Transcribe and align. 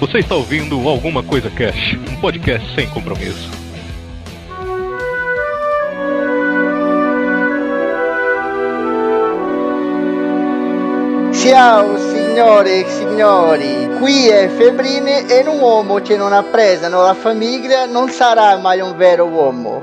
Você 0.00 0.18
está 0.18 0.36
ouvindo 0.36 0.88
Alguma 0.88 1.22
Coisa 1.22 1.50
Cash, 1.50 1.98
um 2.08 2.16
podcast 2.20 2.72
sem 2.74 2.88
compromisso. 2.88 3.50
Ciao 11.32 11.96
signore 11.98 12.80
e 12.80 12.86
signori, 12.88 13.88
qui 13.98 14.28
è 14.28 14.48
Febbrine 14.48 15.26
e 15.26 15.40
un 15.44 15.58
uomo 15.58 15.96
che 15.96 16.16
non 16.16 16.32
ha 16.32 16.44
preso 16.44 16.88
la 16.88 17.14
famiglia 17.14 17.84
non 17.86 18.08
sarà 18.10 18.56
mai 18.58 18.80
un 18.80 18.96
vero 18.96 19.24
uomo. 19.24 19.82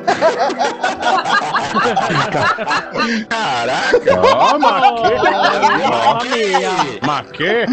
Caraca! 3.28 4.22
Ó, 4.22 4.56
Ó, 4.56 6.20
Mas 7.02 7.32
que? 7.32 7.66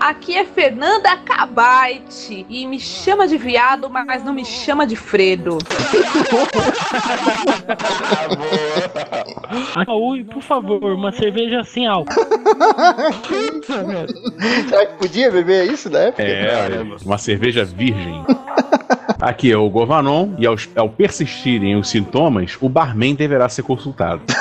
Aqui 0.00 0.36
é 0.36 0.44
Fernanda 0.44 1.16
Cabite 1.18 2.46
e 2.48 2.66
me 2.66 2.78
chama 2.78 3.26
de 3.26 3.36
viado, 3.36 3.88
mas 3.90 4.22
não 4.22 4.32
me 4.32 4.44
chama 4.44 4.86
de 4.86 4.96
Fredo. 4.96 5.58
Ui, 9.88 10.24
por 10.24 10.42
favor, 10.42 10.82
uma 10.92 11.12
cerveja 11.12 11.64
sem 11.64 11.86
álcool. 11.86 12.12
Será 14.68 14.86
que 14.86 14.98
podia 14.98 15.30
beber 15.30 15.70
isso 15.70 15.88
né? 15.90 15.98
na 15.98 16.04
época? 16.06 16.22
É, 16.22 16.82
uma 17.04 17.18
cerveja 17.18 17.64
virgem. 17.64 18.24
Aqui 19.20 19.50
é 19.50 19.56
o 19.56 19.68
Govanon 19.68 20.34
e 20.38 20.46
ao, 20.46 20.56
ao 20.76 20.88
persistirem 20.88 21.76
os 21.76 21.88
sintomas, 21.88 22.56
o 22.60 22.68
barman 22.68 23.14
deverá 23.14 23.48
ser 23.48 23.62
consultado. 23.62 24.22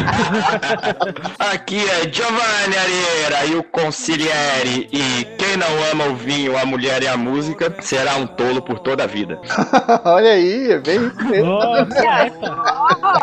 Aqui 1.38 1.78
é 1.78 2.12
Giovanni 2.12 2.76
Arieira 2.76 3.46
e 3.46 3.54
o 3.56 3.62
Conciliere. 3.62 4.88
E 4.92 5.24
quem 5.36 5.56
não 5.56 5.66
ama 5.92 6.06
o 6.12 6.16
vinho, 6.16 6.56
a 6.56 6.64
mulher 6.64 7.02
e 7.02 7.08
a 7.08 7.16
música 7.16 7.74
será 7.80 8.16
um 8.16 8.26
tolo 8.26 8.62
por 8.62 8.78
toda 8.78 9.04
a 9.04 9.06
vida. 9.06 9.38
Olha 10.04 10.32
aí, 10.32 10.72
é 10.72 10.78
bem 10.78 11.06
isso 11.06 11.24
mesmo. 11.24 11.58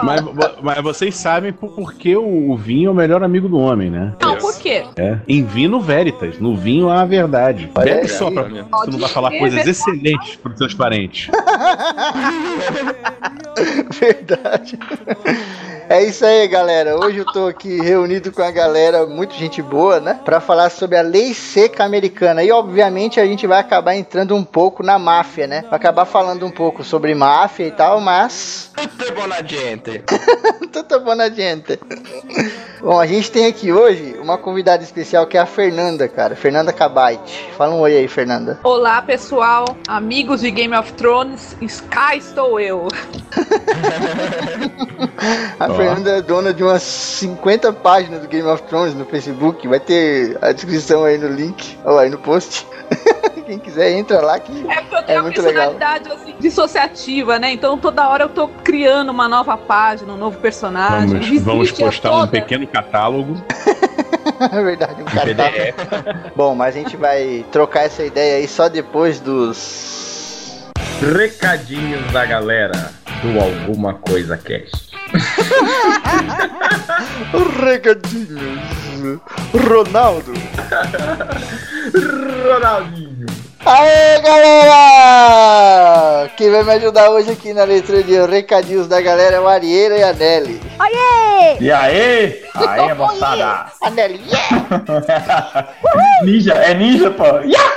Mas, 0.03 0.21
mas 0.61 0.81
vocês 0.83 1.15
sabem 1.15 1.51
por, 1.53 1.69
por 1.71 1.93
que 1.93 2.15
o, 2.15 2.51
o 2.51 2.57
vinho 2.57 2.89
é 2.89 2.91
o 2.91 2.95
melhor 2.95 3.23
amigo 3.23 3.47
do 3.47 3.57
homem, 3.57 3.89
né? 3.89 4.13
Não, 4.21 4.35
por 4.37 4.57
quê? 4.57 4.83
É. 4.97 5.17
Em 5.27 5.43
vino 5.43 5.79
veritas, 5.79 6.39
no 6.39 6.55
vinho 6.55 6.89
há 6.89 7.01
a 7.01 7.05
verdade. 7.05 7.69
Olha 7.75 7.85
Bebe 7.85 8.01
aí, 8.01 8.09
só 8.09 8.29
pra 8.31 8.43
olha. 8.43 8.63
você 8.63 8.91
não 8.91 8.99
vai 8.99 9.09
falar 9.09 9.31
coisas 9.31 9.63
verdade. 9.63 9.69
excelentes 9.69 10.35
pros 10.37 10.57
seus 10.57 10.73
parentes. 10.73 11.29
Verdade. 13.99 14.77
É 15.89 16.03
isso 16.03 16.25
aí, 16.25 16.45
galera. 16.49 16.99
Hoje 16.99 17.19
eu 17.19 17.25
tô 17.25 17.47
aqui 17.47 17.79
reunido 17.79 18.29
com 18.29 18.41
a 18.41 18.51
galera, 18.51 19.05
muito 19.05 19.33
gente 19.35 19.61
boa, 19.61 20.01
né? 20.01 20.19
Pra 20.25 20.41
falar 20.41 20.69
sobre 20.69 20.97
a 20.97 21.01
lei 21.01 21.33
seca 21.33 21.85
americana. 21.85 22.43
E 22.43 22.51
obviamente 22.51 23.21
a 23.21 23.25
gente 23.25 23.47
vai 23.47 23.59
acabar 23.59 23.95
entrando 23.95 24.35
um 24.35 24.43
pouco 24.43 24.83
na 24.83 24.99
máfia, 24.99 25.47
né? 25.47 25.61
Vai 25.69 25.79
acabar 25.79 26.03
falando 26.03 26.45
um 26.45 26.51
pouco 26.51 26.83
sobre 26.83 27.15
máfia 27.15 27.67
e 27.67 27.71
tal, 27.71 28.01
mas. 28.01 28.69
Tudo 28.75 29.13
bom 29.13 29.27
na 29.27 29.41
gente. 29.41 30.03
Tudo 30.73 30.99
bom 30.99 31.15
na 31.15 31.29
gente. 31.29 31.79
Bom, 32.81 32.99
a 32.99 33.07
gente 33.07 33.31
tem 33.31 33.45
aqui 33.45 33.71
hoje 33.71 34.17
uma 34.21 34.37
convidada 34.37 34.83
especial 34.83 35.25
que 35.25 35.37
é 35.37 35.39
a 35.39 35.45
Fernanda, 35.45 36.07
cara. 36.09 36.35
Fernanda 36.35 36.73
Cabite. 36.73 37.49
Fala 37.57 37.73
um 37.73 37.79
oi 37.79 37.95
aí, 37.95 38.07
Fernanda. 38.09 38.59
Olá, 38.61 39.01
pessoal, 39.01 39.65
amigos 39.87 40.41
de 40.41 40.51
Game 40.51 40.75
of 40.75 40.91
Thrones, 40.93 41.55
Sky 41.61 42.17
estou 42.17 42.59
eu. 42.59 42.87
A. 45.59 45.67
Fernanda 45.77 46.17
é 46.17 46.21
dona 46.21 46.53
de 46.53 46.63
umas 46.63 46.81
50 46.83 47.71
páginas 47.73 48.21
do 48.21 48.27
Game 48.27 48.47
of 48.47 48.63
Thrones 48.63 48.93
no 48.95 49.05
Facebook. 49.05 49.67
Vai 49.67 49.79
ter 49.79 50.37
a 50.41 50.51
descrição 50.51 51.03
aí 51.03 51.17
no 51.17 51.27
link, 51.27 51.77
ou 51.85 51.97
aí 51.97 52.09
no 52.09 52.17
post. 52.17 52.65
Quem 53.45 53.59
quiser, 53.59 53.91
entra 53.93 54.19
lá 54.19 54.37
que 54.39 54.69
É 54.69 54.81
porque 54.81 54.95
eu 54.95 55.03
tenho 55.03 55.17
É 55.17 55.21
uma 55.21 55.23
muito 55.23 55.41
legal. 55.41 55.71
personalidade 55.71 56.11
assim, 56.11 56.35
dissociativa, 56.37 57.39
né? 57.39 57.53
Então 57.53 57.77
toda 57.77 58.09
hora 58.09 58.25
eu 58.25 58.29
tô 58.29 58.49
criando 58.49 59.09
uma 59.09 59.29
nova 59.29 59.55
página, 59.55 60.11
um 60.11 60.17
novo 60.17 60.37
personagem. 60.39 61.17
Vamos, 61.17 61.41
vamos 61.41 61.71
a 61.71 61.85
postar 61.85 62.11
um 62.11 62.27
pequeno 62.27 62.67
catálogo. 62.67 63.41
é 64.51 64.63
verdade, 64.63 65.01
um 65.01 65.05
catálogo. 65.05 66.31
Bom, 66.35 66.55
mas 66.55 66.75
a 66.75 66.79
gente 66.79 66.97
vai 66.97 67.45
trocar 67.49 67.83
essa 67.85 68.03
ideia 68.03 68.35
aí 68.35 68.47
só 68.49 68.67
depois 68.67 69.21
dos. 69.21 70.65
Recadinhos 71.15 72.11
da 72.11 72.25
galera 72.25 72.91
do 73.21 73.39
Alguma 73.39 73.93
Coisa 73.93 74.35
Cast. 74.35 74.86
Recadinhos. 77.63 79.19
Ronaldo. 79.53 80.33
Ronaldinho. 82.43 83.25
Aê, 83.65 84.21
galera! 84.21 86.29
Quem 86.37 86.49
vai 86.49 86.63
me 86.63 86.71
ajudar 86.73 87.09
hoje 87.09 87.31
aqui 87.31 87.53
na 87.53 87.65
letra 87.65 88.01
de 88.01 88.17
recadinhos 88.25 88.87
da 88.87 89.01
galera 89.01 89.35
é 89.35 89.39
o 89.41 89.47
Arieira 89.47 89.97
e 89.97 90.03
a 90.03 90.13
Nelly. 90.13 90.61
E 91.59 91.71
aí? 91.71 92.43
Aí, 92.55 92.93
moçada. 92.93 93.65
A 93.81 93.89
Nelly, 93.89 94.21
yeah! 94.25 95.67
ninja, 96.23 96.53
é 96.53 96.73
ninja, 96.75 97.11
pô. 97.11 97.25
Yeah! 97.39 97.73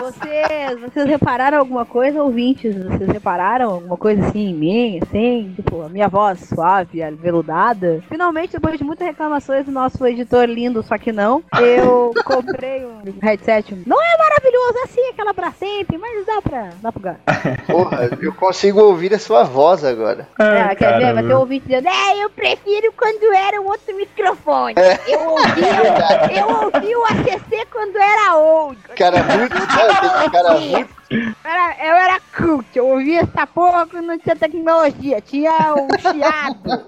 Vocês, 0.00 0.80
vocês 0.80 1.06
repararam 1.06 1.58
alguma 1.58 1.84
coisa, 1.84 2.22
ouvintes? 2.22 2.74
Vocês 2.74 3.10
repararam 3.10 3.70
alguma 3.70 3.96
coisa 3.96 4.26
assim 4.26 4.50
em 4.50 4.54
mim, 4.54 5.00
assim? 5.02 5.52
Tipo, 5.56 5.82
a 5.82 5.88
minha 5.88 6.08
voz 6.08 6.40
suave, 6.40 7.02
aveludada? 7.02 8.02
Finalmente, 8.08 8.52
depois 8.52 8.78
de 8.78 8.84
muitas 8.84 9.06
reclamações 9.06 9.66
do 9.66 9.72
nosso 9.72 10.06
editor 10.06 10.46
lindo, 10.46 10.82
só 10.82 10.96
que 10.96 11.12
não, 11.12 11.42
eu 11.60 12.14
comprei 12.24 12.84
um 12.84 13.02
headset. 13.20 13.74
Não 13.86 14.00
é 14.00 14.18
maravilhoso 14.18 14.78
assim, 14.84 15.08
aquela 15.10 15.34
pra 15.34 15.50
sempre, 15.52 15.98
mas 15.98 16.24
dá 16.24 16.42
pra, 16.42 16.68
dá 16.80 16.92
pra 16.92 17.02
ganhar. 17.02 17.66
Porra, 17.66 18.10
eu 18.20 18.32
consigo 18.34 18.80
ouvir 18.80 19.12
a 19.14 19.18
sua 19.18 19.44
voz 19.44 19.84
agora. 19.84 20.28
É, 20.38 20.74
quer 20.74 20.98
ver? 20.98 21.14
Vai 21.14 21.24
ter 21.24 21.34
um 21.34 21.40
ouvinte 21.40 21.66
dizendo, 21.66 21.88
é, 21.88 22.24
eu 22.24 22.30
prefiro 22.30 22.92
quando 22.96 23.34
era 23.34 23.60
um 23.60 23.66
outro 23.66 23.94
microfone. 23.96 24.74
É. 24.76 24.98
Eu 25.12 25.30
ouvi, 25.30 26.38
eu 26.38 26.48
ouvi 26.48 26.94
o 26.96 27.04
ACC 27.04 27.66
quando 27.70 27.96
era 27.96 28.36
old. 28.36 28.78
Cara 28.96 29.22
muito. 29.24 29.57
Cara, 29.66 30.30
cara 30.30 30.60
muito. 30.60 30.97
Era, 31.10 31.76
eu 31.86 31.94
era 31.96 32.20
cult, 32.36 32.66
eu 32.76 32.86
ouvia 32.86 33.20
essa 33.20 33.46
porra 33.46 33.86
quando 33.86 34.06
não 34.06 34.18
tinha 34.18 34.36
tecnologia, 34.36 35.20
tinha 35.22 35.74
um 35.74 35.98
chiado. 35.98 36.86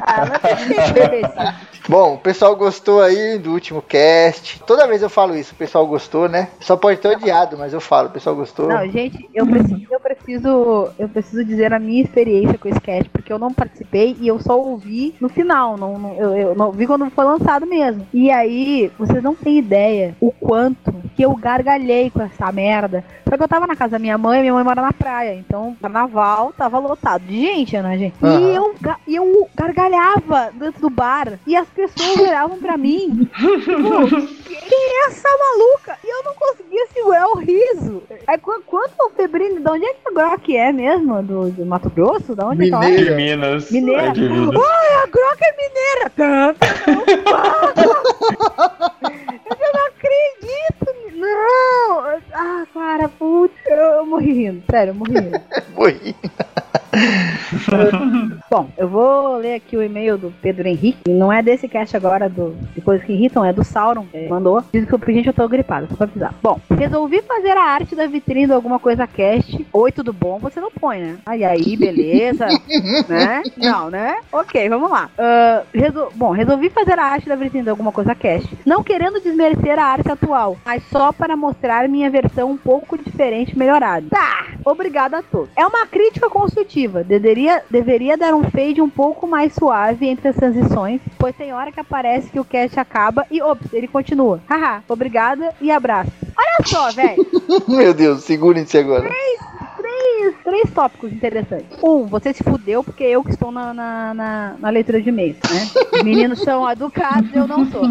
ah, 0.00 0.38
que. 0.40 1.88
Bom, 1.88 2.14
o 2.14 2.18
pessoal 2.18 2.54
gostou 2.56 3.00
aí 3.00 3.38
do 3.38 3.52
último 3.52 3.82
cast. 3.82 4.60
Toda 4.64 4.86
vez 4.86 5.02
eu 5.02 5.08
falo 5.10 5.36
isso, 5.36 5.52
o 5.52 5.56
pessoal 5.56 5.86
gostou, 5.86 6.28
né? 6.28 6.48
Só 6.60 6.76
pode 6.76 6.98
ter 7.00 7.08
odiado, 7.16 7.56
mas 7.58 7.72
eu 7.72 7.80
falo, 7.80 8.08
o 8.08 8.12
pessoal 8.12 8.34
gostou. 8.36 8.68
Não, 8.68 8.88
gente, 8.88 9.28
eu 9.34 9.46
preciso, 9.46 9.86
eu 9.90 10.00
preciso, 10.00 10.88
eu 10.98 11.08
preciso 11.08 11.44
dizer 11.44 11.72
a 11.72 11.78
minha 11.78 12.02
experiência 12.02 12.56
com 12.58 12.68
esse 12.68 12.80
cast, 12.80 13.08
porque 13.10 13.32
eu 13.32 13.38
não 13.38 13.52
participei 13.52 14.16
e 14.20 14.28
eu 14.28 14.40
só 14.40 14.58
ouvi 14.58 15.14
no 15.20 15.28
final, 15.28 15.76
não, 15.76 15.98
não- 15.98 16.14
eu, 16.14 16.36
eu 16.36 16.54
não 16.54 16.70
vi 16.72 16.86
quando 16.86 17.10
foi 17.10 17.24
lançado 17.24 17.66
mesmo. 17.66 18.06
E 18.12 18.30
aí, 18.30 18.90
vocês 18.98 19.22
não 19.22 19.34
têm 19.34 19.58
ideia 19.58 20.16
o 20.20 20.30
quanto 20.32 20.92
que 21.16 21.22
eu 21.24 21.34
gargalhei 21.34 22.10
com 22.10 22.22
essa 22.22 22.50
merda. 22.52 23.04
Só 23.28 23.36
que 23.36 23.42
eu 23.42 23.48
tava 23.48 23.66
na 23.66 23.74
casa 23.76 23.92
da 23.92 23.98
minha 23.98 24.18
mãe, 24.18 24.40
minha 24.40 24.52
mãe 24.52 24.62
mora 24.64 24.82
na 24.82 24.92
praia, 24.92 25.34
então 25.34 25.74
carnaval 25.80 26.52
tava 26.56 26.78
lotado 26.78 27.22
de 27.22 27.40
gente, 27.40 27.78
né, 27.80 27.96
gente? 27.96 28.14
Aham. 28.22 28.40
E 28.40 28.54
eu, 28.54 28.74
e 29.08 29.14
eu 29.16 29.48
gargalhava 29.54 30.50
dentro 30.52 30.80
do 30.82 30.90
bar 30.90 31.38
e 31.46 31.56
as 31.56 31.66
pessoas 31.68 32.18
olhavam 32.18 32.58
pra 32.58 32.76
mim, 32.76 33.28
tipo, 33.34 34.08
quem 34.44 34.78
é 34.78 35.06
essa 35.06 35.28
maluca? 35.30 35.96
E 36.04 36.08
eu 36.10 36.22
não 36.24 36.34
conseguia 36.34 36.86
segurar 36.92 37.26
o 37.28 37.38
riso. 37.38 38.02
Aí 38.26 38.36
qu- 38.38 38.62
quando 38.66 38.92
o 39.00 39.10
Febrine, 39.10 39.60
de 39.60 39.68
onde 39.70 39.84
é 39.86 39.94
que 39.94 40.00
a 40.08 40.12
Grok 40.12 40.56
é 40.56 40.72
mesmo? 40.72 41.22
Do, 41.22 41.50
do 41.50 41.64
Mato 41.64 41.88
Grosso? 41.90 42.34
Da 42.34 42.46
onde 42.48 42.64
é 42.64 42.68
que 42.68 42.74
ela 42.74 42.84
é? 42.86 42.90
De 42.96 43.10
Minas. 43.12 43.70
Mineira. 43.70 44.02
É 44.08 44.10
de 44.10 44.28
Minas. 44.28 44.60
Ai, 44.62 45.02
a 45.02 45.06
Grok 45.06 45.42
é 45.42 45.52
mineira! 45.56 46.10
Tanto, 46.16 46.58
Eu 49.60 49.72
não 49.74 49.86
acredito! 49.86 51.01
Não! 51.22 52.00
Ah, 52.32 52.66
cara, 52.74 53.08
putz, 53.08 53.54
eu, 53.66 54.04
morri 54.06 54.32
rindo. 54.32 54.62
Sério, 54.68 54.90
eu 54.90 54.94
morri 54.94 55.14
rindo. 55.14 55.40
Morri. 55.76 56.16
Bom, 58.50 58.68
eu 58.76 58.88
vou 58.88 59.36
ler 59.36 59.54
aqui 59.54 59.76
o 59.76 59.82
e-mail 59.82 60.18
do 60.18 60.32
Pedro 60.42 60.66
Henrique. 60.68 61.10
Não 61.10 61.32
é 61.32 61.42
desse 61.42 61.68
cast 61.68 61.96
agora 61.96 62.28
do 62.28 62.54
de 62.74 62.80
coisas 62.80 63.04
que 63.06 63.12
irritam, 63.12 63.44
é 63.44 63.52
do 63.52 63.64
Sauron. 63.64 64.06
É, 64.12 64.28
mandou. 64.28 64.62
Diz 64.72 64.86
que 64.88 65.12
gente, 65.12 65.26
eu 65.26 65.32
tô 65.32 65.48
gripada, 65.48 65.86
só 65.88 65.96
pra 65.96 66.06
avisar. 66.06 66.34
Bom, 66.42 66.60
resolvi 66.70 67.22
fazer 67.22 67.56
a 67.56 67.62
arte 67.64 67.94
da 67.94 68.06
vitrine 68.06 68.46
do 68.46 68.54
alguma 68.54 68.78
coisa 68.78 69.06
cast. 69.06 69.66
Oi, 69.72 69.92
tudo 69.92 70.12
bom? 70.12 70.38
Você 70.38 70.60
não 70.60 70.70
põe, 70.70 70.98
né? 71.00 71.16
Aí, 71.26 71.44
aí, 71.44 71.76
beleza. 71.76 72.46
né? 73.08 73.42
Não, 73.56 73.90
né? 73.90 74.16
Ok, 74.32 74.68
vamos 74.68 74.90
lá. 74.90 75.10
Ah, 75.18 75.62
resol- 75.74 76.12
Bom, 76.14 76.30
resolvi 76.30 76.70
fazer 76.70 76.98
a 76.98 77.04
arte 77.04 77.28
da 77.28 77.36
vitrine 77.36 77.64
de 77.64 77.70
alguma 77.70 77.92
coisa 77.92 78.14
cast. 78.14 78.48
Não 78.66 78.82
querendo 78.82 79.20
desmerecer 79.20 79.78
a 79.78 79.84
arte 79.84 80.10
atual, 80.10 80.56
mas 80.64 80.82
só 80.90 81.12
para 81.12 81.36
mostrar 81.36 81.88
minha 81.88 82.10
versão 82.10 82.50
um 82.50 82.56
pouco 82.56 82.96
diferente 82.98 83.58
melhorada. 83.58 84.06
Tá, 84.10 84.46
obrigada 84.64 85.18
a 85.18 85.22
todos. 85.22 85.50
É 85.56 85.66
uma 85.66 85.86
crítica 85.86 86.28
construtiva. 86.30 87.02
Deveria, 87.04 87.62
deveria 87.70 88.16
dar 88.16 88.34
um 88.34 88.44
fade 88.44 88.80
um 88.80 88.88
pouco 88.90 89.26
mais 89.26 89.54
suave 89.54 90.06
entre 90.06 90.28
as 90.28 90.36
transições, 90.36 91.00
pois 91.18 91.34
tem 91.36 91.52
hora 91.52 91.72
que 91.72 91.80
aparece 91.80 92.30
que 92.30 92.40
o 92.40 92.44
cast 92.44 92.78
acaba 92.78 93.26
e, 93.30 93.40
ops, 93.42 93.72
ele 93.72 93.88
continua. 93.88 94.40
Haha, 94.48 94.82
obrigada 94.88 95.54
e 95.60 95.70
abraço. 95.70 96.10
Olha 96.36 96.66
só, 96.66 96.90
velho. 96.92 97.26
Meu 97.68 97.92
Deus, 97.94 98.22
segurem-se 98.24 98.78
agora. 98.78 99.08
três, 99.76 100.34
três 100.44 100.70
tópicos 100.70 101.12
interessantes. 101.12 101.66
Um, 101.82 102.06
você 102.06 102.32
se 102.32 102.42
fudeu 102.44 102.82
porque 102.84 103.02
eu 103.04 103.22
que 103.24 103.30
estou 103.30 103.50
na, 103.50 103.72
na, 103.74 104.14
na- 104.14 104.54
na 104.58 104.70
leitura 104.70 105.00
de 105.02 105.08
e-mails, 105.08 105.36
né? 105.50 105.68
Os 105.92 106.02
meninos 106.02 106.40
são 106.40 106.68
educados, 106.70 107.34
eu 107.34 107.46
não 107.46 107.66
sou. 107.70 107.82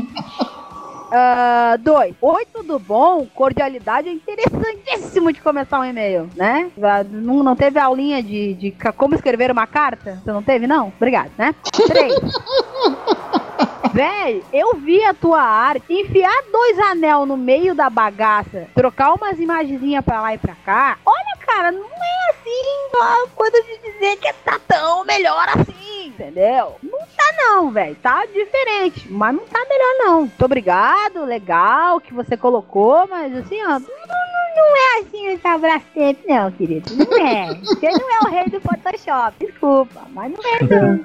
Ah, 1.14 1.76
dois, 1.80 2.16
oi, 2.22 2.46
tudo 2.54 2.80
bom? 2.80 3.28
Cordialidade 3.36 4.08
é 4.08 4.14
interessantíssimo 4.14 5.34
de 5.34 5.42
começar 5.42 5.80
um 5.80 5.84
e-mail, 5.84 6.30
né? 6.38 6.72
Ah, 6.82 7.04
Não, 7.04 7.44
não 7.44 7.56
teve 7.56 7.78
aulinha 7.80 8.24
de, 8.24 8.54
de 8.54 8.72
como 8.96 9.14
escrever 9.14 9.52
uma 9.52 9.68
carta? 9.68 10.22
Você 10.24 10.32
não 10.32 10.42
teve, 10.42 10.68
não? 10.68 10.88
Obrigado, 10.96 11.32
né? 11.38 11.54
Três. 11.88 12.14
Véi, 13.94 14.42
eu 14.54 14.78
vi 14.78 15.04
a 15.04 15.14
tua 15.14 15.42
arte 15.42 15.84
enfiar 15.90 16.32
dois 16.50 16.80
anel 16.80 17.26
no 17.26 17.36
meio 17.36 17.76
da 17.76 17.90
bagaça, 17.90 18.68
trocar 18.74 19.14
umas 19.14 19.38
imagenzinhas 19.38 20.06
pra 20.06 20.22
lá 20.22 20.34
e 20.34 20.38
pra 20.38 20.56
cá. 20.66 20.98
Olha, 21.06 21.38
cara, 21.46 21.72
não 21.74 21.84
é 21.84 22.30
assim 22.32 22.41
uma 22.94 23.28
coisa 23.36 23.62
de 23.64 23.78
dizer 23.92 24.18
que 24.18 24.34
tá 24.46 24.60
tão 24.68 25.04
melhor 25.06 25.48
assim, 25.50 26.08
entendeu? 26.08 26.76
Não 26.84 27.00
tá 27.00 27.34
não, 27.38 27.72
velho. 27.72 27.96
Tá 27.96 28.26
diferente, 28.26 29.12
mas 29.12 29.36
não 29.36 29.46
tá 29.46 29.60
melhor 29.70 29.94
não. 30.06 30.20
Muito 30.22 30.46
obrigado, 30.46 31.24
legal 31.26 32.00
que 32.00 32.14
você 32.14 32.36
colocou, 32.38 33.08
mas 33.08 33.36
assim, 33.36 33.62
ó, 33.64 33.70
não, 33.70 33.80
não- 33.80 34.32
não 34.54 34.76
é 34.76 35.00
assim 35.00 35.28
esse 35.28 35.48
abraço 35.48 35.86
sempre, 35.94 36.28
não, 36.34 36.52
querido. 36.52 36.94
Não 36.94 37.18
é. 37.26 37.54
Você 37.56 37.90
não 37.90 38.12
é 38.12 38.20
o 38.26 38.30
rei 38.32 38.46
do 38.50 38.60
Photoshop, 38.60 39.34
desculpa, 39.40 40.02
mas 40.10 40.32
não 40.32 40.40
é 40.46 40.64
não. 40.64 41.00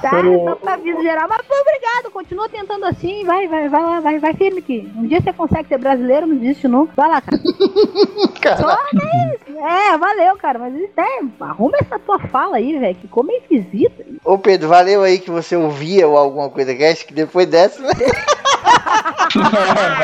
Tá, 0.00 0.10
só 0.44 0.54
pra 0.56 0.74
aviso 0.74 1.00
geral, 1.02 1.26
mas 1.28 1.42
pô, 1.46 1.54
obrigado, 1.60 2.10
continua 2.10 2.48
tentando 2.48 2.84
assim, 2.86 3.24
vai, 3.24 3.46
vai, 3.48 3.68
vai 3.68 3.82
lá, 3.82 4.00
vai, 4.00 4.18
vai 4.18 4.34
firme 4.34 4.58
aqui. 4.58 4.90
Um 4.96 5.06
dia 5.06 5.20
você 5.20 5.32
consegue 5.32 5.68
ser 5.68 5.78
brasileiro, 5.78 6.26
não 6.26 6.36
desiste 6.36 6.66
nunca. 6.68 6.92
Vai 6.96 7.08
lá, 7.08 7.20
cara. 7.20 7.38
Só 8.56 8.70
é 8.70 9.34
isso. 9.34 9.58
É, 9.58 9.96
valeu, 9.96 10.36
cara, 10.36 10.53
mas 10.58 10.74
é, 10.74 11.20
arruma 11.40 11.76
essa 11.80 11.98
tua 11.98 12.18
fala 12.18 12.56
aí, 12.56 12.78
velho, 12.78 12.94
que 12.94 13.02
ficou 13.02 13.22
meio 13.22 13.40
esquisita. 13.40 14.04
Ô 14.24 14.38
Pedro, 14.38 14.68
valeu 14.68 15.02
aí 15.02 15.18
que 15.18 15.30
você 15.30 15.56
ouvia 15.56 16.08
ou 16.08 16.16
alguma 16.16 16.48
coisa 16.48 16.74
que 16.74 16.84
acho 16.84 17.06
que 17.06 17.14
depois 17.14 17.46
dessa. 17.46 17.82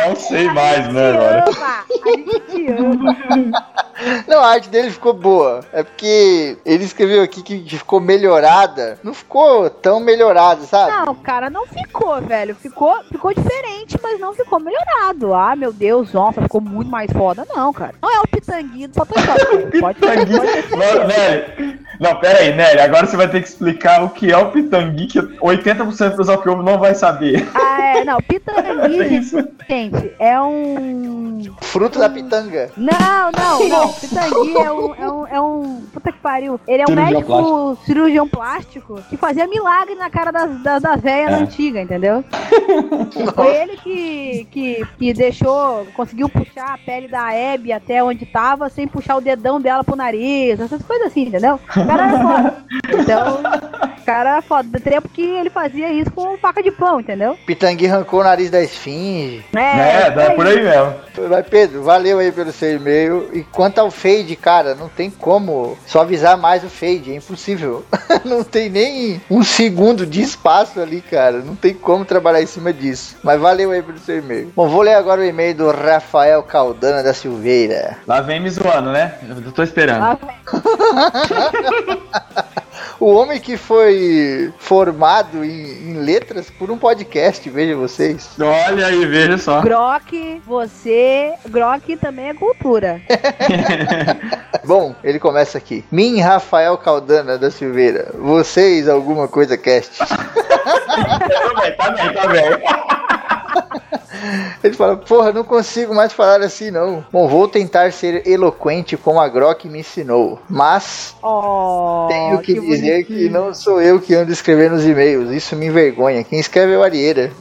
não 0.08 0.16
sei 0.16 0.48
mais, 0.50 0.92
né, 0.92 1.12
agora. 1.12 1.44
Ama, 1.48 1.84
a 2.04 2.10
gente 2.10 2.40
te 2.40 2.72
ama. 2.72 3.16
Não, 4.26 4.40
a 4.42 4.48
arte 4.48 4.68
dele 4.68 4.90
ficou 4.90 5.12
boa. 5.12 5.60
É 5.72 5.82
porque 5.82 6.56
ele 6.64 6.84
escreveu 6.84 7.22
aqui 7.22 7.42
que 7.42 7.78
ficou 7.78 8.00
melhorada. 8.00 8.98
Não 9.02 9.12
ficou 9.12 9.68
tão 9.68 10.00
melhorada, 10.00 10.62
sabe? 10.62 11.06
Não, 11.06 11.14
cara, 11.14 11.50
não 11.50 11.66
ficou, 11.66 12.20
velho. 12.22 12.54
Ficou, 12.54 13.02
ficou 13.04 13.34
diferente, 13.34 13.98
mas 14.02 14.18
não 14.18 14.32
ficou 14.32 14.58
melhorado. 14.58 15.34
Ah, 15.34 15.54
meu 15.54 15.72
Deus, 15.72 16.12
nossa, 16.12 16.42
ficou 16.42 16.60
muito 16.60 16.90
mais 16.90 17.12
foda. 17.12 17.46
Não, 17.54 17.72
cara. 17.72 17.94
Não 18.00 18.10
é 18.10 18.20
o 18.20 18.28
pitanguinho 18.28 18.88
do 18.88 18.94
Photoshop. 18.94 19.80
Pode, 19.80 20.00
pode, 20.00 20.26
ter 20.40 20.70
Não, 20.70 21.06
Nelly, 21.06 21.80
não, 22.00 22.16
pera 22.16 22.38
aí, 22.38 22.54
Nelly, 22.54 22.80
agora 22.80 23.06
você 23.06 23.16
vai 23.16 23.28
ter 23.28 23.42
que 23.42 23.48
explicar 23.48 24.02
o 24.02 24.10
que 24.10 24.32
é 24.32 24.36
o 24.36 24.50
pitangui, 24.50 25.06
que 25.06 25.20
80% 25.20 26.16
dos 26.16 26.28
que 26.42 26.46
não 26.62 26.78
vai 26.78 26.94
saber. 26.94 27.46
Ah, 27.54 27.96
é, 27.98 28.04
não, 28.04 28.18
pitangui, 28.18 29.20
É 29.70 29.74
gente, 29.74 30.12
é 30.18 30.40
um. 30.40 31.42
Fruto 31.60 31.98
da 31.98 32.08
pitanga. 32.08 32.70
Não, 32.76 33.30
não, 33.30 33.68
não. 33.68 33.92
Pitangui 33.92 34.56
é 34.56 34.72
um, 34.72 34.94
é 34.94 35.12
um, 35.12 35.26
é 35.26 35.40
um. 35.40 35.82
Puta 35.92 36.10
que 36.10 36.18
pariu. 36.18 36.58
Ele 36.66 36.82
é 36.82 36.84
um 36.84 36.88
Cirurgião 36.88 37.12
médico 37.12 37.26
plástico. 37.26 37.78
cirurgião 37.86 38.28
plástico 38.28 39.00
que 39.08 39.16
fazia 39.16 39.46
milagre 39.46 39.94
na 39.94 40.10
cara 40.10 40.30
das, 40.32 40.62
das, 40.62 40.82
das 40.82 41.00
velhas 41.00 41.32
É. 41.32 41.42
antigas, 41.42 41.82
entendeu? 41.84 42.24
Foi 43.34 43.56
ele 43.56 43.76
que, 43.76 44.48
que, 44.50 44.86
que 44.98 45.14
deixou, 45.14 45.86
conseguiu 45.94 46.28
puxar 46.28 46.74
a 46.74 46.78
pele 46.78 47.06
da 47.08 47.28
Abby 47.54 47.72
até 47.72 48.02
onde 48.02 48.26
tava 48.26 48.68
sem 48.68 48.88
puxar 48.88 49.16
o 49.16 49.20
dedão 49.20 49.60
dela 49.60 49.84
pro 49.84 49.94
nariz, 49.96 50.19
essas 50.50 50.82
coisas 50.82 51.08
assim, 51.08 51.22
entendeu? 51.22 51.54
O 51.54 51.86
cara 51.86 52.08
era 52.08 52.18
foda. 52.18 52.56
Então, 52.92 53.40
o 54.00 54.04
cara 54.04 54.30
era 54.30 54.42
foda. 54.42 54.80
Trepo 54.80 55.08
que 55.08 55.22
ele 55.22 55.48
fazia 55.50 55.92
isso 55.92 56.10
com 56.10 56.36
faca 56.38 56.62
de 56.62 56.70
pão, 56.70 57.00
entendeu? 57.00 57.36
Pitangui 57.46 57.86
arrancou 57.86 58.20
o 58.20 58.24
nariz 58.24 58.50
da 58.50 58.60
esfinge. 58.60 59.44
É, 59.54 60.10
dá 60.10 60.30
por 60.32 60.46
aí 60.46 60.62
mesmo. 60.62 60.94
Vai, 61.28 61.42
Pedro, 61.42 61.82
valeu 61.82 62.18
aí 62.18 62.32
pelo 62.32 62.52
seu 62.52 62.76
e-mail. 62.76 63.28
E 63.32 63.42
quanto 63.42 63.78
ao 63.78 63.90
fade, 63.90 64.34
cara, 64.36 64.74
não 64.74 64.88
tem 64.88 65.10
como 65.10 65.76
suavizar 65.86 66.38
mais 66.38 66.64
o 66.64 66.68
fade, 66.68 67.12
é 67.12 67.16
impossível. 67.16 67.84
não 68.24 68.42
tem 68.42 68.68
nem 68.68 69.20
um 69.30 69.42
segundo 69.42 70.06
de 70.06 70.20
espaço 70.20 70.80
ali, 70.80 71.00
cara. 71.00 71.38
Não 71.38 71.54
tem 71.54 71.74
como 71.74 72.04
trabalhar 72.04 72.42
em 72.42 72.46
cima 72.46 72.72
disso. 72.72 73.16
Mas 73.22 73.40
valeu 73.40 73.70
aí 73.70 73.82
pelo 73.82 73.98
seu 73.98 74.18
e-mail. 74.18 74.52
Bom, 74.56 74.68
vou 74.68 74.82
ler 74.82 74.94
agora 74.94 75.20
o 75.20 75.24
e-mail 75.24 75.54
do 75.54 75.70
Rafael 75.70 76.42
Caldana 76.42 77.02
da 77.02 77.14
Silveira. 77.14 77.98
Lá 78.06 78.20
vem 78.20 78.40
me 78.40 78.50
zoando, 78.50 78.90
né? 78.90 79.14
Eu 79.28 79.52
tô 79.52 79.62
esperando. 79.62 80.02
Ah, 80.02 80.09
O 83.00 83.14
homem 83.14 83.40
que 83.40 83.56
foi 83.56 84.52
formado 84.58 85.42
em, 85.42 85.90
em 85.90 85.94
letras 85.94 86.50
por 86.50 86.70
um 86.70 86.76
podcast, 86.76 87.48
veja 87.48 87.74
vocês. 87.74 88.28
Olha 88.38 88.88
aí, 88.88 89.06
veja 89.06 89.38
só. 89.38 89.62
Grok, 89.62 90.42
você. 90.46 91.32
Grok 91.48 91.96
também 91.96 92.28
é 92.28 92.34
cultura. 92.34 93.00
Bom, 94.66 94.94
ele 95.02 95.18
começa 95.18 95.56
aqui. 95.56 95.82
Mim, 95.90 96.20
Rafael 96.20 96.76
Caldana 96.76 97.38
da 97.38 97.50
Silveira. 97.50 98.12
Vocês, 98.18 98.86
alguma 98.86 99.26
coisa 99.26 99.56
cast? 99.56 99.98
Tá 100.90 101.06
bem, 101.60 101.76
tá 101.76 101.90
bem, 101.90 102.12
tá 102.12 102.26
bem. 102.28 102.42
Ele 104.62 104.74
fala, 104.74 104.96
porra, 104.96 105.32
não 105.32 105.44
consigo 105.44 105.94
mais 105.94 106.12
falar 106.12 106.40
assim 106.42 106.70
não. 106.70 107.04
Bom, 107.12 107.26
vou 107.28 107.48
tentar 107.48 107.92
ser 107.92 108.26
eloquente 108.26 108.96
como 108.96 109.20
a 109.20 109.28
Grok 109.28 109.68
me 109.68 109.80
ensinou. 109.80 110.38
Mas 110.48 111.14
Oh, 111.22 112.06
tenho 112.08 112.38
que, 112.40 112.58
dizer 112.60 113.04
que 113.04 113.12
bonitinho. 113.12 113.32
não 113.32 113.54
sou 113.54 113.80
eu 113.80 114.00
que 114.00 114.14
ando 114.14 114.32
escrevendo 114.32 114.74
os 114.76 114.84
e-mails. 114.86 115.30
Isso 115.30 115.56
me 115.56 115.66
envergonha. 115.66 116.22
Quem 116.24 116.38
escreve 116.38 116.72
é 116.74 116.78
o 116.78 116.82
Arieira. 116.82 117.30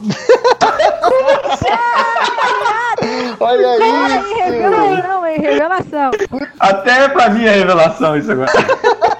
Olha 3.40 3.68
Olha 3.68 4.20
aí, 4.20 4.34
revelação, 4.50 5.26
hein? 5.26 5.38
Revelação. 5.40 6.10
Até 6.58 7.08
pra 7.08 7.30
mim 7.30 7.44
é 7.46 7.50
revelação 7.52 8.16
isso 8.16 8.30
agora. 8.32 8.50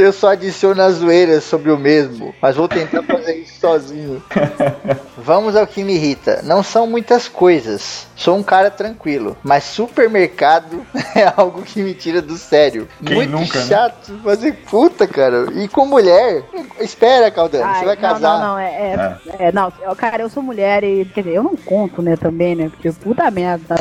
Eu 0.00 0.14
só 0.14 0.28
adiciono 0.30 0.80
as 0.80 0.94
zoeiras 0.94 1.44
sobre 1.44 1.70
o 1.70 1.76
mesmo, 1.76 2.34
mas 2.40 2.56
vou 2.56 2.66
tentar 2.66 3.02
fazer 3.02 3.34
isso 3.36 3.60
sozinho. 3.60 4.22
Vamos 5.18 5.54
ao 5.54 5.66
que 5.66 5.84
me 5.84 5.94
irrita. 5.94 6.40
Não 6.42 6.62
são 6.62 6.86
muitas 6.86 7.28
coisas. 7.28 8.06
Sou 8.20 8.36
um 8.36 8.42
cara 8.42 8.70
tranquilo, 8.70 9.34
mas 9.42 9.64
supermercado 9.64 10.84
é 11.16 11.32
algo 11.34 11.62
que 11.62 11.82
me 11.82 11.94
tira 11.94 12.20
do 12.20 12.36
sério. 12.36 12.86
Quem 13.02 13.16
Muito 13.16 13.30
nunca, 13.30 13.58
né? 13.60 13.64
chato 13.64 14.20
fazer 14.22 14.52
puta, 14.70 15.06
cara. 15.06 15.46
E 15.54 15.66
com 15.68 15.86
mulher, 15.86 16.44
espera, 16.78 17.30
Caldano, 17.30 17.64
você 17.64 17.78
Ai, 17.78 17.84
vai 17.86 17.94
não, 17.96 18.02
casar. 18.02 18.38
Não, 18.38 18.46
não, 18.48 18.58
é, 18.58 18.68
é, 18.68 19.18
é, 19.46 19.52
não, 19.52 19.72
eu- 19.80 19.96
cara, 19.96 20.20
eu 20.22 20.28
sou 20.28 20.42
mulher 20.42 20.84
e, 20.84 21.06
quer 21.06 21.22
dizer, 21.22 21.36
eu 21.36 21.42
não 21.42 21.56
conto, 21.56 22.02
né, 22.02 22.14
também, 22.14 22.54
né, 22.54 22.68
porque 22.68 22.92
puta 22.92 23.30
merda. 23.30 23.76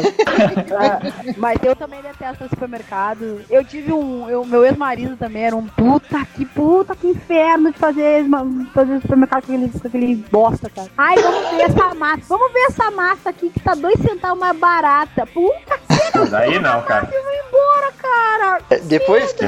Mas 1.36 1.60
eu 1.62 1.75
também 1.75 2.01
detesto 2.01 2.48
supermercado. 2.48 3.41
Eu 3.50 3.65
tive 3.65 3.91
um, 3.91 4.29
eu- 4.29 4.46
meu 4.46 4.63
ex-marido 4.63 5.17
também 5.17 5.43
era 5.48 5.55
um 5.55 5.67
puta 5.67 6.25
que 6.34 6.46
puta 6.46 6.96
que 6.96 7.08
inferno 7.08 7.74
de 7.74 7.77
fazer, 7.77 8.25
fazer 8.74 9.01
supermercado 9.01 9.46
com 9.46 9.51
aquele, 9.53 9.69
com 9.69 9.88
aquele 9.88 10.15
bosta, 10.31 10.69
cara. 10.69 10.88
Ai, 10.98 11.17
vamos 11.17 11.50
ver 11.51 11.62
essa 11.63 11.93
massa, 11.93 12.24
vamos 12.29 12.53
ver 12.53 12.60
essa 12.69 12.91
massa 12.91 13.29
aqui 13.29 13.50
que 13.50 13.60
tá 13.60 13.75
dois 13.75 14.00
centavos 14.00 14.29
mais 14.36 14.58
barata. 14.58 15.26
Puta 15.26 15.78
que 15.88 16.30
Daí 16.30 16.60
não, 16.60 16.82
cara. 16.84 17.08
eu 17.12 17.24
vou 17.24 17.32
embora, 17.34 17.92
cara. 17.98 18.60
É, 18.70 18.78
Depois 18.80 19.32
que, 19.34 19.46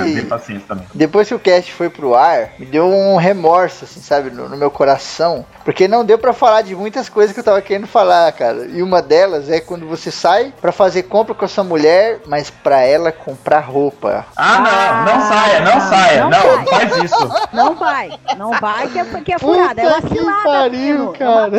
depois 0.93 1.27
que 1.27 1.33
o 1.35 1.39
cast 1.39 1.71
foi 1.73 1.89
pro 1.89 2.15
ar, 2.15 2.49
me 2.59 2.65
deu 2.65 2.85
um 2.87 3.17
remorso, 3.17 3.83
assim, 3.85 3.99
sabe, 4.01 4.29
no, 4.31 4.47
no 4.49 4.55
meu 4.57 4.71
coração. 4.71 5.45
Porque 5.65 5.87
não 5.87 6.03
deu 6.05 6.17
pra 6.17 6.33
falar 6.33 6.61
de 6.63 6.75
muitas 6.75 7.07
coisas 7.09 7.33
que 7.33 7.39
eu 7.39 7.43
tava 7.43 7.61
querendo 7.61 7.87
falar, 7.87 8.31
cara. 8.31 8.65
E 8.65 8.81
uma 8.81 9.01
delas 9.01 9.49
é 9.49 9.59
quando 9.59 9.87
você 9.87 10.09
sai 10.11 10.53
pra 10.61 10.71
fazer 10.71 11.03
compra 11.03 11.35
com 11.35 11.45
a 11.45 11.47
sua 11.47 11.63
mulher, 11.63 12.19
mas 12.27 12.49
pra 12.49 12.81
ela 12.81 13.11
comprar 13.11 13.59
roupa. 13.59 14.25
Ah, 14.35 15.03
não, 15.05 15.13
não 15.13 15.27
saia, 15.27 15.59
não 15.61 15.81
saia. 15.81 16.21
não 16.23 16.29
Não, 16.29 16.65
vai. 16.65 16.65
faz 16.67 17.03
isso. 17.03 17.31
Não 17.53 17.75
vai, 17.75 18.19
não 18.37 18.51
vai 18.59 18.87
que 18.87 18.99
é, 18.99 19.05
que 19.05 19.33
é 19.33 19.39
furada, 19.39 19.81
é 19.81 19.85
Puta 19.85 19.99
uma 19.99 20.09
que 20.09 20.17
cilada. 20.17 20.43
pariu, 20.43 20.79
menino. 20.79 21.13
cara. 21.13 21.51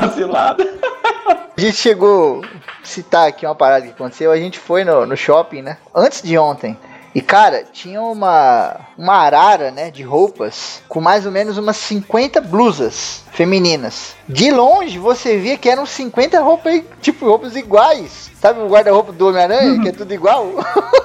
Vacilada. 0.00 0.64
A 1.58 1.60
gente 1.60 1.76
chegou 1.78 2.44
citar 2.82 3.28
aqui 3.28 3.46
uma 3.46 3.54
parada 3.54 3.86
que 3.86 3.92
aconteceu. 3.92 4.30
A 4.30 4.36
gente 4.36 4.58
foi 4.58 4.84
no, 4.84 5.06
no 5.06 5.16
shopping, 5.16 5.62
né? 5.62 5.78
Antes 5.94 6.22
de 6.22 6.36
ontem. 6.36 6.76
E 7.14 7.22
cara, 7.22 7.64
tinha 7.72 8.02
uma, 8.02 8.76
uma 8.96 9.14
arara, 9.14 9.70
né, 9.70 9.90
de 9.90 10.02
roupas 10.02 10.82
com 10.88 11.00
mais 11.00 11.24
ou 11.24 11.32
menos 11.32 11.56
umas 11.56 11.76
50 11.78 12.40
blusas 12.40 13.24
femininas. 13.32 14.14
De 14.28 14.50
longe 14.50 14.98
você 14.98 15.38
via 15.38 15.56
que 15.56 15.68
eram 15.68 15.86
50 15.86 16.40
roupas, 16.40 16.82
tipo, 17.00 17.26
roupas 17.26 17.56
iguais. 17.56 18.30
Sabe 18.40 18.60
o 18.60 18.68
guarda-roupa 18.68 19.10
do 19.12 19.28
Homem-Aranha, 19.28 19.80
que 19.80 19.88
é 19.88 19.92
tudo 19.92 20.12
igual? 20.12 20.46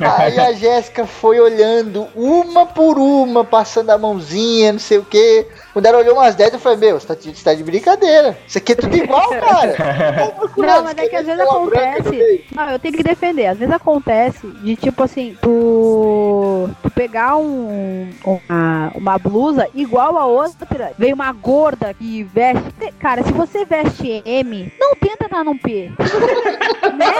Aí 0.00 0.38
a 0.38 0.52
Jéssica 0.52 1.06
foi 1.06 1.38
olhando 1.38 2.08
uma 2.14 2.66
por 2.66 2.98
uma, 2.98 3.44
passando 3.44 3.90
a 3.90 3.98
mãozinha, 3.98 4.72
não 4.72 4.80
sei 4.80 4.98
o 4.98 5.04
que. 5.04 5.46
Quando 5.72 5.86
ela 5.86 5.98
olhou 5.98 6.14
umas 6.14 6.36
10, 6.36 6.54
eu 6.54 6.58
falei, 6.60 6.78
meu, 6.78 7.00
você 7.00 7.06
tá, 7.06 7.14
você 7.14 7.44
tá 7.44 7.52
de 7.52 7.64
brincadeira. 7.64 8.38
Isso 8.46 8.58
aqui 8.58 8.72
é 8.72 8.76
tudo 8.76 8.96
igual, 8.96 9.28
cara. 9.28 9.74
Não, 10.56 10.84
mas 10.84 10.96
é 10.96 11.08
que 11.08 11.16
às 11.16 11.26
vezes 11.26 11.40
acontece. 11.40 12.44
Não, 12.54 12.70
eu 12.70 12.78
tenho 12.78 12.94
que 12.94 13.02
defender. 13.02 13.46
Às 13.46 13.58
vezes 13.58 13.74
acontece 13.74 14.46
de 14.46 14.76
tipo 14.76 15.02
assim, 15.02 15.36
tu, 15.42 16.70
tu 16.80 16.90
pegar 16.90 17.36
um, 17.36 18.08
uma, 18.24 18.92
uma 18.94 19.18
blusa 19.18 19.68
igual 19.74 20.16
a 20.16 20.26
outra, 20.26 20.92
vem 20.96 21.12
uma 21.12 21.32
gorda 21.32 21.92
que 21.92 22.22
veste. 22.22 22.62
Cara, 23.00 23.24
se 23.24 23.32
você 23.32 23.64
veste 23.64 24.22
M, 24.24 24.72
não 24.78 24.94
tenta 24.94 25.24
estar 25.24 25.42
num 25.42 25.58
P. 25.58 25.90
né? 26.96 27.12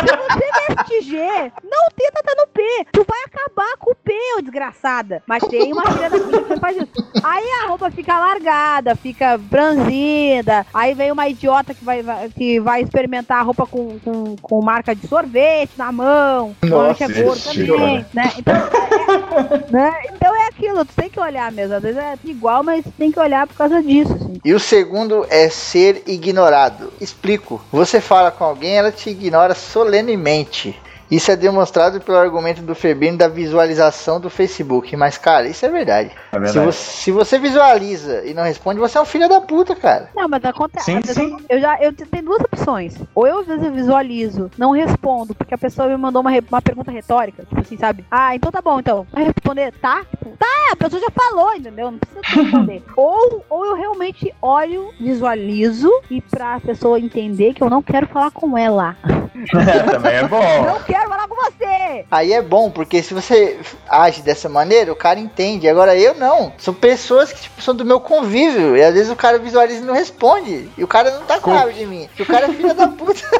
Se 0.00 0.16
você 0.16 0.74
veste 0.74 1.05
G, 1.06 1.16
não 1.64 1.88
tenta 1.96 2.20
estar 2.20 2.34
no 2.36 2.46
P. 2.48 2.62
Tu 2.92 3.04
vai 3.08 3.18
acabar 3.24 3.76
com 3.78 3.90
o 3.92 3.94
P, 3.94 4.12
ô 4.38 4.40
desgraçada. 4.42 5.22
Mas 5.26 5.42
tem 5.44 5.72
uma 5.72 5.90
filha 5.92 6.10
da 6.10 6.18
puta 6.18 6.54
que 6.54 6.60
faz 6.60 6.76
isso. 6.76 6.88
Aí 7.22 7.44
a 7.64 7.68
roupa 7.68 7.90
fica 7.90 8.18
largada, 8.18 8.94
fica 8.96 9.38
franzida. 9.50 10.66
Aí 10.74 10.94
vem 10.94 11.10
uma 11.12 11.28
idiota 11.28 11.74
que 11.74 11.84
vai, 11.84 12.02
vai- 12.02 12.28
que 12.28 12.60
vai 12.60 12.82
experimentar 12.82 13.38
a 13.38 13.42
roupa 13.42 13.66
com, 13.66 13.98
com, 14.00 14.36
com 14.36 14.62
marca 14.62 14.94
de 14.94 15.06
sorvete 15.06 15.72
na 15.76 15.92
mão. 15.92 16.56
Nossa, 16.62 17.06
Mancha 17.08 17.22
gordo 17.22 17.42
também, 17.44 18.06
né? 18.12 18.32
Então 18.38 18.54
é, 18.54 19.70
né? 19.72 19.92
então 20.12 20.34
é 20.36 20.46
aquilo, 20.48 20.84
tu 20.84 20.94
tem 20.94 21.08
que 21.10 21.20
olhar 21.20 21.50
mesmo. 21.52 21.74
Às 21.74 21.82
vezes 21.82 21.98
é 21.98 22.14
igual, 22.24 22.62
mas 22.62 22.84
tem 22.98 23.10
que 23.12 23.20
olhar 23.20 23.46
por 23.46 23.54
causa 23.56 23.82
disso. 23.82 24.12
Assim. 24.12 24.40
E 24.44 24.52
o 24.54 24.60
segundo 24.60 25.26
é 25.30 25.48
ser 25.48 26.02
ignorado. 26.06 26.92
Explico. 27.00 27.60
Você 27.72 28.00
fala 28.00 28.30
com 28.30 28.44
alguém, 28.44 28.76
ela 28.78 28.92
te 28.92 29.10
ignora 29.10 29.54
solenemente. 29.54 30.78
Isso 31.10 31.30
é 31.30 31.36
demonstrado 31.36 32.00
pelo 32.00 32.18
argumento 32.18 32.62
do 32.62 32.74
Febrino 32.74 33.16
da 33.16 33.28
visualização 33.28 34.20
do 34.20 34.28
Facebook. 34.28 34.96
Mas, 34.96 35.16
cara, 35.16 35.46
isso 35.48 35.64
é 35.64 35.68
verdade. 35.68 36.10
É 36.32 36.34
Se, 36.34 36.40
verdade. 36.40 36.66
você, 36.66 36.78
se 36.78 37.12
você 37.12 37.38
visualiza 37.38 38.24
e 38.24 38.34
não 38.34 38.42
responde, 38.42 38.80
você 38.80 38.98
é 38.98 39.00
um 39.00 39.04
filho 39.06 39.28
da 39.28 39.40
puta, 39.40 39.74
cara. 39.76 40.10
Não, 40.14 40.28
mas 40.28 40.44
acontece. 40.44 40.84
Sim, 40.84 41.00
sim. 41.04 41.36
Eu 41.48 41.60
já 41.60 41.78
eu 41.80 41.92
tenho 41.92 42.24
duas 42.24 42.40
opções. 42.40 42.96
Ou 43.14 43.26
eu 43.26 43.40
às 43.40 43.46
vezes 43.46 43.64
eu 43.64 43.72
visualizo, 43.72 44.50
não 44.58 44.72
respondo, 44.72 45.34
porque 45.34 45.54
a 45.54 45.58
pessoa 45.58 45.88
me 45.88 45.96
mandou 45.96 46.20
uma, 46.22 46.30
uma 46.50 46.62
pergunta 46.62 46.90
retórica, 46.90 47.44
tipo 47.44 47.60
assim, 47.60 47.76
sabe? 47.76 48.04
Ah, 48.10 48.34
então 48.34 48.50
tá 48.50 48.60
bom, 48.60 48.80
então. 48.80 49.06
Vai 49.12 49.24
responder, 49.24 49.72
tá? 49.80 50.04
Tipo, 50.10 50.36
tá, 50.36 50.72
a 50.72 50.76
pessoa 50.76 51.00
já 51.00 51.10
falou, 51.10 51.54
entendeu? 51.54 51.90
Não 51.90 51.98
precisa 51.98 52.42
responder. 52.42 52.82
ou, 52.96 53.44
ou 53.48 53.66
eu 53.66 53.76
realmente 53.76 54.34
olho, 54.42 54.92
visualizo 55.00 55.90
e 56.10 56.20
pra 56.20 56.58
pessoa 56.60 56.98
entender 56.98 57.54
que 57.54 57.62
eu 57.62 57.70
não 57.70 57.82
quero 57.82 58.06
falar 58.08 58.30
com 58.30 58.56
ela. 58.58 58.96
Também 59.90 60.12
é 60.12 60.26
bom. 60.26 60.66
Não 60.66 60.82
quero 60.82 60.95
falar 61.00 61.28
com 61.28 61.34
você! 61.34 62.04
Aí 62.10 62.32
é 62.32 62.42
bom, 62.42 62.70
porque 62.70 63.02
se 63.02 63.14
você 63.14 63.58
age 63.88 64.22
dessa 64.22 64.48
maneira, 64.48 64.92
o 64.92 64.96
cara 64.96 65.18
entende. 65.18 65.68
Agora 65.68 65.96
eu 65.96 66.14
não. 66.14 66.52
São 66.58 66.74
pessoas 66.74 67.32
que 67.32 67.42
tipo, 67.42 67.62
são 67.62 67.74
do 67.74 67.84
meu 67.84 68.00
convívio. 68.00 68.76
E 68.76 68.82
às 68.82 68.94
vezes 68.94 69.10
o 69.10 69.16
cara 69.16 69.38
visualiza 69.38 69.82
e 69.82 69.86
não 69.86 69.94
responde. 69.94 70.68
E 70.76 70.84
o 70.84 70.88
cara 70.88 71.10
não 71.10 71.22
tá 71.22 71.38
com 71.38 71.52
raiva 71.52 71.72
de 71.72 71.86
mim. 71.86 72.08
E 72.18 72.22
o 72.22 72.26
cara 72.26 72.46
é 72.46 72.52
filho 72.52 72.74
da 72.74 72.88
puta. 72.88 73.20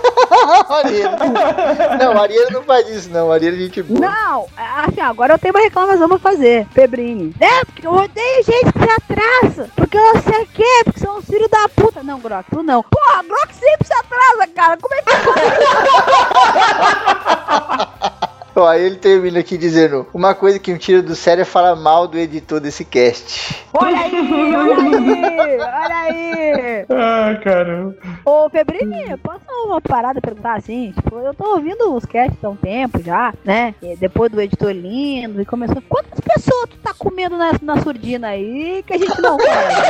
Não, 1.98 2.14
o 2.14 2.20
Ariel 2.20 2.50
não 2.50 2.62
faz 2.62 2.88
isso, 2.88 3.10
não. 3.10 3.28
O 3.28 3.32
Ariel 3.32 3.54
é 3.54 3.56
gente 3.56 3.82
boa. 3.82 4.00
Não, 4.00 4.46
assim, 4.56 5.00
agora 5.00 5.34
eu 5.34 5.38
tenho 5.38 5.54
uma 5.54 5.62
reclamação 5.62 6.08
pra 6.08 6.18
fazer, 6.18 6.66
Pebrini. 6.74 7.34
É, 7.40 7.64
porque 7.64 7.86
eu 7.86 7.92
odeio 7.92 8.44
gente 8.44 8.72
que 8.72 8.78
se 8.78 8.90
atrasa. 8.90 9.70
Porque 9.74 9.96
eu 9.96 10.14
não 10.14 10.22
sei 10.22 10.42
o 10.42 10.46
quê, 10.46 10.82
porque 10.84 11.00
são 11.00 11.16
os 11.18 11.24
filhos 11.24 11.48
da 11.48 11.68
puta. 11.68 12.02
Não, 12.02 12.18
Grok, 12.18 12.50
tu 12.50 12.62
não. 12.62 12.82
Porra, 12.82 13.22
Grok 13.22 13.54
sempre 13.54 13.86
se 13.86 13.92
atrasa, 13.92 14.46
cara. 14.54 14.76
Como 14.80 14.94
é 14.94 15.02
que 15.02 15.06
Ó, 18.56 18.66
aí 18.66 18.82
ele 18.86 18.96
termina 18.96 19.40
aqui 19.40 19.58
dizendo: 19.58 20.06
Uma 20.14 20.34
coisa 20.34 20.58
que 20.58 20.72
me 20.72 20.78
tira 20.78 21.02
do 21.02 21.14
sério 21.14 21.42
é 21.42 21.44
falar 21.44 21.76
mal 21.76 22.08
do 22.08 22.16
editor 22.16 22.58
desse 22.58 22.86
cast. 22.86 23.54
Olha 23.74 23.98
aí, 23.98 24.54
olha 24.54 24.76
aí, 24.76 25.58
olha 25.60 25.96
aí. 25.96 26.86
Ah, 26.88 27.38
caramba. 27.44 27.94
Ô, 28.24 28.48
Febrini, 28.48 29.14
posso 29.18 29.44
uma 29.66 29.80
parada 29.80 30.22
perguntar 30.22 30.54
assim? 30.56 30.92
Tipo, 30.92 31.18
eu 31.18 31.34
tô 31.34 31.44
ouvindo 31.54 31.94
os 31.94 32.06
casts 32.06 32.42
há 32.42 32.48
um 32.48 32.56
tempo 32.56 33.02
já, 33.02 33.34
né? 33.44 33.74
E 33.82 33.94
depois 33.96 34.32
do 34.32 34.40
editor 34.40 34.70
lindo 34.70 35.42
e 35.42 35.44
começou. 35.44 35.82
Quantas 35.86 36.20
pessoas 36.20 36.70
tu 36.70 36.78
tá 36.78 36.94
comendo 36.96 37.36
na, 37.36 37.52
na 37.60 37.82
surdina 37.82 38.28
aí 38.28 38.82
que 38.86 38.94
a 38.94 38.98
gente 38.98 39.20
não 39.20 39.36
conhece? 39.36 39.82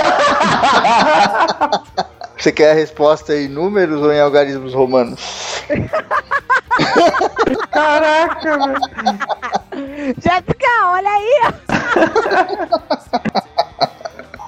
Você 2.37 2.53
quer 2.53 2.73
a 2.73 2.75
resposta 2.75 3.35
em 3.35 3.49
números 3.49 4.03
ou 4.03 4.13
em 4.13 4.21
algarismos 4.21 4.75
romanos? 4.75 5.63
Caraca, 7.71 8.59
velho. 8.59 8.81
Jéssica, 10.23 10.69
olha 10.87 11.11
aí. 11.11 11.41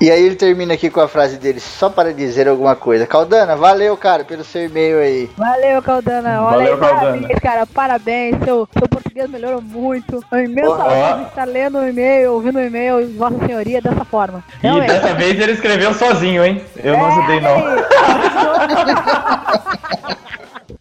E 0.00 0.12
aí 0.12 0.23
ele 0.23 0.37
termina 0.37 0.75
aqui 0.75 0.88
com 0.90 1.00
a 1.00 1.09
frase 1.09 1.38
dele, 1.38 1.59
só 1.59 1.90
para 1.90 2.14
dizer 2.14 2.47
alguma 2.49 2.76
coisa. 2.76 3.05
Caldana, 3.05 3.57
valeu, 3.57 3.97
cara, 3.97 4.23
pelo 4.25 4.45
seu 4.45 4.64
e-mail 4.67 5.00
aí. 5.00 5.28
Valeu, 5.37 5.83
Caldana. 5.83 6.40
Olha 6.43 6.57
Valeu, 6.57 6.75
aí, 6.75 6.78
Caldana. 6.78 7.00
parabéns, 7.00 7.38
cara. 7.40 7.67
Parabéns. 7.67 8.37
Seu, 8.45 8.69
seu 8.78 8.88
português 8.88 9.28
melhorou 9.28 9.61
muito. 9.61 10.23
É 10.31 10.37
uma 10.37 10.45
imensa 10.45 10.71
Ó. 10.71 10.88
honra 10.88 11.23
estar 11.28 11.45
lendo 11.45 11.78
o 11.78 11.88
e-mail, 11.88 12.33
ouvindo 12.33 12.61
o 12.61 12.62
e-mail 12.62 13.05
de 13.05 13.12
Vossa 13.19 13.45
Senhoria 13.45 13.83
dessa 13.83 14.05
forma. 14.05 14.45
E 14.59 14.62
Realmente. 14.69 14.87
dessa 14.88 15.14
vez 15.14 15.40
ele 15.40 15.50
escreveu 15.52 15.93
sozinho, 15.93 16.45
hein? 16.45 16.62
Eu 16.76 16.97
não 16.97 17.07
ajudei, 17.07 17.40
não. 17.40 17.59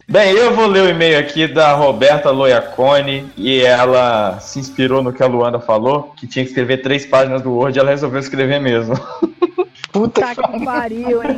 Bem, 0.09 0.31
eu 0.31 0.55
vou 0.55 0.67
ler 0.67 0.83
o 0.83 0.89
e-mail 0.89 1.19
aqui 1.19 1.47
da 1.47 1.73
Roberta 1.73 2.31
Loiacone 2.31 3.29
e 3.35 3.61
ela 3.61 4.39
se 4.39 4.57
inspirou 4.57 5.03
no 5.03 5.11
que 5.11 5.21
a 5.21 5.27
Luanda 5.27 5.59
falou, 5.59 6.13
que 6.15 6.25
tinha 6.25 6.45
que 6.45 6.51
escrever 6.51 6.77
três 6.77 7.05
páginas 7.05 7.41
do 7.41 7.51
Word 7.51 7.77
e 7.77 7.81
ela 7.81 7.89
resolveu 7.89 8.21
escrever 8.21 8.61
mesmo. 8.61 8.97
Puta 9.91 10.33
que 10.33 10.63
pariu, 10.63 11.21
hein? 11.21 11.37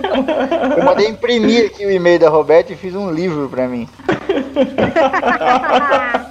Eu 0.77 0.83
mandei 0.83 1.07
imprimir 1.07 1.65
aqui 1.65 1.83
o 1.83 1.91
e-mail 1.91 2.19
da 2.19 2.29
Roberta 2.29 2.71
e 2.71 2.75
fiz 2.75 2.93
um 2.93 3.09
livro 3.11 3.49
pra 3.49 3.67
mim. 3.67 3.89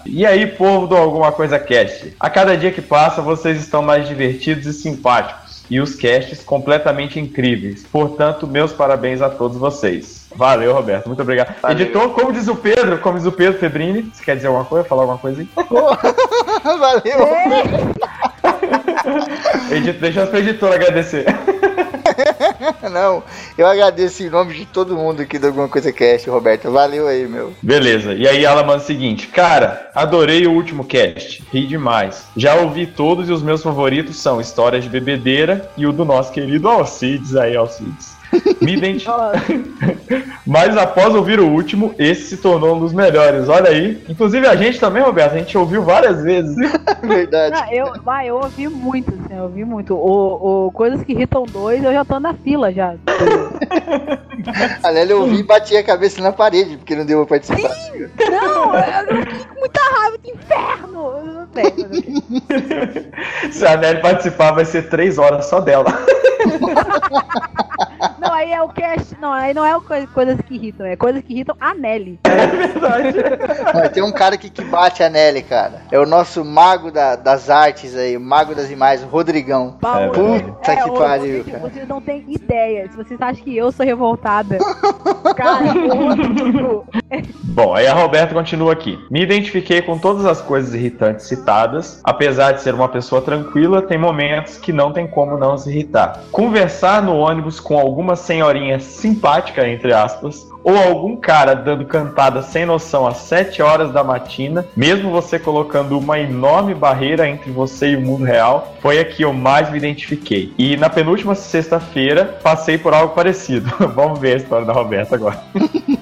E 0.06 0.24
aí, 0.24 0.46
povo 0.46 0.86
do 0.86 0.96
Alguma 0.96 1.32
Coisa 1.32 1.58
Cast? 1.58 2.14
A 2.20 2.30
cada 2.30 2.56
dia 2.56 2.70
que 2.70 2.82
passa, 2.82 3.20
vocês 3.20 3.58
estão 3.58 3.82
mais 3.82 4.06
divertidos 4.06 4.66
e 4.66 4.72
simpáticos. 4.72 5.64
E 5.68 5.80
os 5.80 5.96
casts 5.96 6.44
completamente 6.44 7.18
incríveis. 7.18 7.84
Portanto, 7.90 8.46
meus 8.46 8.72
parabéns 8.72 9.20
a 9.20 9.28
todos 9.28 9.56
vocês. 9.56 10.27
Valeu, 10.38 10.72
Roberto. 10.72 11.08
Muito 11.08 11.20
obrigado. 11.20 11.52
Valeu. 11.60 11.76
Editor, 11.76 12.10
como 12.10 12.32
diz 12.32 12.46
o 12.46 12.54
Pedro, 12.54 12.98
como 12.98 13.18
diz 13.18 13.26
o 13.26 13.32
Pedro 13.32 13.58
Febrini, 13.58 14.08
você 14.14 14.24
quer 14.24 14.36
dizer 14.36 14.46
alguma 14.46 14.64
coisa? 14.64 14.86
Falar 14.88 15.02
alguma 15.02 15.18
coisa 15.18 15.40
aí? 15.40 15.48
Valeu. 16.62 17.18
Edito, 19.74 20.00
deixa 20.00 20.26
pro 20.26 20.38
editor 20.38 20.72
agradecer. 20.72 21.24
Não, 22.90 23.22
eu 23.56 23.66
agradeço 23.66 24.22
em 24.22 24.30
nome 24.30 24.54
de 24.54 24.64
todo 24.64 24.96
mundo 24.96 25.22
aqui 25.22 25.38
do 25.38 25.48
Alguma 25.48 25.68
Coisa 25.68 25.92
Cast, 25.92 26.30
Roberta. 26.30 26.70
Valeu 26.70 27.08
aí, 27.08 27.26
meu. 27.26 27.52
Beleza, 27.60 28.14
e 28.14 28.26
aí 28.26 28.44
ela 28.44 28.62
manda 28.62 28.82
o 28.82 28.86
seguinte: 28.86 29.26
Cara, 29.26 29.90
adorei 29.94 30.46
o 30.46 30.52
último 30.52 30.84
cast, 30.84 31.44
ri 31.52 31.66
demais. 31.66 32.26
Já 32.36 32.54
ouvi 32.54 32.86
todos 32.86 33.28
e 33.28 33.32
os 33.32 33.42
meus 33.42 33.62
favoritos 33.62 34.16
são 34.16 34.40
Histórias 34.40 34.84
de 34.84 34.90
Bebedeira 34.90 35.68
e 35.76 35.84
o 35.86 35.92
do 35.92 36.04
nosso 36.04 36.32
querido 36.32 36.68
Alcides 36.68 37.34
aí, 37.34 37.56
Alcides. 37.56 38.17
Me 38.60 38.76
identi... 38.76 39.06
Mas 40.46 40.76
após 40.76 41.14
ouvir 41.14 41.40
o 41.40 41.48
último, 41.48 41.94
esse 41.98 42.22
se 42.22 42.36
tornou 42.38 42.76
um 42.76 42.80
dos 42.80 42.92
melhores. 42.92 43.48
Olha 43.48 43.70
aí. 43.70 44.02
Inclusive 44.08 44.46
a 44.46 44.56
gente 44.56 44.80
também, 44.80 45.02
Roberto, 45.02 45.34
a 45.34 45.38
gente 45.38 45.56
ouviu 45.58 45.82
várias 45.82 46.22
vezes. 46.22 46.56
Verdade. 47.02 47.54
Não, 47.54 47.72
eu, 47.72 48.02
vai, 48.02 48.28
eu 48.28 48.36
ouvi 48.36 48.68
muito, 48.68 49.10
assim, 49.10 49.36
eu 49.36 49.44
ouvi 49.44 49.64
muito. 49.64 49.94
O, 49.94 50.66
o 50.66 50.72
Coisas 50.72 51.02
que 51.02 51.12
Irritam 51.12 51.44
dois, 51.44 51.82
eu 51.82 51.92
já 51.92 52.04
tô 52.04 52.18
na 52.18 52.32
fila 52.34 52.72
já. 52.72 52.94
Aliás, 54.82 55.10
eu 55.10 55.20
ouvi 55.20 55.40
e 55.40 55.42
bati 55.42 55.76
a 55.76 55.82
cabeça 55.82 56.22
na 56.22 56.32
parede, 56.32 56.76
porque 56.76 56.94
não 56.94 57.04
deu 57.04 57.26
pra 57.26 57.38
participar. 57.38 57.74
Não, 58.30 58.74
eu, 58.74 59.16
eu 59.16 59.26
fiquei 59.26 59.44
com 59.44 59.60
muita 59.60 59.80
raiva 59.80 60.18
de 60.18 60.30
inferno. 60.30 60.88
Se 63.50 63.66
a 63.66 63.76
Nelly 63.76 64.00
participar, 64.00 64.52
vai 64.52 64.64
ser 64.64 64.88
três 64.88 65.18
horas 65.18 65.46
só 65.46 65.60
dela. 65.60 65.86
Aí 68.38 68.52
é 68.52 68.62
o 68.62 68.68
cast. 68.68 69.16
Não, 69.20 69.32
aí 69.32 69.52
não 69.52 69.64
é 69.66 69.76
o 69.76 69.80
coi- 69.80 70.06
coisas 70.06 70.40
que 70.42 70.54
irritam, 70.54 70.86
é 70.86 70.94
coisas 70.94 71.22
que 71.24 71.32
irritam 71.32 71.56
a 71.60 71.74
Nelly. 71.74 72.20
Mas 73.74 73.88
tem 73.90 74.00
um 74.02 74.12
cara 74.12 74.36
aqui 74.36 74.48
que 74.48 74.62
bate 74.62 75.02
a 75.02 75.08
Nelly, 75.08 75.42
cara. 75.42 75.82
É 75.90 75.98
o 75.98 76.06
nosso 76.06 76.44
mago 76.44 76.92
da- 76.92 77.16
das 77.16 77.50
artes 77.50 77.96
aí, 77.96 78.16
o 78.16 78.20
mago 78.20 78.54
das 78.54 78.70
imagens, 78.70 79.02
o 79.04 79.10
Rodrigão. 79.10 79.76
Paulo, 79.80 80.12
Puta 80.12 80.76
que 80.76 80.88
ô, 80.88 80.92
pariu, 80.94 81.44
cara. 81.44 81.58
Vocês 81.58 81.88
não 81.88 82.00
têm 82.00 82.24
ideia. 82.28 82.88
Se 82.88 82.96
vocês 82.96 83.20
acham 83.20 83.42
que 83.42 83.56
eu 83.56 83.72
sou 83.72 83.84
revoltada. 83.84 84.58
cara, 85.36 85.64
o 85.74 86.08
Rodrigo. 86.08 86.86
Bom, 87.42 87.74
aí 87.74 87.88
a 87.88 87.94
Roberta 87.94 88.34
continua 88.34 88.72
aqui. 88.72 88.96
Me 89.10 89.20
identifiquei 89.22 89.82
com 89.82 89.98
todas 89.98 90.24
as 90.24 90.40
coisas 90.40 90.74
irritantes 90.74 91.26
citadas. 91.26 92.00
Apesar 92.04 92.52
de 92.52 92.62
ser 92.62 92.72
uma 92.72 92.88
pessoa 92.88 93.20
tranquila, 93.20 93.82
tem 93.82 93.98
momentos 93.98 94.58
que 94.58 94.72
não 94.72 94.92
tem 94.92 95.08
como 95.08 95.36
não 95.36 95.58
se 95.58 95.70
irritar. 95.70 96.20
Conversar 96.30 97.02
no 97.02 97.16
ônibus 97.16 97.58
com 97.58 97.76
alguma 97.78 98.14
senhorinha 98.28 98.78
simpática, 98.78 99.66
entre 99.66 99.90
aspas, 99.90 100.46
ou 100.62 100.76
algum 100.76 101.16
cara 101.16 101.54
dando 101.54 101.86
cantada 101.86 102.42
sem 102.42 102.66
noção 102.66 103.06
às 103.06 103.16
7 103.18 103.62
horas 103.62 103.90
da 103.90 104.04
matina, 104.04 104.66
mesmo 104.76 105.10
você 105.10 105.38
colocando 105.38 105.98
uma 105.98 106.18
enorme 106.18 106.74
barreira 106.74 107.26
entre 107.26 107.50
você 107.50 107.92
e 107.92 107.96
o 107.96 108.02
mundo 108.02 108.24
real, 108.24 108.74
foi 108.82 108.98
a 108.98 109.04
que 109.04 109.22
eu 109.22 109.32
mais 109.32 109.70
me 109.70 109.78
identifiquei. 109.78 110.52
E 110.58 110.76
na 110.76 110.90
penúltima 110.90 111.34
sexta-feira, 111.34 112.38
passei 112.42 112.76
por 112.76 112.92
algo 112.92 113.14
parecido. 113.14 113.72
Vamos 113.96 114.18
ver 114.18 114.34
a 114.34 114.36
história 114.36 114.66
da 114.66 114.74
Roberta 114.74 115.14
agora. 115.14 115.40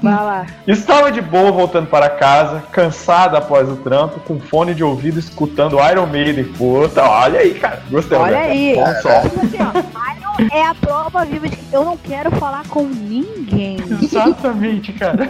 Vai 0.02 0.24
lá. 0.24 0.46
Estava 0.66 1.12
de 1.12 1.20
boa 1.20 1.52
voltando 1.52 1.86
para 1.86 2.10
casa, 2.10 2.64
cansada 2.72 3.38
após 3.38 3.68
o 3.68 3.76
trampo, 3.76 4.18
com 4.20 4.40
fone 4.40 4.74
de 4.74 4.82
ouvido 4.82 5.20
escutando 5.20 5.78
Iron 5.90 6.06
Maiden. 6.06 6.44
Puta, 6.44 7.08
olha 7.08 7.38
aí, 7.38 7.54
cara. 7.54 7.82
Gostei. 7.88 8.18
Olha 8.18 8.38
Roberto. 8.38 8.50
aí. 8.50 8.74
Bom 8.74 8.94
som. 9.00 9.08
Assim, 9.08 9.58
ó, 9.60 10.25
é 10.52 10.66
a 10.66 10.74
prova 10.74 11.24
viva 11.24 11.48
de 11.48 11.56
que 11.56 11.72
eu 11.72 11.84
não 11.84 11.96
quero 11.96 12.30
falar 12.32 12.66
com 12.68 12.84
ninguém. 12.84 13.78
Exatamente, 14.02 14.92
cara. 14.92 15.28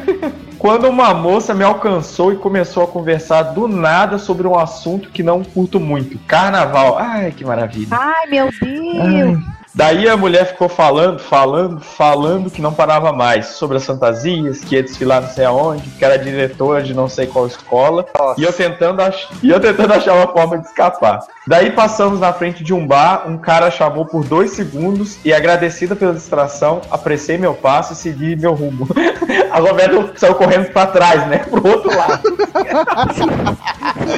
Quando 0.59 0.89
uma 0.89 1.15
moça 1.15 1.55
me 1.55 1.65
alcançou 1.65 2.33
e 2.33 2.37
começou 2.37 2.85
a 2.85 2.87
conversar 2.87 3.43
do 3.43 3.69
nada 3.69 4.19
sobre 4.19 4.47
um 4.47 4.59
assunto 4.59 5.11
que 5.11 5.23
não 5.23 5.45
curto 5.45 5.79
muito: 5.79 6.19
carnaval. 6.27 6.99
Ai, 6.99 7.33
que 7.33 7.45
maravilha. 7.45 7.89
Ai, 7.91 8.27
meu 8.29 8.49
Deus. 8.61 9.56
Daí 9.77 10.09
a 10.09 10.17
mulher 10.17 10.47
ficou 10.47 10.71
falando, 10.71 11.19
falando, 11.19 11.81
falando 11.83 12.51
que 12.51 12.63
não 12.63 12.73
parava 12.73 13.13
mais 13.13 13.49
sobre 13.49 13.77
as 13.77 13.85
fantasias, 13.85 14.61
que 14.61 14.75
ia 14.75 14.83
desfilar 14.83 15.21
não 15.21 15.29
sei 15.29 15.45
aonde, 15.45 15.87
que 15.91 16.03
era 16.03 16.19
diretora 16.19 16.83
de 16.83 16.95
não 16.95 17.11
sei 17.11 17.27
qual 17.27 17.47
escola, 17.47 18.07
e 18.39 18.43
eu 18.43 18.51
tentando, 18.55 19.03
ach... 19.03 19.29
e 19.43 19.51
eu 19.51 19.61
tentando 19.61 19.93
achar 19.93 20.15
uma 20.15 20.29
forma 20.29 20.57
de 20.57 20.67
escapar. 20.67 21.21
Daí 21.47 21.71
passamos 21.71 22.19
na 22.21 22.33
frente 22.33 22.65
de 22.65 22.73
um 22.73 22.87
bar, 22.87 23.29
um 23.29 23.37
cara 23.37 23.71
chamou 23.71 24.07
por 24.07 24.25
dois 24.25 24.53
segundos 24.53 25.19
e, 25.23 25.31
agradecida 25.31 25.95
pela 25.95 26.15
distração, 26.15 26.81
apressei 26.91 27.37
meu 27.37 27.53
passo 27.53 27.93
e 27.93 27.97
segui 27.97 28.35
meu 28.35 28.55
rumo. 28.55 28.89
A 29.53 29.61
Roberta 29.61 30.13
saiu 30.17 30.35
correndo 30.37 30.73
pra 30.73 30.87
trás, 30.87 31.27
né? 31.29 31.39
Pro 31.51 31.67
outro 31.69 31.95
lado. 31.95 32.23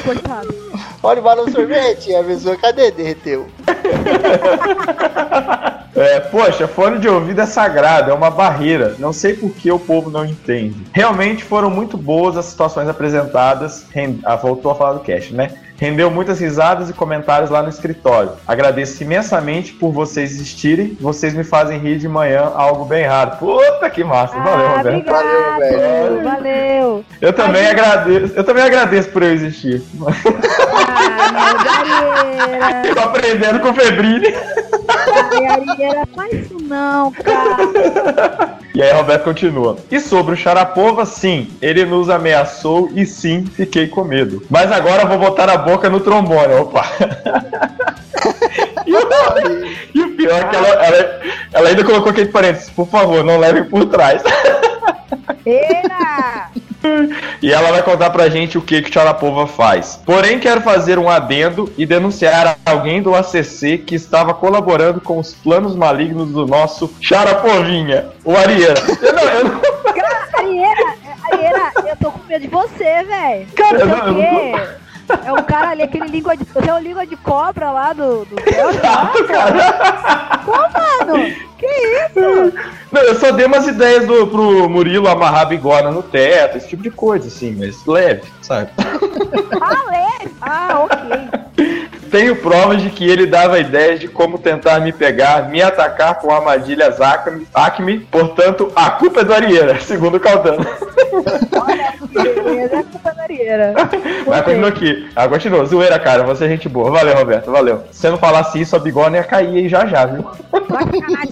Coitado. 0.04 0.54
Olha 1.02 1.20
o 1.20 1.22
balão 1.22 1.50
sorvete, 1.50 2.14
a 2.14 2.24
pessoa, 2.24 2.56
cadê? 2.56 2.90
Derreteu. 2.90 3.46
É, 5.96 6.20
poxa, 6.20 6.68
fone 6.68 6.98
de 7.00 7.08
ouvido 7.08 7.40
é 7.40 7.46
sagrado, 7.46 8.10
é 8.10 8.14
uma 8.14 8.30
barreira. 8.30 8.94
Não 9.00 9.12
sei 9.12 9.34
por 9.34 9.50
que 9.50 9.72
o 9.72 9.78
povo 9.80 10.10
não 10.10 10.24
entende. 10.24 10.86
Realmente 10.92 11.42
foram 11.42 11.70
muito 11.70 11.96
boas 11.96 12.36
as 12.36 12.44
situações 12.44 12.88
apresentadas. 12.88 13.84
Ah, 14.24 14.36
voltou 14.36 14.70
a 14.70 14.74
falar 14.76 14.92
do 14.92 15.00
cast, 15.00 15.34
né? 15.34 15.50
Rendeu 15.76 16.10
muitas 16.10 16.40
risadas 16.40 16.90
e 16.90 16.92
comentários 16.92 17.50
lá 17.50 17.62
no 17.62 17.68
escritório. 17.68 18.32
Agradeço 18.46 19.00
imensamente 19.02 19.72
por 19.72 19.90
vocês 19.92 20.32
existirem. 20.32 20.96
Vocês 21.00 21.34
me 21.34 21.42
fazem 21.44 21.78
rir 21.78 21.98
de 21.98 22.08
manhã, 22.08 22.50
algo 22.54 22.84
bem 22.84 23.04
raro. 23.04 23.32
Puta 23.38 23.88
que 23.90 24.02
massa. 24.04 24.36
Valeu, 24.38 24.66
Ah, 24.66 24.76
Roberto. 24.78 24.96
obrigado. 24.98 25.24
Valeu, 25.24 26.22
Valeu. 26.24 27.04
Eu 27.20 27.32
também 27.32 27.66
agradeço. 27.66 28.34
Eu 28.36 28.44
também 28.44 28.62
agradeço 28.64 29.08
por 29.10 29.22
eu 29.22 29.32
existir. 29.32 29.82
Meu 29.94 30.06
Garieira. 31.64 32.82
Tô 32.94 33.00
aprendendo 33.00 33.60
com 33.60 33.70
o 33.70 33.74
Febrini. 33.74 34.34
Ai, 35.30 35.64
Garieira, 35.64 36.06
faz 36.14 36.32
isso 36.32 36.56
não, 36.62 37.12
cara. 37.12 38.58
E 38.74 38.82
aí 38.82 38.92
Roberto 38.92 39.24
continua. 39.24 39.76
E 39.90 40.00
sobre 40.00 40.34
o 40.34 40.36
Sharapova, 40.36 41.04
sim, 41.04 41.50
ele 41.60 41.84
nos 41.84 42.08
ameaçou 42.08 42.90
e 42.94 43.04
sim, 43.04 43.44
fiquei 43.44 43.88
com 43.88 44.04
medo. 44.04 44.44
Mas 44.48 44.70
agora 44.70 45.06
vou 45.06 45.18
botar 45.18 45.48
a 45.48 45.56
boca 45.56 45.90
no 45.90 46.00
trombone, 46.00 46.54
opa. 46.54 46.84
e, 48.86 48.94
o, 48.94 49.00
e 49.94 50.02
o 50.02 50.16
pior 50.16 50.40
é 50.40 50.44
que 50.44 50.56
ela, 50.56 50.68
ela, 50.68 51.20
ela 51.52 51.68
ainda 51.68 51.84
colocou 51.84 52.10
aqui 52.10 52.20
entre 52.20 52.32
parênteses, 52.32 52.70
por 52.70 52.88
favor, 52.88 53.24
não 53.24 53.38
levem 53.38 53.64
por 53.64 53.86
trás. 53.86 54.22
Eira! 55.44 56.50
E 57.42 57.52
ela 57.52 57.70
vai 57.70 57.82
contar 57.82 58.10
pra 58.10 58.28
gente 58.28 58.58
o 58.58 58.62
que 58.62 58.82
que 58.82 58.92
Sharapova 58.92 59.46
faz. 59.46 60.00
Porém, 60.04 60.38
quero 60.38 60.60
fazer 60.60 60.98
um 60.98 61.08
adendo 61.08 61.72
e 61.76 61.86
denunciar 61.86 62.56
alguém 62.66 63.00
do 63.02 63.14
ACC 63.14 63.78
que 63.78 63.94
estava 63.94 64.34
colaborando 64.34 65.00
com 65.00 65.18
os 65.18 65.34
planos 65.34 65.74
malignos 65.76 66.30
do 66.30 66.46
nosso 66.46 66.92
Charapovinha, 67.00 68.06
o 68.24 68.36
Arieira. 68.36 68.74
Eu 68.98 69.12
não, 69.12 69.60
eu 71.42 71.58
não, 71.58 71.88
eu 71.88 71.96
tô 71.96 72.10
com 72.10 72.24
medo 72.26 72.42
de 72.42 72.48
você, 72.48 73.02
velho. 73.04 73.46
Cara, 73.54 73.78
eu 73.80 73.86
não- 73.86 73.96
eu 73.96 74.12
o 74.12 74.16
quê? 74.16 74.52
É 75.24 75.32
o 75.32 75.42
cara 75.42 75.70
ali, 75.70 75.82
aquele 75.82 76.08
língua 76.08 76.36
de. 76.36 76.44
Você 76.44 76.68
é 76.68 76.74
o 76.74 76.78
língua 76.78 77.06
de 77.06 77.16
cobra 77.16 77.70
lá 77.70 77.92
do. 77.92 78.24
do 78.26 78.36
Exato, 78.44 79.24
Pô, 80.44 80.52
mano! 80.52 81.34
Não, 82.90 83.02
eu 83.02 83.14
só 83.16 83.30
dei 83.32 83.46
umas 83.46 83.66
ideias 83.66 84.06
do, 84.06 84.26
pro 84.26 84.68
Murilo 84.68 85.08
amarrar 85.08 85.48
bigorna 85.48 85.90
no 85.90 86.02
teto, 86.02 86.56
esse 86.56 86.68
tipo 86.68 86.82
de 86.82 86.90
coisa, 86.90 87.28
assim, 87.28 87.54
mas 87.58 87.84
leve, 87.86 88.22
sabe? 88.42 88.70
Ah, 89.60 89.90
leve! 89.90 90.34
Ah, 90.40 90.84
ok. 90.84 91.67
Tenho 92.10 92.36
provas 92.36 92.82
de 92.82 92.90
que 92.90 93.08
ele 93.08 93.26
dava 93.26 93.58
ideias 93.58 94.00
de 94.00 94.08
como 94.08 94.38
tentar 94.38 94.80
me 94.80 94.92
pegar, 94.92 95.48
me 95.48 95.62
atacar 95.62 96.18
com 96.18 96.32
armadilhas 96.32 97.00
Acme, 97.00 97.46
Acme 97.52 98.00
portanto, 98.00 98.72
a 98.74 98.90
culpa 98.90 99.20
é 99.20 99.24
do 99.24 99.34
Arieira, 99.34 99.78
segundo 99.82 100.16
o 100.16 100.20
Caldano. 100.20 100.66
Olha, 101.60 101.94
é 102.64 102.82
culpa 102.82 103.12
da 103.12 103.22
Arieira. 103.22 103.74
Mas 104.26 104.42
continua 104.42 104.68
aqui. 104.68 105.10
Ah, 105.14 105.28
continua. 105.28 105.64
Zoeira, 105.64 105.98
cara, 105.98 106.22
você 106.22 106.44
é 106.44 106.48
gente 106.48 106.68
boa. 106.68 106.90
Valeu, 106.90 107.14
Roberto, 107.16 107.50
valeu. 107.50 107.82
Se 107.90 108.00
você 108.00 108.10
não 108.10 108.18
falasse 108.18 108.60
isso, 108.60 108.76
a 108.76 108.78
bigorna 108.78 109.16
ia 109.16 109.24
cair 109.24 109.56
aí 109.56 109.68
já 109.68 109.86
já, 109.86 110.06
viu? 110.06 110.24
Vai 110.68 110.84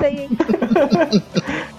aí, 0.02 0.20
hein? 0.20 0.30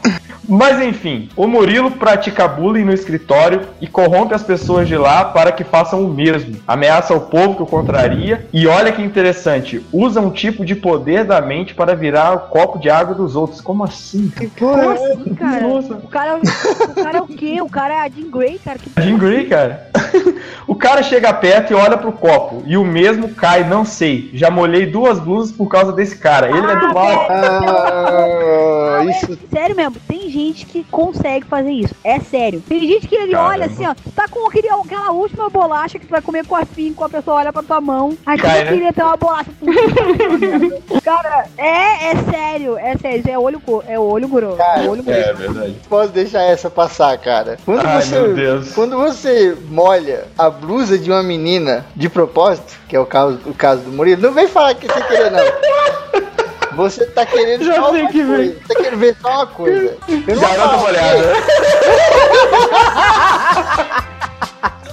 Mas 0.47 0.81
enfim, 0.81 1.27
o 1.35 1.45
Murilo 1.45 1.91
pratica 1.91 2.47
bullying 2.47 2.85
no 2.85 2.93
escritório 2.93 3.61
e 3.81 3.87
corrompe 3.87 4.33
as 4.33 4.43
pessoas 4.43 4.87
de 4.87 4.95
lá 4.95 5.25
para 5.25 5.51
que 5.51 5.63
façam 5.63 6.03
o 6.03 6.07
mesmo. 6.07 6.55
Ameaça 6.65 7.13
o 7.13 7.19
povo 7.21 7.55
que 7.55 7.63
o 7.63 7.65
contraria 7.65 8.47
e 8.53 8.65
olha 8.65 8.91
que 8.93 9.01
interessante, 9.01 9.85
usa 9.91 10.21
um 10.21 10.31
tipo 10.31 10.63
de 10.63 10.73
poder 10.73 11.25
da 11.25 11.41
mente 11.41 11.73
para 11.75 11.95
virar 11.95 12.33
o 12.33 12.39
copo 12.49 12.79
de 12.79 12.89
água 12.89 13.13
dos 13.13 13.35
outros. 13.35 13.59
Como 13.59 13.83
assim? 13.83 14.29
cara? 14.29 14.49
Como 14.57 14.89
assim, 14.91 15.33
cara? 15.35 15.67
Nossa. 15.67 15.93
O 15.95 16.07
cara, 16.07 16.29
é 16.29 16.33
o- 16.35 16.91
o 16.91 17.03
cara 17.03 17.17
é 17.17 17.21
o 17.21 17.27
quê? 17.27 17.61
O 17.61 17.69
cara 17.69 17.93
é 17.95 17.99
a 17.99 18.09
Jean 18.09 18.29
Grey, 18.31 18.57
cara. 18.63 18.79
Que... 18.79 19.01
Jim 19.01 19.17
Grey, 19.17 19.45
cara. 19.47 19.87
o 20.65 20.75
cara 20.75 21.03
chega 21.03 21.33
perto 21.33 21.71
e 21.71 21.75
olha 21.75 21.97
pro 21.97 22.11
copo 22.13 22.63
e 22.65 22.77
o 22.77 22.85
mesmo 22.85 23.29
cai, 23.29 23.67
não 23.67 23.83
sei. 23.83 24.29
Já 24.33 24.49
molhei 24.49 24.85
duas 24.85 25.19
blusas 25.19 25.51
por 25.51 25.67
causa 25.67 25.91
desse 25.91 26.17
cara. 26.17 26.47
Ele 26.49 26.71
é 26.71 26.75
do 26.77 26.93
mal. 26.93 27.27
Ah, 27.29 28.99
é 29.01 29.05
isso 29.11 29.37
sério 29.51 29.75
mesmo, 29.75 29.95
tem 30.07 30.21
gente 30.29 30.36
que 30.65 30.83
consegue 30.91 31.45
fazer 31.45 31.71
isso. 31.71 31.93
É 32.03 32.19
sério. 32.19 32.61
Tem 32.67 32.79
gente 32.87 33.07
que 33.07 33.15
ele 33.15 33.31
Caramba. 33.31 33.49
olha 33.49 33.65
assim, 33.65 33.85
ó. 33.87 33.95
Tá 34.15 34.27
com 34.27 34.47
aquele, 34.47 34.69
aquela 34.69 35.11
última 35.11 35.49
bolacha 35.49 35.97
que 35.99 36.05
tu 36.05 36.09
vai 36.11 36.21
comer 36.21 36.45
com 36.45 36.55
a 36.55 36.61
com 36.95 37.03
a 37.03 37.09
pessoa 37.09 37.37
olha 37.37 37.51
pra 37.51 37.63
tua 37.63 37.81
mão. 37.81 38.15
Aí 38.25 38.37
Cai, 38.37 38.59
tu 38.59 38.65
né? 38.65 38.71
queria 38.73 38.93
ter 38.93 39.03
uma 39.03 39.17
bolacha. 39.17 39.49
Cara, 41.03 41.45
é, 41.57 42.11
é 42.11 42.15
sério, 42.29 42.77
é 42.77 42.95
sério. 42.97 43.19
Isso 43.19 43.29
é 43.29 43.39
olho, 43.39 43.59
co- 43.59 43.83
é 43.87 43.97
olho 43.99 44.27
guru. 44.27 44.55
Cara, 44.57 44.83
É 44.83 44.89
olho 44.89 45.01
guru. 45.03 45.15
É 45.17 45.33
verdade. 45.33 45.75
posso 45.89 46.09
deixar 46.11 46.41
essa 46.43 46.69
passar, 46.69 47.17
cara. 47.17 47.57
Quando 47.65 47.85
Ai, 47.85 48.01
você, 48.01 48.19
meu 48.19 48.35
Deus. 48.35 48.71
quando 48.73 48.97
você 48.97 49.57
molha 49.69 50.25
a 50.37 50.49
blusa 50.49 50.97
de 50.97 51.09
uma 51.09 51.23
menina 51.23 51.85
de 51.95 52.09
propósito, 52.09 52.77
que 52.87 52.95
é 52.95 52.99
o 52.99 53.05
caso, 53.05 53.39
o 53.45 53.53
caso 53.53 53.81
do 53.83 53.91
Murilo, 53.91 54.21
não 54.21 54.31
vem 54.33 54.47
falar 54.47 54.75
que 54.75 54.87
você 54.87 55.01
querer 55.01 55.31
não. 55.31 55.39
Você 56.77 57.05
tá 57.07 57.25
querendo 57.25 57.65
Já 57.65 57.75
só 57.75 57.91
uma 57.91 58.07
que 58.09 58.23
vem. 58.23 58.35
coisa. 58.53 58.55
Tá 58.67 58.75
querendo 58.75 58.97
ver 58.99 59.15
só 59.21 59.29
uma 59.29 59.47
coisa. 59.47 59.97
Garota 60.39 60.77
molhada. 60.77 61.33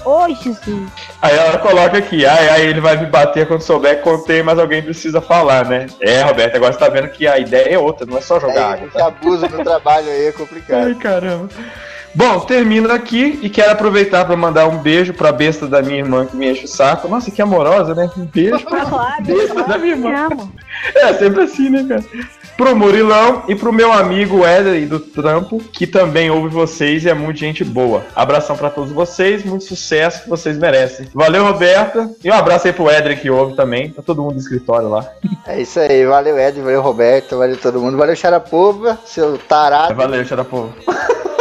Ô, 0.04 0.26
Jesus. 0.34 0.90
Aí 1.22 1.36
ela 1.36 1.58
coloca 1.58 1.96
aqui, 1.98 2.26
ai, 2.26 2.48
ai, 2.48 2.62
ele 2.62 2.80
vai 2.80 2.96
me 2.96 3.06
bater 3.06 3.46
quando 3.46 3.60
souber 3.62 3.96
que 3.98 4.02
contei, 4.02 4.42
mas 4.42 4.58
alguém 4.58 4.82
precisa 4.82 5.20
falar, 5.20 5.64
né? 5.66 5.86
É, 6.00 6.22
Roberto, 6.22 6.56
agora 6.56 6.72
você 6.72 6.78
tá 6.78 6.88
vendo 6.88 7.08
que 7.08 7.26
a 7.26 7.38
ideia 7.38 7.74
é 7.74 7.78
outra, 7.78 8.04
não 8.06 8.18
é 8.18 8.20
só 8.20 8.38
jogar 8.40 8.54
Aí, 8.68 8.72
água. 8.74 8.88
que 8.88 8.98
Tá? 8.98 9.06
abuso 9.06 9.48
no 9.48 9.64
trabalho 9.64 10.08
aí 10.08 10.26
é 10.26 10.32
complicado. 10.32 10.86
Ai, 10.86 10.94
caramba. 10.94 11.48
Bom, 12.14 12.40
termino 12.40 12.92
aqui 12.92 13.38
e 13.42 13.50
quero 13.50 13.72
aproveitar 13.72 14.24
para 14.24 14.36
mandar 14.36 14.66
um 14.68 14.78
beijo 14.78 15.12
pra 15.12 15.32
besta 15.32 15.66
da 15.66 15.82
minha 15.82 15.98
irmã 15.98 16.26
que 16.26 16.36
me 16.36 16.50
enche 16.50 16.64
o 16.64 16.68
saco. 16.68 17.08
Nossa, 17.08 17.30
que 17.30 17.42
amorosa, 17.42 17.94
né? 17.94 18.10
Um 18.16 18.24
beijo 18.24 18.64
pra 18.64 18.84
Claro, 18.84 19.24
besta 19.24 19.62
da 19.64 19.78
minha 19.78 19.94
irmã. 19.94 20.28
É, 20.94 21.12
sempre 21.14 21.42
assim, 21.42 21.70
né, 21.70 21.84
cara? 21.88 22.04
pro 22.56 22.76
Murilão 22.76 23.42
e 23.48 23.54
pro 23.54 23.72
meu 23.72 23.92
amigo 23.92 24.44
Éder 24.44 24.86
do 24.88 25.00
Trampo, 25.00 25.58
que 25.58 25.86
também 25.86 26.30
ouve 26.30 26.48
vocês 26.48 27.04
e 27.04 27.08
é 27.08 27.14
muito 27.14 27.38
gente 27.38 27.64
boa. 27.64 28.04
Abração 28.14 28.56
pra 28.56 28.70
todos 28.70 28.92
vocês, 28.92 29.44
muito 29.44 29.64
sucesso 29.64 30.22
que 30.22 30.28
vocês 30.28 30.56
merecem. 30.56 31.08
Valeu, 31.12 31.44
Roberta. 31.44 32.10
E 32.22 32.30
um 32.30 32.34
abraço 32.34 32.66
aí 32.66 32.72
pro 32.72 32.88
Éder 32.88 33.20
que 33.20 33.30
ouve 33.30 33.56
também, 33.56 33.90
pra 33.90 34.02
todo 34.02 34.22
mundo 34.22 34.34
do 34.34 34.40
escritório 34.40 34.88
lá. 34.88 35.08
É 35.46 35.60
isso 35.60 35.80
aí, 35.80 36.04
valeu 36.06 36.38
Ed, 36.38 36.60
valeu 36.60 36.80
Roberto, 36.80 37.38
valeu 37.38 37.56
todo 37.56 37.80
mundo, 37.80 37.96
valeu 37.96 38.16
Xarapova, 38.16 38.98
seu 39.04 39.36
tarado. 39.36 39.94
Valeu, 39.94 40.24
Xarapovo. 40.24 40.72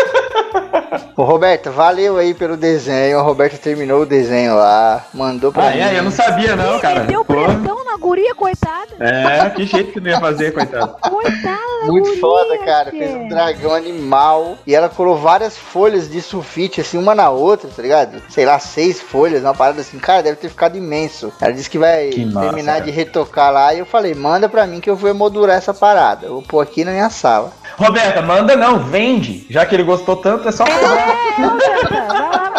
Ô 1.15 1.23
Roberto, 1.23 1.71
valeu 1.71 2.17
aí 2.17 2.33
pelo 2.33 2.55
desenho, 2.57 3.19
o 3.19 3.23
Roberto 3.23 3.59
terminou 3.59 4.01
o 4.01 4.05
desenho 4.05 4.55
lá, 4.55 5.05
mandou 5.13 5.51
pra 5.51 5.67
Ah, 5.67 5.71
mim. 5.71 5.79
é, 5.79 5.97
eu 5.99 6.03
não 6.03 6.11
sabia 6.11 6.55
não, 6.55 6.79
cara. 6.79 7.01
Deu 7.01 7.23
Pô. 7.25 7.33
pressão 7.33 7.83
na 7.85 7.92
guria, 8.03 8.35
coitada. 8.35 8.87
É, 8.99 9.49
que 9.51 9.65
jeito 9.65 9.93
que 9.93 9.99
não 10.01 10.09
ia 10.11 10.19
fazer, 10.19 10.51
coitado. 10.51 10.95
Coitada 11.01 11.57
da 11.81 11.87
Muito 11.87 12.05
guria, 12.07 12.19
foda, 12.21 12.57
cara. 12.59 12.91
tchê. 12.91 12.97
Fez 12.99 13.15
um 13.15 13.27
dragão 13.29 13.73
animal. 13.73 14.57
E 14.67 14.75
ela 14.75 14.89
colou 14.89 15.17
várias 15.17 15.57
folhas 15.57 16.09
de 16.11 16.21
sulfite, 16.21 16.81
assim, 16.81 16.97
uma 16.97 17.15
na 17.15 17.29
outra, 17.29 17.69
tá 17.73 17.81
ligado? 17.81 18.21
Sei 18.29 18.45
lá, 18.45 18.59
seis 18.59 19.01
folhas, 19.01 19.41
uma 19.43 19.53
parada 19.55 19.81
assim. 19.81 19.97
Cara, 19.99 20.21
deve 20.21 20.35
ter 20.37 20.49
ficado 20.49 20.77
imenso. 20.77 21.31
Ela 21.39 21.53
disse 21.53 21.69
que 21.69 21.77
vai 21.79 22.09
Que 22.09 22.25
massa, 22.25 22.47
terminar 22.47 22.73
cara. 22.73 22.85
de 22.85 22.91
retocar 22.91 23.51
lá. 23.51 23.73
E 23.73 23.79
eu 23.79 23.85
falei, 23.85 24.13
manda 24.13 24.47
pra 24.49 24.67
mim 24.67 24.79
que 24.81 24.89
eu 24.89 24.95
vou 24.95 25.09
emoldurar 25.09 25.55
essa 25.57 25.73
parada. 25.73 26.27
Eu 26.27 26.33
vou 26.33 26.41
pôr 26.41 26.59
aqui 26.61 26.83
na 26.83 26.91
minha 26.91 27.09
sala. 27.09 27.51
Roberta, 27.77 28.21
manda 28.21 28.55
não, 28.55 28.79
vende. 28.79 29.47
Já 29.49 29.65
que 29.65 29.73
ele 29.75 29.83
gostou 29.83 30.15
tanto, 30.17 30.47
é 30.47 30.51
só. 30.51 30.63
É, 30.65 31.41
Roberta, 31.41 31.89
vai 31.89 32.07
lá, 32.07 32.51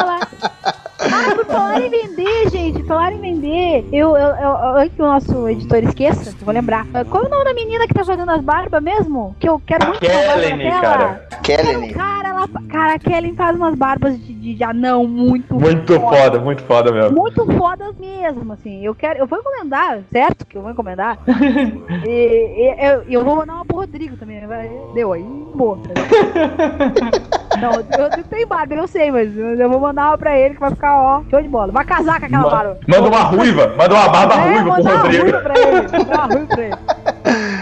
falar 2.86 3.12
em 3.12 3.20
vender, 3.20 3.88
eu, 3.92 4.16
eu, 4.16 4.28
eu- 4.36 4.76
antes 4.76 4.94
que 4.94 5.02
o 5.02 5.06
nosso 5.06 5.48
editor 5.48 5.78
esqueça, 5.84 6.30
eu 6.30 6.44
vou 6.44 6.54
lembrar. 6.54 6.86
Ah, 6.92 7.04
Qual 7.04 7.22
é 7.22 7.26
o 7.26 7.30
nome 7.30 7.44
da 7.44 7.54
menina 7.54 7.86
que 7.86 7.94
tá 7.94 8.04
fazendo 8.04 8.30
as 8.30 8.42
barbas 8.42 8.82
mesmo? 8.82 9.34
Que 9.40 9.48
eu 9.48 9.60
quero 9.66 9.86
muito 9.86 10.00
daquela. 10.00 10.80
cara. 10.80 11.26
Kelly. 11.42 11.92
Cara, 11.94 12.28
ela, 12.28 12.48
cara, 12.68 12.94
a 12.94 12.98
Kelly 12.98 13.34
faz 13.34 13.56
umas 13.56 13.74
barbas 13.74 14.18
de, 14.18 14.32
de, 14.34 14.54
de 14.54 14.64
anão 14.64 15.06
muito 15.06 15.54
Muito 15.54 15.98
foda, 16.00 16.38
muito 16.40 16.62
foda 16.64 16.92
mesmo. 16.92 17.16
muito 17.16 17.46
fodas 17.56 17.94
mesmo, 17.98 18.52
assim. 18.52 18.84
Eu 18.84 18.94
quero, 18.94 19.18
eu 19.18 19.26
vou 19.26 19.38
encomendar, 19.38 20.00
certo? 20.12 20.46
Que 20.46 20.56
eu 20.56 20.62
vou 20.62 20.70
encomendar. 20.70 21.18
e, 22.06 22.08
e- 22.08 22.76
eu, 22.86 23.02
eu 23.08 23.24
vou 23.24 23.36
mandar 23.36 23.54
uma 23.54 23.64
pro 23.64 23.76
Rodrigo 23.76 24.16
também. 24.16 24.40
Deu 24.94 25.12
aí, 25.12 25.24
boa. 25.54 25.78
Não, 27.60 27.72
eu, 27.72 28.18
eu 28.18 28.24
tenho 28.24 28.48
barba, 28.48 28.74
eu 28.74 28.86
sei, 28.88 29.10
mas 29.10 29.36
eu 29.36 29.68
vou 29.70 29.80
mandar 29.80 30.08
uma 30.08 30.18
pra 30.18 30.38
ele 30.38 30.54
que 30.54 30.60
vai 30.60 30.70
ficar, 30.70 30.96
ó, 31.00 31.22
show 31.30 31.40
de 31.42 31.48
bola. 31.48 31.72
Vai 31.72 31.84
casar 31.84 32.18
com 32.20 32.26
aquela 32.26 32.42
Ma- 32.42 32.50
barba. 32.50 32.78
Manda 32.88 33.08
uma 33.08 33.22
ruiva, 33.22 33.74
manda 33.76 33.94
uma 33.94 34.08
barba 34.08 34.34
É, 34.34 34.38
ruiva 34.38 34.62
pro 34.62 34.70
mandar 34.72 34.90
uma 34.92 35.00
Rodrigo. 35.02 35.22
ruiva 35.22 35.40
pra 35.40 35.58
ele. 35.58 35.82
Mandar 35.98 36.14
uma 36.14 36.24
ruiva 36.26 36.46
pra 36.46 36.62
ele. 36.64 36.74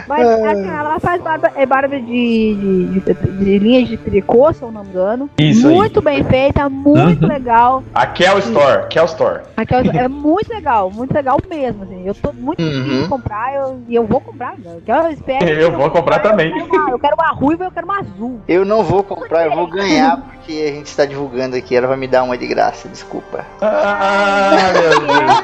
Mas 0.09 0.27
assim, 0.29 0.69
ela 0.69 0.99
faz 1.01 1.23
barba, 1.23 1.51
é 1.55 1.65
barba 1.65 1.97
de, 2.01 2.05
de, 2.05 3.01
de, 3.01 3.15
de 3.15 3.59
linhas 3.59 3.89
de 3.89 3.97
tricô, 3.97 4.53
se 4.53 4.63
eu 4.63 4.73
não 4.73 4.83
me 4.83 4.91
engano. 4.91 5.31
Isso 5.39 5.69
aí. 5.69 5.75
muito 5.75 6.03
bem 6.03 6.25
feita, 6.25 6.69
muito 6.69 7.27
legal. 7.27 7.83
A 7.95 8.07
Kel 8.07 8.39
Store, 8.41 8.89
Kel 8.89 9.05
Store. 9.07 9.41
Aquela- 9.57 9.83
é 9.97 10.09
muito 10.09 10.49
legal, 10.53 10.91
muito 10.91 11.13
legal 11.15 11.39
mesmo, 11.49 11.85
assim. 11.85 12.03
Eu 12.07 12.15
tô 12.15 12.33
muito 12.33 12.61
Uhum. 12.63 13.09
comprar 13.09 13.55
eu- 13.55 13.81
e 13.89 13.95
eu 13.95 14.05
vou 14.07 14.21
comprar. 14.21 14.53
né? 14.59 14.73
Eu, 14.77 14.83
quero- 14.85 15.05
eu 15.05 15.11
espero. 15.13 15.49
Eu 15.49 15.71
que 15.71 15.77
vou 15.77 15.91
comprar 15.91 16.17
eu 16.17 16.23
também. 16.31 16.53
quero 16.53 16.67
uma- 16.67 16.91
Eu 16.91 16.99
quero 16.99 17.15
uma 17.15 17.29
ruiva 17.33 17.65
e 17.65 17.67
eu 17.69 17.71
quero 17.73 17.87
uma 17.87 17.99
azul. 18.01 18.41
Eu 18.49 18.65
não 18.65 18.83
vou 18.83 19.03
comprar, 19.05 19.47
eu 19.47 19.55
vou 19.55 19.67
ganhar 19.69 20.17
porque 20.19 20.53
a 20.53 20.73
gente 20.77 20.87
está 20.87 21.07
divulgando 21.07 21.57
aqui. 21.57 21.75
Ela 21.77 21.87
vai 21.87 21.97
me 21.97 22.09
dar 22.09 22.23
uma 22.25 22.37
de 22.37 22.47
graça, 22.47 22.89
desculpa. 22.89 23.45
Ah, 23.61 24.51
meu 24.73 25.01
Deus. 25.01 25.43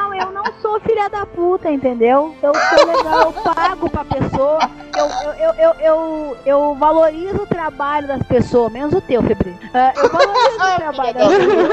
Não, 0.00 0.14
eu 0.14 0.32
não 0.32 0.44
sou 0.62 0.80
filha 0.80 1.08
da 1.08 1.26
puta, 1.26 1.70
entendeu? 1.70 2.34
Eu 2.42 2.52
sou 2.54 2.99
legal, 3.02 3.20
eu 3.22 3.32
pago 3.32 3.90
pra 3.90 4.04
pessoa. 4.04 4.58
Eu, 4.96 5.06
eu, 5.36 5.54
eu, 5.54 5.74
eu, 5.80 6.36
eu, 6.44 6.74
valorizo 6.74 7.36
o 7.42 7.46
trabalho 7.46 8.06
das 8.08 8.22
pessoas, 8.24 8.72
menos 8.72 8.92
o 8.92 9.00
teu, 9.00 9.22
Febrinho. 9.22 9.58
Ah, 9.72 9.92
eu 9.96 10.08
valorizo 10.10 10.56
o 10.56 10.76
trabalho 10.76 11.14
das 11.14 11.28
pessoas. 11.28 11.70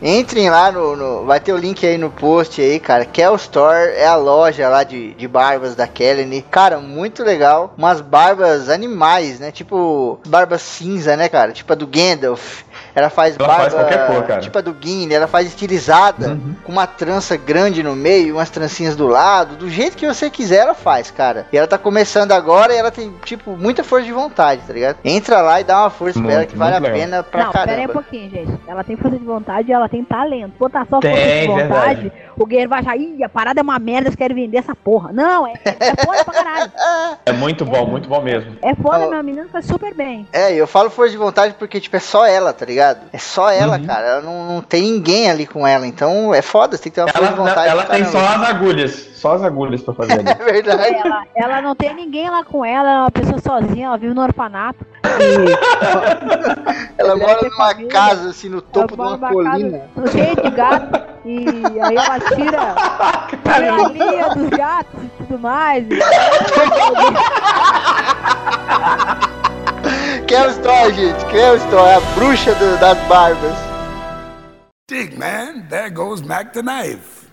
Entrem 0.00 0.48
lá 0.48 0.70
no, 0.70 0.94
no- 0.94 1.24
Vai 1.26 1.40
ter 1.40 1.52
o 1.52 1.56
link 1.56 1.84
aí 1.84 1.98
no 1.98 2.08
post 2.08 2.60
aí, 2.62 2.78
cara. 2.78 3.04
Kel 3.04 3.34
Store 3.34 3.90
é 3.96 4.06
a 4.06 4.14
loja 4.14 4.68
lá 4.68 4.84
de, 4.84 5.12
de 5.14 5.26
barbas 5.26 5.74
da 5.74 5.88
Kelly. 5.88 6.40
Cara, 6.50 6.78
muito 6.78 7.24
legal. 7.24 7.74
Umas 7.76 8.00
barbas 8.00 8.68
animais, 8.68 9.40
né? 9.40 9.50
Tipo, 9.50 10.20
barba 10.26 10.56
cinza, 10.56 11.16
né, 11.16 11.28
cara? 11.28 11.52
Tipo 11.52 11.72
a 11.72 11.76
do 11.76 11.86
Gandalf. 11.86 12.62
Ela 12.94 13.10
faz 13.10 13.36
Ela 13.38 13.46
barba. 13.48 13.62
faz 13.62 13.74
qualquer 13.74 14.06
cor, 14.06 14.22
cara. 14.24 14.40
Tipo 14.40 14.58
a 14.58 14.60
do 14.60 14.76
Gimli. 14.80 15.14
Ela 15.14 15.26
faz 15.26 15.46
estilizada. 15.48 16.28
Uhum. 16.30 16.54
Com 16.64 16.72
uma 16.72 16.86
trança 16.86 17.36
grande 17.36 17.82
no 17.82 17.94
meio, 17.94 18.36
umas 18.36 18.50
trancinhas 18.50 18.96
do 18.96 19.06
lado. 19.06 19.56
Do 19.56 19.68
jeito 19.68 19.96
que 19.96 20.06
você 20.06 20.30
quiser, 20.30 20.58
ela 20.58 20.74
faz, 20.74 21.10
cara. 21.10 21.46
E 21.52 21.56
ela 21.58 21.66
tá 21.66 21.78
começando 21.78 22.32
agora 22.32 22.72
e 22.72 22.76
ela 22.76 22.90
tem, 22.90 23.12
tipo, 23.24 23.56
muita 23.56 23.82
força 23.84 24.06
de 24.06 24.12
vontade, 24.12 24.62
tá 24.66 24.72
ligado? 24.72 24.96
Entra 25.04 25.40
lá 25.40 25.60
e 25.60 25.64
dá 25.64 25.80
uma 25.82 25.90
força 25.90 26.20
pra 26.20 26.28
ela 26.30 26.38
Muito, 26.40 26.50
que 26.50 26.56
vale 26.58 26.76
a 26.76 26.80
muito 26.80 26.92
legal. 26.92 27.06
pena 27.06 27.22
pra 27.22 27.44
não, 27.44 27.52
pera 27.52 27.64
aí 27.64 27.68
um 27.70 27.76
caramba. 27.76 27.92
pouquinho, 27.92 28.30
gente. 28.30 28.52
Ela 28.66 28.84
tem 28.84 28.96
força 28.96 29.18
de 29.18 29.24
vontade 29.24 29.68
e 29.70 29.72
ela 29.72 29.88
tem 29.88 30.04
talento. 30.04 30.52
Botar 30.58 30.86
só 30.88 30.98
Tem, 31.00 31.46
força 31.46 31.62
de 31.62 31.68
vontade, 31.68 32.00
verdade. 32.02 32.12
o 32.36 32.46
guerreiro 32.46 32.70
vai 32.70 32.80
achar, 32.80 32.96
ih, 32.96 33.22
a 33.24 33.28
parada 33.28 33.60
é 33.60 33.62
uma 33.62 33.78
merda, 33.78 34.08
eles 34.08 34.16
querem 34.16 34.34
vender 34.36 34.58
essa 34.58 34.74
porra. 34.74 35.12
Não, 35.12 35.46
é, 35.46 35.54
é 35.64 36.04
foda 36.04 36.24
pra 36.24 36.34
caralho. 36.34 36.72
É 37.26 37.32
muito 37.32 37.64
bom, 37.64 37.86
muito 37.86 38.08
bom 38.08 38.22
mesmo. 38.22 38.56
É 38.62 38.74
foda, 38.74 39.06
Ó. 39.06 39.10
meu 39.10 39.22
menino 39.22 39.48
faz 39.50 39.66
super 39.66 39.92
bem. 39.94 40.26
É, 40.32 40.52
eu 40.54 40.66
falo 40.66 40.88
força 40.88 41.10
de 41.12 41.18
vontade 41.18 41.54
porque, 41.58 41.78
tipo, 41.80 41.94
é 41.96 42.00
só 42.00 42.26
ela, 42.26 42.52
tá 42.52 42.64
ligado? 42.64 42.87
É 43.12 43.18
só 43.18 43.50
ela, 43.50 43.78
Uhum. 43.78 43.86
cara. 43.86 44.06
Ela 44.06 44.20
não, 44.22 44.46
não 44.54 44.60
tem 44.62 44.82
ninguém 44.82 45.30
ali 45.30 45.46
com 45.46 45.66
ela. 45.66 45.86
Então 45.86 46.34
é 46.34 46.42
foda, 46.42 46.76
você 46.76 46.82
tem 46.84 46.92
que 46.92 46.96
ter 46.96 47.02
uma 47.02 47.08
força 47.12 47.28
de 47.28 47.34
Ela, 47.38 47.48
vontade. 47.48 47.68
ela 47.68 47.82
do 47.84 47.90
tem 47.90 48.04
só 48.04 48.18
as 48.18 48.42
agulhas. 48.48 49.08
Só 49.14 49.34
as 49.34 49.42
agulhas 49.42 49.82
pra 49.82 49.94
fazer 49.94 50.12
ali. 50.12 50.24
É 50.28 50.34
verdade. 50.52 50.94
Ela, 50.94 51.22
ela 51.34 51.60
não 51.62 51.74
tem 51.74 51.94
ninguém 51.94 52.30
lá 52.30 52.44
com 52.44 52.64
ela, 52.64 52.88
ela 52.90 52.98
é 52.98 53.02
uma 53.02 53.10
pessoa 53.10 53.40
sozinha, 53.40 53.86
ela 53.88 53.96
vive 53.98 54.14
no 54.14 54.22
orfanato. 54.22 54.86
Ela 56.98 57.16
mora 57.16 57.36
ter 57.38 57.48
numa 57.50 57.68
família. 57.68 57.88
casa, 57.90 58.30
assim, 58.30 58.48
no 58.48 58.60
topo 58.60 58.94
de 58.96 59.00
Ela 59.00 59.16
uma 59.16 59.18
mora 59.18 59.32
numa 59.32 59.50
colina. 59.52 59.80
casa 59.94 60.10
Cheia 60.12 60.34
de 60.34 60.50
gato. 60.50 61.00
E 61.24 61.46
aí 61.80 61.96
ela 61.96 62.20
tira 62.34 62.74
a 63.44 63.88
linha 63.88 64.28
dos 64.34 64.48
gatos 64.50 65.00
e 65.04 65.08
tudo 65.18 65.38
mais. 65.38 65.84
Kel 70.28 70.50
Store, 70.50 70.92
gente. 70.94 71.24
Store, 71.56 71.88
é 71.88 71.94
a 71.96 72.00
bruxa 72.14 72.54
do- 72.54 72.78
das 72.78 72.98
barbas. 73.08 73.56
Dig, 74.90 75.16
man, 75.18 75.66
there 75.68 75.90
goes 75.90 76.20
Mac 76.22 76.52
the 76.52 76.62
knife. 76.62 77.27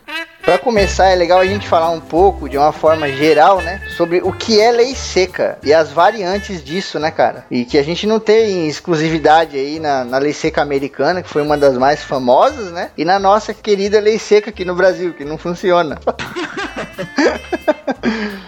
Pra 0.46 0.60
começar, 0.60 1.08
é 1.08 1.16
legal 1.16 1.40
a 1.40 1.46
gente 1.46 1.68
falar 1.68 1.90
um 1.90 2.00
pouco, 2.00 2.48
de 2.48 2.56
uma 2.56 2.72
forma 2.72 3.12
geral, 3.12 3.62
né? 3.62 3.82
Sobre 3.98 4.22
o 4.22 4.32
que 4.32 4.62
é 4.62 4.72
lei 4.72 4.94
seca 4.94 5.58
e 5.64 5.74
as 5.74 5.92
variantes 5.92 6.64
disso, 6.64 7.00
né, 7.00 7.10
cara? 7.10 7.48
E 7.50 7.66
que 7.66 7.80
a 7.80 7.84
gente 7.84 8.06
não 8.06 8.20
tem 8.20 8.68
exclusividade 8.68 9.58
aí 9.58 9.80
na, 9.80 10.06
na 10.06 10.20
lei 10.20 10.34
seca 10.34 10.62
americana, 10.62 11.24
que 11.24 11.30
foi 11.30 11.42
uma 11.42 11.58
das 11.58 11.76
mais 11.80 12.04
famosas, 12.04 12.72
né? 12.72 12.92
E 12.96 13.04
na 13.04 13.18
nossa 13.18 13.56
querida 13.56 14.00
lei 14.00 14.20
seca 14.20 14.52
aqui 14.52 14.64
no 14.64 14.76
Brasil, 14.76 15.16
que 15.16 15.26
não 15.26 15.36
funciona. 15.36 15.98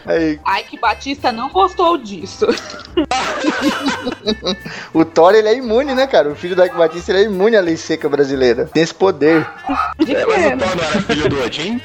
aí, 0.05 0.39
Ai, 0.45 0.63
que 0.63 0.79
Batista 0.79 1.31
não 1.31 1.49
gostou 1.49 1.97
disso. 1.97 2.45
o 4.93 5.03
Thor, 5.03 5.33
ele 5.33 5.47
é 5.47 5.55
imune, 5.55 5.93
né, 5.93 6.07
cara? 6.07 6.29
O 6.29 6.35
filho 6.35 6.55
da 6.55 6.65
Ike 6.65 6.77
Batista, 6.77 7.11
ele 7.11 7.21
é 7.21 7.23
imune 7.23 7.55
à 7.55 7.61
lei 7.61 7.77
seca 7.77 8.07
brasileira. 8.07 8.69
Tem 8.71 8.83
esse 8.83 8.93
poder. 8.93 9.47
É, 10.07 10.55
mas 10.55 10.71
o 10.71 10.73
Thor 10.75 10.75
não 10.75 10.83
era 10.83 11.01
filho 11.01 11.29
do 11.29 11.43
Odin? 11.43 11.81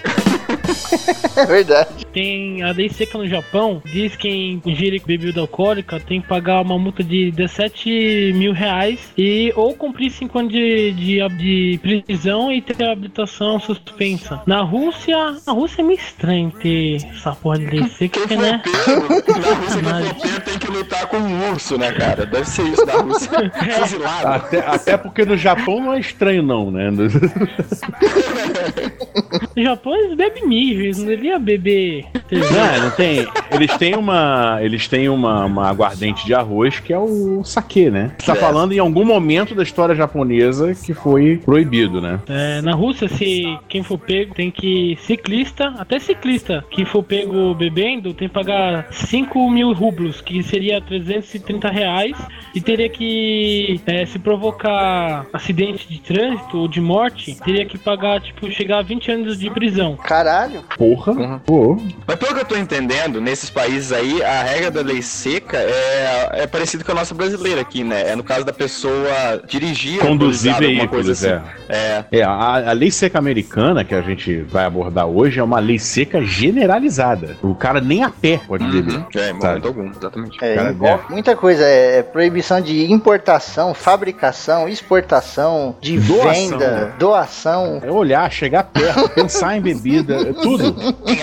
É 1.36 1.46
verdade. 1.46 2.06
Tem 2.12 2.62
a 2.62 2.72
lei 2.72 2.88
seca 2.88 3.18
no 3.18 3.26
Japão, 3.26 3.82
diz 3.84 4.16
que 4.16 4.22
quem 4.22 4.62
ingerir 4.64 5.02
bebida 5.04 5.40
alcoólica 5.40 5.98
tem 5.98 6.20
que 6.20 6.28
pagar 6.28 6.62
uma 6.62 6.78
multa 6.78 7.02
de 7.02 7.32
17 7.32 8.32
mil 8.34 8.52
reais 8.52 9.00
e 9.18 9.52
ou 9.56 9.74
cumprir 9.74 10.10
5 10.10 10.38
anos 10.38 10.52
de, 10.52 10.92
de, 10.92 11.28
de 11.36 12.02
prisão 12.06 12.52
e 12.52 12.62
ter 12.62 12.84
a 12.84 12.92
habilitação 12.92 13.58
suspensa. 13.58 14.40
Na 14.46 14.62
Rússia, 14.62 15.16
na 15.46 15.52
Rússia 15.52 15.82
é 15.82 15.84
meio 15.84 15.98
estranho 15.98 16.52
ter 16.52 17.04
essa 17.06 17.32
porra 17.32 17.58
de 17.58 17.66
lei 17.66 17.88
seca, 17.88 18.28
Quem 18.28 18.36
né? 18.36 18.62
pego, 18.62 19.08
na 19.40 19.54
Rússia 19.54 19.82
quem 20.20 20.30
for 20.30 20.40
tem 20.42 20.58
que 20.58 20.70
lutar 20.70 21.06
com 21.06 21.16
um 21.16 21.50
urso, 21.50 21.76
né, 21.76 21.90
cara? 21.92 22.26
Deve 22.26 22.48
ser 22.48 22.68
isso 22.68 22.86
da 22.86 22.98
Rússia. 22.98 23.30
Fuzilado. 23.80 24.28
Até, 24.28 24.58
até 24.60 24.96
porque 24.96 25.24
no 25.24 25.36
Japão 25.36 25.80
não 25.80 25.94
é 25.94 26.00
estranho, 26.00 26.42
não, 26.42 26.70
né? 26.70 26.90
No 29.56 29.62
Japão 29.62 29.94
eles 29.94 30.14
bebem 30.16 30.46
mijo, 30.48 30.80
eles 30.80 30.98
não 30.98 31.06
deviam 31.06 31.40
beber. 31.40 32.04
Não, 32.30 32.84
não 32.84 32.90
tem. 32.96 33.26
Eles 33.50 33.76
têm 33.76 33.94
uma. 33.96 34.58
Eles 34.62 34.88
têm 34.88 35.08
uma, 35.08 35.44
uma 35.44 35.68
aguardente 35.68 36.24
de 36.24 36.34
arroz 36.34 36.80
que 36.80 36.92
é 36.92 36.98
o 36.98 37.42
saquê, 37.44 37.90
né? 37.90 38.12
Você 38.18 38.26
tá 38.26 38.32
É. 38.32 38.40
falando 38.40 38.72
em 38.72 38.78
algum 38.78 39.04
momento 39.04 39.54
da 39.54 39.62
história 39.62 39.94
japonesa 39.94 40.74
que 40.74 40.94
foi 40.94 41.36
proibido, 41.44 42.00
né? 42.00 42.18
É, 42.28 42.62
na 42.62 42.74
Rússia, 42.74 43.08
se 43.08 43.44
quem 43.68 43.82
for 43.82 43.98
pego 43.98 44.34
tem 44.34 44.50
que. 44.50 44.96
Ciclista, 45.02 45.74
até 45.78 45.98
ciclista 45.98 46.64
que 46.70 46.84
for 46.84 47.02
pego 47.02 47.54
bebendo, 47.54 48.14
tem 48.14 48.28
que 48.28 48.34
pagar 48.34 48.86
5 48.90 49.50
mil 49.50 49.72
rublos, 49.72 50.20
que 50.20 50.42
seria 50.42 50.80
330 50.80 51.68
reais, 51.68 52.16
e 52.54 52.60
teria 52.60 52.88
que. 52.88 53.80
é, 53.86 54.06
se 54.06 54.18
provocar 54.18 55.26
acidente 55.32 55.88
de 55.88 56.00
trânsito 56.00 56.58
ou 56.58 56.68
de 56.68 56.80
morte, 56.80 57.34
teria 57.44 57.66
que 57.66 57.76
pagar, 57.78 58.20
tipo, 58.20 58.50
chegar 58.50 58.78
a 58.78 58.82
20 58.82 59.10
anos 59.10 59.38
de 59.38 59.41
prisão. 59.50 59.96
Caralho. 59.96 60.62
Porra. 60.76 61.40
Pô. 61.44 61.76
Mas 62.06 62.16
pelo 62.16 62.34
que 62.34 62.40
eu 62.40 62.44
tô 62.44 62.56
entendendo, 62.56 63.20
nesses 63.20 63.50
países 63.50 63.92
aí, 63.92 64.22
a 64.22 64.42
regra 64.42 64.70
da 64.70 64.80
lei 64.82 65.02
seca 65.02 65.56
é, 65.58 66.30
é 66.42 66.46
parecida 66.46 66.84
com 66.84 66.92
a 66.92 66.94
nossa 66.96 67.14
brasileira 67.14 67.60
aqui, 67.60 67.82
né? 67.84 68.10
É 68.10 68.16
no 68.16 68.24
caso 68.24 68.44
da 68.44 68.52
pessoa 68.52 69.42
dirigir, 69.46 69.98
Conduzir 70.00 70.56
veículos, 70.56 70.90
coisa 70.90 71.12
assim. 71.12 71.46
É. 71.68 72.04
É, 72.10 72.22
a, 72.22 72.70
a 72.70 72.72
lei 72.72 72.90
seca 72.90 73.18
americana, 73.18 73.84
que 73.84 73.94
a 73.94 74.02
gente 74.02 74.40
vai 74.42 74.64
abordar 74.64 75.06
hoje, 75.06 75.38
é 75.40 75.42
uma 75.42 75.58
lei 75.58 75.78
seca 75.78 76.22
generalizada. 76.22 77.36
O 77.42 77.54
cara 77.54 77.80
nem 77.80 78.02
a 78.02 78.10
pé 78.10 78.40
pode 78.46 78.64
beber. 78.64 78.96
Uhum. 78.96 79.06
É, 79.14 79.30
em 79.30 79.40
Sabe? 79.40 79.44
momento 79.46 79.66
algum, 79.68 79.90
exatamente. 79.90 80.38
É, 80.44 80.54
Cara, 80.54 80.70
envolve 80.70 81.04
muita 81.10 81.36
coisa. 81.36 81.64
É, 81.64 81.98
é 81.98 82.02
proibição 82.02 82.60
de 82.60 82.90
importação, 82.92 83.74
fabricação, 83.74 84.68
exportação, 84.68 85.76
de 85.80 85.98
Doação. 85.98 86.32
venda, 86.32 86.94
doação. 86.98 87.80
É 87.82 87.90
olhar, 87.90 88.30
chegar 88.30 88.64
perto, 88.64 89.28
pensar 89.32 89.56
em 89.56 89.60
bebida, 89.62 90.28
é 90.28 90.32
tudo. 90.32 90.76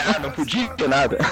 Ah, 0.07 0.19
não 0.19 0.31
podia 0.31 0.67
ter 0.69 0.89
nada. 0.89 1.17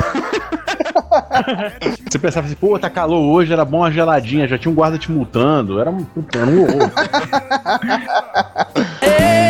Você 2.09 2.19
pensava 2.19 2.45
assim, 2.45 2.55
pô, 2.55 2.77
tá 2.77 2.89
calor 2.89 3.19
hoje, 3.19 3.51
era 3.51 3.65
bom 3.65 3.79
uma 3.79 3.91
geladinha, 3.91 4.47
já 4.47 4.57
tinha 4.57 4.71
um 4.71 4.75
guarda 4.75 4.97
te 4.97 5.11
multando, 5.11 5.79
era 5.79 5.89
um, 5.89 6.05
era 6.33 6.45
um 6.45 6.61
horror. 6.63 6.91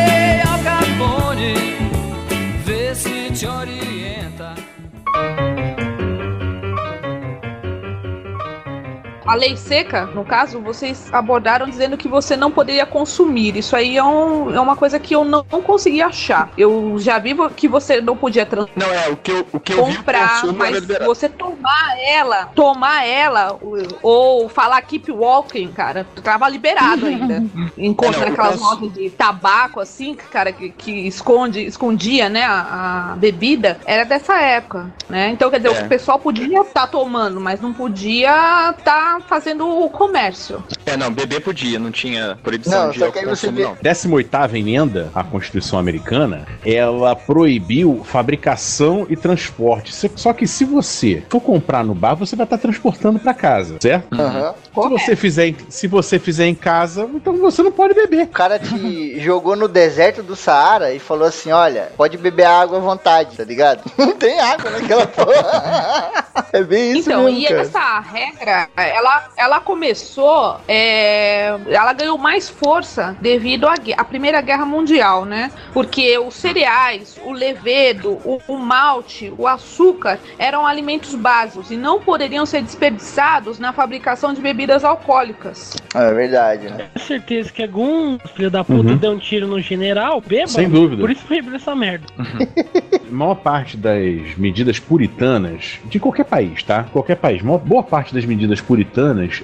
A 9.27 9.35
lei 9.35 9.57
seca, 9.57 10.05
no 10.05 10.23
caso, 10.23 10.61
vocês 10.61 11.09
abordaram 11.11 11.65
dizendo 11.65 11.97
que 11.97 12.07
você 12.07 12.37
não 12.37 12.49
poderia 12.49 12.85
consumir. 12.85 13.57
Isso 13.57 13.75
aí 13.75 13.97
é, 13.97 14.03
um- 14.03 14.55
é 14.55 14.59
uma 14.59 14.75
coisa 14.77 14.97
que 14.99 15.13
eu 15.13 15.25
não, 15.25 15.45
não 15.51 15.61
consegui 15.61 16.01
achar. 16.01 16.49
Eu 16.57 16.95
já 16.97 17.19
vi 17.19 17.35
que 17.55 17.67
você 17.67 17.99
não 17.99 18.15
podia 18.15 18.45
trans- 18.45 18.69
Não, 18.75 18.87
é, 18.89 19.09
o 19.09 19.17
que 19.17 19.31
eu, 19.31 19.45
o 19.51 19.59
que 19.59 19.73
eu 19.73 19.85
vi, 19.85 19.97
comprar, 19.97 20.41
consumo 20.41 20.63
era 20.63 20.79
mas 20.81 21.05
você 21.05 21.27
tomar 21.27 21.97
ela, 22.01 22.45
tomar 22.55 23.05
ela, 23.05 23.57
ou, 24.01 24.47
falar 24.47 24.81
keep 24.83 25.11
walking, 25.11 25.67
cara, 25.73 26.07
tava 26.23 26.47
liberado 26.47 27.05
ainda. 27.05 27.43
Encontra 27.77 28.21
É, 28.21 28.25
não, 28.27 28.31
aquelas 28.33 28.53
eu 28.53 28.59
posso- 28.59 28.75
lojas 28.81 28.93
de 28.93 29.09
tabaco, 29.09 29.81
assim, 29.81 30.15
cara, 30.15 30.53
que, 30.53 30.69
que 30.69 31.05
esconde, 31.05 31.65
escondia, 31.65 32.29
né, 32.29 32.43
a, 32.45 33.11
a 33.11 33.15
bebida, 33.17 33.77
era 33.85 34.05
dessa 34.05 34.39
época, 34.39 34.89
né? 35.09 35.29
Então, 35.31 35.49
quer 35.49 35.59
dizer, 35.59 35.75
É. 35.75 35.83
o 35.83 35.89
pessoal 35.89 36.17
podia 36.17 36.61
estar 36.61 36.87
tomando, 36.87 37.41
mas 37.41 37.59
não 37.59 37.73
podia 37.73 38.69
estar 38.71 39.16
fazendo 39.21 39.67
o 39.67 39.89
comércio. 39.89 40.63
É, 40.85 40.95
não, 40.95 41.11
beber 41.11 41.41
podia, 41.41 41.77
não 41.79 41.91
tinha 41.91 42.37
proibição 42.41 42.85
Não, 42.85 42.91
de 42.91 42.99
só 42.99 43.11
que 43.11 43.19
aí 43.19 43.25
você 43.25 43.47
consumo, 43.47 43.57
vê- 43.57 43.63
não. 43.63 43.77
18 43.81 44.55
emenda 44.55 45.11
à 45.13 45.23
Constituição 45.23 45.77
Americana, 45.77 46.47
ela 46.65 47.15
proibiu 47.15 48.01
fabricação 48.05 49.05
e 49.09 49.15
transporte. 49.15 49.93
Só 50.15 50.31
que 50.33 50.47
se 50.47 50.63
você 50.65 51.23
for 51.29 51.41
comprar 51.41 51.83
no 51.83 51.93
bar, 51.93 52.15
você 52.15 52.35
vai 52.35 52.45
estar 52.45 52.57
transportando 52.57 53.19
para 53.19 53.33
casa, 53.33 53.77
certo? 53.81 54.07
Aham. 54.19 54.53
Se 54.73 54.89
você, 54.89 55.15
fizer, 55.15 55.47
em- 55.47 55.57
se 55.69 55.87
você 55.87 56.19
fizer 56.19 56.45
em 56.47 56.55
casa, 56.55 57.09
então 57.13 57.35
você 57.37 57.61
não 57.63 57.71
pode 57.71 57.93
beber. 57.93 58.23
O 58.23 58.27
cara 58.27 58.57
te 58.59 59.19
jogou 59.19 59.55
no 59.55 59.67
deserto 59.67 60.21
do 60.23 60.35
Saara 60.35 60.93
e 60.93 60.99
falou 60.99 61.27
assim: 61.27 61.51
olha, 61.51 61.91
pode 61.97 62.17
beber 62.17 62.45
água 62.45 62.77
à 62.77 62.81
vontade, 62.81 63.35
tá 63.35 63.43
ligado? 63.43 63.83
Não 63.97 64.15
tem 64.15 64.39
água 64.39 64.69
naquela 64.71 65.05
porra. 65.07 66.27
É 66.53 66.63
bem 66.63 66.97
isso 66.97 67.09
então, 67.09 67.23
mesmo, 67.25 67.39
e 67.39 67.47
cara. 67.47 67.61
essa 67.61 67.99
regra, 67.99 68.69
ela, 68.77 69.06
ela 69.35 69.59
começou, 69.59 70.57
é, 70.67 71.47
ela 71.69 71.93
ganhou 71.93 72.17
mais 72.17 72.49
força 72.49 73.15
devido 73.21 73.67
à, 73.67 74.03
Primeira 74.03 74.41
Guerra 74.41 74.65
Mundial, 74.65 75.25
né? 75.25 75.51
Porque 75.73 76.17
os 76.17 76.33
cereais, 76.35 77.19
o 77.25 77.31
levedo, 77.31 78.11
o, 78.23 78.39
o 78.47 78.57
malte, 78.57 79.31
o 79.37 79.47
açúcar 79.47 80.19
eram 80.39 80.65
alimentos 80.65 81.13
básicos 81.15 81.71
e 81.71 81.75
não 81.77 81.99
poderiam 81.99 82.45
ser 82.45 82.61
desperdiçados 82.61 83.59
na 83.59 83.73
fabricação 83.73 84.33
de 84.33 84.41
bebidas 84.41 84.83
alcoólicas. 84.83 85.75
É 85.93 86.13
verdade, 86.13 86.69
né? 86.69 86.87
Com 86.93 86.99
certeza 86.99 87.51
que 87.51 87.63
algum 87.63 88.17
filho 88.35 88.49
da 88.51 88.63
puta 88.63 88.77
Uhum. 88.89 88.97
deu 88.97 89.11
um 89.11 89.17
tiro 89.19 89.47
no 89.47 89.59
general, 89.59 90.21
beba. 90.21 90.47
Sem 90.47 90.69
dúvida. 90.69 91.01
Por 91.01 91.09
isso 91.11 91.25
proibiu 91.25 91.55
essa 91.55 91.75
merda. 91.75 92.05
A 92.17 93.09
maior 93.11 93.35
parte 93.35 93.75
das 93.75 94.35
medidas 94.37 94.79
puritanas, 94.79 95.79
de 95.85 95.99
qualquer 95.99 96.25
país, 96.25 96.61
tá? 96.63 96.83
Qualquer 96.91 97.15
país, 97.15 97.41
maior- 97.41 97.57
boa 97.59 97.83
parte 97.83 98.13
das 98.13 98.23
medidas 98.25 98.61
puritanas, 98.61 98.87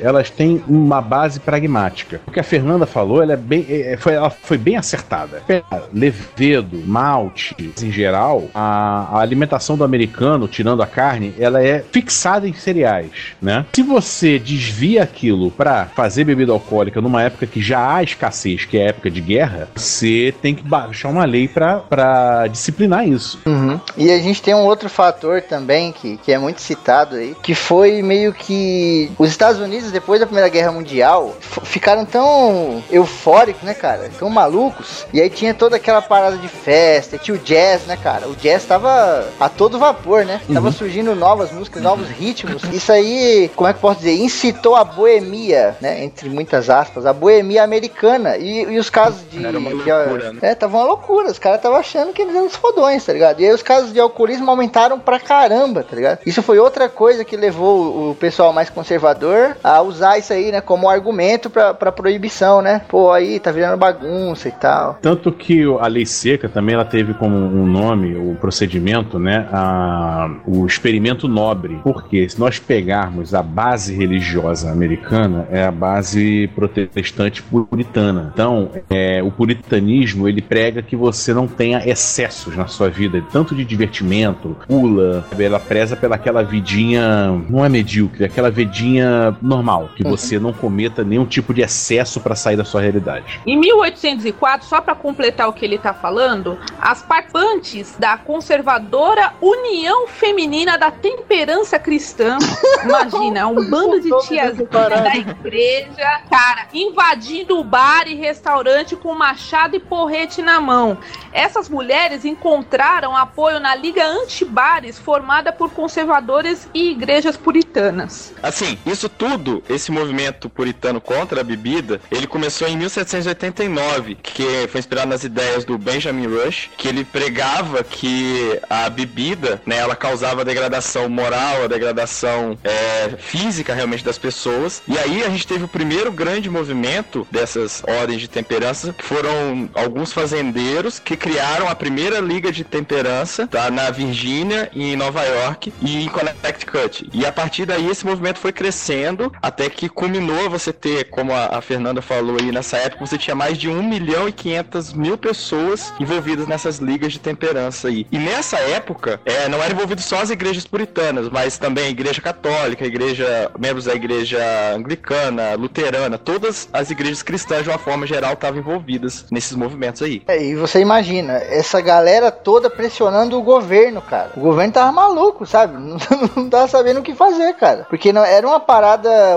elas 0.01 0.29
têm 0.29 0.63
uma 0.67 1.01
base 1.01 1.39
pragmática. 1.39 2.21
O 2.27 2.31
que 2.31 2.39
a 2.39 2.43
Fernanda 2.43 2.85
falou, 2.85 3.21
ela, 3.21 3.33
é 3.33 3.37
bem, 3.37 3.65
é- 3.69 3.97
foi, 3.97 4.13
ela 4.13 4.29
foi 4.29 4.57
bem 4.57 4.77
acertada. 4.77 5.41
Pega 5.45 5.83
Levedo, 5.93 6.81
malte, 6.85 7.55
em 7.81 7.91
geral, 7.91 8.49
a, 8.53 9.09
a 9.11 9.19
alimentação 9.19 9.77
do 9.77 9.83
americano, 9.83 10.47
tirando 10.47 10.81
a 10.81 10.87
carne, 10.87 11.33
ela 11.39 11.63
é 11.63 11.83
fixada 11.91 12.47
em 12.47 12.53
cereais, 12.53 13.11
né? 13.41 13.65
Se 13.73 13.83
você 13.83 14.39
desvia 14.39 15.03
aquilo 15.03 15.51
pra 15.51 15.87
fazer 15.95 16.23
bebida 16.23 16.51
alcoólica 16.51 17.01
numa 17.01 17.21
época 17.21 17.47
que 17.47 17.61
já 17.61 17.95
há 17.95 18.03
escassez, 18.03 18.65
que 18.65 18.77
é 18.77 18.85
a 18.85 18.89
época 18.89 19.09
de 19.09 19.21
guerra, 19.21 19.67
você 19.75 20.33
tem 20.41 20.55
que 20.55 20.63
baixar 20.63 21.09
uma 21.09 21.25
lei 21.25 21.47
pra 21.47 22.47
disciplinar 22.51 23.07
isso. 23.07 23.39
Uhum. 23.45 23.79
E 23.97 24.11
a 24.11 24.19
gente 24.19 24.41
tem 24.41 24.53
um 24.53 24.65
outro 24.65 24.89
fator 24.89 25.41
também 25.41 25.91
que, 25.91 26.17
que 26.17 26.31
é 26.31 26.37
muito 26.37 26.61
citado 26.61 27.15
aí, 27.15 27.35
que 27.41 27.55
foi 27.55 28.01
meio 28.01 28.33
que 28.33 29.11
os 29.17 29.29
Estados 29.43 29.61
Unidos, 29.61 29.91
depois 29.91 30.19
da 30.21 30.25
Primeira 30.25 30.47
Guerra 30.47 30.71
Mundial, 30.71 31.35
ficaram 31.63 32.05
tão 32.05 32.81
eufóricos, 32.89 33.61
né, 33.63 33.73
cara? 33.73 34.09
Tão 34.17 34.29
malucos. 34.29 35.05
E 35.11 35.19
aí 35.21 35.29
tinha 35.29 35.53
toda 35.53 35.75
aquela 35.75 36.01
parada 36.01 36.37
de 36.37 36.47
festa, 36.47 37.17
tinha 37.17 37.35
o 37.35 37.39
jazz, 37.39 37.85
né, 37.85 37.97
cara? 37.97 38.27
O 38.29 38.35
jazz 38.35 38.63
tava 38.63 39.27
a 39.39 39.49
todo 39.49 39.77
vapor, 39.77 40.23
né? 40.23 40.39
Tava 40.53 40.71
surgindo 40.71 41.13
novas 41.13 41.51
músicas, 41.51 41.83
novos 41.83 42.07
ritmos. 42.07 42.63
Isso 42.71 42.89
aí, 42.91 43.51
como 43.53 43.67
é 43.67 43.73
que 43.73 43.77
eu 43.77 43.81
posso 43.81 43.99
dizer? 43.99 44.13
Incitou 44.15 44.75
a 44.77 44.83
boemia, 44.85 45.75
né? 45.81 46.03
Entre 46.05 46.29
muitas 46.29 46.69
aspas, 46.69 47.05
a 47.05 47.11
boemia 47.11 47.63
americana. 47.63 48.37
E, 48.37 48.63
e 48.63 48.79
os 48.79 48.89
casos 48.89 49.21
de. 49.29 49.45
Era 49.45 49.59
uma 49.59 49.71
de- 49.71 49.75
loucura, 49.91 50.31
né? 50.31 50.39
é, 50.41 50.55
tava 50.55 50.77
uma 50.77 50.85
loucura. 50.85 51.29
Os 51.29 51.37
caras 51.39 51.57
estavam 51.59 51.77
achando 51.77 52.13
que 52.13 52.21
eles 52.21 52.33
eram 52.33 52.47
os 52.47 52.55
fodões, 52.55 53.05
tá 53.05 53.11
ligado? 53.11 53.41
E 53.41 53.45
aí 53.45 53.51
os 53.53 53.61
casos 53.61 53.91
de 53.91 53.99
alcoolismo 53.99 54.49
aumentaram 54.49 54.97
pra 54.99 55.19
caramba, 55.19 55.83
tá 55.83 55.95
ligado? 55.97 56.19
Isso 56.25 56.41
foi 56.41 56.59
outra 56.59 56.87
coisa 56.87 57.25
que 57.25 57.35
levou 57.35 58.11
o 58.11 58.15
pessoal 58.15 58.53
mais 58.53 58.69
conservador 58.69 59.32
a 59.63 59.81
usar 59.81 60.17
isso 60.17 60.33
aí, 60.33 60.51
né, 60.51 60.61
como 60.61 60.89
argumento 60.89 61.49
pra, 61.49 61.73
proibição, 61.73 62.61
né? 62.61 62.81
Pô, 62.87 63.11
aí 63.11 63.39
tá 63.39 63.51
virando 63.51 63.77
bagunça 63.77 64.47
e 64.47 64.51
tal. 64.51 64.97
Tanto 65.01 65.31
que 65.31 65.63
a 65.79 65.87
lei 65.87 66.05
seca 66.05 66.49
também 66.49 66.75
ela 66.75 66.85
teve 66.85 67.13
como 67.13 67.35
um 67.35 67.65
nome, 67.65 68.15
o 68.15 68.35
procedimento, 68.35 69.19
né, 69.19 69.47
a, 69.51 70.29
o 70.45 70.65
experimento 70.65 71.27
nobre. 71.27 71.79
Porque 71.83 72.27
se 72.27 72.39
nós 72.39 72.59
pegarmos 72.59 73.33
a 73.33 73.41
base 73.41 73.93
religiosa 73.93 74.71
americana, 74.71 75.47
é 75.51 75.63
a 75.63 75.71
base 75.71 76.49
protestante 76.55 77.41
puritana. 77.43 78.31
Então, 78.33 78.69
é, 78.89 79.21
o 79.21 79.31
puritanismo 79.31 80.27
ele 80.27 80.41
prega 80.41 80.81
que 80.81 80.95
você 80.95 81.33
não 81.33 81.47
tenha 81.47 81.87
excessos 81.87 82.55
na 82.55 82.67
sua 82.67 82.89
vida, 82.89 83.23
tanto 83.31 83.55
de 83.55 83.63
divertimento, 83.63 84.55
pula, 84.67 85.25
ela 85.37 85.59
preza 85.59 85.95
pela 85.95 86.15
aquela 86.15 86.43
vidinha, 86.43 87.27
não 87.49 87.65
é 87.65 87.69
medíocre, 87.69 88.23
aquela 88.23 88.49
vidinha 88.49 89.22
normal, 89.41 89.89
que 89.95 90.03
você 90.03 90.39
não 90.39 90.53
cometa 90.53 91.03
nenhum 91.03 91.25
tipo 91.25 91.53
de 91.53 91.61
excesso 91.61 92.19
para 92.19 92.35
sair 92.35 92.55
da 92.55 92.65
sua 92.65 92.81
realidade. 92.81 93.41
Em 93.45 93.57
1804, 93.57 94.67
só 94.67 94.81
para 94.81 94.95
completar 94.95 95.47
o 95.49 95.53
que 95.53 95.65
ele 95.65 95.77
tá 95.77 95.93
falando, 95.93 96.57
as 96.79 97.01
participantes 97.01 97.95
da 97.97 98.17
conservadora 98.17 99.33
União 99.41 100.07
Feminina 100.07 100.77
da 100.77 100.91
Temperança 100.91 101.79
Cristã, 101.79 102.37
imagina, 102.83 103.47
um 103.47 103.69
bando 103.69 103.99
de 103.99 104.09
tiazinhas 104.27 104.69
da 104.69 105.15
igreja, 105.15 106.21
cara, 106.29 106.67
invadindo 106.73 107.59
o 107.59 107.63
bar 107.63 108.07
e 108.07 108.15
restaurante 108.15 108.95
com 108.95 109.13
machado 109.15 109.75
e 109.75 109.79
porrete 109.79 110.41
na 110.41 110.59
mão. 110.59 110.97
Essas 111.31 111.67
mulheres 111.67 112.25
encontraram 112.25 113.15
apoio 113.15 113.59
na 113.59 113.75
Liga 113.75 114.05
Antibares, 114.05 114.99
formada 114.99 115.51
por 115.51 115.71
conservadores 115.71 116.67
e 116.73 116.91
igrejas 116.91 117.35
puritanas. 117.35 118.33
Assim, 118.41 118.77
isso 118.85 119.09
tudo, 119.17 119.63
esse 119.69 119.91
movimento 119.91 120.49
puritano 120.49 120.99
contra 120.99 121.41
a 121.41 121.43
bebida, 121.43 122.01
ele 122.11 122.27
começou 122.27 122.67
em 122.67 122.77
1789, 122.77 124.15
que 124.15 124.67
foi 124.69 124.79
inspirado 124.79 125.09
nas 125.09 125.23
ideias 125.23 125.63
do 125.65 125.77
Benjamin 125.77 126.27
Rush, 126.27 126.69
que 126.77 126.87
ele 126.87 127.03
pregava 127.03 127.83
que 127.83 128.59
a 128.69 128.89
bebida, 128.89 129.61
né, 129.65 129.77
ela 129.77 129.95
causava 129.95 130.45
degradação 130.45 131.09
moral, 131.09 131.63
a 131.63 131.67
degradação 131.67 132.57
é, 132.63 133.15
física 133.17 133.73
realmente 133.73 134.03
das 134.03 134.17
pessoas. 134.17 134.81
E 134.87 134.97
aí 134.97 135.23
a 135.23 135.29
gente 135.29 135.47
teve 135.47 135.63
o 135.63 135.67
primeiro 135.67 136.11
grande 136.11 136.49
movimento 136.49 137.27
dessas 137.31 137.83
ordens 137.87 138.21
de 138.21 138.27
temperança, 138.27 138.93
que 138.93 139.03
foram 139.03 139.69
alguns 139.73 140.11
fazendeiros 140.11 140.99
que 140.99 141.15
criaram 141.15 141.67
a 141.67 141.75
primeira 141.75 142.19
liga 142.19 142.51
de 142.51 142.63
temperança 142.63 143.47
tá? 143.47 143.69
Na 143.69 143.89
Virgínia, 143.91 144.69
em 144.73 144.95
Nova 144.95 145.23
York 145.23 145.73
e 145.81 146.03
em 146.03 146.09
Connecticut. 146.09 147.09
E 147.13 147.25
a 147.25 147.31
partir 147.31 147.65
daí 147.65 147.89
esse 147.89 148.05
movimento 148.05 148.39
foi 148.39 148.51
crescendo 148.51 148.92
até 149.41 149.69
que 149.69 149.89
culminou 149.89 150.49
você 150.49 150.71
ter, 150.71 151.05
como 151.09 151.33
a, 151.33 151.57
a 151.57 151.61
Fernanda 151.61 152.01
falou 152.01 152.37
aí, 152.39 152.51
nessa 152.51 152.77
época 152.77 153.05
você 153.05 153.17
tinha 153.17 153.35
mais 153.35 153.57
de 153.57 153.69
1 153.69 153.83
milhão 153.83 154.27
e 154.27 154.31
500 154.31 154.93
mil 154.93 155.17
pessoas 155.17 155.93
envolvidas 155.99 156.47
nessas 156.47 156.77
ligas 156.77 157.13
de 157.13 157.19
temperança 157.19 157.87
aí. 157.87 158.05
E 158.11 158.17
nessa 158.17 158.57
época, 158.57 159.19
é, 159.25 159.47
não 159.47 159.61
eram 159.61 159.75
envolvidos 159.75 160.05
só 160.05 160.21
as 160.21 160.29
igrejas 160.29 160.65
puritanas, 160.65 161.29
mas 161.29 161.57
também 161.57 161.85
a 161.85 161.89
igreja 161.89 162.21
católica, 162.21 162.83
a 162.83 162.87
igreja, 162.87 163.51
membros 163.57 163.85
da 163.85 163.93
igreja 163.93 164.39
anglicana, 164.75 165.55
luterana, 165.55 166.17
todas 166.17 166.69
as 166.71 166.91
igrejas 166.91 167.23
cristãs 167.23 167.63
de 167.63 167.69
uma 167.69 167.77
forma 167.77 168.05
geral 168.05 168.33
estavam 168.33 168.59
envolvidas 168.59 169.25
nesses 169.31 169.55
movimentos 169.55 170.01
aí. 170.01 170.21
É, 170.27 170.41
e 170.41 170.55
você 170.55 170.79
imagina, 170.79 171.33
essa 171.33 171.81
galera 171.81 172.31
toda 172.31 172.69
pressionando 172.69 173.37
o 173.37 173.41
governo, 173.41 174.01
cara. 174.01 174.31
O 174.35 174.39
governo 174.39 174.73
tava 174.73 174.91
maluco, 174.91 175.45
sabe? 175.45 175.73
Não, 175.83 175.97
não 176.35 176.49
tava 176.49 176.67
sabendo 176.67 176.99
o 176.99 177.03
que 177.03 177.13
fazer, 177.13 177.53
cara. 177.55 177.85
Porque 177.89 178.13
não, 178.13 178.23
era 178.23 178.45
uma 178.45 178.59
parada 178.59 178.82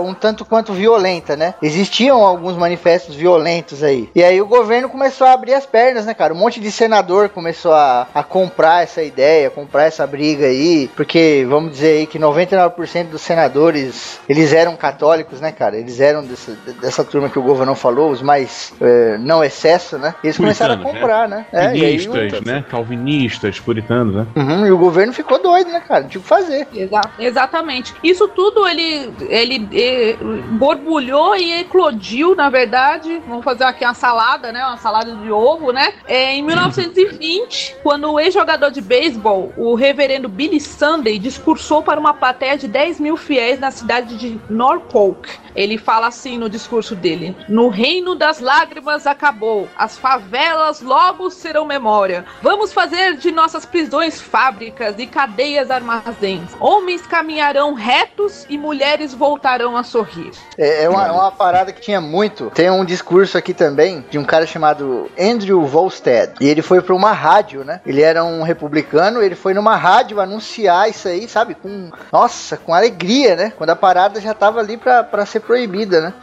um 0.03 0.15
tanto 0.15 0.45
quanto 0.45 0.73
violenta, 0.73 1.37
né? 1.37 1.55
Existiam 1.63 2.19
alguns 2.25 2.57
manifestos 2.57 3.15
violentos 3.15 3.83
aí. 3.83 4.09
E 4.15 4.23
aí 4.23 4.41
o 4.41 4.47
governo 4.47 4.89
começou 4.89 5.27
a 5.27 5.33
abrir 5.33 5.55
as 5.55 5.67
pernas, 5.67 6.07
né, 6.07 6.15
cara? 6.15 6.35
Um 6.35 6.39
monte 6.39 6.61
de 6.61 6.71
senador 6.71 7.29
começou 7.29 7.73
a, 7.73 8.07
a 8.15 8.23
comprar 8.23 8.83
essa 8.83 9.03
ideia, 9.03 9.51
comprar 9.51 9.85
essa 9.85 10.07
briga 10.07 10.47
aí. 10.47 10.91
Porque, 10.97 11.47
vamos 11.49 11.73
dizer 11.73 11.99
aí 11.99 12.07
que 12.07 12.19
99% 12.19 13.09
dos 13.09 13.23
senadores, 13.23 14.21
eles 14.29 14.53
eram 14.53 14.77
católicos, 14.77 15.41
né, 15.41 15.53
cara? 15.53 15.77
Eles 15.77 16.01
eram 16.01 16.25
dessa, 16.25 16.53
dessa 16.81 17.05
turma 17.05 17.29
que 17.29 17.39
o 17.39 17.43
governo 17.43 17.75
falou, 17.75 18.11
os 18.11 18.23
mais 18.23 18.73
eh, 18.81 19.17
não 19.21 19.43
excesso, 19.45 19.99
né? 19.99 20.15
Eles 20.23 20.37
começaram 20.37 20.75
a 20.75 20.77
Puritanos, 20.77 21.01
comprar, 21.01 21.29
né? 21.29 21.47
É, 21.53 21.77
e 21.77 21.85
aí 21.85 21.97
Calvinistas, 22.07 22.41
né? 22.45 22.65
Calvinistas, 22.69 23.61
puritanos, 23.61 24.15
né? 24.15 24.27
Uhum, 24.37 24.67
e 24.67 24.71
o 24.73 24.79
governo 24.79 25.13
ficou 25.13 25.41
doido, 25.41 25.71
né, 25.71 25.81
cara? 25.87 26.03
Não 26.03 26.09
tinha 26.09 26.21
o 26.21 26.23
que 26.23 26.29
fazer. 26.29 26.67
Exa- 26.75 27.11
exatamente. 27.19 27.95
Isso 28.03 28.29
tudo 28.29 28.67
ele, 28.67 29.13
ele 29.37 29.69
eh, 29.73 30.17
borbulhou 30.53 31.37
e 31.37 31.61
eclodiu, 31.61 32.35
na 32.35 32.49
verdade. 32.49 33.23
Vamos 33.27 33.45
fazer 33.45 33.65
aqui 33.65 33.85
uma 33.85 33.95
salada, 33.95 34.53
né? 34.53 34.65
Uma 34.65 34.79
salada 34.79 35.15
de 35.15 35.31
ovo, 35.31 35.73
né? 35.73 35.93
É, 36.07 36.35
em 36.35 36.43
1920, 36.43 37.77
quando 37.83 38.11
o 38.13 38.21
ex-jogador 38.21 38.71
de 38.71 38.81
beisebol, 38.81 39.53
o 39.57 39.75
reverendo 39.75 40.29
Billy 40.29 40.61
Sunday, 40.61 41.19
discursou 41.19 41.83
para 41.83 42.01
uma 42.01 42.15
plateia 42.15 42.57
de 42.57 42.69
10 42.69 43.01
mil 43.01 43.17
fiéis 43.17 43.61
na 43.61 43.71
cidade 43.71 44.17
de 44.17 44.41
Norfolk. 44.49 45.29
Ele 45.55 45.79
fala 45.79 46.07
assim 46.07 46.39
no 46.39 46.51
discurso 46.51 46.95
dele: 46.95 47.35
No 47.49 47.69
reino 47.69 48.15
das 48.15 48.41
lágrimas 48.41 49.07
acabou, 49.07 49.69
as 49.77 49.99
favelas 49.99 50.81
logo 50.83 51.31
serão 51.31 51.65
memória. 51.65 52.25
Vamos 52.43 52.73
fazer 52.73 53.17
de 53.17 53.33
nossas 53.33 53.65
prisões 53.65 54.21
fábricas 54.21 54.99
e 54.99 55.07
cadeias 55.07 55.71
armazéns. 55.71 56.55
Homens 56.61 57.07
caminharão 57.07 57.75
retos 57.75 58.47
e 58.49 58.59
mulheres 58.59 59.15
voltarão 59.27 59.77
a 59.77 59.83
sorrir. 59.83 60.31
É, 60.57 60.85
é 60.85 60.89
uma, 60.89 61.07
é 61.07 61.11
uma 61.11 61.33
parada 61.33 61.73
que 61.73 61.81
tinha 61.81 62.01
muito. 62.01 62.51
Tem 62.55 62.71
um 62.71 62.85
discurso 62.85 63.37
aqui 63.37 63.53
também 63.53 64.05
de 64.09 64.19
um 64.19 64.25
cara 64.25 64.47
chamado 64.47 65.11
Andrew 65.19 65.67
Volstead. 65.67 66.35
E 66.41 66.47
ele 66.47 66.63
foi 66.63 66.81
pra 66.81 66.95
uma 66.95 67.13
rádio, 67.13 67.65
né? 67.65 67.81
Ele 67.85 68.03
era 68.03 68.25
um 68.25 68.43
republicano, 68.43 69.21
ele 69.21 69.35
foi 69.35 69.53
numa 69.53 69.77
rádio 69.77 70.21
anunciar 70.21 70.89
isso 70.89 71.09
aí, 71.09 71.29
sabe? 71.29 71.55
Com, 71.55 71.91
nossa, 72.13 72.57
com 72.57 72.73
alegria, 72.73 73.35
né? 73.35 73.53
Quando 73.57 73.71
a 73.71 73.77
parada 73.77 74.21
já 74.21 74.33
tava 74.33 74.61
ali 74.61 74.77
pra 74.77 75.27
ser 75.27 75.41
proibida, 75.41 76.01
né? 76.01 76.15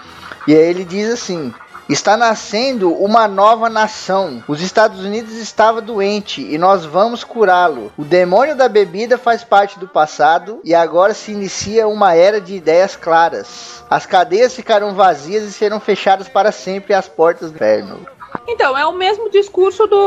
E 0.48 0.56
aí 0.56 0.62
ele 0.62 0.86
diz 0.86 1.12
assim. 1.12 1.54
Está 1.90 2.16
nascendo 2.16 2.92
uma 2.94 3.28
nova 3.28 3.70
nação. 3.70 4.44
Os 4.48 4.62
Estados 4.62 5.04
Unidos 5.04 5.34
estava 5.34 5.82
doente 5.82 6.42
e 6.42 6.58
nós 6.58 6.86
vamos 6.86 7.24
curá-lo. 7.24 7.92
O 7.98 8.04
demônio 8.04 8.56
da 8.56 8.70
bebida 8.70 9.18
faz 9.18 9.44
parte 9.44 9.78
do 9.78 9.88
passado 9.88 10.60
e 10.64 10.74
agora 10.74 11.14
se 11.14 11.32
inicia 11.32 11.88
uma 11.88 12.14
era 12.16 12.40
de 12.40 12.56
ideias 12.56 12.96
claras. 12.96 13.84
As 13.90 14.06
cadeias 14.06 14.56
ficarão 14.56 14.94
vazias 14.96 15.44
e 15.44 15.52
serão 15.52 15.80
fechadas 15.80 16.30
para 16.30 16.52
sempre 16.52 16.94
as 16.94 17.08
portas 17.08 17.52
do 17.52 17.56
inferno. 17.56 18.00
Então, 18.48 18.76
é 18.76 18.86
o 18.86 18.92
mesmo 18.94 19.30
discurso 19.30 19.86
do, 19.86 19.98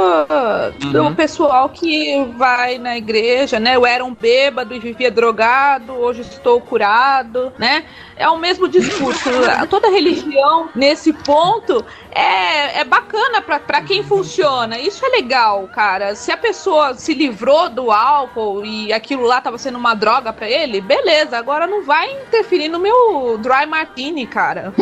do 0.91 1.03
Uhum. 1.05 1.15
pessoal 1.15 1.69
que 1.69 2.25
vai 2.37 2.77
na 2.77 2.97
igreja, 2.97 3.61
né? 3.61 3.77
Eu 3.77 3.87
era 3.87 4.05
um 4.05 4.13
bêbado 4.13 4.75
e 4.75 4.81
vivia 4.81 5.11
drogado, 5.13 5.93
hoje 5.93 6.23
estou 6.23 6.61
curado, 6.61 7.53
né? 7.57 7.85
É 8.17 8.29
o 8.29 8.39
mesmo 8.39 8.67
discurso. 8.69 9.31
Toda 9.69 9.91
religião, 9.91 10.71
nesse 10.75 11.13
ponto, 11.13 11.85
é, 12.11 12.81
é 12.81 12.85
bacana 12.85 13.43
pra 13.43 13.83
quem 13.83 14.03
funciona. 14.03 14.79
Isso 14.79 15.05
é 15.05 15.09
legal, 15.11 15.69
cara. 15.69 16.15
Se 16.15 16.33
a 16.33 16.37
pessoa 16.37 16.95
se 16.95 17.13
livrou 17.13 17.69
do 17.69 17.91
álcool 17.91 18.65
e 18.65 18.93
aquilo 18.93 19.25
lá 19.25 19.41
tava 19.41 19.59
sendo 19.59 19.77
uma 19.77 19.95
droga 19.95 20.33
pra 20.33 20.49
ele, 20.49 20.81
beleza. 20.81 21.37
Agora 21.37 21.67
não 21.67 21.85
vai 21.85 22.11
interferir 22.23 22.69
no 22.69 22.79
meu 22.79 23.39
dry 23.39 23.67
martini, 23.67 24.27
cara. 24.27 24.73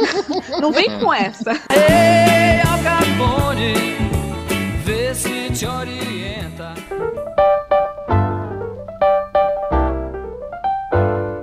não 0.60 0.70
vem 0.70 0.98
com 1.00 1.12
essa. 1.12 1.52
Ei, 1.70 2.60
Al 2.60 2.78
Capone, 2.82 3.74
vê 4.84 5.14
se 5.14 5.50
te 5.50 5.66
orienta. 5.66 6.74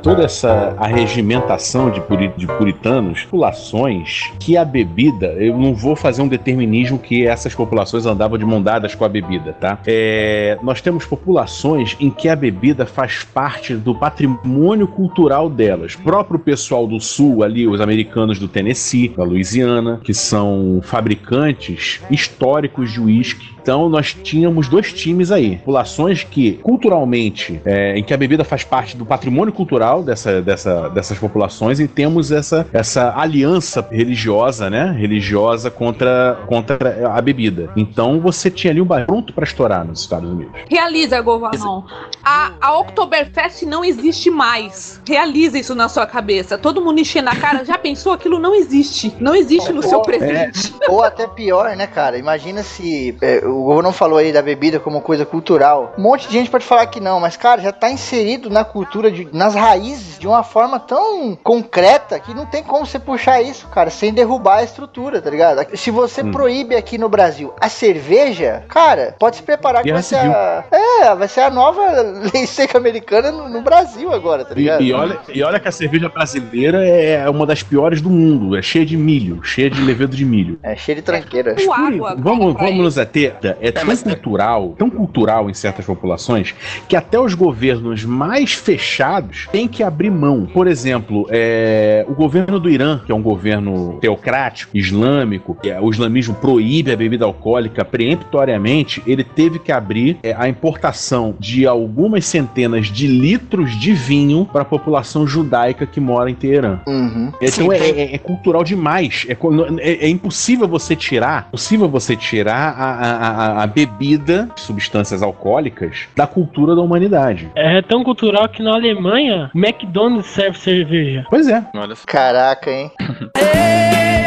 Toda 0.10 0.24
essa 0.24 0.76
arregimentação 0.80 1.92
de, 1.92 2.02
puri- 2.02 2.34
de 2.36 2.48
puritanos, 2.48 3.26
populações 3.26 4.32
que 4.40 4.58
a 4.58 4.66
bebida, 4.66 5.28
eu 5.38 5.56
não 5.56 5.76
vou 5.76 5.96
fazer 5.96 6.24
um 6.24 6.28
determinismo 6.28 6.98
que 6.98 7.28
essas 7.28 7.54
populações 7.54 8.08
andavam 8.08 8.36
de 8.36 8.44
mão 8.44 8.60
dadas 8.60 8.96
com 8.96 9.06
a 9.06 9.10
bebida, 9.10 9.54
tá? 9.54 9.78
É, 9.86 10.58
nós 10.64 10.82
temos 10.82 11.06
populações 11.06 11.96
em 12.00 12.10
que 12.10 12.28
a 12.28 12.36
bebida 12.36 12.88
faz 12.88 13.24
parte 13.24 13.76
do 13.76 13.94
patrimônio 13.94 14.88
cultural 14.88 15.48
delas. 15.48 15.96
Próprio 15.96 16.40
pessoal 16.40 16.88
do 16.88 17.00
sul, 17.00 17.44
ali, 17.44 17.68
os 17.68 17.80
americanos 17.80 18.40
do 18.40 18.48
Tennessee, 18.48 19.10
da 19.10 19.24
Louisiana, 19.24 20.02
que 20.04 20.14
são 20.14 20.80
fabricantes 20.82 22.02
históricos 22.10 22.92
de 22.92 23.00
uísque. 23.00 23.60
Então 23.62 23.88
nós 23.90 24.14
tínhamos 24.14 24.68
dois 24.68 24.92
times 24.92 25.32
aí, 25.32 25.58
populações 25.58 26.24
que 26.24 26.54
culturalmente, 26.54 27.62
é, 27.64 27.96
em 27.96 28.04
que 28.04 28.14
a 28.14 28.18
bebida 28.18 28.44
faz 28.44 28.64
parte 28.64 28.98
do 28.98 29.06
patrimônio 29.06 29.54
cultural 29.54 29.99
dessa, 30.04 30.42
dessa, 30.42 30.90
dessas 30.90 31.18
populações 31.18 31.80
e 31.80 31.88
temos 31.88 32.32
essa, 32.32 32.66
essa 32.72 33.14
aliança 33.18 33.86
religiosa, 33.92 34.70
né, 34.70 34.96
religiosa 34.98 35.70
contra, 35.70 36.40
contra 36.48 37.12
a 37.14 37.22
bebida. 37.22 37.70
Então 37.76 38.20
você 38.20 38.50
tinha 38.50 38.72
ali 38.72 38.82
um 38.82 38.86
bar 38.86 39.06
pronto 39.06 39.34
para 39.34 39.44
estourar 39.44 39.86
nos 39.86 40.02
Estados 40.02 40.30
Unidos. 40.30 40.54
Realiza, 40.70 41.20
Govanon. 41.22 41.84
A, 42.24 42.52
a 42.62 42.78
Oktoberfest 42.80 43.64
não 43.64 43.84
existe 43.84 44.30
mais. 44.30 45.02
Realiza 45.08 45.58
isso 45.58 45.74
na 45.74 45.90
sua 45.90 46.06
cabeça. 46.06 46.58
Todo 46.58 46.82
mundo 46.82 47.00
enchendo 47.00 47.30
a 47.30 47.36
cara. 47.36 47.66
Já 47.66 47.78
pensou? 47.78 48.14
Aquilo 48.14 48.40
não 48.40 48.54
existe. 48.54 49.16
Não 49.20 49.36
existe 49.36 49.72
no 49.72 49.82
seu 49.82 50.02
presente. 50.02 50.74
Ou 50.88 51.04
até 51.04 51.28
pior, 51.28 51.76
né, 51.76 51.88
cara? 51.88 52.18
Imagina 52.18 52.64
se. 52.64 53.18
é, 53.22 53.46
o 53.46 53.82
não 53.82 53.94
falou 53.94 54.18
aí 54.18 54.32
da 54.32 54.42
bebida 54.42 54.80
como 54.80 55.02
coisa 55.02 55.26
cultural. 55.26 55.94
Um 55.98 56.02
monte 56.02 56.28
de 56.28 56.34
gente 56.34 56.50
pode 56.50 56.66
falar 56.66 56.86
que 56.88 57.00
não, 57.00 57.20
mas, 57.20 57.38
cara, 57.38 57.62
já 57.62 57.72
tá 57.72 57.90
inserido 57.90 58.50
na 58.50 58.64
cultura, 58.64 59.12
de, 59.12 59.28
nas 59.34 59.56
raízes, 59.56 59.79
de 60.20 60.28
uma 60.28 60.44
forma 60.44 60.80
tão 60.80 61.36
concreta 61.36 62.20
que 62.20 62.34
não 62.34 62.46
tem 62.46 62.64
como 62.64 62.86
você 62.86 63.00
puxar 63.00 63.42
isso, 63.42 63.68
cara, 63.68 63.90
sem 63.90 64.14
derrubar 64.14 64.58
a 64.58 64.64
estrutura, 64.64 65.22
tá 65.22 65.30
ligado? 65.30 65.66
Se 65.78 65.90
você 65.92 66.22
Hum. 66.22 66.32
proíbe 66.32 66.76
aqui 66.76 66.98
no 66.98 67.08
Brasil 67.10 67.54
a 67.60 67.70
cerveja, 67.70 68.64
cara, 68.68 69.16
pode 69.18 69.38
se 69.38 69.44
preparar 69.44 69.84
que 69.84 69.92
vai 69.94 70.02
ser 70.04 70.16
a. 70.18 70.64
É, 70.72 71.16
vai 71.16 71.28
ser 71.28 71.42
a 71.42 71.50
nova 71.50 71.82
lei 72.34 72.46
seca 72.46 72.78
americana 72.78 73.32
no, 73.32 73.48
no 73.50 73.62
Brasil 73.62 74.12
agora, 74.14 74.44
tá 74.44 74.54
E, 74.54 74.58
ligado? 74.60 74.82
e 74.84 74.94
olha, 74.94 75.20
e 75.34 75.44
olha 75.44 75.60
que 75.60 75.68
a 75.68 75.72
cerveja 75.72 76.10
brasileira 76.10 76.86
é 76.86 77.30
uma 77.30 77.46
das 77.46 77.64
piores 77.64 78.02
do 78.02 78.10
mundo. 78.10 78.56
É 78.58 78.62
cheia 78.62 78.86
de 78.86 78.98
milho, 78.98 79.42
cheia 79.44 79.70
de 79.70 79.82
levedo 79.82 80.16
de 80.16 80.26
milho. 80.26 80.60
É 80.64 80.76
cheio 80.76 80.98
de 80.98 81.02
tranqueira. 81.02 81.56
Com 81.56 81.72
água. 81.74 82.16
Vamos, 82.18 82.54
vamos 82.56 82.78
nos 82.84 82.98
ater. 82.98 83.36
É 83.62 83.72
tão 83.72 83.86
mas- 83.86 84.04
cultural, 84.04 84.76
tão 84.78 84.90
cultural 84.90 85.50
em 85.50 85.54
certas 85.54 85.86
populações, 85.86 86.54
que 86.88 86.96
até 86.96 87.20
os 87.20 87.34
governos 87.34 88.04
mais 88.04 88.54
fechados 88.54 89.48
têm 89.52 89.68
que 89.70 89.84
abrir 89.84 90.10
mão. 90.12 90.48
Por 90.54 90.68
exemplo, 90.68 91.28
é, 91.30 92.06
o 92.08 92.14
governo 92.14 92.60
do 92.60 92.70
Irã, 92.70 93.00
que 93.06 93.12
é 93.12 93.16
um 93.16 93.22
governo 93.22 93.98
teocrático, 94.02 94.78
islâmico, 94.78 95.56
que 95.62 95.70
é- 95.70 95.80
o 95.80 95.90
islamismo 95.90 96.36
proíbe 96.36 96.92
a 96.92 96.98
bebida 96.98 97.26
alcoólica 97.26 97.84
preemptoriamente, 97.86 99.02
ele 99.06 99.24
teve 99.24 99.60
que 99.60 99.72
abrir 99.72 100.18
é, 100.24 100.34
a 100.38 100.48
importação 100.48 101.36
de 101.40 101.66
algumas 101.68 102.26
centenas 102.26 102.88
de 102.88 103.08
litros 103.08 103.78
de 103.80 103.94
vinho 103.94 104.46
para 104.52 104.62
a 104.62 104.66
população 104.66 105.26
judaica 105.28 105.86
que 105.86 106.00
mora 106.00 106.30
em 106.30 106.36
Teherã. 106.36 106.80
Uhum. 106.88 107.32
Então 107.42 107.50
Sim, 107.66 107.74
é, 107.74 107.78
tem- 107.80 107.94
é- 108.02 108.16
é 108.16 108.18
cultural 108.18 108.64
demais. 108.64 109.26
É, 109.30 109.34
é- 109.80 110.06
é 110.06 110.10
impossível 110.10 110.68
você 110.68 110.96
tirar, 110.96 111.50
possível 111.52 111.88
você 111.90 112.16
tirar 112.16 112.74
a, 112.78 112.86
a- 112.86 113.60
a- 113.60 113.64
a 113.64 113.68
bebida, 113.68 114.50
substâncias 114.56 115.22
alcoólicas, 115.22 116.08
da 116.16 116.28
cultura 116.28 116.76
da 116.76 116.82
humanidade. 116.82 117.50
É 117.56 117.82
tão 117.82 118.04
cultural 118.04 118.48
que 118.50 118.62
na 118.64 118.74
Alemanha, 118.74 119.50
McDonald's 119.60 120.28
serve 120.28 120.58
cerveja. 120.58 121.26
Pois 121.30 121.48
é. 121.50 121.62
Olha 121.76 121.96
só. 121.96 122.04
Caraca, 122.08 122.72
hein? 122.72 122.90
Ei, 123.38 124.26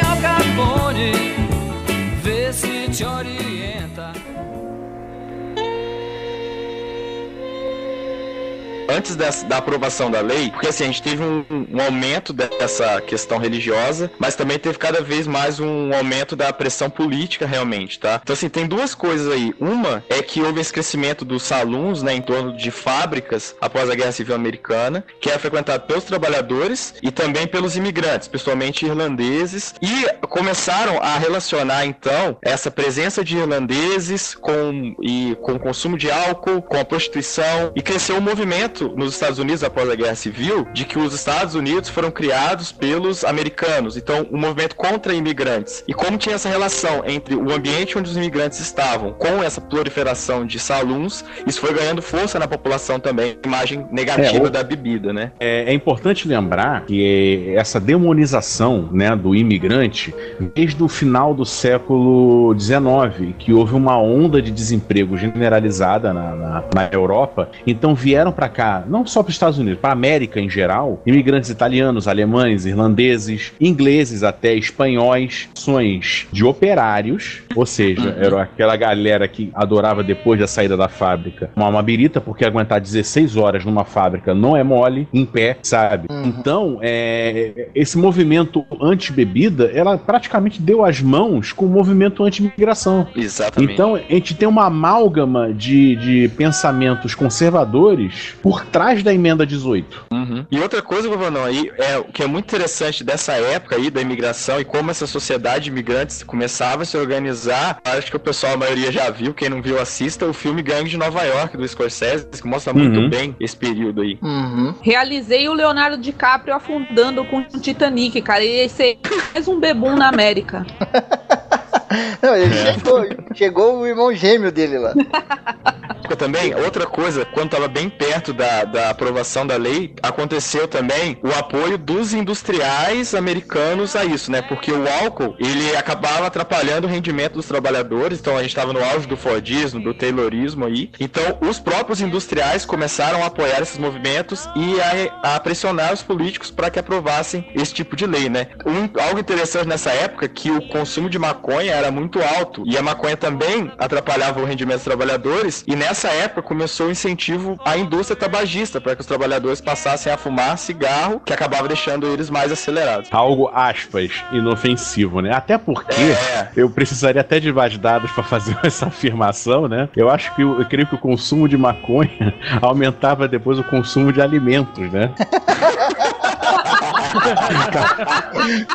antes 8.92 9.16
dessa- 9.16 9.46
da 9.46 9.56
aprovação 9.58 10.10
da 10.10 10.20
lei, 10.20 10.50
porque 10.50 10.68
assim, 10.68 10.84
a 10.84 10.86
gente 10.86 11.02
teve 11.02 11.22
um, 11.22 11.44
um 11.72 11.80
aumento 11.80 12.32
dessa 12.32 13.00
questão 13.00 13.38
religiosa, 13.38 14.10
mas 14.18 14.34
também 14.36 14.58
teve 14.58 14.78
cada 14.78 15.00
vez 15.00 15.26
mais 15.26 15.58
um 15.60 15.94
aumento 15.94 16.36
da 16.36 16.52
pressão 16.52 16.90
política, 16.90 17.46
realmente, 17.46 17.98
tá? 17.98 18.20
Então, 18.22 18.34
assim, 18.34 18.48
tem 18.48 18.66
duas 18.66 18.94
coisas 18.94 19.32
aí. 19.32 19.54
Uma 19.60 20.04
é 20.08 20.22
que 20.22 20.42
houve 20.42 20.60
esse 20.60 20.72
crescimento 20.72 21.24
dos 21.24 21.42
saloons, 21.42 22.02
né, 22.02 22.14
em 22.14 22.22
torno 22.22 22.56
de 22.56 22.70
fábricas 22.70 23.54
após 23.60 23.88
a 23.88 23.94
Guerra 23.94 24.12
Civil 24.12 24.34
Americana, 24.34 25.04
que 25.20 25.28
era 25.30 25.38
frequentado 25.38 25.86
pelos 25.86 26.04
trabalhadores 26.04 26.94
e 27.02 27.10
também 27.10 27.46
pelos 27.46 27.76
imigrantes, 27.76 28.28
principalmente 28.28 28.84
irlandeses, 28.84 29.74
e 29.80 30.06
começaram 30.26 30.98
a 31.02 31.16
relacionar, 31.18 31.84
então, 31.86 32.36
essa 32.42 32.70
presença 32.70 33.24
de 33.24 33.36
irlandeses 33.36 34.34
com, 34.34 34.94
e, 35.02 35.36
com 35.42 35.52
o 35.54 35.58
consumo 35.58 35.96
de 35.96 36.10
álcool, 36.10 36.62
com 36.62 36.78
a 36.78 36.84
prostituição, 36.84 37.72
e 37.76 37.82
cresceu 37.82 38.16
um 38.16 38.20
movimento 38.20 38.81
nos 38.96 39.12
Estados 39.14 39.38
Unidos 39.38 39.62
após 39.64 39.88
a 39.88 39.94
Guerra 39.94 40.14
Civil 40.14 40.66
de 40.72 40.84
que 40.84 40.98
os 40.98 41.14
Estados 41.14 41.54
Unidos 41.54 41.88
foram 41.88 42.10
criados 42.10 42.72
pelos 42.72 43.24
americanos, 43.24 43.96
então 43.96 44.26
um 44.32 44.38
movimento 44.38 44.74
contra 44.76 45.12
imigrantes. 45.14 45.84
E 45.86 45.94
como 45.94 46.16
tinha 46.18 46.34
essa 46.34 46.48
relação 46.48 47.02
entre 47.06 47.34
o 47.34 47.52
ambiente 47.52 47.98
onde 47.98 48.10
os 48.10 48.16
imigrantes 48.16 48.60
estavam 48.60 49.12
com 49.12 49.42
essa 49.42 49.60
proliferação 49.60 50.46
de 50.46 50.58
saloons, 50.58 51.24
isso 51.46 51.60
foi 51.60 51.72
ganhando 51.74 52.02
força 52.02 52.38
na 52.38 52.46
população 52.48 52.98
também, 52.98 53.38
imagem 53.44 53.86
negativa 53.90 54.36
É, 54.44 54.48
o- 54.48 54.50
da 54.50 54.62
bebida, 54.62 55.12
né? 55.12 55.32
É, 55.40 55.64
é 55.70 55.72
importante 55.74 56.26
lembrar 56.28 56.84
que 56.86 57.52
essa 57.56 57.80
demonização 57.80 58.88
né, 58.92 59.14
do 59.16 59.34
imigrante, 59.34 60.14
desde 60.54 60.82
o 60.82 60.88
final 60.88 61.34
do 61.34 61.44
século 61.44 62.54
XIX, 62.58 63.34
que 63.38 63.52
houve 63.52 63.74
uma 63.74 63.98
onda 63.98 64.40
de 64.40 64.50
desemprego 64.50 65.16
generalizada 65.16 66.12
na, 66.12 66.34
na, 66.34 66.64
na 66.74 66.88
Europa, 66.92 67.48
então 67.66 67.94
vieram 67.94 68.32
para 68.32 68.48
cá, 68.48 68.71
não 68.80 69.06
só 69.06 69.22
para 69.22 69.30
os 69.30 69.34
Estados 69.34 69.58
Unidos, 69.58 69.80
para 69.80 69.90
a 69.90 69.92
América 69.92 70.40
em 70.40 70.48
geral, 70.48 71.02
imigrantes 71.06 71.50
italianos, 71.50 72.08
alemães, 72.08 72.66
irlandeses, 72.66 73.52
ingleses 73.60 74.22
até, 74.22 74.54
espanhóis, 74.54 75.48
ações 75.56 76.26
de 76.32 76.44
operários, 76.44 77.42
ou 77.54 77.66
seja, 77.66 78.16
era 78.18 78.42
aquela 78.42 78.76
galera 78.76 79.28
que 79.28 79.50
adorava 79.54 80.02
depois 80.02 80.38
da 80.40 80.46
saída 80.46 80.76
da 80.76 80.88
fábrica 80.88 81.50
uma, 81.54 81.68
uma 81.68 81.82
birita, 81.82 82.20
porque 82.20 82.44
aguentar 82.44 82.80
16 82.80 83.36
horas 83.36 83.64
numa 83.64 83.84
fábrica 83.84 84.34
não 84.34 84.56
é 84.56 84.62
mole, 84.62 85.08
em 85.12 85.24
pé, 85.24 85.58
sabe? 85.62 86.08
Então, 86.24 86.78
é, 86.80 87.68
esse 87.74 87.96
movimento 87.96 88.64
anti-bebida, 88.80 89.70
ela 89.74 89.96
praticamente 89.98 90.60
deu 90.60 90.84
as 90.84 91.00
mãos 91.00 91.52
com 91.52 91.66
o 91.66 91.68
movimento 91.68 92.24
anti-migração. 92.24 93.06
Exatamente. 93.14 93.72
Então, 93.72 93.94
a 93.94 93.98
gente 93.98 94.34
tem 94.34 94.48
uma 94.48 94.66
amálgama 94.66 95.52
de, 95.52 95.96
de 95.96 96.28
pensamentos 96.36 97.14
conservadores 97.14 98.34
por 98.42 98.61
trás 98.70 99.02
da 99.02 99.12
emenda 99.12 99.46
18. 99.46 100.06
Uhum. 100.12 100.46
E 100.50 100.60
outra 100.60 100.82
coisa, 100.82 101.08
Govanão, 101.08 101.44
aí 101.44 101.70
é 101.78 101.98
o 101.98 102.04
que 102.04 102.22
é 102.22 102.26
muito 102.26 102.44
interessante 102.46 103.02
dessa 103.04 103.32
época 103.32 103.76
aí 103.76 103.90
da 103.90 104.00
imigração 104.00 104.60
e 104.60 104.64
como 104.64 104.90
essa 104.90 105.06
sociedade 105.06 105.64
de 105.64 105.70
imigrantes 105.70 106.22
começava 106.22 106.82
a 106.82 106.84
se 106.84 106.96
organizar. 106.96 107.78
Acho 107.84 108.10
que 108.10 108.16
o 108.16 108.20
pessoal, 108.20 108.54
a 108.54 108.56
maioria 108.56 108.90
já 108.92 109.10
viu, 109.10 109.32
quem 109.34 109.48
não 109.48 109.60
viu, 109.62 109.80
assista 109.80 110.26
o 110.26 110.32
filme 110.32 110.62
Gangue 110.62 110.90
de 110.90 110.96
Nova 110.96 111.22
York 111.22 111.56
do 111.56 111.66
Scorsese, 111.66 112.26
que 112.26 112.46
mostra 112.46 112.72
muito 112.72 112.98
Uhum. 112.98 113.10
bem 113.10 113.36
esse 113.40 113.56
período 113.56 114.02
aí. 114.02 114.18
Uhum. 114.22 114.74
Realizei 114.82 115.48
o 115.48 115.52
Leonardo 115.54 115.96
DiCaprio 115.98 116.54
afundando 116.54 117.24
com 117.24 117.38
o 117.38 117.44
Titanic, 117.60 118.20
cara. 118.22 118.42
Ele 118.44 118.62
ia 118.62 118.68
ser 118.68 118.98
mais 119.34 119.46
um 119.48 119.58
bebum 119.58 119.96
na 119.96 120.08
América. 120.08 120.66
Não, 122.22 122.34
ele 122.36 122.54
É. 122.54 122.72
chegou, 122.74 123.04
chegou 123.34 123.78
o 123.80 123.86
irmão 123.86 124.14
gêmeo 124.14 124.50
dele 124.52 124.78
lá. 124.78 124.92
época 126.12 126.16
também, 126.16 126.54
outra 126.54 126.86
coisa, 126.86 127.24
quando 127.24 127.46
estava 127.46 127.68
bem 127.68 127.88
perto 127.88 128.32
da, 128.32 128.64
da 128.64 128.90
aprovação 128.90 129.46
da 129.46 129.56
lei, 129.56 129.94
aconteceu 130.02 130.68
também 130.68 131.18
o 131.22 131.28
apoio 131.32 131.78
dos 131.78 132.12
industriais 132.12 133.14
americanos 133.14 133.96
a 133.96 134.04
isso, 134.04 134.30
né? 134.30 134.42
Porque 134.42 134.70
o 134.70 134.84
álcool, 135.02 135.34
ele 135.38 135.74
acabava 135.76 136.26
atrapalhando 136.26 136.86
o 136.86 136.90
rendimento 136.90 137.34
dos 137.34 137.46
trabalhadores, 137.46 138.18
então 138.20 138.36
a 138.36 138.42
gente 138.42 138.50
estava 138.50 138.72
no 138.72 138.84
auge 138.84 139.06
do 139.06 139.16
Fordismo, 139.16 139.82
do 139.82 139.94
Taylorismo 139.94 140.66
aí. 140.66 140.90
Então, 141.00 141.38
os 141.40 141.58
próprios 141.58 142.00
industriais 142.00 142.64
começaram 142.64 143.22
a 143.22 143.26
apoiar 143.26 143.60
esses 143.60 143.78
movimentos 143.78 144.48
e 144.54 144.80
a, 145.22 145.34
a 145.36 145.40
pressionar 145.40 145.92
os 145.92 146.02
políticos 146.02 146.50
para 146.50 146.70
que 146.70 146.78
aprovassem 146.78 147.50
esse 147.54 147.72
tipo 147.72 147.96
de 147.96 148.06
lei, 148.06 148.28
né? 148.28 148.48
Um- 148.66 149.00
algo 149.00 149.18
interessante 149.18 149.66
nessa 149.66 149.90
época 149.90 150.26
é 150.26 150.28
que 150.28 150.50
o 150.50 150.68
consumo 150.68 151.08
de 151.08 151.18
maconha 151.18 151.72
era 151.72 151.90
muito 151.90 152.20
alto 152.22 152.62
e 152.66 152.76
a 152.76 152.82
maconha 152.82 153.16
também 153.16 153.70
atrapalhava 153.78 154.40
o 154.40 154.44
rendimento 154.44 154.76
dos 154.76 154.84
trabalhadores 154.84 155.64
e 155.66 155.74
nessa 155.74 156.01
época 156.08 156.42
começou 156.42 156.86
o 156.86 156.90
incentivo 156.90 157.58
à 157.64 157.76
indústria 157.76 158.16
tabagista 158.16 158.80
para 158.80 158.94
que 158.94 159.00
os 159.00 159.06
trabalhadores 159.06 159.60
passassem 159.60 160.12
a 160.12 160.16
fumar 160.16 160.56
cigarro, 160.58 161.20
que 161.24 161.32
acabava 161.32 161.68
deixando 161.68 162.06
eles 162.06 162.28
mais 162.30 162.50
acelerados. 162.52 163.08
Algo, 163.12 163.50
aspas, 163.54 164.10
inofensivo, 164.32 165.20
né? 165.20 165.32
Até 165.34 165.58
porque 165.58 165.94
É. 166.02 166.48
eu 166.56 166.68
precisaria 166.70 167.20
até 167.20 167.38
de 167.40 167.52
mais 167.52 167.76
dados 167.78 168.10
para 168.12 168.22
fazer 168.24 168.56
essa 168.64 168.86
afirmação, 168.86 169.68
né? 169.68 169.88
Eu 169.96 170.10
acho 170.10 170.34
que, 170.34 170.42
eu, 170.42 170.58
eu 170.58 170.64
creio 170.66 170.86
que 170.86 170.94
o 170.94 170.98
consumo 170.98 171.48
de 171.48 171.56
maconha 171.56 172.34
aumentava 172.60 173.26
depois 173.28 173.58
o 173.58 173.64
consumo 173.64 174.12
de 174.12 174.20
alimentos, 174.20 174.90
né? 174.90 175.10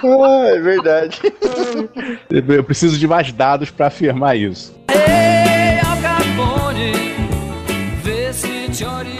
Ah, 0.03 0.47
é 0.55 0.59
verdade. 0.59 1.19
Eu 2.29 2.43
eu 2.55 2.63
preciso 2.63 2.97
de 2.97 3.07
mais 3.07 3.31
dados 3.31 3.69
para 3.69 3.87
afirmar 3.87 4.37
isso. 4.37 4.75
Ei, 4.89 5.79
Al 5.79 5.97
Capone, 6.01 7.06
vê 8.79 9.16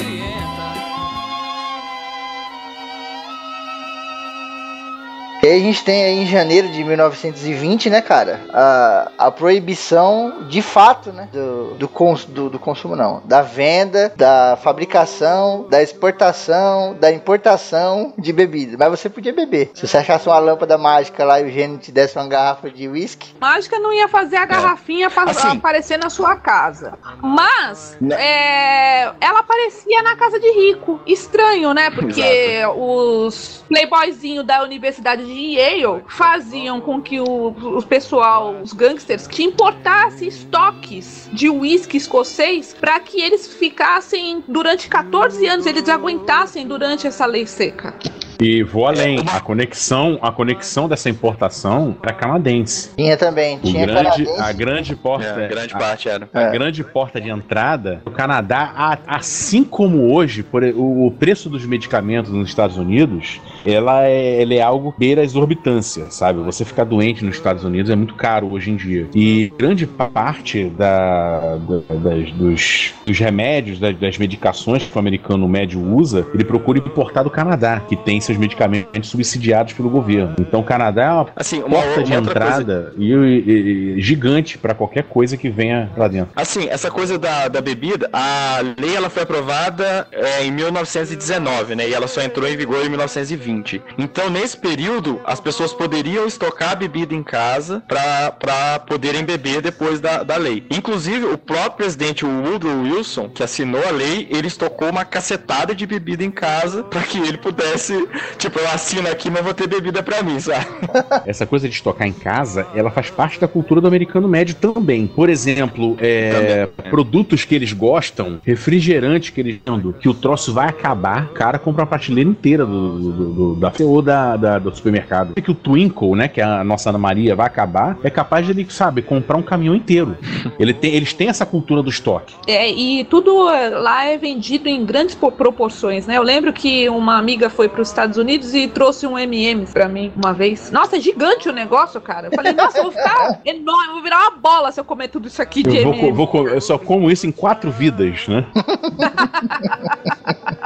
E 5.48 5.50
aí 5.50 5.62
a 5.62 5.64
gente 5.64 5.82
tem 5.86 6.04
aí 6.04 6.24
em 6.24 6.26
janeiro 6.26 6.68
de 6.68 6.84
1920, 6.84 7.89
né, 7.89 8.02
cara, 8.02 8.41
a, 8.54 9.12
a 9.18 9.32
proibição 9.32 10.43
de 10.50 10.62
fato, 10.62 11.14
né, 11.14 11.30
do, 11.32 11.74
do, 11.76 11.88
cons, 11.88 12.26
do, 12.26 12.50
do 12.50 12.60
consumo 12.60 12.98
não, 12.98 13.22
da 13.24 13.41
venda, 13.41 14.12
da 14.18 14.58
fabricação, 14.62 15.66
da 15.70 15.82
exportação, 15.82 16.95
da 17.00 17.14
importação 17.14 18.14
de 18.18 18.34
bebida. 18.34 18.76
Mas 18.78 18.89
você 19.00 19.10
podia 19.10 19.32
beber. 19.32 19.72
Se 19.74 19.88
você 19.88 19.98
achasse 19.98 20.28
uma 20.28 20.38
lâmpada 20.38 20.78
mágica 20.78 21.24
lá 21.24 21.39
e 21.39 21.45
o 21.45 21.50
gênio 21.50 21.78
te 21.78 21.93
desse 21.93 22.18
uma 22.18 22.28
garrafa 22.28 22.70
de 22.70 22.86
uísque, 22.89 23.34
Mágica 23.39 23.80
não 23.80 23.93
ia 23.93 24.10
fazer 24.10 24.36
a 24.36 24.45
garrafinha 24.45 25.10
pa- 25.10 25.24
Assim. 25.24 25.56
aparecer 25.58 25.98
na 25.98 26.10
sua 26.10 26.36
casa. 26.36 26.93
Mas 27.22 27.95
Né? 28.02 28.16
é, 28.20 29.12
ela 29.22 29.39
aparecia 29.39 30.04
na 30.04 30.18
casa 30.18 30.39
de 30.41 30.52
rico. 30.52 31.00
Estranho, 31.08 31.74
né? 31.74 31.89
Porque 31.89 32.62
os 32.76 33.64
playboyzinhos 33.70 34.45
da 34.45 34.62
Universidade 34.64 35.24
de 35.26 35.37
Yale 35.38 36.04
faziam 36.08 36.82
com 36.82 37.02
que 37.02 37.20
o, 37.20 37.48
o 37.78 37.82
pessoal, 37.84 38.56
os 38.64 38.74
gangsters, 38.74 39.28
que 39.28 39.44
importassem 39.44 40.28
estoques 40.28 41.30
de 41.32 41.50
uísque 41.50 41.98
escocês 41.98 42.76
para 42.80 43.00
que 43.00 43.22
eles 43.22 43.48
ficassem 43.56 44.44
durante 44.48 44.88
14 44.90 45.46
anos, 45.48 45.66
eles 45.66 45.88
aguentassem 45.90 46.68
durante 46.68 47.06
essa 47.08 47.26
lei 47.26 47.46
seca. 47.46 47.94
E 48.40 48.62
vou 48.62 48.86
além, 48.86 49.18
a 49.34 49.40
conexão, 49.40 50.20
a 50.22 50.32
conexão 50.32 50.88
dessa 50.88 51.10
importação 51.10 51.98
era 52.04 52.14
canadense. 52.14 52.92
tinha 52.96 53.18
também, 53.18 53.58
O 53.58 53.62
tinha 53.62 53.84
grande, 53.88 54.04
canadense. 54.04 54.42
a 54.42 54.52
grande 54.52 54.96
porta, 54.96 55.26
É, 55.42 55.48
grande 55.48 55.74
a- 55.74 55.78
parte 55.80 56.08
era. 56.08 56.30
A 56.32 56.42
É. 56.44 56.52
grande 56.52 56.84
porta 56.84 57.20
de 57.20 57.30
entrada 57.32 58.00
do 58.06 58.12
Canadá, 58.12 58.72
a- 58.76 58.98
assim 59.08 59.64
como 59.64 60.14
hoje, 60.14 60.44
por, 60.44 60.62
e- 60.64 60.72
o, 60.72 61.08
o 61.08 61.12
preço 61.12 61.50
dos 61.50 61.66
medicamentos 61.66 62.32
nos 62.32 62.48
Estados 62.48 62.78
Unidos, 62.78 63.42
ela 63.72 64.05
é, 64.07 64.41
ela 64.41 64.53
é 64.53 64.61
algo 64.61 64.93
beira 64.97 65.22
a 65.22 65.24
exorbitância, 65.24 66.05
sabe? 66.09 66.41
Você 66.41 66.63
ficar 66.65 66.84
doente 66.84 67.24
nos 67.24 67.36
Estados 67.36 67.63
Unidos 67.63 67.91
é 67.91 67.95
muito 67.95 68.15
caro 68.15 68.51
hoje 68.51 68.72
em 68.72 68.76
dia. 68.76 69.07
E 69.13 69.51
grande 69.57 69.86
parte 69.86 70.65
da, 70.70 71.57
da- 71.57 71.95
das- 71.95 72.32
dos, 72.32 72.93
dos 73.05 73.20
remédios, 73.20 73.80
das, 73.80 73.97
das 73.97 74.18
medicações 74.18 74.84
que 74.84 74.95
o 74.95 74.99
americano 74.99 75.47
médio 75.47 75.82
usa, 75.82 76.26
ele 76.34 76.43
procura 76.43 76.80
importar 76.80 77.24
do 77.24 77.30
Canadá, 77.30 77.82
que 77.88 77.95
tem 77.95 78.20
seus 78.22 78.38
medicamentos 78.38 79.09
subsidiados 79.09 79.74
pelo 79.74 79.89
governo. 79.89 80.36
Então 80.39 80.59
o 80.61 80.63
Canadá 80.63 81.03
é 81.03 81.11
uma 81.11 81.28
Assim, 81.36 81.59
uma, 81.63 81.78
porta 81.82 82.03
de 82.03 82.11
uma 82.11 82.22
coisa 82.22 82.32
entrada 82.32 82.93
e, 82.97 83.13
e- 83.13 83.95
e 83.97 84.01
gigante 84.01 84.57
para 84.57 84.74
qualquer 84.74 85.03
coisa 85.03 85.36
que 85.38 85.49
venha 85.49 85.89
lá 85.97 86.07
dentro. 86.07 86.30
Assim, 86.36 86.68
essa 86.70 86.89
coisa 86.91 87.18
da, 87.18 87.47
da 87.47 87.61
bebida, 87.61 88.09
a 88.13 88.59
lei 88.80 88.95
ela 88.95 89.09
foi 89.09 89.24
aprovada 89.24 90.07
é, 90.11 90.45
em 90.45 90.51
1919, 90.51 91.76
né? 91.76 91.88
E 91.89 91.93
ela 91.93 92.07
só 92.07 92.22
entrou 92.22 92.47
em 92.47 92.55
vigor 92.55 92.86
em 92.86 92.89
1920. 92.89 93.57
Então, 93.97 94.30
nesse 94.30 94.58
período, 94.58 95.20
as 95.26 95.39
pessoas 95.39 95.74
poderiam 95.74 96.26
estocar 96.26 96.72
a 96.72 96.76
bebida 96.76 97.14
em 97.14 97.24
casa 97.24 97.84
para 97.88 98.80
poderem 98.80 99.24
beber 99.24 99.62
depois 99.62 99.99
da, 99.99 100.24
da 100.24 100.36
lei. 100.38 100.66
Inclusive, 100.72 101.26
o 101.26 101.38
próprio 101.38 101.72
presidente 101.78 102.26
Woodrow 102.26 102.82
Wilson, 102.84 103.30
que 103.30 103.43
assinou 103.43 103.82
a 103.88 103.91
lei, 103.91 104.28
ele 104.30 104.47
estocou 104.47 104.89
uma 104.89 105.05
cacetada 105.05 105.74
de 105.76 105.86
bebida 105.86 106.24
em 106.24 106.32
casa 106.32 106.84
pra 106.84 107.01
que 107.01 107.18
ele 107.18 107.38
pudesse, 107.38 108.08
tipo, 108.38 108.60
eu 108.60 108.68
assino 108.70 109.08
aqui, 109.10 109.30
mas 109.30 109.43
vou 109.43 109.53
ter 109.53 109.68
bebida 109.68 110.01
pra 110.03 110.22
mim, 110.24 110.39
sabe? 110.39 110.66
Essa 111.26 111.45
coisa 111.45 111.68
de 111.68 111.76
estocar 111.76 112.08
em 112.08 112.14
casa, 112.14 112.68
ela 112.76 112.91
faz 112.91 113.10
parte 113.10 113.39
da 113.39 113.47
cultura 113.47 113.82
do 113.82 113.88
americano 113.88 114.28
médio 114.28 114.55
também. 114.55 115.08
Por 115.08 115.30
exemplo, 115.30 115.97
é, 115.99 116.66
produtos 116.89 117.43
que 117.45 117.55
eles 117.55 117.74
gostam, 117.74 118.39
refrigerante 118.45 119.32
que 119.32 119.41
eles 119.41 119.60
vendo, 119.66 119.93
que 119.93 120.10
o 120.10 120.14
troço 120.14 120.53
vai 120.53 120.68
acabar, 120.70 121.26
o 121.26 121.34
cara 121.34 121.58
compra 121.60 121.82
uma 121.84 121.88
prateleira 121.88 122.30
inteira 122.30 122.66
do, 122.66 122.99
do, 122.99 123.12
do- 123.12 123.47
da 123.56 123.72
ou 123.82 124.02
da, 124.02 124.36
da- 124.38 124.60
do 124.60 124.74
supermercado. 124.76 125.34
Que 125.41 125.52
o 125.52 125.56
Twinkle, 125.56 126.16
né, 126.16 126.28
que 126.28 126.41
é 126.41 126.43
a 126.43 126.64
nossa 126.64 126.89
Ana 126.89 126.98
Maria, 127.00 127.36
vai 127.36 127.45
acabar, 127.48 127.98
é 128.04 128.10
capaz 128.10 128.45
de 128.45 128.52
ele, 128.52 128.66
sabe, 128.70 129.02
comprar 129.02 129.38
um 129.38 129.41
caminhão 129.43 129.76
inteiro. 129.76 130.18
Ele 130.60 130.74
tem, 130.74 130.93
eles 130.93 131.14
têm 131.14 131.30
essa 131.30 131.45
cultura 131.45 131.82
do 131.84 131.89
estoque. 131.89 132.36
É, 132.48 132.70
e 132.70 133.04
tudo 133.06 133.50
eh, 133.50 133.70
lá 133.70 134.06
é 134.06 134.18
vendido 134.18 134.68
em 134.68 134.84
grandes 134.86 135.16
po- 135.16 135.32
proporções, 135.32 136.06
né? 136.08 136.18
Eu 136.18 136.24
lembro 136.24 136.52
que 136.54 136.89
uma 136.89 137.18
amiga 137.18 137.50
foi 137.50 137.68
para 137.70 137.82
os 137.82 137.88
Estados 137.89 138.18
Unidos 138.18 138.54
e 138.54 138.68
trouxe 138.68 139.06
um 139.08 139.18
M&M's 139.18 139.72
pra 139.74 139.88
mim 139.88 140.12
uma 140.16 140.34
vez. 140.34 140.72
Nossa, 140.72 140.98
é 140.98 141.00
gigante 141.00 141.48
o 141.50 141.54
negócio, 141.54 142.00
cara. 142.02 142.28
Eu 142.28 142.32
falei, 142.36 142.54
nossa, 142.54 142.78
eu 142.80 142.84
vou 142.84 142.91
ficar 142.91 143.39
enorme, 143.45 143.93
vou 143.93 144.04
virar 144.04 144.20
uma 144.30 144.38
bola 144.38 144.72
se 144.72 144.80
eu 144.80 144.84
comer 144.86 145.08
tudo 145.10 145.28
isso 145.28 145.41
aqui 145.41 145.64
de 145.64 145.78
Eu, 145.78 145.84
vou, 145.84 145.93
M&M's. 145.93 146.16
vou 146.18 146.48
eu 146.48 146.62
só 146.62 146.78
como 146.78 147.10
isso 147.12 147.26
em 147.28 147.32
quatro 147.32 147.72
vidas, 147.72 148.28
né? 148.28 148.45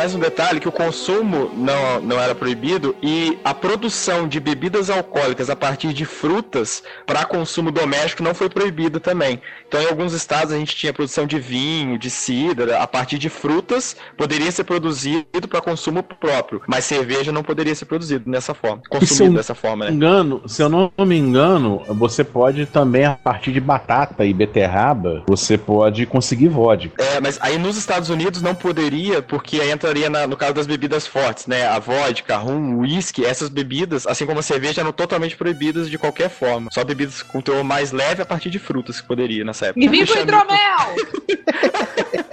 mais 0.00 0.14
um 0.14 0.18
detalhe 0.18 0.60
que 0.60 0.68
o 0.68 0.72
consumo 0.72 1.50
não, 1.54 2.00
não 2.00 2.18
era 2.18 2.34
proibido 2.34 2.96
e 3.02 3.38
a 3.44 3.52
produção 3.52 4.26
de 4.26 4.40
bebidas 4.40 4.88
alcoólicas 4.88 5.50
a 5.50 5.54
partir 5.54 5.92
de 5.92 6.06
frutas 6.06 6.82
para 7.04 7.26
consumo 7.26 7.70
doméstico 7.70 8.22
não 8.22 8.32
foi 8.32 8.48
proibida 8.48 8.98
também. 8.98 9.42
Então, 9.68 9.78
em 9.78 9.86
alguns 9.86 10.14
estados 10.14 10.54
a 10.54 10.58
gente 10.58 10.74
tinha 10.74 10.90
produção 10.90 11.26
de 11.26 11.38
vinho, 11.38 11.98
de 11.98 12.08
cidra, 12.08 12.78
a 12.78 12.86
partir 12.86 13.18
de 13.18 13.28
frutas 13.28 13.94
poderia 14.16 14.50
ser 14.50 14.64
produzido 14.64 15.46
para 15.46 15.60
consumo 15.60 16.02
próprio, 16.02 16.62
mas 16.66 16.86
cerveja 16.86 17.30
não 17.30 17.42
poderia 17.42 17.74
ser 17.74 17.84
produzido 17.84 18.30
dessa 18.30 18.54
forma, 18.54 18.80
consumido 18.88 19.34
dessa 19.34 19.54
forma, 19.54 19.84
né? 19.84 19.90
engano, 19.90 20.40
se 20.46 20.62
eu 20.62 20.70
não 20.70 20.90
me 21.04 21.18
engano, 21.18 21.82
você 21.88 22.24
pode 22.24 22.64
também, 22.64 23.04
a 23.04 23.16
partir 23.16 23.52
de 23.52 23.60
batata 23.60 24.24
e 24.24 24.32
beterraba, 24.32 25.22
você 25.26 25.58
pode 25.58 26.06
conseguir 26.06 26.48
vodka. 26.48 27.04
É, 27.04 27.20
mas 27.20 27.38
aí 27.42 27.58
nos 27.58 27.76
Estados 27.76 28.08
Unidos 28.08 28.40
não 28.40 28.54
poderia, 28.54 29.20
porque 29.20 29.60
aí 29.60 29.70
na- 30.10 30.26
no 30.26 30.36
caso 30.36 30.54
das 30.54 30.66
bebidas 30.66 31.06
fortes, 31.06 31.46
né? 31.46 31.66
A 31.66 31.78
vodka, 31.78 32.36
rum, 32.36 32.78
uísque, 32.78 33.24
essas 33.24 33.48
bebidas, 33.48 34.06
assim 34.06 34.26
como 34.26 34.38
a 34.40 34.42
cerveja, 34.42 34.80
eram 34.80 34.92
totalmente 34.92 35.36
proibidas 35.36 35.90
de 35.90 35.98
qualquer 35.98 36.30
forma. 36.30 36.70
Só 36.72 36.84
bebidas 36.84 37.22
com 37.22 37.40
teor 37.40 37.64
mais 37.64 37.92
leve 37.92 38.22
a 38.22 38.26
partir 38.26 38.50
de 38.50 38.58
frutas 38.58 39.00
que 39.00 39.06
poderia 39.06 39.44
nessa 39.44 39.66
época. 39.66 39.84
E 39.84 39.88
viva 39.88 40.04
o 40.04 40.06
Deixa- 40.06 40.20
hidromel! 40.22 40.96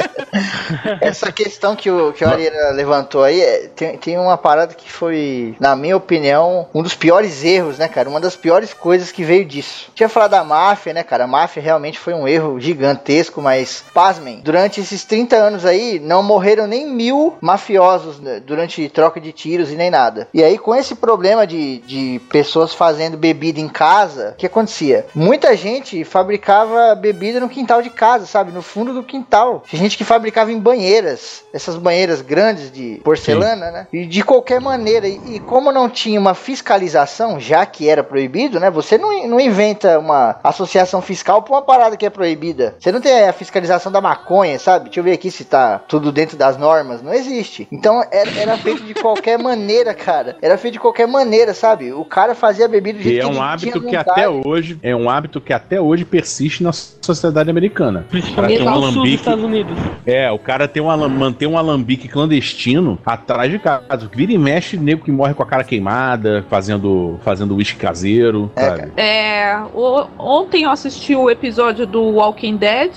Essa 1.02 1.32
questão 1.32 1.76
que 1.76 1.90
o, 1.90 2.14
que 2.14 2.24
o 2.24 2.30
Arira 2.30 2.72
levantou 2.72 3.24
aí, 3.24 3.42
é, 3.42 3.68
tem, 3.76 3.98
tem 3.98 4.18
uma 4.18 4.38
parada 4.38 4.74
que 4.74 4.92
foi, 4.92 5.56
na 5.60 5.76
minha 5.76 5.96
opinião, 5.96 6.68
um 6.74 6.82
dos 6.82 6.96
piores 6.96 7.44
erros, 7.44 7.78
né, 7.78 7.88
cara? 7.88 8.10
Uma 8.10 8.20
das 8.20 8.36
piores 8.36 8.74
coisas 8.74 9.12
que 9.12 9.24
veio 9.24 9.46
disso. 9.46 9.90
Tinha 9.96 10.10
falado 10.10 10.32
da 10.32 10.44
máfia, 10.44 10.94
né, 10.94 11.04
cara? 11.04 11.26
A 11.26 11.28
máfia 11.28 11.62
realmente 11.62 12.00
foi 12.00 12.14
um 12.14 12.28
erro 12.28 12.60
gigantesco, 12.60 13.42
mas, 13.42 13.84
pasmem, 13.94 14.42
durante 14.44 14.82
esses 14.82 15.04
30 15.04 15.36
anos 15.36 15.66
aí, 15.66 16.00
não 16.00 16.24
morreram 16.24 16.68
nem 16.68 16.88
mil 16.88 17.38
mafiosos 17.42 18.20
né, 18.20 18.40
durante 18.40 18.88
troca 18.90 19.20
de 19.20 19.32
tiros 19.32 19.72
e 19.72 19.76
nem 19.76 19.90
nada. 19.90 20.28
E 20.34 20.44
aí, 20.44 20.58
com 20.58 20.76
esse 20.76 20.96
problema 20.96 21.46
de, 21.46 21.80
de 21.80 22.22
pessoas 22.30 22.74
fazendo 22.74 23.18
bebida 23.18 23.60
em 23.60 23.70
casa, 23.70 24.32
o 24.32 24.36
que 24.36 24.46
acontecia? 24.46 25.06
Muita 25.14 25.56
gente 25.56 26.04
fabricava 26.04 26.96
bebida 26.96 27.40
no 27.40 27.50
quintal 27.50 27.82
de 27.82 27.90
casa, 27.90 28.26
sabe? 28.26 28.52
No 28.52 28.62
fundo 28.62 28.94
do 28.94 29.04
quintal. 29.04 29.64
Tinha 29.68 29.82
gente 29.82 29.98
que 29.98 30.04
fabricava 30.04 30.52
em 30.52 30.57
banheiras, 30.60 31.44
essas 31.54 31.76
banheiras 31.76 32.22
grandes 32.22 32.72
de 32.72 33.00
porcelana, 33.04 33.72
né? 33.72 33.88
E 33.92 34.06
de 34.06 34.24
qualquer 34.24 34.60
maneira, 34.60 35.08
e, 35.08 35.40
como 35.40 35.72
não 35.72 35.90
tinha 35.90 36.20
uma 36.20 36.34
fiscalização, 36.34 37.40
já 37.40 37.66
que 37.66 37.90
era 37.90 38.04
proibido, 38.04 38.60
né? 38.60 38.70
Você 38.70 38.98
não, 38.98 39.28
não 39.28 39.40
inventa 39.40 40.00
uma 40.00 40.40
associação 40.44 41.02
fiscal 41.02 41.42
pra 41.42 41.56
uma 41.56 41.62
parada 41.62 41.98
que 41.98 42.06
é 42.06 42.10
proibida. 42.10 42.76
Você 42.80 42.92
não 42.92 43.02
tem 43.02 43.28
a 43.28 43.34
fiscalização 43.34 43.92
da 43.92 44.02
maconha, 44.02 44.58
sabe? 44.60 44.86
Deixa 44.86 45.00
eu 45.00 45.04
ver 45.04 45.14
aqui 45.14 45.32
se 45.32 45.46
tá 45.46 45.80
tudo 45.88 46.12
dentro 46.12 46.38
das 46.38 46.58
normas. 46.58 47.02
Não 47.02 47.14
existe. 47.14 47.68
Então 47.72 48.04
era, 48.12 48.30
era 48.38 48.58
feito 48.58 48.84
de 48.84 48.94
qualquer 48.94 49.38
maneira, 49.40 49.94
cara. 49.94 50.38
Era 50.42 50.58
feito 50.58 50.74
de 50.74 50.80
qualquer 50.80 51.08
maneira, 51.08 51.54
sabe? 51.54 51.92
O 51.92 52.06
cara 52.06 52.36
fazia 52.36 52.66
a 52.66 52.68
bebida 52.68 53.00
do 53.00 53.08
E 53.08 53.20
é 53.20 53.26
um 53.26 53.42
hábito 53.42 53.82
que 53.82 53.96
até 53.96 54.28
hoje 54.30 54.80
é 54.82 54.96
um 54.96 55.10
hábito 55.10 55.42
que 55.42 55.54
até 55.54 55.80
hoje 55.80 56.06
persiste 56.06 56.64
na 56.64 56.72
sociedade 56.72 57.50
americana. 57.50 58.06
Principalmente 58.10 58.62
um 58.62 58.72
no 58.72 58.92
sul 58.92 59.04
dos 59.04 59.14
Estados 59.14 59.44
Unidos. 59.44 59.78
É, 60.06 60.32
o 60.32 60.40
cara 60.48 60.66
tem 60.66 60.82
um 60.82 60.90
alam- 60.90 61.10
manter 61.10 61.46
um 61.46 61.58
alambique 61.58 62.08
clandestino 62.08 62.98
atrás 63.06 63.52
de 63.52 63.60
casa. 63.60 64.10
Vira 64.14 64.32
e 64.32 64.38
mexe, 64.38 64.78
nego 64.78 65.04
que 65.04 65.12
morre 65.12 65.34
com 65.34 65.44
a 65.44 65.46
cara 65.46 65.64
queimada, 65.64 66.46
fazendo 66.50 67.20
fazendo 67.22 67.54
uísque 67.56 67.78
caseiro, 67.78 68.50
sabe? 68.58 68.94
É, 68.96 69.60
o- 69.74 70.06
ontem 70.18 70.64
eu 70.64 70.72
assisti 70.72 71.14
o 71.16 71.30
episódio 71.30 71.86
do 71.86 72.02
Walking 72.02 72.56
Dead, 72.56 72.92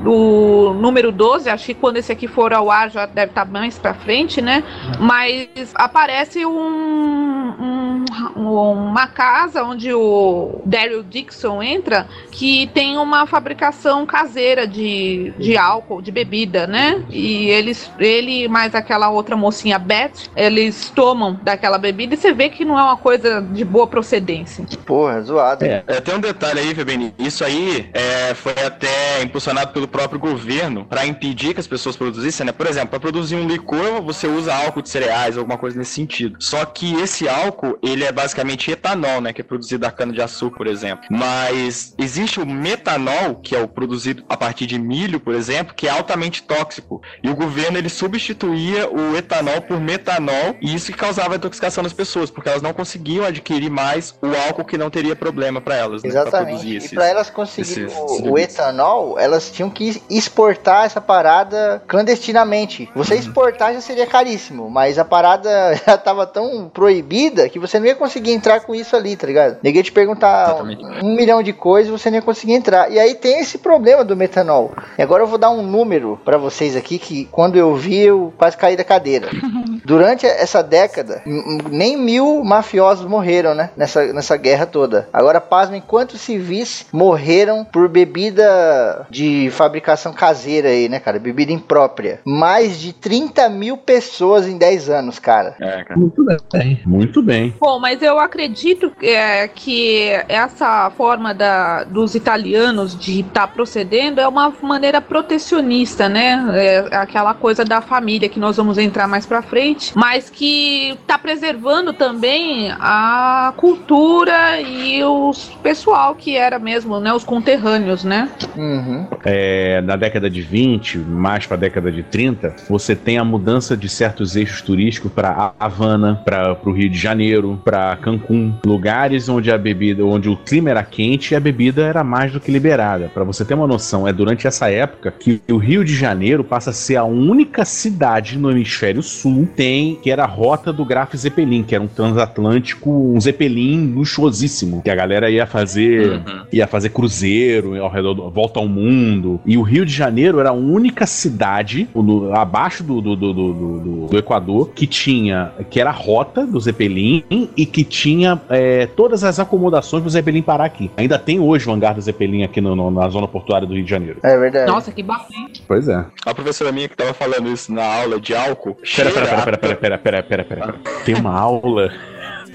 do 0.00 0.74
número 0.74 1.10
12, 1.10 1.48
acho 1.48 1.66
que 1.66 1.74
quando 1.74 1.96
esse 1.96 2.12
aqui 2.12 2.26
for 2.28 2.52
ao 2.52 2.70
ar 2.70 2.90
já 2.90 3.06
deve 3.06 3.30
estar 3.30 3.44
mais 3.46 3.78
pra 3.78 3.94
frente, 3.94 4.40
né? 4.40 4.62
Mas 5.00 5.48
aparece 5.74 6.44
um, 6.44 6.52
um- 6.52 8.04
uma 8.36 9.06
casa 9.06 9.62
onde 9.64 9.92
o 9.92 10.60
Daryl 10.64 11.02
Dixon 11.02 11.62
entra 11.62 12.06
que 12.30 12.68
tem 12.72 12.96
uma 12.98 13.26
fabricação 13.26 14.06
caseira 14.06 14.66
de, 14.66 15.32
de 15.38 15.56
álcool, 15.56 16.00
de 16.02 16.10
bebida, 16.10 16.66
né? 16.66 17.02
E 17.10 17.48
eles, 17.50 17.90
ele 17.98 18.48
mais 18.48 18.74
aquela 18.74 19.10
outra 19.10 19.36
mocinha 19.36 19.78
Beth, 19.78 20.12
eles 20.36 20.90
tomam 20.94 21.38
daquela 21.42 21.78
bebida 21.78 22.14
e 22.14 22.16
você 22.16 22.32
vê 22.32 22.48
que 22.48 22.64
não 22.64 22.78
é 22.78 22.82
uma 22.82 22.96
coisa 22.96 23.40
de 23.40 23.64
boa 23.64 23.86
procedência. 23.86 24.64
Porra, 24.84 25.20
zoado. 25.22 25.64
É. 25.64 25.82
É, 25.86 26.00
tem 26.00 26.14
um 26.14 26.20
detalhe 26.20 26.60
aí, 26.60 26.74
Febrini. 26.74 27.14
Isso 27.18 27.44
aí 27.44 27.88
é, 27.92 28.34
foi 28.34 28.52
até 28.64 29.22
impulsionado 29.22 29.72
pelo 29.72 29.85
próprio 29.88 30.18
governo 30.18 30.84
para 30.84 31.06
impedir 31.06 31.54
que 31.54 31.60
as 31.60 31.66
pessoas 31.66 31.96
produzissem, 31.96 32.46
né? 32.46 32.52
Por 32.52 32.66
exemplo, 32.66 32.90
para 32.90 33.00
produzir 33.00 33.36
um 33.36 33.46
licor, 33.46 34.02
você 34.02 34.26
usa 34.26 34.54
álcool 34.54 34.82
de 34.82 34.88
cereais, 34.88 35.36
alguma 35.36 35.58
coisa 35.58 35.78
nesse 35.78 35.92
sentido. 35.92 36.36
Só 36.40 36.64
que 36.64 36.94
esse 37.00 37.28
álcool, 37.28 37.78
ele 37.82 38.04
é 38.04 38.12
basicamente 38.12 38.70
etanol, 38.70 39.20
né? 39.20 39.32
Que 39.32 39.40
é 39.40 39.44
produzido 39.44 39.82
da 39.82 39.90
cana-de-açúcar, 39.90 40.56
por 40.56 40.66
exemplo. 40.66 41.04
Mas 41.10 41.94
existe 41.98 42.40
o 42.40 42.46
metanol, 42.46 43.36
que 43.36 43.54
é 43.54 43.60
o 43.60 43.68
produzido 43.68 44.24
a 44.28 44.36
partir 44.36 44.66
de 44.66 44.78
milho, 44.78 45.20
por 45.20 45.34
exemplo, 45.34 45.74
que 45.74 45.86
é 45.86 45.90
altamente 45.90 46.42
tóxico. 46.42 47.00
E 47.22 47.28
o 47.28 47.34
governo, 47.36 47.78
ele 47.78 47.88
substituía 47.88 48.88
o 48.90 49.16
etanol 49.16 49.60
por 49.62 49.80
metanol, 49.80 50.56
e 50.60 50.74
isso 50.74 50.92
que 50.92 50.98
causava 50.98 51.36
intoxicação 51.36 51.82
nas 51.82 51.92
pessoas, 51.92 52.30
porque 52.30 52.48
elas 52.48 52.62
não 52.62 52.72
conseguiam 52.72 53.24
adquirir 53.24 53.70
mais 53.70 54.14
o 54.22 54.26
álcool 54.46 54.64
que 54.64 54.78
não 54.78 54.90
teria 54.90 55.14
problema 55.16 55.60
para 55.60 55.76
elas, 55.76 56.02
né? 56.02 56.10
pra 56.10 56.20
Exatamente. 56.22 56.48
produzir 56.48 56.72
E 56.72 56.76
esses- 56.76 56.90
para 56.94 57.06
elas 57.06 57.30
conseguirem 57.30 57.86
o, 57.96 58.32
o 58.32 58.38
etanol, 58.38 59.18
elas 59.18 59.50
tinham 59.50 59.70
que 59.70 59.75
exportar 60.10 60.84
essa 60.86 61.00
parada 61.00 61.82
clandestinamente. 61.86 62.88
Você 62.94 63.14
Uhum. 63.14 63.20
exportar 63.20 63.72
já 63.74 63.80
seria 63.80 64.06
caríssimo, 64.06 64.70
mas 64.70 64.98
a 64.98 65.04
parada 65.04 65.48
já 65.86 65.96
tava 65.96 66.26
tão 66.26 66.68
proibida 66.72 67.48
que 67.48 67.58
você 67.58 67.78
não 67.78 67.86
ia 67.86 67.94
conseguir 67.94 68.32
entrar 68.32 68.60
com 68.60 68.74
isso 68.74 68.94
ali, 68.96 69.16
tá 69.16 69.26
ligado? 69.26 69.58
Ninguém 69.62 69.82
te 69.82 69.92
perguntar 69.92 70.62
um, 70.62 71.06
um 71.06 71.14
milhão 71.14 71.42
de 71.42 71.52
coisas, 71.52 71.90
você 71.90 72.10
não 72.10 72.16
ia 72.16 72.22
conseguir 72.22 72.54
entrar. 72.54 72.90
E 72.90 72.98
aí 72.98 73.14
tem 73.14 73.40
esse 73.40 73.58
problema 73.58 74.04
do 74.04 74.16
metanol. 74.16 74.72
E 74.98 75.02
agora 75.02 75.22
eu 75.22 75.26
vou 75.26 75.38
dar 75.38 75.50
um 75.50 75.62
número 75.62 76.20
para 76.24 76.38
vocês 76.38 76.76
aqui 76.76 76.98
que 76.98 77.26
quando 77.30 77.56
eu 77.56 77.74
vi 77.74 77.98
eu 78.00 78.32
quase 78.36 78.56
caí 78.56 78.76
da 78.76 78.84
cadeira. 78.84 79.28
Durante 79.84 80.26
essa 80.26 80.62
década, 80.62 81.22
nem 81.70 81.96
mil 81.96 82.42
mafiosos 82.44 83.06
morreram, 83.06 83.54
né? 83.54 83.70
Nessa, 83.76 84.12
nessa 84.12 84.36
guerra 84.36 84.66
toda. 84.66 85.08
Agora, 85.12 85.40
pasmem 85.40 85.80
quantos 85.80 86.20
civis 86.20 86.86
morreram 86.92 87.64
por 87.64 87.88
bebida 87.88 89.06
de 89.08 89.48
fabricação 89.66 90.12
caseira 90.12 90.68
aí, 90.68 90.88
né, 90.88 91.00
cara? 91.00 91.18
Bebida 91.18 91.52
imprópria. 91.52 92.20
Mais 92.24 92.78
de 92.80 92.92
30 92.92 93.48
mil 93.48 93.76
pessoas 93.76 94.46
em 94.46 94.56
10 94.56 94.88
anos, 94.88 95.18
cara. 95.18 95.56
É, 95.60 95.82
cara. 95.82 95.98
Muito 95.98 96.24
bem. 96.24 96.80
Muito 96.86 97.22
bem. 97.22 97.54
Bom, 97.58 97.80
mas 97.80 98.00
eu 98.00 98.18
acredito 98.20 98.92
é, 99.02 99.48
que 99.48 100.10
essa 100.28 100.90
forma 100.96 101.34
da, 101.34 101.82
dos 101.84 102.14
italianos 102.14 102.96
de 102.98 103.20
estar 103.20 103.48
procedendo 103.48 104.20
é 104.20 104.28
uma 104.28 104.52
maneira 104.62 105.00
protecionista, 105.00 106.08
né? 106.08 106.44
É 106.54 106.96
aquela 106.96 107.34
coisa 107.34 107.64
da 107.64 107.80
família 107.80 108.28
que 108.28 108.38
nós 108.38 108.56
vamos 108.56 108.78
entrar 108.78 109.08
mais 109.08 109.26
pra 109.26 109.42
frente, 109.42 109.92
mas 109.96 110.30
que 110.30 110.90
está 111.00 111.18
preservando 111.18 111.92
também 111.92 112.70
a 112.78 113.52
cultura 113.56 114.60
e 114.60 115.02
o 115.02 115.32
pessoal 115.62 116.14
que 116.14 116.36
era 116.36 116.58
mesmo, 116.58 117.00
né? 117.00 117.12
Os 117.12 117.24
conterrâneos, 117.24 118.04
né? 118.04 118.28
Uhum. 118.56 119.06
É, 119.24 119.55
na 119.84 119.96
década 119.96 120.28
de 120.28 120.42
20, 120.42 120.98
mais 120.98 121.46
pra 121.46 121.56
década 121.56 121.90
de 121.90 122.02
30, 122.02 122.54
você 122.68 122.94
tem 122.94 123.18
a 123.18 123.24
mudança 123.24 123.76
de 123.76 123.88
certos 123.88 124.36
eixos 124.36 124.62
turísticos 124.62 125.12
para 125.12 125.54
Havana, 125.58 126.20
para 126.24 126.56
o 126.64 126.72
Rio 126.72 126.90
de 126.90 126.98
Janeiro, 126.98 127.60
para 127.64 127.96
Cancún, 127.96 128.54
lugares 128.64 129.28
onde 129.28 129.50
a 129.50 129.58
bebida, 129.58 130.04
onde 130.04 130.28
o 130.28 130.36
clima 130.36 130.70
era 130.70 130.82
quente 130.82 131.32
e 131.32 131.36
a 131.36 131.40
bebida 131.40 131.82
era 131.82 132.02
mais 132.02 132.32
do 132.32 132.40
que 132.40 132.50
liberada. 132.50 133.10
Para 133.12 133.24
você 133.24 133.44
ter 133.44 133.54
uma 133.54 133.66
noção, 133.66 134.06
é 134.06 134.12
durante 134.12 134.46
essa 134.46 134.70
época 134.70 135.10
que 135.10 135.40
o 135.50 135.56
Rio 135.56 135.84
de 135.84 135.94
Janeiro 135.94 136.44
passa 136.44 136.70
a 136.70 136.72
ser 136.72 136.96
a 136.96 137.04
única 137.04 137.64
cidade 137.64 138.38
no 138.38 138.50
hemisfério 138.50 139.02
sul 139.02 139.48
tem 139.54 139.96
que 139.96 140.10
era 140.10 140.24
a 140.24 140.26
rota 140.26 140.72
do 140.72 140.84
Graf 140.84 141.14
Zeppelin, 141.14 141.62
que 141.62 141.74
era 141.74 141.82
um 141.82 141.88
transatlântico, 141.88 142.90
um 142.90 143.20
Zeppelin 143.20 143.92
luxuosíssimo, 143.92 144.82
que 144.82 144.90
a 144.90 144.94
galera 144.94 145.30
ia 145.30 145.46
fazer, 145.46 146.22
ia 146.52 146.66
fazer 146.66 146.90
cruzeiro 146.90 147.80
ao 147.82 147.90
redor, 147.90 148.14
do, 148.14 148.30
volta 148.30 148.60
ao 148.60 148.68
mundo. 148.68 149.40
E 149.46 149.56
o 149.56 149.62
Rio 149.62 149.86
de 149.86 149.92
Janeiro 149.92 150.40
era 150.40 150.48
a 150.50 150.52
única 150.52 151.06
cidade 151.06 151.88
no- 151.94 152.34
abaixo 152.36 152.82
do, 152.82 153.00
do, 153.00 153.14
do, 153.14 153.32
do, 153.32 153.52
do- 153.52 154.06
do 154.08 154.18
Equador 154.18 154.70
que 154.70 154.86
tinha, 154.88 155.52
que 155.70 155.80
era 155.80 155.90
a 155.90 155.92
rota 155.92 156.44
do 156.44 156.58
Zeppelin 156.58 157.22
e 157.56 157.64
que 157.64 157.84
tinha 157.84 158.40
é, 158.50 158.86
todas 158.86 159.22
as 159.22 159.38
acomodações 159.38 160.02
do 160.02 160.10
Zeppelin 160.10 160.42
parar 160.42 160.64
aqui. 160.64 160.90
Ainda 160.96 161.16
tem 161.18 161.38
hoje 161.38 161.68
o 161.68 161.72
hangar 161.72 161.94
do 161.94 162.00
Zeppelin 162.00 162.42
aqui 162.42 162.60
no- 162.60 162.74
no- 162.74 162.90
na 162.90 163.08
zona 163.08 163.28
portuária 163.28 163.66
do 163.68 163.74
Rio 163.74 163.84
de 163.84 163.90
Janeiro. 163.90 164.18
É 164.22 164.36
verdade. 164.36 164.66
Nossa, 164.70 164.90
que 164.90 165.02
bacana. 165.02 165.48
Pois 165.68 165.88
é. 165.88 166.04
A 166.26 166.34
professora 166.34 166.72
minha 166.72 166.88
que 166.88 166.96
tava 166.96 167.14
falando 167.14 167.48
isso 167.48 167.72
na 167.72 167.84
aula 167.84 168.20
de 168.20 168.34
álcool. 168.34 168.76
Pera, 168.96 169.10
pera, 169.10 169.26
pera, 169.26 169.42
pera, 169.44 169.58
pera, 169.58 169.76
pera, 169.76 169.98
pera, 169.98 170.44
pera, 170.44 170.44
pera. 170.44 170.74
Tem 171.04 171.14
uma 171.14 171.32
aula. 171.38 171.92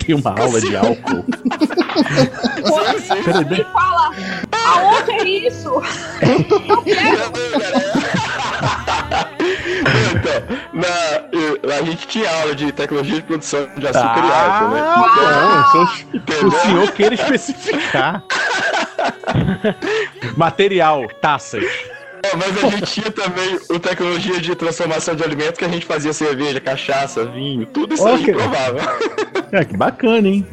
Tem 0.06 0.16
uma 0.16 0.32
aula 0.32 0.60
de 0.60 0.76
álcool. 0.76 1.24
Pera, 3.24 3.42
Me 3.50 3.64
fala, 3.64 4.12
aonde 4.72 5.12
é 5.12 5.24
isso? 5.48 5.82
Quero. 6.84 7.32
Então, 10.12 10.34
na, 10.74 11.76
a 11.76 11.82
gente 11.84 12.08
tinha 12.08 12.30
aula 12.42 12.56
de 12.56 12.72
tecnologia 12.72 13.16
de 13.16 13.22
produção 13.24 13.68
de 13.78 13.88
açúcar 13.88 14.20
e 14.20 14.32
álcool, 14.32 14.68
né? 14.70 14.82
Ah, 14.82 15.72
bom, 15.74 15.88
se 15.88 16.04
o- 16.06 16.16
Entendeu? 16.18 16.48
o 16.48 16.52
senhor 16.52 16.92
queira 16.92 17.16
especificar. 17.16 18.24
Material, 20.38 21.08
taças. 21.22 21.64
É, 22.24 22.36
mas 22.36 22.64
a 22.64 22.70
gente 22.70 22.86
tinha 22.92 23.12
também 23.12 23.60
o 23.70 23.80
tecnologia 23.80 24.40
de 24.40 24.56
transformação 24.56 25.16
de 25.16 25.24
alimentos 25.24 25.58
que 25.58 25.66
a 25.66 25.68
gente 25.70 25.86
fazia 25.86 26.14
cerveja, 26.14 26.60
cachaça, 26.60 27.26
vinho, 27.26 27.66
tudo 27.66 27.94
isso 27.96 28.08
a 28.08 28.18
gente 28.18 28.32
provava. 28.32 28.80
É, 29.52 29.66
que 29.66 29.76
bacana, 29.76 30.28
hein? 30.28 30.46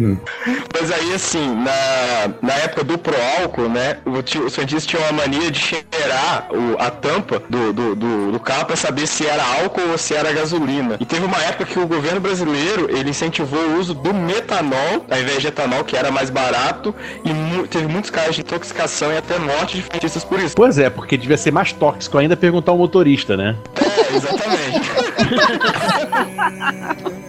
Mas 0.75 0.91
aí, 0.91 1.15
assim, 1.15 1.55
na, 1.55 2.33
na 2.43 2.55
época 2.55 2.83
do 2.85 2.99
pro 2.99 3.15
álcool, 3.41 3.69
né, 3.69 3.99
o, 4.05 4.23
tio- 4.23 4.47
o 4.47 4.51
cientista 4.51 4.89
tinha 4.91 5.03
uma 5.03 5.13
mania 5.13 5.51
de 5.51 5.59
cheirar 5.61 6.49
o- 6.51 6.77
a 6.81 6.91
tampa 6.91 7.41
do, 7.49 7.73
do, 7.73 7.95
do, 7.95 8.33
do 8.33 8.41
carro 8.41 8.65
pra 8.67 8.77
saber 8.77 9.07
se 9.07 9.27
era 9.27 9.43
álcool 9.63 9.91
ou 9.93 9.99
se 9.99 10.15
era 10.15 10.33
gasolina. 10.33 10.97
E 10.99 11.05
teve 11.07 11.25
uma 11.25 11.39
época 11.45 11.65
que 11.67 11.79
o 11.79 11.87
governo 11.87 12.21
brasileiro, 12.21 12.89
ele 12.91 13.11
incentivou 13.11 13.61
o 13.61 13.79
uso 13.79 13.95
do 13.95 14.13
metanol, 14.15 15.07
ao 15.11 15.19
invés 15.21 15.41
de 15.43 15.49
etanol, 15.49 15.85
que 15.85 15.97
era 15.97 16.11
mais 16.11 16.31
barato, 16.31 16.95
e 17.25 17.33
mu- 17.33 17.67
teve 17.69 17.87
muitos 17.87 18.11
casos 18.11 18.35
de 18.35 18.41
intoxicação 18.41 19.13
e 19.13 19.19
até 19.19 19.39
morte 19.39 19.77
de 19.79 19.85
cientistas 19.85 20.25
por 20.25 20.41
isso. 20.41 20.55
Pois 20.57 20.79
é, 20.79 20.91
porque 20.91 21.17
devia 21.17 21.37
ser 21.37 21.53
mais 21.59 21.73
tóxico 21.73 22.17
ainda 22.17 22.37
perguntar 22.37 22.71
ao 22.71 22.79
motorista, 22.79 23.37
né? 23.37 23.57
É, 23.75 24.15
exatamente. 24.15 24.79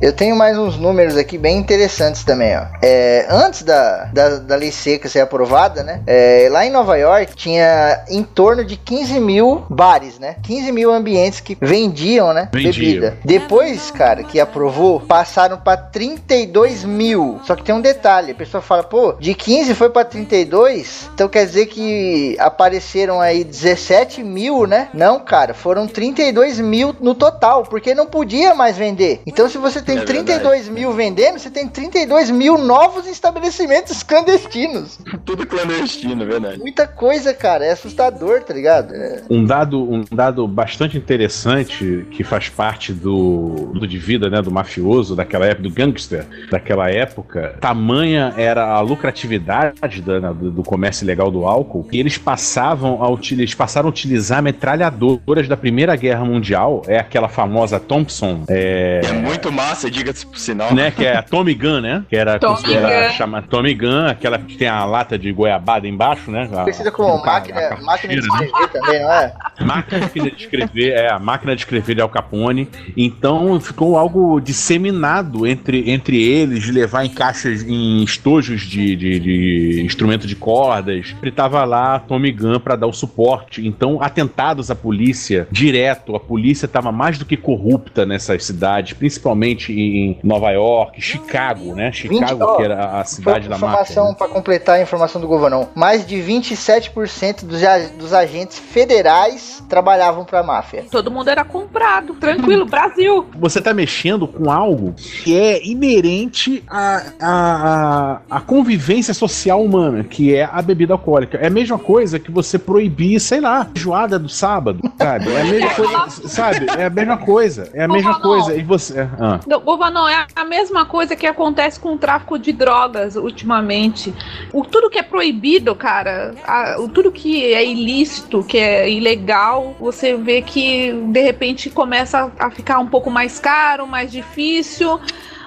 Eu 0.00 0.12
tenho 0.12 0.34
mais 0.34 0.56
uns 0.56 0.78
números 0.78 1.16
aqui 1.16 1.36
bem 1.36 1.58
interessantes 1.58 2.24
também, 2.24 2.56
ó. 2.56 2.64
É, 2.82 3.26
antes 3.28 3.62
da, 3.62 4.04
da, 4.06 4.38
da 4.38 4.56
lei 4.56 4.72
seca 4.72 5.08
ser 5.08 5.20
aprovada, 5.20 5.82
né? 5.82 6.02
é, 6.06 6.48
lá 6.50 6.64
em 6.66 6.70
Nova 6.70 6.96
York 6.96 7.36
tinha 7.36 8.04
em 8.08 8.22
torno 8.22 8.64
de 8.64 8.76
15 8.76 9.20
mil 9.20 9.64
bares, 9.68 10.18
né? 10.18 10.36
15 10.42 10.72
mil 10.72 10.90
ambientes 10.90 11.40
que 11.40 11.56
vendiam, 11.60 12.32
né? 12.32 12.48
Vendiam. 12.52 12.72
Bebida. 12.72 13.16
Depois, 13.24 13.90
cara, 13.90 14.24
que 14.24 14.40
aprovou, 14.40 15.00
passaram 15.00 15.58
pra 15.58 15.76
32 15.76 16.84
mil. 16.84 17.40
Só 17.44 17.54
que 17.54 17.62
tem 17.62 17.74
um 17.74 17.80
detalhe: 17.80 18.32
a 18.32 18.34
pessoa 18.34 18.60
fala, 18.60 18.82
pô, 18.82 19.12
de 19.12 19.34
15 19.34 19.74
foi 19.74 19.90
pra 19.90 20.04
32, 20.04 21.10
então 21.14 21.28
quer 21.28 21.44
dizer 21.44 21.66
que 21.66 22.36
apareceram 22.38 23.20
aí 23.20 23.44
17 23.44 24.22
mil, 24.22 24.66
né? 24.66 24.88
Não, 24.94 25.20
cara, 25.20 25.54
foram 25.54 25.86
32 25.86 26.58
mil 26.58 26.94
no 27.00 27.14
total, 27.14 27.64
porque 27.64 27.94
não 27.94 28.06
podia 28.06 28.54
mais 28.54 28.76
vender. 28.76 29.20
Então, 29.26 29.48
se 29.48 29.58
você 29.58 29.80
tem 29.90 29.98
É 29.98 30.04
32 30.04 30.68
mil 30.68 30.92
vendendo, 30.92 31.38
você 31.38 31.50
tem 31.50 31.66
32 31.68 32.30
mil 32.30 32.58
novos 32.58 33.06
estabelecimentos 33.06 34.02
clandestinos. 34.02 34.98
Tudo 35.24 35.46
clandestino, 35.46 36.22
é 36.22 36.26
verdade. 36.26 36.58
Muita 36.58 36.86
coisa, 36.86 37.32
cara, 37.34 37.64
é 37.64 37.72
assustador, 37.72 38.42
tá 38.42 38.54
ligado? 38.54 38.94
É. 38.94 39.22
Um 39.30 39.44
dado, 39.44 39.82
um 39.82 40.04
dado 40.10 40.46
bastante 40.46 40.96
interessante 40.96 42.06
que 42.10 42.22
faz 42.24 42.48
parte 42.48 42.92
do, 42.92 43.70
do 43.74 43.86
de 43.86 43.98
vida, 43.98 44.28
né, 44.28 44.40
do 44.42 44.50
mafioso 44.50 45.14
daquela 45.16 45.46
época, 45.46 45.62
do 45.62 45.70
gangster 45.70 46.26
daquela 46.50 46.90
época, 46.90 47.56
tamanha 47.60 48.32
era 48.36 48.64
a 48.66 48.80
lucratividade 48.80 50.02
da- 50.02 50.20
né, 50.20 50.34
do, 50.34 50.50
do 50.50 50.62
comércio 50.62 51.04
ilegal 51.04 51.30
do 51.30 51.44
álcool, 51.44 51.84
que 51.84 51.98
eles 51.98 52.18
passavam 52.18 53.02
a 53.02 53.08
utilizar, 53.08 53.40
eles 53.42 53.54
passaram 53.54 53.88
a 53.88 53.90
utilizar 53.90 54.42
metralhadoras 54.42 55.48
da 55.48 55.56
Primeira 55.56 55.96
Guerra 55.96 56.24
Mundial, 56.24 56.82
é 56.86 56.98
aquela 56.98 57.28
famosa 57.28 57.78
Thompson, 57.80 58.44
é, 58.48 59.00
É 59.04 59.12
muito 59.12 59.50
massa, 59.52 59.79
diga-se 59.88 60.26
por 60.26 60.36
sinal. 60.38 60.74
né, 60.74 60.90
que 60.90 61.04
é 61.04 61.16
a 61.16 61.22
Tommy 61.22 61.54
Gun, 61.54 61.80
né, 61.80 62.04
que 62.10 62.16
era 62.16 62.38
Tommy 62.38 62.56
considerada 62.56 63.06
Gun. 63.08 63.12
chama 63.14 63.42
Tommy 63.42 63.74
Gun, 63.74 64.06
aquela 64.08 64.38
que 64.38 64.56
tem 64.56 64.66
a 64.68 64.84
lata 64.84 65.16
de 65.16 65.30
goiabada 65.32 65.86
embaixo, 65.86 66.30
né, 66.30 66.48
a- 66.52 66.62
Conhecida 66.64 66.90
como 66.90 67.08
a- 67.08 67.22
a 67.22 67.26
máquina, 67.26 67.78
máquina 67.82 68.14
de 68.14 68.20
né? 68.20 68.26
escrever 68.44 68.68
também, 68.68 69.00
não 69.02 69.12
é? 69.12 69.32
Máquina 69.60 70.00
de 70.12 70.34
escrever, 70.42 70.90
é, 70.92 71.10
a 71.12 71.18
máquina 71.18 71.54
de 71.54 71.62
escrever 71.62 71.94
de 71.94 72.00
Al 72.02 72.08
Capone. 72.08 72.68
Então 72.96 73.60
ficou 73.60 73.96
algo 73.96 74.40
disseminado 74.40 75.46
entre, 75.46 75.90
entre 75.90 76.22
eles, 76.22 76.62
de 76.64 76.72
levar 76.72 77.04
em 77.04 77.10
caixas, 77.10 77.62
em 77.62 78.02
estojos 78.02 78.62
de, 78.62 78.96
de, 78.96 79.20
de 79.20 79.82
instrumento 79.84 80.26
de 80.26 80.34
cordas. 80.34 81.14
Ele 81.22 81.30
tava 81.30 81.64
lá, 81.64 81.98
Tommy 81.98 82.32
Gun, 82.32 82.58
pra 82.58 82.76
dar 82.76 82.86
o 82.86 82.92
suporte. 82.92 83.66
Então, 83.66 84.02
atentados 84.02 84.70
à 84.70 84.74
polícia, 84.74 85.46
direto, 85.50 86.16
a 86.16 86.20
polícia 86.20 86.66
tava 86.66 86.90
mais 86.90 87.18
do 87.18 87.24
que 87.24 87.36
corrupta 87.36 88.06
nessas 88.06 88.44
cidades, 88.44 88.92
principalmente 88.94 89.69
em 89.70 90.18
Nova 90.22 90.50
York, 90.50 91.00
Chicago, 91.00 91.74
né? 91.74 91.92
Chicago, 91.92 92.44
ó, 92.44 92.56
que 92.56 92.62
era 92.62 93.00
a 93.00 93.04
cidade 93.04 93.48
da 93.48 93.56
máfia. 93.56 93.66
informação 93.66 94.08
né? 94.08 94.14
para 94.16 94.28
completar 94.28 94.76
a 94.76 94.82
informação 94.82 95.20
do 95.20 95.28
governão. 95.28 95.68
Mais 95.74 96.06
de 96.06 96.16
27% 96.16 97.44
dos, 97.44 97.60
dos 97.96 98.12
agentes 98.12 98.58
federais 98.58 99.62
trabalhavam 99.68 100.24
para 100.24 100.40
a 100.40 100.42
máfia. 100.42 100.84
Todo 100.90 101.10
mundo 101.10 101.28
era 101.28 101.44
comprado. 101.44 102.14
Tranquilo, 102.14 102.66
Brasil. 102.66 103.26
você 103.38 103.60
tá 103.60 103.72
mexendo 103.72 104.26
com 104.26 104.50
algo 104.50 104.94
que 104.94 105.38
é 105.38 105.66
inerente 105.66 106.62
à, 106.68 107.02
à, 107.20 108.20
à, 108.30 108.36
à 108.38 108.40
convivência 108.40 109.14
social 109.14 109.62
humana, 109.62 110.04
que 110.04 110.34
é 110.34 110.48
a 110.50 110.60
bebida 110.62 110.94
alcoólica. 110.94 111.38
É 111.38 111.46
a 111.46 111.50
mesma 111.50 111.78
coisa 111.78 112.18
que 112.18 112.30
você 112.30 112.58
proibir, 112.58 113.20
sei 113.20 113.40
lá, 113.40 113.68
joada 113.74 114.18
do 114.18 114.28
sábado, 114.28 114.80
sabe? 114.98 115.30
É 115.30 115.40
a 115.40 115.44
mesma 115.44 115.70
coisa, 115.74 116.28
sabe? 116.28 116.66
É 116.78 116.84
a 116.86 116.90
mesma 116.90 117.16
coisa. 117.18 117.70
É 117.74 117.84
a 117.84 117.88
mesma 117.88 118.20
coisa. 118.20 118.54
E 118.54 118.62
você. 118.62 119.00
Ah. 119.18 119.40
Não, 119.46 119.59
Governão, 119.60 120.08
é 120.08 120.26
a 120.34 120.44
mesma 120.44 120.84
coisa 120.84 121.14
que 121.16 121.26
acontece 121.26 121.78
com 121.78 121.94
o 121.94 121.98
tráfico 121.98 122.38
de 122.38 122.52
drogas 122.52 123.16
ultimamente. 123.16 124.14
O, 124.52 124.64
tudo 124.64 124.90
que 124.90 124.98
é 124.98 125.02
proibido, 125.02 125.74
cara, 125.74 126.34
a- 126.46 126.76
o, 126.78 126.88
tudo 126.88 127.10
que 127.12 127.52
é 127.52 127.64
ilícito, 127.64 128.42
que 128.44 128.58
é 128.58 128.88
ilegal, 128.90 129.74
você 129.80 130.16
vê 130.16 130.42
que 130.42 130.92
de 130.92 131.20
repente 131.22 131.70
começa 131.70 132.30
a 132.38 132.50
ficar 132.50 132.78
um 132.78 132.86
pouco 132.86 133.10
mais 133.10 133.38
caro, 133.38 133.86
mais 133.86 134.10
difícil. 134.10 135.00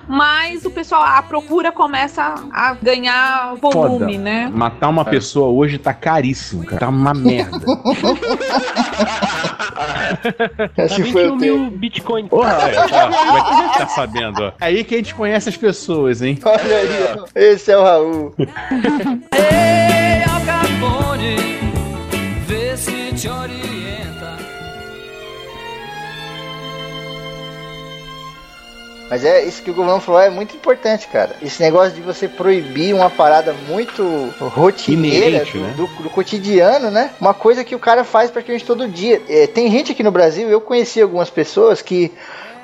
Mas 0.07 0.65
o 0.65 0.71
pessoal, 0.71 1.01
a 1.03 1.21
procura 1.21 1.71
começa 1.71 2.35
a 2.51 2.73
ganhar 2.81 3.55
volume, 3.55 4.13
Foda. 4.15 4.17
né? 4.23 4.51
Matar 4.53 4.89
uma 4.89 5.05
pessoa 5.05 5.47
hoje 5.49 5.77
tá 5.77 5.93
caríssimo, 5.93 6.63
cara. 6.65 6.79
Tá 6.81 6.89
uma 6.89 7.13
merda. 7.15 7.59
Tá 10.75 10.83
Esse 10.85 11.01
21 11.03 11.35
mil 11.35 11.71
bitcoins. 11.71 12.27
Porra, 12.29 12.53
como 12.55 12.67
é 12.67 12.71
que 13.41 13.49
a 13.53 13.61
gente 13.61 13.77
tá 13.77 13.87
sabendo? 13.87 14.43
ó? 14.43 14.51
Aí 14.59 14.83
que 14.83 14.95
a 14.95 14.97
gente 14.97 15.15
conhece 15.15 15.49
as 15.49 15.57
pessoas, 15.57 16.21
hein? 16.21 16.37
Olha 16.43 16.75
aí, 16.77 16.89
ó. 17.19 17.25
esse 17.35 17.71
é 17.71 17.77
o 17.77 17.83
Raul. 17.83 18.33
Ei, 18.39 20.23
Al 20.23 20.41
Capone, 20.45 21.35
Mas 29.13 29.23
é 29.23 29.43
isso 29.45 29.61
que 29.61 29.69
o 29.69 29.75
governo 29.75 29.99
falou 30.01 30.19
é 30.19 30.29
muito 30.31 30.55
importante, 30.55 31.07
cara. 31.07 31.35
Esse 31.39 31.61
negócio 31.61 31.91
de 31.93 32.01
você 32.01 32.27
proibir 32.27 32.95
uma 32.95 33.11
parada 33.11 33.53
muito 33.67 34.33
rotineira 34.39 35.27
Inerente, 35.27 35.55
do, 35.55 35.63
né? 35.63 35.73
do- 35.77 35.85
do 36.01 36.09
cotidiano, 36.09 36.89
né? 36.89 37.11
Uma 37.21 37.31
coisa 37.31 37.63
que 37.63 37.75
o 37.75 37.79
cara 37.79 38.03
faz 38.03 38.31
praticamente 38.31 38.65
todo 38.65 38.87
dia. 38.87 39.21
É, 39.29 39.45
tem 39.45 39.69
gente 39.69 39.91
aqui 39.91 40.01
no 40.01 40.09
Brasil, 40.09 40.49
eu 40.49 40.59
conheci 40.59 40.99
algumas 40.99 41.29
pessoas 41.29 41.79
que 41.79 42.11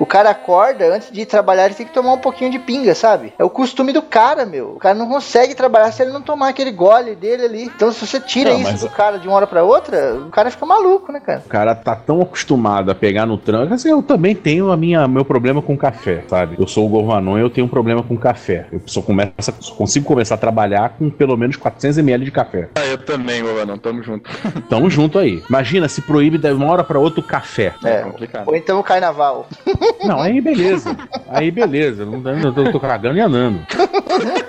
o 0.00 0.06
cara 0.06 0.30
acorda, 0.30 0.92
antes 0.94 1.12
de 1.12 1.20
ir 1.20 1.26
trabalhar, 1.26 1.66
ele 1.66 1.74
tem 1.74 1.86
que 1.86 1.92
tomar 1.92 2.14
um 2.14 2.18
pouquinho 2.18 2.50
de 2.50 2.58
pinga, 2.58 2.94
sabe? 2.94 3.32
É 3.38 3.44
o 3.44 3.50
costume 3.50 3.92
do 3.92 4.00
cara, 4.02 4.46
meu. 4.46 4.70
O 4.72 4.78
cara 4.78 4.94
não 4.94 5.06
consegue 5.08 5.54
trabalhar 5.54 5.92
se 5.92 6.02
ele 6.02 6.10
não 6.10 6.22
tomar 6.22 6.48
aquele 6.48 6.72
gole 6.72 7.14
dele 7.14 7.44
ali. 7.44 7.64
Então, 7.64 7.92
se 7.92 8.06
você 8.06 8.18
tira 8.18 8.50
Não, 8.50 8.60
isso 8.60 8.70
mas- 8.72 8.80
do 8.80 8.88
cara 8.88 9.18
de 9.18 9.28
uma 9.28 9.36
hora 9.36 9.46
pra 9.46 9.62
outra, 9.62 10.14
o 10.14 10.30
cara 10.30 10.50
fica 10.50 10.64
maluco, 10.64 11.12
né, 11.12 11.20
cara? 11.20 11.42
O 11.44 11.48
cara 11.48 11.74
tá 11.74 11.94
tão 11.94 12.22
acostumado 12.22 12.90
a 12.90 12.94
pegar 12.94 13.26
no 13.26 13.36
tranco. 13.36 13.74
Assim, 13.74 13.90
eu 13.90 14.02
também 14.02 14.34
tenho 14.34 14.72
a 14.72 14.76
minha, 14.76 15.06
meu 15.06 15.24
problema 15.24 15.60
com 15.60 15.76
café, 15.76 16.24
sabe? 16.28 16.56
Eu 16.58 16.66
sou 16.66 16.86
o 16.86 16.88
Gorvanon 16.88 17.38
e 17.38 17.42
eu 17.42 17.50
tenho 17.50 17.66
um 17.66 17.70
problema 17.70 18.02
com 18.02 18.16
café. 18.16 18.66
Eu 18.72 18.80
só, 18.86 19.02
começo, 19.02 19.32
só 19.38 19.74
consigo 19.74 20.06
começar 20.06 20.34
a 20.36 20.38
trabalhar 20.38 20.94
com 20.98 21.10
pelo 21.10 21.36
menos 21.36 21.56
400ml 21.56 22.24
de 22.24 22.30
café. 22.30 22.70
Ah, 22.74 22.86
eu 22.86 22.96
também, 22.98 23.42
Govanão, 23.42 23.76
tamo 23.76 24.02
junto. 24.02 24.30
Tamo 24.70 24.88
junto 24.88 25.18
aí. 25.18 25.42
Imagina 25.48 25.88
se 25.88 26.00
proíbe 26.00 26.38
de 26.38 26.50
uma 26.52 26.66
hora 26.70 26.84
pra 26.84 26.98
outra 26.98 27.20
o 27.20 27.22
café. 27.22 27.74
É. 27.84 28.02
complicado. 28.02 28.48
Ou 28.48 28.56
então 28.56 28.78
o 28.78 28.82
carnaval. 28.82 29.46
Não, 30.04 30.20
aí 30.20 30.40
beleza. 30.40 30.96
Aí 31.28 31.50
beleza. 31.50 32.04
Não, 32.04 32.20
não, 32.20 32.52
tô, 32.52 32.72
tô 32.72 32.80
cagando 32.80 33.18
e 33.18 33.20
andando. 33.20 33.60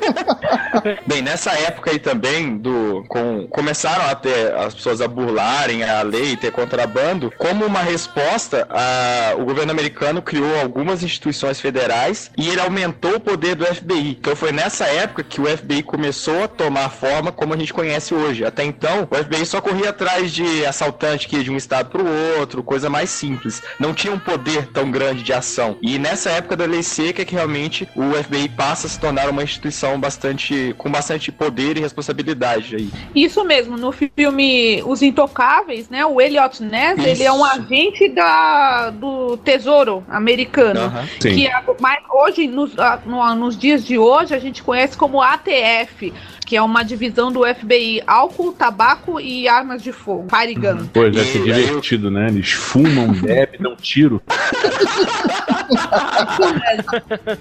Bem, 1.05 1.22
nessa 1.22 1.51
época 1.51 1.91
aí 1.91 1.99
também, 1.99 2.57
do, 2.57 3.03
com, 3.07 3.47
começaram 3.47 4.05
a 4.05 4.15
ter 4.15 4.53
as 4.55 4.74
pessoas 4.74 5.01
a 5.01 5.07
burlarem 5.07 5.84
a 5.84 6.01
lei 6.01 6.38
ter 6.38 6.51
contrabando. 6.51 7.32
Como 7.38 7.65
uma 7.65 7.82
resposta, 7.82 8.67
a, 8.69 9.36
o 9.38 9.45
governo 9.45 9.72
americano 9.72 10.22
criou 10.22 10.59
algumas 10.59 11.03
instituições 11.03 11.59
federais 11.59 12.32
e 12.38 12.49
ele 12.49 12.61
aumentou 12.61 13.15
o 13.15 13.19
poder 13.19 13.55
do 13.55 13.65
FBI. 13.65 14.17
Então 14.19 14.36
foi 14.36 14.51
nessa 14.51 14.86
época 14.86 15.24
que 15.24 15.41
o 15.41 15.45
FBI 15.45 15.84
começou 15.84 16.43
a 16.43 16.47
tomar 16.47 16.89
forma 16.89 17.32
como 17.32 17.53
a 17.53 17.57
gente 17.57 17.74
conhece 17.74 18.13
hoje. 18.13 18.45
Até 18.45 18.63
então, 18.63 19.07
o 19.09 19.15
FBI 19.15 19.45
só 19.45 19.61
corria 19.61 19.89
atrás 19.89 20.32
de 20.32 20.65
assaltante 20.65 21.28
que 21.28 21.38
ia 21.38 21.43
de 21.43 21.51
um 21.51 21.57
estado 21.57 21.89
para 21.89 22.01
o 22.01 22.39
outro, 22.39 22.63
coisa 22.63 22.89
mais 22.89 23.09
simples. 23.09 23.61
Não 23.80 23.93
tinha 23.93 24.13
um 24.13 24.19
poder 24.19 24.67
tão 24.67 24.89
grande 24.89 25.24
de 25.24 25.34
ação. 25.34 25.78
E 25.82 25.97
nessa 25.97 26.30
época 26.30 26.55
da 26.55 26.65
lei 26.65 26.84
seca 26.84 27.22
é 27.22 27.26
que 27.26 27.36
realmente 27.36 27.88
o 27.95 28.13
FBI 28.24 28.49
passa 28.49 28.88
a 28.88 28.89
se 28.89 28.99
tornar 28.99 29.30
uma 29.30 29.43
instituição 29.43 29.99
bastante 29.99 30.61
com 30.78 30.89
bastante 30.91 31.32
poder 31.32 31.78
e 31.78 31.80
responsabilidade 31.82 32.76
aí. 32.76 32.89
Isso 33.16 33.43
mesmo, 33.43 33.78
no 33.78 33.91
filme 33.91 34.82
Os 34.86 35.01
Intocáveis, 35.01 35.89
né? 35.89 36.05
O 36.05 36.20
Elliot 36.22 36.62
Ness, 36.64 36.97
Isso. 36.99 37.07
ele 37.07 37.24
é 37.24 37.32
um 37.32 37.43
agente 37.43 38.07
da, 38.09 38.89
do 38.91 39.38
Tesouro 39.38 40.03
americano. 40.09 40.91
Que 41.20 41.47
é, 41.47 41.53
mas 41.80 41.99
hoje, 42.12 42.47
nos, 42.47 42.78
ah, 42.80 42.99
no- 43.05 43.36
nos 43.36 43.57
dias 43.57 43.86
de 43.86 43.97
hoje, 43.97 44.34
a 44.34 44.39
gente 44.39 44.62
conhece 44.64 44.97
como 44.97 45.22
ATF, 45.22 46.14
que 46.52 46.58
é 46.58 46.62
uma 46.62 46.84
divisão 46.84 47.32
do 47.32 47.43
FBI, 47.45 48.04
álcool, 48.06 48.52
tabaco 48.52 49.22
e 49.22 49.47
armas 49.47 49.82
de 49.82 49.93
fogo, 49.93 50.28
fire 50.30 50.54
gun. 50.54 50.86
Pô, 50.88 51.10
deve 51.10 51.24
ser 51.24 51.45
E 51.47 51.54
aí 51.54 51.64
divertido, 51.64 52.12
né? 52.12 52.28
Eles 52.28 52.52
fumam, 52.52 53.08
bebem, 53.24 53.62
dão 53.62 53.74
tiro. 53.78 54.22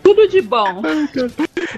Tudo 0.00 0.28
de 0.28 0.40
bom. 0.40 0.80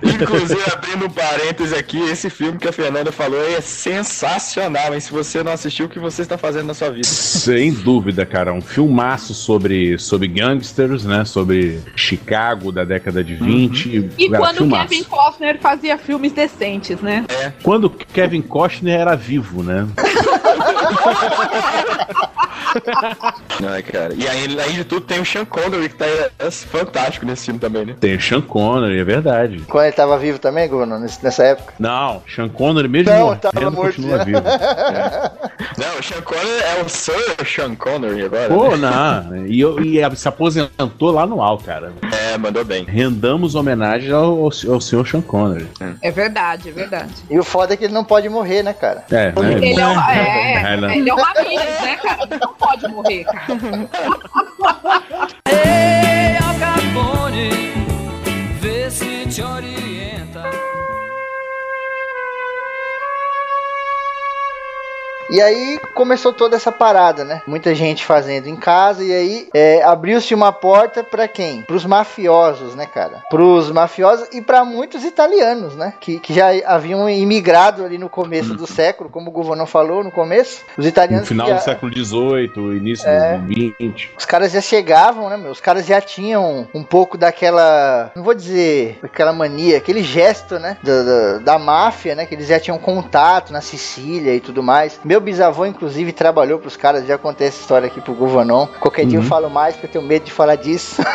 Inclusive, 0.02 0.60
abrindo 0.70 1.06
um 1.06 1.10
parêntese 1.10 1.74
aqui, 1.74 1.98
esse 2.02 2.28
filme 2.28 2.58
que 2.58 2.68
a 2.68 2.72
Fernanda 2.72 3.10
falou 3.10 3.42
é 3.42 3.62
sensacional, 3.62 4.92
hein? 4.92 5.00
Se 5.00 5.10
você 5.10 5.42
não 5.42 5.52
assistiu, 5.52 5.86
o 5.86 5.88
que 5.88 5.98
você 5.98 6.20
está 6.20 6.36
fazendo 6.36 6.66
na 6.66 6.74
sua 6.74 6.90
vida? 6.90 7.06
Sem 7.06 7.72
dúvida, 7.72 8.26
cara. 8.26 8.52
Um 8.52 8.60
filmaço 8.60 9.32
sobre, 9.32 9.98
sobre 9.98 10.28
gangsters, 10.28 11.06
né? 11.06 11.24
Sobre 11.24 11.80
Chicago 11.96 12.70
da 12.70 12.84
década 12.84 13.24
de 13.24 13.34
20. 13.36 14.10
E 14.18 14.28
Cara, 14.28 14.38
quando 14.38 14.56
filmaço. 14.58 14.88
Kevin 14.88 15.04
Costner 15.04 15.58
fazia 15.58 15.96
filmes 15.96 16.32
decentes, 16.32 17.00
né? 17.00 17.21
Quando 17.62 17.90
Kevin 17.90 18.42
Costner 18.42 19.00
era 19.00 19.16
vivo, 19.16 19.62
né? 19.62 19.86
Ai, 23.66 23.82
cara. 23.82 24.14
E 24.14 24.26
aí, 24.26 24.44
além 24.60 24.74
de 24.76 24.84
tudo, 24.84 25.02
tem 25.06 25.20
o 25.20 25.24
Sean 25.24 25.44
Connery, 25.44 25.88
que 25.88 25.96
tá 25.96 26.06
é, 26.06 26.50
fantástico 26.50 27.26
nesse 27.26 27.44
filme 27.46 27.60
também, 27.60 27.84
né? 27.86 27.94
Tem 28.00 28.14
o 28.16 28.20
Sean 28.20 28.40
Connery, 28.40 28.98
é 29.00 29.04
verdade. 29.04 29.62
Quando 29.68 29.84
ele 29.84 29.92
tava 29.92 30.18
vivo 30.18 30.38
também, 30.38 30.68
Bruno, 30.68 30.98
nessa 30.98 31.44
época? 31.44 31.74
Não, 31.78 32.22
Sean 32.34 32.48
Connery, 32.48 32.88
mesmo 32.88 33.12
Não, 33.12 33.36
tava 33.36 33.52
morrendo, 33.60 33.76
morto 33.76 33.96
continua 33.96 34.24
vivo. 34.24 34.42
Não, 35.78 35.98
o 35.98 36.02
Sean 36.02 36.22
Connery 36.22 36.62
é 36.78 36.82
o 36.84 36.88
Sir 36.88 37.46
Sean 37.46 37.74
Connery 37.74 38.24
agora. 38.24 38.48
Pô, 38.48 38.76
né? 38.76 38.90
não. 39.28 39.46
E, 39.46 39.60
eu- 39.60 39.80
e 39.80 40.16
se 40.16 40.28
aposentou 40.28 41.10
lá 41.10 41.26
no 41.26 41.42
alto, 41.42 41.64
cara. 41.64 41.92
É, 42.30 42.36
mandou 42.36 42.64
bem. 42.64 42.84
Rendamos 42.84 43.54
homenagem 43.54 44.12
ao, 44.12 44.44
ao 44.44 44.80
senhor 44.80 45.06
Sean 45.06 45.20
Connery. 45.20 45.68
É 46.00 46.10
verdade, 46.10 46.68
é 46.68 46.72
verdade. 46.72 47.12
E 47.30 47.38
o 47.38 47.44
foda 47.44 47.74
é 47.74 47.76
que 47.76 47.84
ele 47.84 47.94
não 47.94 48.04
pode 48.04 48.28
morrer, 48.28 48.62
né, 48.62 48.72
cara? 48.72 49.04
É, 49.10 49.32
né? 49.32 49.52
Ele 49.54 49.80
é, 49.80 49.86
um, 49.86 50.00
É, 50.00 50.62
é, 50.72 50.76
né? 50.76 50.96
ele 50.96 51.10
é 51.10 51.14
uma 51.14 51.22
Ramirez, 51.26 51.80
né, 51.80 51.96
cara? 51.96 52.26
Pode 52.62 52.88
morrer, 52.88 53.24
cara. 53.24 53.46
Ei, 55.50 56.36
Al 56.36 56.54
Capone, 56.58 57.50
vê 58.60 58.90
se 58.90 59.26
te 59.26 59.42
orienta. 59.42 60.42
E 65.32 65.40
aí 65.40 65.80
começou 65.94 66.30
toda 66.32 66.56
essa 66.56 66.70
parada, 66.70 67.24
né? 67.24 67.40
Muita 67.46 67.74
gente 67.74 68.04
fazendo 68.04 68.48
em 68.48 68.56
casa 68.56 69.02
e 69.02 69.10
aí 69.12 69.48
é, 69.54 69.82
abriu-se 69.82 70.34
uma 70.34 70.52
porta 70.52 71.02
pra 71.02 71.26
quem? 71.26 71.62
Pros 71.62 71.86
mafiosos, 71.86 72.74
né, 72.74 72.84
cara? 72.84 73.22
Pros 73.30 73.70
mafiosos 73.70 74.28
e 74.30 74.42
pra 74.42 74.62
muitos 74.62 75.04
italianos, 75.04 75.74
né? 75.74 75.94
Que, 75.98 76.20
que 76.20 76.34
já 76.34 76.48
haviam 76.66 77.08
imigrado 77.08 77.82
ali 77.82 77.96
no 77.96 78.10
começo 78.10 78.54
do 78.54 78.66
século, 78.66 79.08
como 79.08 79.30
o 79.30 79.32
Governão 79.32 79.64
falou 79.66 80.04
no 80.04 80.10
começo. 80.10 80.62
Os 80.76 80.84
No 80.84 80.88
italianos 80.90 81.26
final 81.28 81.48
já- 81.48 81.54
do 81.54 81.62
século 81.62 81.90
XVIII, 81.92 82.76
início 82.76 83.08
É. 83.08 83.38
do 83.38 83.52
XX. 83.54 84.10
Os 84.18 84.26
caras 84.26 84.52
já 84.52 84.60
chegavam, 84.60 85.30
né, 85.30 85.38
meu? 85.38 85.50
Os 85.50 85.60
caras 85.62 85.86
já 85.86 85.98
tinham 86.00 86.68
um 86.74 86.82
pouco 86.84 87.16
daquela. 87.16 88.12
Não 88.14 88.22
vou 88.22 88.34
dizer 88.34 88.98
aquela 89.02 89.32
mania, 89.32 89.78
aquele 89.78 90.02
gesto, 90.02 90.58
né? 90.58 90.76
Da, 90.82 91.02
da, 91.02 91.38
da 91.38 91.58
máfia, 91.58 92.14
né? 92.14 92.26
Que 92.26 92.34
eles 92.34 92.48
já 92.48 92.60
tinham 92.60 92.76
contato 92.78 93.50
na 93.50 93.62
Sicília 93.62 94.34
e 94.34 94.40
tudo 94.40 94.62
mais. 94.62 95.00
Meu 95.02 95.21
bisavô, 95.22 95.64
inclusive, 95.64 96.12
trabalhou 96.12 96.58
pros 96.58 96.76
caras. 96.76 97.06
Já 97.06 97.16
contei 97.16 97.48
essa 97.48 97.60
história 97.60 97.86
aqui 97.86 98.00
pro 98.00 98.14
Govanon. 98.14 98.66
Qualquer 98.80 99.06
dia 99.06 99.18
eu 99.18 99.22
falo 99.22 99.48
mais, 99.48 99.74
porque 99.74 99.86
eu 99.86 99.92
tenho 99.92 100.04
medo 100.04 100.24
de 100.24 100.32
falar 100.32 100.56
disso. 100.56 101.00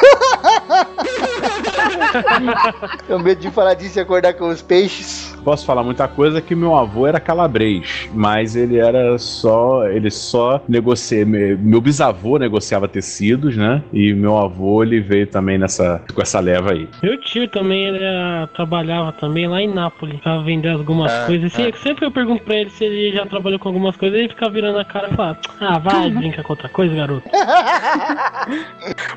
tenho 3.07 3.19
medo 3.19 3.41
de 3.41 3.51
falar 3.51 3.75
disso 3.75 3.99
e 3.99 4.01
acordar 4.01 4.33
com 4.33 4.49
os 4.49 4.61
peixes. 4.61 5.36
Posso 5.47 5.65
falar 5.65 5.81
muita 5.81 6.09
coisa 6.09 6.41
que 6.41 6.53
meu 6.53 6.75
avô 6.75 7.07
era 7.07 7.21
calabrês, 7.21 8.09
mas 8.13 8.53
ele 8.53 8.77
era 8.79 9.17
só. 9.17 9.87
Ele 9.87 10.11
só 10.11 10.61
negocia. 10.67 11.25
me- 11.25 11.55
Meu 11.55 11.79
bisavô 11.79 12.37
negociava 12.37 12.85
tecidos, 12.85 13.55
né? 13.55 13.81
E 13.93 14.11
meu 14.13 14.37
avô 14.37 14.83
ele 14.83 14.99
veio 14.99 15.25
também 15.25 15.57
nessa 15.57 16.01
com 16.13 16.21
essa 16.21 16.41
leva 16.41 16.73
aí. 16.73 16.85
Meu 17.01 17.17
tio 17.21 17.47
também, 17.47 17.85
ele 17.85 18.03
ah, 18.03 18.49
trabalhava 18.53 19.13
também 19.13 19.47
lá 19.47 19.61
em 19.61 19.73
Nápoles 19.73 20.19
pra 20.19 20.39
vender 20.39 20.67
algumas 20.71 21.09
Ah, 21.09 21.23
coisas. 21.27 21.53
Se- 21.53 21.73
Sempre 21.81 22.05
eu 22.05 22.11
pergunto 22.11 22.43
pra 22.43 22.55
ele 22.57 22.69
se 22.69 22.83
ele 22.83 23.15
já 23.15 23.25
trabalhou 23.25 23.57
com 23.57 23.69
algumas 23.69 23.95
coisas, 23.95 24.19
ele 24.19 24.27
fica 24.27 24.49
virando 24.49 24.79
a 24.79 24.83
cara 24.83 25.07
e 25.09 25.15
fala: 25.15 25.39
Ah, 25.61 25.79
vai, 25.79 26.09
brinca 26.09 26.43
com 26.43 26.51
outra 26.51 26.67
coisa, 26.67 26.93
garoto. 26.93 27.23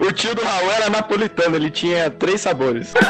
O 0.01 0.13
tio 0.13 0.35
do 0.35 0.43
Raul 0.43 0.71
era 0.73 0.89
napolitano, 0.91 1.57
ele 1.57 1.71
tinha 1.71 2.09
três 2.11 2.41
sabores. 2.41 2.95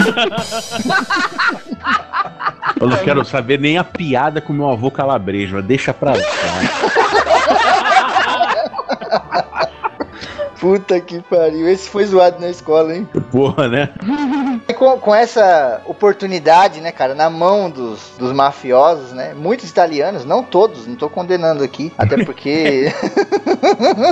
Eu 2.80 2.88
não 2.88 2.96
quero 3.14 3.24
saber 3.24 3.58
nem 3.58 3.76
a 3.76 3.84
piada 3.84 4.40
com 4.40 4.52
meu 4.52 4.70
avô 4.70 4.90
calabrês, 4.90 5.50
mas 5.50 5.64
deixa 5.64 5.92
pra 5.92 6.12
lá. 6.12 6.18
Puta 10.60 11.00
que 11.00 11.20
pariu. 11.22 11.66
Esse 11.66 11.88
foi 11.88 12.04
zoado 12.04 12.38
na 12.38 12.50
escola, 12.50 12.94
hein? 12.94 13.08
Porra, 13.30 13.66
né? 13.66 13.88
Com, 14.80 14.98
com 14.98 15.14
essa 15.14 15.82
oportunidade, 15.84 16.80
né, 16.80 16.90
cara, 16.90 17.14
na 17.14 17.28
mão 17.28 17.68
dos, 17.68 18.00
dos 18.18 18.32
mafiosos, 18.32 19.12
né? 19.12 19.34
Muitos 19.34 19.68
italianos, 19.68 20.24
não 20.24 20.42
todos, 20.42 20.86
não 20.86 20.96
tô 20.96 21.10
condenando 21.10 21.62
aqui, 21.62 21.92
até 21.98 22.16
porque. 22.24 22.90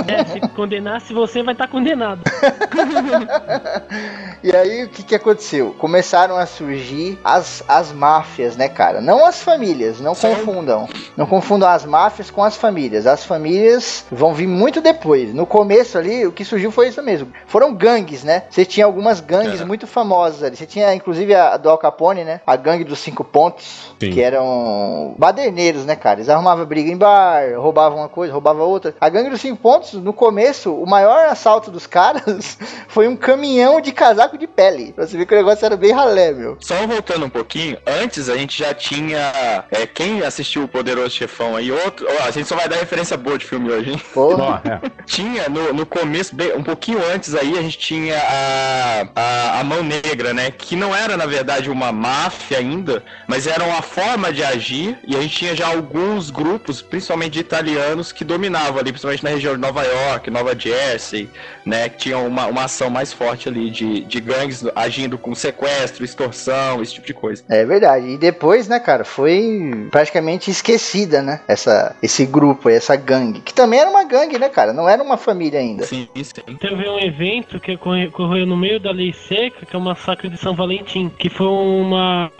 É, 0.07 0.25
se 0.25 0.39
condenasse 0.49 1.11
você, 1.11 1.41
vai 1.41 1.55
estar 1.55 1.67
condenado. 1.67 2.21
e 4.43 4.55
aí, 4.55 4.83
o 4.83 4.89
que 4.89 5.01
que 5.01 5.15
aconteceu? 5.15 5.75
Começaram 5.79 6.37
a 6.37 6.45
surgir 6.45 7.17
as, 7.23 7.63
as 7.67 7.91
máfias, 7.91 8.55
né, 8.55 8.69
cara? 8.69 9.01
Não 9.01 9.25
as 9.25 9.41
famílias, 9.41 9.99
não 9.99 10.13
confundam. 10.13 10.87
Não 11.17 11.25
confundam 11.25 11.67
as 11.67 11.83
máfias 11.83 12.29
com 12.29 12.43
as 12.43 12.55
famílias. 12.55 13.07
As 13.07 13.25
famílias 13.25 14.05
vão 14.11 14.35
vir 14.35 14.45
muito 14.45 14.81
depois. 14.81 15.33
No 15.33 15.47
começo 15.47 15.97
ali, 15.97 16.27
o 16.27 16.31
que 16.31 16.45
surgiu 16.45 16.71
foi 16.71 16.89
isso 16.89 17.01
mesmo. 17.01 17.33
Foram 17.47 17.73
gangues, 17.73 18.23
né? 18.23 18.43
Você 18.51 18.63
tinha 18.63 18.85
algumas 18.85 19.19
gangues 19.19 19.61
É. 19.61 19.65
muito 19.65 19.87
famosas 19.87 20.43
ali. 20.43 20.58
Você 20.59 20.65
tinha, 20.65 20.93
inclusive, 20.93 21.33
a 21.33 21.55
do 21.55 21.69
Al 21.69 21.77
Capone, 21.77 22.25
né? 22.25 22.41
A 22.45 22.55
gangue 22.57 22.83
dos 22.83 22.99
cinco 22.99 23.23
pontos, 23.23 23.93
Sim. 23.97 24.11
que 24.11 24.21
eram 24.21 25.15
baderneiros, 25.17 25.85
né, 25.85 25.95
cara? 25.95 26.19
Eles 26.19 26.27
arrumavam 26.29 26.65
briga 26.65 26.91
em 26.91 26.97
bar, 26.97 27.43
roubavam 27.57 27.99
uma 27.99 28.09
coisa, 28.09 28.33
roubavam 28.33 28.67
outra. 28.67 28.93
A 28.99 29.07
gangue 29.07 29.29
dos 29.29 29.39
cinco 29.39 29.55
pontos, 29.57 29.93
no 29.93 30.11
começo, 30.11 30.73
o 30.75 30.85
maior 30.85 31.27
assalto 31.29 31.71
dos 31.71 31.87
caras 31.87 32.57
foi 32.89 33.07
um 33.07 33.15
caminhão 33.15 33.79
de 33.79 33.91
casaco 33.93 34.37
de 34.37 34.47
pele. 34.47 34.91
Pra 34.91 35.07
você 35.07 35.17
ver 35.17 35.25
que 35.25 35.33
o 35.33 35.37
negócio 35.37 35.65
era 35.65 35.77
bem 35.77 35.91
ralé, 35.93 36.31
meu. 36.33 36.57
Só 36.59 36.75
voltando 36.85 37.25
um 37.25 37.29
pouquinho, 37.29 37.77
antes 37.87 38.27
a 38.27 38.35
gente 38.37 38.57
já 38.59 38.73
tinha. 38.73 39.63
É, 39.71 39.87
quem 39.87 40.21
assistiu 40.23 40.63
o 40.63 40.67
Poderoso 40.67 41.11
Chefão 41.11 41.55
aí, 41.55 41.71
outro. 41.71 42.05
ó, 42.19 42.25
a 42.27 42.31
gente 42.31 42.47
só 42.49 42.55
vai 42.57 42.67
dar 42.67 42.75
referência 42.75 43.15
boa 43.15 43.37
de 43.37 43.45
filme 43.45 43.71
hoje, 43.71 43.91
hein? 43.91 44.01
Porra. 44.13 44.61
É. 44.65 44.89
Tinha 45.05 45.47
no, 45.49 45.73
no 45.73 45.85
começo, 45.85 46.35
bem- 46.35 46.53
um 46.55 46.63
pouquinho 46.63 46.99
antes 47.13 47.33
aí, 47.33 47.57
a 47.57 47.61
gente 47.61 47.77
tinha 47.77 48.17
a, 48.17 49.07
a, 49.15 49.59
a 49.59 49.63
Mão 49.63 49.81
Negra, 49.83 50.33
né? 50.33 50.48
Que 50.51 50.75
não 50.75 50.95
era, 50.95 51.15
na 51.17 51.25
verdade, 51.25 51.69
uma 51.69 51.91
máfia 51.91 52.57
ainda, 52.57 53.03
mas 53.27 53.47
era 53.47 53.63
uma 53.63 53.81
forma 53.81 54.31
de 54.31 54.43
agir. 54.43 54.97
E 55.07 55.15
a 55.15 55.21
gente 55.21 55.35
tinha 55.37 55.55
já 55.55 55.67
alguns 55.67 56.29
grupos, 56.29 56.81
principalmente 56.81 57.33
de 57.33 57.39
italianos, 57.39 58.11
que 58.11 58.23
dominavam 58.23 58.79
ali, 58.79 58.91
principalmente 58.91 59.23
na 59.23 59.29
região 59.29 59.53
de 59.53 59.59
Nova 59.61 59.83
York, 59.83 60.29
Nova 60.29 60.57
Jersey, 60.57 61.29
né? 61.65 61.89
Que 61.89 61.97
tinham 61.97 62.25
uma, 62.27 62.47
uma 62.47 62.63
ação 62.65 62.89
mais 62.89 63.11
forte 63.13 63.47
ali 63.49 63.69
de, 63.69 64.01
de 64.01 64.19
gangues 64.19 64.65
agindo 64.75 65.17
com 65.17 65.33
sequestro, 65.35 66.03
extorsão, 66.03 66.81
esse 66.81 66.93
tipo 66.95 67.07
de 67.07 67.13
coisa. 67.13 67.43
É 67.49 67.65
verdade. 67.65 68.07
E 68.07 68.17
depois, 68.17 68.67
né, 68.67 68.79
cara, 68.79 69.03
foi 69.03 69.87
praticamente 69.91 70.49
esquecida, 70.49 71.21
né? 71.21 71.41
Essa, 71.47 71.95
esse 72.01 72.25
grupo, 72.25 72.69
essa 72.69 72.95
gangue. 72.95 73.41
Que 73.41 73.53
também 73.53 73.79
era 73.79 73.89
uma 73.89 74.03
gangue, 74.03 74.37
né, 74.39 74.49
cara? 74.49 74.73
Não 74.73 74.87
era 74.87 75.01
uma 75.03 75.17
família 75.17 75.59
ainda. 75.59 75.85
Sim, 75.85 76.07
sim. 76.15 76.55
Teve 76.59 76.87
um 76.89 76.99
evento 76.99 77.59
que 77.59 77.73
ocorre- 77.73 78.07
ocorreu 78.07 78.45
no 78.45 78.57
meio 78.57 78.79
da 78.79 78.91
lei 78.91 79.13
seca, 79.13 79.65
que 79.65 79.75
é 79.75 79.79
o 79.79 79.81
massacre 79.81 80.29
de 80.29 80.37
São 80.41 80.53
Valentim, 80.53 81.09
que 81.09 81.29
foi 81.29 81.47
uma. 81.47 82.31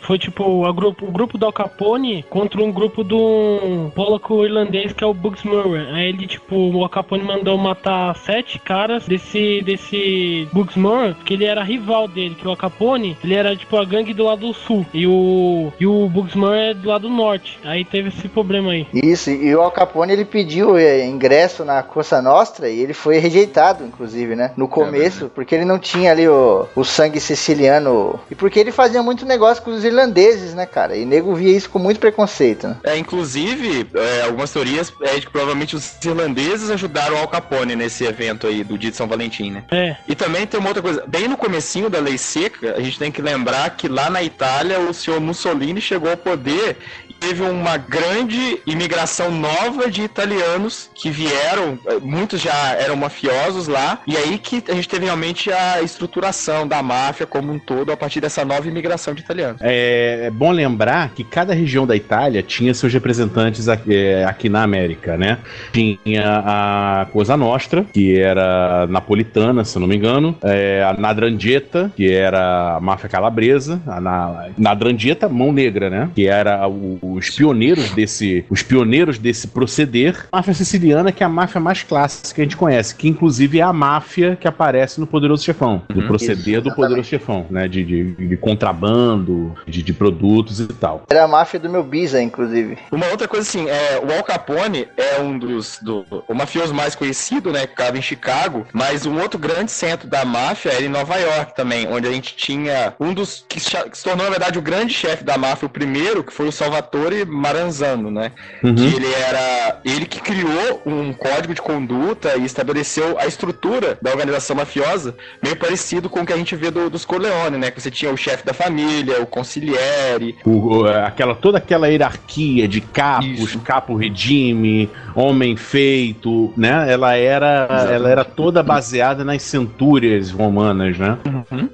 foi 0.00 0.18
tipo 0.18 0.64
a 0.64 0.72
grupo, 0.72 1.06
o 1.06 1.10
grupo 1.10 1.36
do 1.36 1.46
Al 1.46 1.52
Capone 1.52 2.24
contra 2.28 2.62
um 2.62 2.72
grupo 2.72 3.02
de 3.02 3.14
um 3.14 3.90
polaco 3.94 4.44
irlandês 4.44 4.92
que 4.92 5.02
é 5.02 5.06
o 5.06 5.14
Bugs 5.14 5.44
Murray. 5.44 5.86
Aí 5.92 6.08
ele, 6.08 6.26
tipo, 6.26 6.56
o 6.56 6.82
Al 6.82 6.88
Capone 6.88 7.22
mandou 7.22 7.56
matar 7.58 8.14
sete 8.16 8.58
caras 8.58 9.06
desse, 9.06 9.62
desse 9.62 10.48
Bugs 10.52 10.76
Murray, 10.76 11.14
que 11.24 11.34
ele 11.34 11.44
era 11.44 11.62
rival 11.62 12.08
dele, 12.08 12.34
que 12.34 12.46
o 12.46 12.50
Al 12.50 12.56
Capone, 12.56 13.16
ele 13.22 13.34
era 13.34 13.56
tipo 13.56 13.76
a 13.76 13.84
gangue 13.84 14.14
do 14.14 14.24
lado 14.24 14.40
do 14.40 14.54
sul. 14.54 14.86
E 14.94 15.06
o, 15.06 15.72
e 15.78 15.86
o 15.86 16.08
Bugs 16.08 16.34
Murray 16.34 16.70
é 16.70 16.74
do 16.74 16.88
lado 16.88 17.08
norte. 17.08 17.58
Aí 17.64 17.84
teve 17.84 18.08
esse 18.08 18.28
problema 18.28 18.72
aí. 18.72 18.86
Isso, 18.92 19.30
e 19.30 19.54
o 19.54 19.60
Al 19.60 19.70
Capone 19.70 20.12
ele 20.12 20.24
pediu 20.24 20.76
eh, 20.76 21.04
ingresso 21.06 21.64
na 21.64 21.82
Costa 21.82 22.22
Nostra 22.22 22.68
e 22.68 22.80
ele 22.80 22.94
foi 22.94 23.18
rejeitado, 23.18 23.84
inclusive, 23.84 24.36
né? 24.36 24.52
No 24.56 24.68
começo, 24.68 25.30
porque 25.34 25.54
ele 25.54 25.64
não 25.64 25.78
tinha 25.78 26.12
ali 26.12 26.28
o, 26.28 26.66
o 26.74 26.84
sangue 26.84 27.20
siciliano. 27.40 28.20
E 28.30 28.34
porque 28.34 28.60
ele 28.60 28.70
fazia 28.70 29.02
muito 29.02 29.26
negócio 29.26 29.62
com 29.62 29.70
os 29.70 29.84
irlandeses, 29.84 30.54
né, 30.54 30.66
cara? 30.66 30.96
E 30.96 31.04
nego 31.04 31.34
via 31.34 31.56
isso 31.56 31.70
com 31.70 31.78
muito 31.78 31.98
preconceito, 31.98 32.68
né? 32.68 32.76
É, 32.84 32.96
inclusive, 32.96 33.88
é, 33.94 34.22
algumas 34.22 34.52
teorias 34.52 34.92
é 35.02 35.14
de 35.14 35.26
que 35.26 35.32
provavelmente 35.32 35.74
os 35.74 35.96
irlandeses 36.04 36.70
ajudaram 36.70 37.16
Al 37.16 37.28
Capone 37.28 37.74
nesse 37.74 38.04
evento 38.04 38.46
aí 38.46 38.62
do 38.62 38.78
dia 38.78 38.90
de 38.90 38.96
São 38.96 39.08
Valentim, 39.08 39.50
né? 39.50 39.64
É. 39.70 39.96
E 40.06 40.14
também 40.14 40.46
tem 40.46 40.60
uma 40.60 40.68
outra 40.68 40.82
coisa, 40.82 41.04
bem 41.06 41.26
no 41.26 41.36
comecinho 41.36 41.88
da 41.88 41.98
lei 41.98 42.18
seca, 42.18 42.74
a 42.76 42.80
gente 42.80 42.98
tem 42.98 43.10
que 43.10 43.22
lembrar 43.22 43.70
que 43.70 43.88
lá 43.88 44.10
na 44.10 44.22
Itália 44.22 44.78
o 44.78 44.92
senhor 44.92 45.20
Mussolini 45.20 45.80
chegou 45.80 46.10
ao 46.10 46.16
poder 46.16 46.76
teve 47.20 47.42
uma 47.42 47.76
grande 47.76 48.58
imigração 48.66 49.30
nova 49.30 49.90
de 49.90 50.02
italianos 50.02 50.90
que 50.94 51.10
vieram, 51.10 51.78
muitos 52.00 52.40
já 52.40 52.72
eram 52.78 52.96
mafiosos 52.96 53.68
lá, 53.68 53.98
e 54.06 54.16
aí 54.16 54.38
que 54.38 54.64
a 54.68 54.74
gente 54.74 54.88
teve 54.88 55.04
realmente 55.04 55.52
a 55.52 55.82
estruturação 55.82 56.66
da 56.66 56.82
máfia 56.82 57.26
como 57.26 57.52
um 57.52 57.58
todo 57.58 57.92
a 57.92 57.96
partir 57.96 58.20
dessa 58.20 58.44
nova 58.44 58.66
imigração 58.66 59.14
de 59.14 59.20
italianos. 59.20 59.60
É, 59.62 60.22
é 60.26 60.30
bom 60.30 60.50
lembrar 60.50 61.10
que 61.10 61.22
cada 61.22 61.52
região 61.54 61.86
da 61.86 61.94
Itália 61.94 62.42
tinha 62.42 62.72
seus 62.72 62.92
representantes 62.92 63.68
aqui, 63.68 63.94
é, 63.94 64.24
aqui 64.24 64.48
na 64.48 64.62
América, 64.62 65.16
né? 65.16 65.38
Tinha 65.72 66.42
a 66.44 67.06
Cosa 67.12 67.36
Nostra, 67.36 67.84
que 67.92 68.18
era 68.18 68.86
napolitana, 68.88 69.64
se 69.64 69.78
não 69.78 69.86
me 69.86 69.96
engano, 69.96 70.36
é, 70.42 70.82
a 70.82 70.98
Nadrangheta, 70.98 71.92
que 71.96 72.10
era 72.10 72.76
a 72.76 72.80
máfia 72.80 73.08
calabresa, 73.08 73.80
a 73.86 74.00
na, 74.00 74.46
Nadrangheta, 74.56 75.28
mão 75.28 75.52
negra, 75.52 75.90
né? 75.90 76.10
Que 76.14 76.26
era 76.26 76.66
o- 76.66 76.98
os 77.14 77.30
pioneiros 77.30 77.90
desse, 77.90 78.44
os 78.50 78.62
pioneiros 78.62 79.18
desse 79.18 79.48
proceder. 79.48 80.26
A 80.32 80.38
máfia 80.38 80.54
siciliana, 80.54 81.12
que 81.12 81.22
é 81.22 81.26
a 81.26 81.28
máfia 81.28 81.60
mais 81.60 81.82
clássica 81.82 82.34
que 82.34 82.40
a 82.40 82.44
gente 82.44 82.56
conhece, 82.56 82.94
que 82.94 83.08
inclusive 83.08 83.58
é 83.58 83.62
a 83.62 83.72
máfia 83.72 84.36
que 84.36 84.46
aparece 84.46 85.00
no 85.00 85.06
Poderoso 85.06 85.44
Chefão, 85.44 85.82
do 85.88 86.00
Uhum. 86.00 86.06
proceder 86.06 86.54
Isso, 86.54 86.62
do 86.62 86.74
Poderoso 86.74 87.08
Chefão, 87.08 87.46
né? 87.50 87.68
De, 87.68 87.84
de, 87.84 88.12
de 88.12 88.36
contrabando, 88.36 89.54
de, 89.66 89.82
de 89.82 89.92
produtos 89.92 90.60
e 90.60 90.66
tal. 90.66 91.04
Era 91.10 91.24
a 91.24 91.28
máfia 91.28 91.58
do 91.58 91.68
meu 91.68 91.82
bisa, 91.82 92.20
inclusive. 92.22 92.78
Uma 92.90 93.06
outra 93.06 93.28
coisa 93.28 93.48
assim, 93.48 93.68
é, 93.68 94.00
o 94.04 94.12
Al 94.16 94.22
Capone 94.22 94.88
é 94.96 95.20
um 95.20 95.38
dos 95.38 95.78
do, 95.82 96.04
o 96.28 96.34
mafioso 96.34 96.74
mais 96.74 96.94
conhecido, 96.94 97.52
né, 97.52 97.62
que 97.62 97.70
ficava 97.70 97.98
em 97.98 98.02
Chicago, 98.02 98.66
mas 98.72 99.06
um 99.06 99.18
outro 99.20 99.38
grande 99.38 99.70
centro 99.70 100.08
da 100.08 100.24
máfia 100.24 100.70
era 100.70 100.84
em 100.84 100.88
Nova 100.88 101.16
York 101.16 101.54
também, 101.54 101.86
onde 101.88 102.06
a 102.06 102.12
gente 102.12 102.36
tinha 102.36 102.94
um 102.98 103.12
dos 103.12 103.44
que 103.48 103.60
se 103.60 103.70
tornou 104.04 104.24
na 104.24 104.30
verdade 104.30 104.58
o 104.58 104.62
grande 104.62 104.92
chefe 104.92 105.24
da 105.24 105.36
máfia, 105.38 105.66
o 105.66 105.70
primeiro, 105.70 106.22
que 106.22 106.32
foi 106.32 106.48
o 106.48 106.52
Salvatore 106.52 106.99
Maranzano, 107.26 108.10
né? 108.10 108.32
Uhum. 108.62 108.74
Que 108.74 108.84
ele 108.96 109.12
era 109.12 109.80
ele 109.84 110.06
que 110.06 110.20
criou 110.20 110.82
um 110.86 111.12
código 111.12 111.54
de 111.54 111.62
conduta 111.62 112.36
e 112.36 112.44
estabeleceu 112.44 113.18
a 113.18 113.26
estrutura 113.26 113.98
da 114.00 114.10
organização 114.10 114.56
mafiosa, 114.56 115.14
meio 115.42 115.56
parecido 115.56 116.08
com 116.08 116.20
o 116.20 116.26
que 116.26 116.32
a 116.32 116.36
gente 116.36 116.54
vê 116.56 116.70
do- 116.70 116.90
dos 116.90 117.04
Corleone, 117.04 117.58
né? 117.58 117.70
Que 117.70 117.80
você 117.80 117.90
tinha 117.90 118.12
o 118.12 118.16
chefe 118.16 118.44
da 118.44 118.52
família, 118.52 119.20
o 119.20 119.26
consigliere, 119.26 120.36
O- 120.44 120.84
aquela, 120.86 121.34
toda 121.34 121.58
aquela 121.58 121.88
hierarquia 121.88 122.66
de 122.68 122.80
capos, 122.80 123.26
Isso. 123.40 123.58
capo 123.60 123.94
regime, 123.96 124.88
homem 125.14 125.56
feito, 125.56 126.52
né? 126.56 126.86
Ela 126.92 127.14
era, 127.16 127.66
ela 127.90 128.08
era 128.10 128.24
toda 128.24 128.62
baseada 128.62 129.24
nas 129.24 129.42
centúrias 129.42 130.30
romanas, 130.30 130.98
né? 130.98 131.18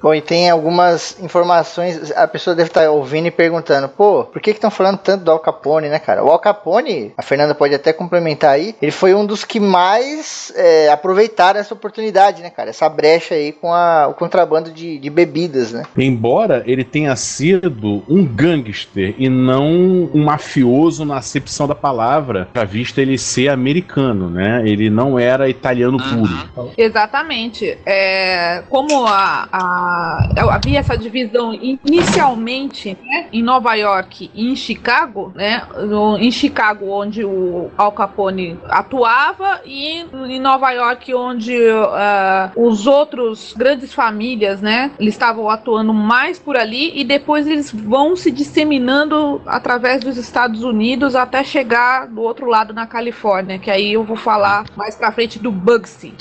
Bom, 0.01 0.15
e 0.15 0.21
tem 0.21 0.51
algumas 0.51 1.19
informações, 1.21 2.11
a 2.13 2.27
pessoa 2.27 2.55
deve 2.57 2.69
estar 2.69 2.89
ouvindo 2.91 3.27
e 3.27 3.31
perguntando, 3.31 3.89
pô, 3.89 4.25
por 4.25 4.41
que 4.41 4.51
estão 4.51 4.71
falando 4.71 4.99
tanto 4.99 5.16
do 5.25 5.31
Al 5.31 5.39
Capone, 5.39 5.89
né, 5.89 5.99
cara? 5.99 6.23
O 6.25 6.31
Al 6.31 6.39
Capone, 6.39 7.13
a 7.17 7.23
Fernanda 7.23 7.55
pode 7.55 7.75
até 7.75 7.93
complementar 7.93 8.51
aí, 8.51 8.75
ele 8.81 8.93
foi 8.93 9.15
um 9.15 9.25
dos 9.27 9.45
que 9.45 9.59
mais 9.61 10.53
é, 10.57 10.89
aproveitaram 10.91 11.59
essa 11.61 11.75
oportunidade, 11.75 12.43
né, 12.43 12.51
cara? 12.51 12.71
Essa 12.71 12.89
brecha 12.89 13.35
aí 13.35 13.53
com 13.53 13.73
a- 13.73 14.09
o 14.09 14.15
contrabando 14.15 14.71
de, 14.71 14.99
de 14.99 15.11
bebidas, 15.11 15.73
né? 15.73 15.83
Embora 15.97 16.63
ele 16.67 16.85
tenha 16.85 17.15
sido 17.17 18.03
um 18.09 18.25
gangster 18.25 19.15
e 19.19 19.29
não 19.29 19.67
um 20.15 20.25
mafioso 20.25 21.05
na 21.05 21.17
acepção 21.19 21.67
da 21.67 21.75
palavra, 21.75 22.49
já 22.55 22.65
vista 22.65 23.01
ele 23.01 23.19
ser 23.19 23.49
americano, 23.49 24.29
né? 24.31 24.63
Ele 24.65 24.89
não 24.91 25.19
era 25.19 25.49
italiano 25.49 25.99
puro. 25.99 26.73
Exatamente. 26.77 27.77
É, 27.87 28.63
como 28.69 29.07
a, 29.07 29.49
a- 29.53 30.29
havia 30.55 30.79
essa 30.81 30.97
divisão 30.97 31.53
inicialmente 31.55 32.97
né, 33.03 33.27
em 33.33 33.43
Nova 33.43 33.75
York 33.75 34.31
e 34.35 34.51
em 34.51 34.57
Chicago, 34.97 35.33
né? 35.35 35.63
no- 35.87 36.17
em 36.17 36.31
Chicago, 36.31 36.89
onde 36.91 37.23
o 37.23 37.71
Al 37.77 37.93
Capone 37.93 38.59
atuava, 38.69 39.61
e 39.65 40.07
em 40.29 40.41
Nova 40.41 40.71
York, 40.71 41.13
onde 41.15 41.55
ah, 41.93 42.51
os 42.57 42.87
outros 42.87 43.53
grandes 43.57 43.93
famílias, 43.93 44.61
né? 44.63 44.91
Eles 44.99 45.15
estavam 45.15 45.51
atuando 45.51 45.93
mais 45.93 46.39
por 46.39 46.57
ali 46.57 46.99
e 46.99 47.05
depois 47.05 47.47
eles 47.47 47.71
vão 47.71 48.17
se 48.17 48.31
disseminando 48.31 49.41
através 49.47 50.03
dos 50.03 50.17
Estados 50.17 50.63
Unidos 50.63 51.15
até 51.15 51.45
chegar 51.45 52.07
do 52.07 52.23
outro 52.23 52.47
lado 52.47 52.73
na 52.73 52.87
Califórnia, 52.87 53.59
que 53.59 53.71
aí 53.71 53.93
eu 53.93 54.03
vou 54.05 54.17
falar 54.17 54.65
mais 54.77 54.95
pra 54.95 55.13
frente 55.13 55.39
do 55.39 55.53
Bugsy. 55.53 56.15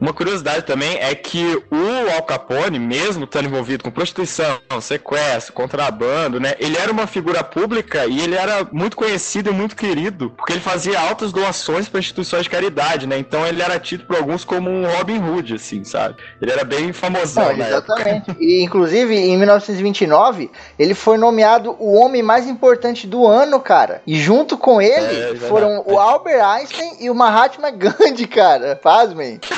Uma 0.00 0.12
curiosidade 0.12 0.64
também 0.64 0.96
é 0.98 1.14
que 1.14 1.62
o 1.70 2.14
Al 2.16 2.22
Capone, 2.22 2.78
mesmo 2.78 3.24
estando 3.24 3.46
envolvido 3.46 3.84
com 3.84 3.90
prostituição, 3.90 4.58
sequestro, 4.80 5.52
contrabando, 5.52 6.40
né? 6.40 6.54
Ele 6.58 6.76
era 6.76 6.90
uma 6.90 7.06
figura 7.06 7.44
pública 7.44 7.99
e 8.06 8.20
ele 8.20 8.34
era 8.34 8.66
muito 8.72 8.96
conhecido 8.96 9.50
e 9.50 9.52
muito 9.52 9.76
querido, 9.76 10.30
porque 10.36 10.52
ele 10.52 10.60
fazia 10.60 10.98
altas 11.00 11.32
doações 11.32 11.88
para 11.88 12.00
instituições 12.00 12.44
de 12.44 12.50
caridade, 12.50 13.06
né? 13.06 13.18
Então 13.18 13.46
ele 13.46 13.62
era 13.62 13.78
tido 13.78 14.04
por 14.04 14.16
alguns 14.16 14.44
como 14.44 14.70
um 14.70 14.86
Robin 14.86 15.18
Hood, 15.18 15.54
assim, 15.54 15.84
sabe? 15.84 16.16
Ele 16.40 16.50
era 16.50 16.64
bem 16.64 16.92
famosão 16.92 17.44
Não, 17.44 17.50
época. 17.50 17.68
exatamente. 17.68 18.36
E, 18.38 18.62
inclusive, 18.62 19.14
em 19.16 19.36
1929, 19.38 20.50
ele 20.78 20.94
foi 20.94 21.16
nomeado 21.18 21.76
o 21.78 21.94
homem 21.94 22.22
mais 22.22 22.46
importante 22.46 23.06
do 23.06 23.26
ano, 23.26 23.60
cara. 23.60 24.02
E 24.06 24.18
junto 24.18 24.56
com 24.58 24.80
ele 24.80 24.94
É, 24.94 25.32
verdade. 25.32 25.38
foram 25.48 25.82
o 25.86 25.98
Albert 25.98 26.44
Einstein 26.44 26.96
e 27.00 27.10
o 27.10 27.14
Mahatma 27.14 27.70
Gandhi, 27.70 28.26
cara. 28.26 28.76
Pasmem. 28.76 29.40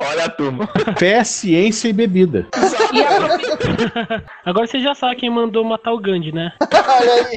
Olha 0.00 0.24
a 0.24 0.28
turma. 0.30 0.68
Fé, 0.98 1.22
ciência 1.24 1.88
e 1.88 1.92
bebida. 1.92 2.46
E 2.92 3.02
a 3.02 4.22
Agora 4.50 4.66
você 4.66 4.80
já 4.80 4.94
sabe 4.94 5.16
quem 5.16 5.30
mandou 5.30 5.62
matar 5.64 5.92
o 5.92 5.98
Gandhi, 6.00 6.32
né? 6.32 6.52
Olha 6.60 7.12
aí. 7.12 7.36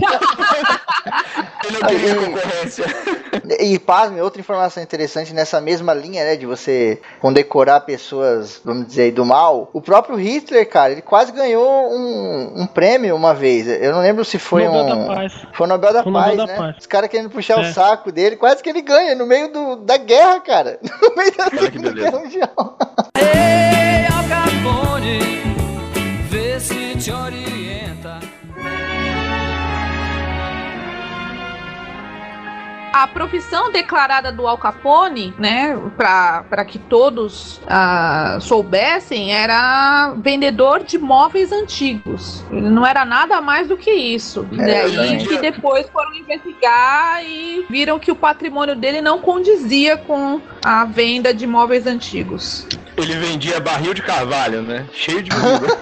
Ele 1.66 1.78
não 1.80 1.88
queria 1.88 2.16
concorrência. 2.16 2.86
E 3.60 3.80
pasme, 3.80 4.22
outra 4.22 4.40
informação 4.40 4.82
interessante 4.82 5.34
nessa 5.34 5.60
mesma 5.60 5.94
linha, 5.94 6.24
né, 6.24 6.36
de 6.36 6.46
você 6.46 7.02
condecorar 7.20 7.82
pessoas, 7.82 8.62
vamos 8.64 8.88
dizer, 8.88 9.12
do 9.12 9.26
mal. 9.26 9.70
O 9.74 9.82
próprio 9.82 10.16
Hitler, 10.16 10.68
cara, 10.70 10.92
ele 10.94 11.02
quase 11.02 11.32
ganhou 11.32 11.92
um, 11.92 12.62
um 12.62 12.68
prêmio 12.68 13.16
uma 13.16 13.34
vez. 13.34 13.68
Eu 13.68 13.92
não 13.92 14.02
lembro 14.02 14.24
se 14.24 14.40
foi 14.40 14.66
Nobel 14.66 14.82
um. 14.84 15.08
da 15.08 15.16
Paz. 15.16 15.34
Foi 15.54 15.66
o 15.66 15.70
Nobel 15.70 15.94
da 15.94 16.04
Foi 16.04 16.12
o 16.12 16.16
Paz, 16.16 16.28
Nobel 16.38 16.46
da 16.48 16.54
né? 16.54 16.58
Paz. 16.60 16.78
Os 16.80 16.86
caras 16.86 17.10
querendo 17.10 17.30
puxar 17.30 17.58
o 17.58 17.62
É. 17.62 17.74
saco 17.74 18.12
dele, 18.12 18.36
quase 18.38 18.64
que 18.64 18.70
ele 18.70 18.82
ganha 18.82 19.16
no 19.16 19.26
meio 19.26 19.52
do, 19.52 19.76
da 19.78 19.98
guerra, 19.98 20.40
cara. 20.40 20.80
No 21.04 21.16
meio 21.16 21.36
da 21.36 21.44
Olha 21.46 21.58
que 21.58 21.66
Segunda 21.66 21.92
beleza. 21.92 22.12
Guerra 22.12 22.24
Mundial. 22.24 22.50
Ei, 23.18 24.06
Al 24.06 24.28
Capone, 24.28 25.20
vê 26.30 26.60
se 26.60 26.96
te 26.98 27.12
orienta. 27.12 27.93
A 32.94 33.08
profissão 33.08 33.72
declarada 33.72 34.32
do 34.32 34.48
Al 34.48 34.58
Capone, 34.58 35.34
né, 35.40 35.76
para 35.98 36.64
que 36.64 36.78
todos 36.78 37.60
ah, 37.68 38.38
soubessem, 38.40 39.34
era 39.34 40.14
vendedor 40.18 40.84
de 40.84 41.00
móveis 41.00 41.52
antigos. 41.52 42.46
Ele 42.52 42.70
não 42.70 42.86
era 42.86 43.04
nada 43.04 43.42
mais 43.42 43.68
do 43.68 43.76
que 43.76 43.92
isso. 43.92 44.48
É, 44.54 44.56
Daí 44.58 44.94
exatamente. 44.94 45.28
que 45.28 45.38
depois 45.40 45.90
foram 45.90 46.14
investigar 46.14 47.26
e 47.26 47.66
viram 47.68 47.98
que 47.98 48.12
o 48.12 48.16
patrimônio 48.16 48.76
dele 48.76 49.02
não 49.02 49.20
condizia 49.20 49.98
com 49.98 50.40
a 50.64 50.86
venda 50.86 51.34
de 51.34 51.48
móveis 51.48 51.88
antigos. 51.88 52.68
Ele 52.96 53.16
vendia 53.16 53.60
barril 53.60 53.94
de 53.94 54.02
carvalho, 54.02 54.62
né? 54.62 54.86
Cheio 54.94 55.24
de 55.24 55.30
bebida. 55.32 55.78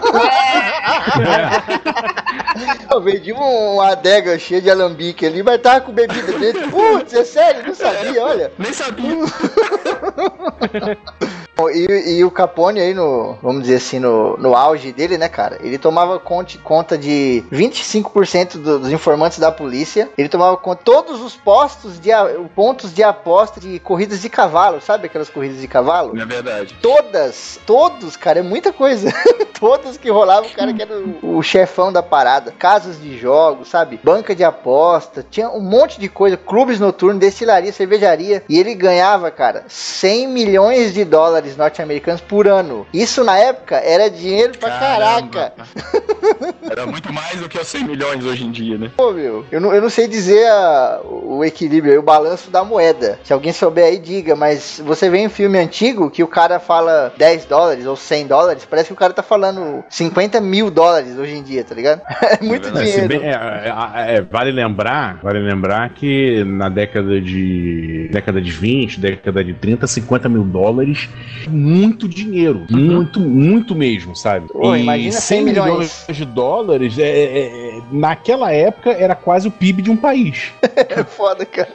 Eu 2.91 3.01
vendi 3.01 3.33
um- 3.33 3.73
uma 3.75 3.91
adega 3.91 4.37
cheia 4.39 4.61
de 4.61 4.69
alambique 4.69 5.25
ali, 5.25 5.43
mas 5.43 5.61
tava 5.61 5.81
com 5.81 5.91
bebida 5.91 6.31
dentro. 6.39 6.69
Putz, 6.69 7.13
é 7.13 7.23
sério, 7.23 7.67
não 7.67 7.75
sabia, 7.75 8.23
olha. 8.23 8.51
Nem 8.57 8.73
sabia. 8.73 9.15
E, 11.69 12.17
e 12.17 12.23
o 12.25 12.31
Capone 12.31 12.79
aí 12.79 12.93
no, 12.93 13.37
vamos 13.41 13.63
dizer 13.63 13.75
assim, 13.77 13.99
no, 13.99 14.37
no 14.37 14.55
auge 14.55 14.91
dele, 14.91 15.17
né, 15.17 15.27
cara? 15.29 15.57
Ele 15.61 15.77
tomava 15.77 16.19
conte- 16.19 16.57
conta 16.57 16.97
de 16.97 17.43
25% 17.51 18.57
do- 18.57 18.79
dos 18.79 18.91
informantes 18.91 19.39
da 19.39 19.51
polícia. 19.51 20.09
Ele 20.17 20.29
tomava 20.29 20.55
conta 20.57 20.79
de 20.79 20.85
todos 20.85 21.21
os 21.21 21.35
postos 21.35 21.99
de 21.99 22.09
pontos 22.55 22.93
de 22.93 23.03
aposta 23.03 23.59
de 23.59 23.79
corridas 23.79 24.21
de 24.21 24.29
cavalo, 24.29 24.81
sabe 24.81 25.05
aquelas 25.07 25.29
corridas 25.29 25.59
de 25.59 25.67
cavalo? 25.67 26.17
É 26.19 26.25
verdade. 26.25 26.75
Todas, 26.81 27.59
todos, 27.65 28.15
cara, 28.15 28.39
é 28.39 28.43
muita 28.43 28.71
coisa. 28.73 29.11
Todas 29.59 29.95
que 29.97 30.09
rolavam, 30.09 30.49
o 30.49 30.53
cara 30.53 30.73
que 30.73 30.81
era 30.81 30.97
o, 30.97 31.37
o 31.37 31.43
chefão 31.43 31.91
da 31.93 32.01
parada. 32.01 32.51
Casas 32.57 32.99
de 32.99 33.15
jogos, 33.17 33.67
sabe? 33.69 33.99
Banca 34.03 34.33
de 34.35 34.43
aposta, 34.43 35.23
tinha 35.29 35.49
um 35.49 35.61
monte 35.61 35.99
de 35.99 36.09
coisa, 36.09 36.35
clubes 36.35 36.79
noturnos, 36.79 37.19
destilaria, 37.19 37.71
cervejaria. 37.71 38.43
E 38.49 38.59
ele 38.59 38.73
ganhava, 38.73 39.29
cara, 39.29 39.63
100 39.67 40.27
milhões 40.27 40.93
de 40.93 41.05
dólares 41.05 41.50
norte-americanos 41.57 42.21
por 42.21 42.47
ano. 42.47 42.85
Isso 42.93 43.23
na 43.23 43.37
época 43.37 43.75
era 43.77 44.09
dinheiro 44.09 44.57
pra 44.57 44.69
Caramba. 44.69 45.29
caraca. 45.29 45.53
Era 46.69 46.85
muito 46.85 47.11
mais 47.11 47.39
do 47.39 47.49
que 47.49 47.57
os 47.59 47.67
100 47.67 47.83
milhões 47.83 48.23
hoje 48.23 48.45
em 48.45 48.51
dia, 48.51 48.77
né? 48.77 48.91
Pô, 48.95 49.11
meu, 49.11 49.45
eu 49.51 49.59
não, 49.59 49.73
eu 49.73 49.81
não 49.81 49.89
sei 49.89 50.07
dizer 50.07 50.47
a- 50.47 51.01
o 51.03 51.43
equilíbrio, 51.43 51.91
aí, 51.93 51.97
o 51.99 52.01
balanço 52.03 52.49
da 52.49 52.63
moeda. 52.63 53.19
Se 53.23 53.33
alguém 53.33 53.51
souber 53.51 53.85
aí, 53.85 53.97
diga. 53.99 54.35
Mas 54.35 54.81
você 54.83 55.09
vê 55.09 55.17
em 55.19 55.27
filme 55.29 55.57
antigo 55.59 56.09
que 56.09 56.23
o 56.23 56.27
cara 56.27 56.59
fala 56.59 57.13
10 57.17 57.45
dólares 57.45 57.85
ou 57.85 57.95
100 57.95 58.27
dólares, 58.27 58.65
parece 58.69 58.87
que 58.87 58.93
o 58.93 58.95
cara 58.97 59.11
tá 59.11 59.21
falando 59.23 59.83
50 59.89 60.39
mil 60.39 60.71
dólares 60.71 61.17
hoje 61.17 61.35
em 61.35 61.43
dia, 61.43 61.63
tá 61.63 61.75
ligado? 61.75 62.01
É 62.21 62.43
muito 62.43 62.63
verdade. 62.63 62.87
É, 62.89 62.91
dinheiro. 62.91 63.07
bem- 63.07 63.29
é, 63.29 63.31
é, 63.33 64.15
é, 64.17 64.21
vale 64.21 64.51
lembrar, 64.51 65.19
vale 65.21 65.39
lembrar 65.39 65.89
que 65.89 66.43
na 66.45 66.69
década 66.69 67.19
de 67.19 68.07
década 68.11 68.39
de 68.41 68.51
20, 68.51 68.99
década 68.99 69.43
de 69.43 69.53
30, 69.53 69.85
50 69.87 70.29
mil 70.29 70.43
dólares, 70.43 71.09
muito 71.49 72.07
dinheiro, 72.07 72.65
muito, 72.69 73.19
muito 73.19 73.75
mesmo, 73.75 74.15
sabe? 74.15 74.47
Pô, 74.47 74.75
imagina 74.75 75.11
100 75.11 75.43
milhões. 75.43 76.05
de 76.09 76.25
dólares, 76.25 76.97
é, 76.97 77.03
é, 77.03 77.47
é, 77.47 77.81
naquela 77.91 78.51
época 78.51 78.91
era 78.91 79.15
quase 79.15 79.47
o 79.47 79.51
PIB 79.51 79.81
de 79.81 79.91
um 79.91 79.97
país. 79.97 80.51
É 80.89 81.03
foda, 81.03 81.45
cara. 81.45 81.69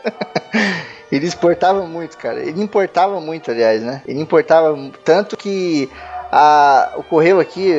Ele 1.10 1.26
exportava 1.26 1.86
muito, 1.86 2.18
cara. 2.18 2.40
Ele 2.40 2.60
importava 2.60 3.20
muito, 3.20 3.50
aliás, 3.50 3.82
né? 3.82 4.02
Ele 4.06 4.20
importava 4.20 4.76
tanto 5.04 5.36
que 5.36 5.88
a- 6.36 6.92
ocorreu 6.96 7.40
aqui 7.40 7.72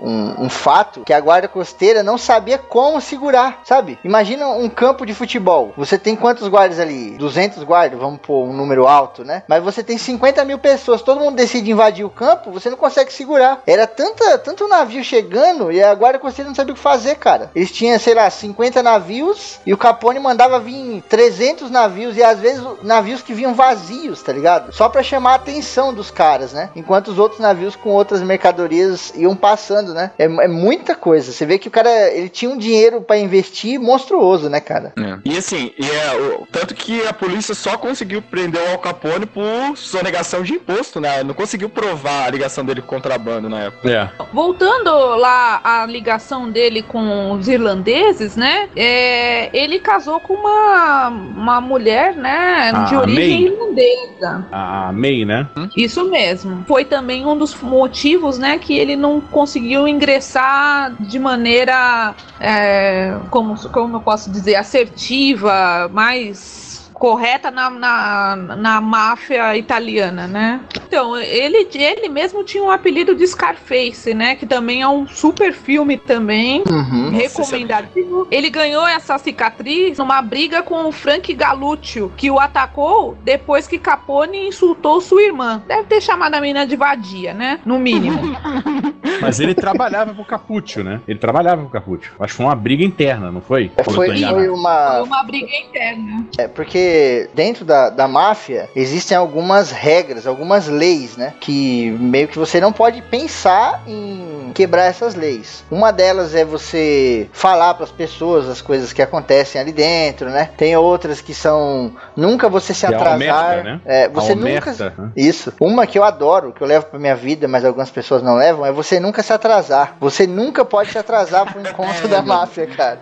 um, 0.00 0.44
um 0.44 0.48
fato 0.50 1.02
que 1.04 1.12
a 1.12 1.20
guarda 1.20 1.48
costeira 1.48 2.02
não 2.02 2.18
sabia 2.18 2.58
como 2.58 3.00
segurar, 3.00 3.60
sabe? 3.64 3.98
Imagina 4.04 4.48
um 4.48 4.68
campo 4.68 5.06
de 5.06 5.14
futebol. 5.14 5.72
Você 5.76 5.96
tem 5.98 6.16
quantos 6.16 6.48
guardas 6.48 6.78
ali? 6.80 7.10
200 7.18 7.62
guardas, 7.62 7.98
vamos 7.98 8.20
pôr 8.20 8.44
um 8.44 8.52
número 8.52 8.86
alto, 8.86 9.24
né? 9.24 9.42
Mas 9.46 9.62
você 9.62 9.82
tem 9.82 9.96
50 9.98 10.44
mil 10.44 10.58
pessoas, 10.58 11.02
todo 11.02 11.20
mundo 11.20 11.36
decide 11.36 11.70
invadir 11.70 12.04
o 12.04 12.10
campo, 12.10 12.50
você 12.50 12.68
não 12.68 12.76
consegue 12.76 13.12
segurar. 13.12 13.62
Era 13.66 13.86
tanta, 13.86 14.38
tanto 14.38 14.66
navio 14.68 15.04
chegando 15.04 15.70
e 15.70 15.82
a 15.82 15.94
guarda 15.94 16.18
costeira 16.18 16.48
não 16.48 16.54
sabia 16.54 16.72
o 16.72 16.76
que 16.76 16.82
fazer, 16.82 17.16
cara. 17.16 17.50
Eles 17.54 17.70
tinham, 17.70 17.98
sei 17.98 18.14
lá, 18.14 18.28
50 18.28 18.82
navios 18.82 19.58
e 19.64 19.72
o 19.72 19.78
Capone 19.78 20.18
mandava 20.18 20.58
vir 20.58 21.02
300 21.08 21.70
navios 21.70 22.16
e 22.16 22.22
às 22.22 22.38
vezes 22.38 22.62
navios 22.82 23.22
que 23.22 23.34
vinham 23.34 23.54
vazios, 23.54 24.22
tá 24.22 24.32
ligado? 24.32 24.72
Só 24.72 24.88
pra 24.88 25.02
chamar 25.02 25.32
a 25.32 25.36
atenção 25.36 25.92
dos 25.94 26.10
caras, 26.10 26.52
né? 26.52 26.70
Enquanto 26.74 27.08
os 27.08 27.18
outros 27.18 27.40
navios 27.40 27.76
com 27.76 27.90
outras 28.00 28.22
mercadorias 28.22 29.12
iam 29.16 29.34
passando, 29.36 29.94
né? 29.94 30.10
É, 30.18 30.24
é 30.24 30.48
muita 30.48 30.94
coisa. 30.94 31.32
Você 31.32 31.46
vê 31.46 31.58
que 31.58 31.68
o 31.68 31.70
cara, 31.70 31.90
ele 32.12 32.28
tinha 32.28 32.50
um 32.50 32.58
dinheiro 32.58 33.00
pra 33.00 33.18
investir 33.18 33.78
monstruoso, 33.80 34.48
né, 34.48 34.60
cara? 34.60 34.92
E 35.24 35.36
assim, 35.36 35.72
e 35.78 35.84
é, 35.84 36.16
o- 36.16 36.46
tanto 36.50 36.74
que 36.74 37.06
a 37.06 37.12
polícia 37.12 37.54
só 37.54 37.76
conseguiu 37.76 38.20
prender 38.22 38.60
o 38.62 38.72
Al 38.72 38.78
Capone 38.78 39.26
por 39.26 39.76
sonegação 39.76 40.42
de 40.42 40.54
imposto, 40.54 41.00
né? 41.00 41.22
Não 41.22 41.34
conseguiu 41.34 41.68
provar 41.68 42.26
a 42.26 42.30
ligação 42.30 42.64
dele 42.64 42.80
com 42.82 43.00
contrabando 43.00 43.48
na 43.48 43.60
época. 43.60 43.90
É. 43.90 44.10
Voltando 44.32 44.90
lá 45.16 45.60
à 45.64 45.86
ligação 45.86 46.50
dele 46.50 46.82
com 46.82 47.32
os 47.32 47.48
irlandeses, 47.48 48.36
né? 48.36 48.68
é, 48.76 49.48
ele 49.56 49.78
casou 49.78 50.20
com 50.20 50.34
uma, 50.34 51.08
uma 51.08 51.60
mulher, 51.60 52.14
né? 52.14 52.72
Ah, 52.74 52.84
de 52.84 52.94
a 52.94 53.00
origem 53.00 53.44
May. 53.44 53.52
irlandesa. 53.52 54.46
A 54.52 54.92
May, 54.92 55.24
né? 55.24 55.46
Isso 55.76 56.04
mesmo. 56.10 56.64
Foi 56.66 56.84
também 56.84 57.24
um 57.24 57.36
dos 57.36 57.54
motivos, 57.90 58.38
né, 58.38 58.56
que 58.56 58.78
ele 58.78 58.94
não 58.94 59.20
conseguiu 59.20 59.88
ingressar 59.88 60.94
de 61.00 61.18
maneira, 61.18 62.14
é, 62.38 63.18
como, 63.30 63.56
como 63.70 63.96
eu 63.96 64.00
posso 64.00 64.30
dizer, 64.30 64.54
assertiva, 64.54 65.90
mais 65.92 66.69
correta 67.00 67.50
na, 67.50 67.70
na, 67.70 68.36
na 68.36 68.80
máfia 68.80 69.56
italiana, 69.56 70.28
né? 70.28 70.60
Então, 70.86 71.16
ele, 71.16 71.66
ele 71.72 72.10
mesmo 72.10 72.44
tinha 72.44 72.62
um 72.62 72.70
apelido 72.70 73.14
de 73.14 73.26
Scarface, 73.26 74.12
né? 74.12 74.36
Que 74.36 74.44
também 74.44 74.82
é 74.82 74.88
um 74.88 75.08
super 75.08 75.54
filme 75.54 75.96
também. 75.96 76.62
Uhum. 76.70 77.08
Recomendadíssimo. 77.08 78.26
Ele 78.30 78.50
ganhou 78.50 78.86
essa 78.86 79.16
cicatriz 79.16 79.96
numa 79.96 80.20
briga 80.20 80.62
com 80.62 80.86
o 80.86 80.92
Frank 80.92 81.32
Galluccio, 81.32 82.12
que 82.18 82.30
o 82.30 82.38
atacou 82.38 83.16
depois 83.24 83.66
que 83.66 83.78
Capone 83.78 84.48
insultou 84.48 85.00
sua 85.00 85.22
irmã. 85.22 85.62
Deve 85.66 85.84
ter 85.84 86.02
chamado 86.02 86.34
a 86.34 86.40
menina 86.40 86.66
de 86.66 86.76
vadia, 86.76 87.32
né? 87.32 87.60
No 87.64 87.78
mínimo. 87.78 88.20
Mas 89.20 89.40
ele 89.40 89.54
trabalhava 89.54 90.14
pro 90.14 90.24
Capúcio, 90.24 90.82
né? 90.84 91.00
Ele 91.06 91.18
trabalhava 91.18 91.62
pro 91.62 91.70
Capúcio. 91.70 92.12
Acho 92.18 92.32
que 92.32 92.36
foi 92.36 92.46
uma 92.46 92.54
briga 92.54 92.84
interna, 92.84 93.30
não 93.30 93.40
foi? 93.40 93.70
Eu 93.76 93.84
tô 93.84 93.90
Foi, 93.92 94.08
enganado? 94.08 94.34
foi 94.34 94.46
Foi 94.46 94.54
uma. 94.54 95.02
uma 95.02 95.22
briga 95.22 95.50
interna. 95.56 96.26
É 96.38 96.48
porque 96.48 97.28
dentro 97.34 97.64
da, 97.64 97.90
da 97.90 98.06
máfia 98.08 98.68
existem 98.74 99.16
algumas 99.16 99.70
regras, 99.70 100.26
algumas 100.26 100.68
leis, 100.68 101.16
né? 101.16 101.34
Que 101.40 101.90
meio 102.00 102.28
que 102.28 102.38
você 102.38 102.60
não 102.60 102.72
pode 102.72 103.02
pensar 103.02 103.82
em 103.86 104.50
quebrar 104.54 104.84
essas 104.84 105.14
leis. 105.14 105.64
Uma 105.70 105.92
delas 105.92 106.34
é 106.34 106.44
você 106.44 107.28
falar 107.32 107.74
para 107.74 107.84
as 107.84 107.90
pessoas 107.90 108.48
as 108.48 108.60
coisas 108.60 108.92
que 108.92 109.02
acontecem 109.02 109.60
ali 109.60 109.72
dentro, 109.72 110.28
né? 110.30 110.50
Tem 110.56 110.76
outras 110.76 111.20
que 111.20 111.34
são 111.34 111.92
nunca 112.16 112.48
você 112.48 112.72
se 112.74 112.86
é 112.86 112.88
atrasar. 112.88 113.14
omerta, 113.16 113.62
né? 113.62 113.80
É, 113.84 114.08
você 114.08 114.34
nunca. 114.34 114.72
né? 114.72 115.10
Isso. 115.16 115.52
Uma 115.60 115.86
que 115.86 115.98
eu 115.98 116.04
adoro, 116.04 116.52
que 116.52 116.62
eu 116.62 116.66
levo 116.66 116.86
pra 116.86 116.98
minha 116.98 117.16
vida, 117.16 117.46
mas 117.48 117.64
algumas 117.64 117.90
pessoas 117.90 118.22
não 118.22 118.36
levam, 118.36 118.64
é 118.66 118.72
você 118.72 118.98
nunca 119.00 119.09
se 119.22 119.32
atrasar. 119.32 119.96
Você 119.98 120.26
nunca 120.26 120.64
pode 120.64 120.92
se 120.92 120.98
atrasar 120.98 121.52
pro 121.52 121.60
encontro 121.66 122.08
da 122.08 122.22
máfia, 122.22 122.66
cara. 122.66 123.00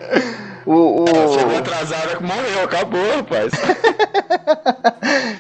O, 0.71 1.05
o... 1.05 1.07
Chegou 1.39 1.57
atrasado, 1.57 2.21
morreu, 2.23 2.63
acabou, 2.65 3.01
rapaz. 3.17 3.51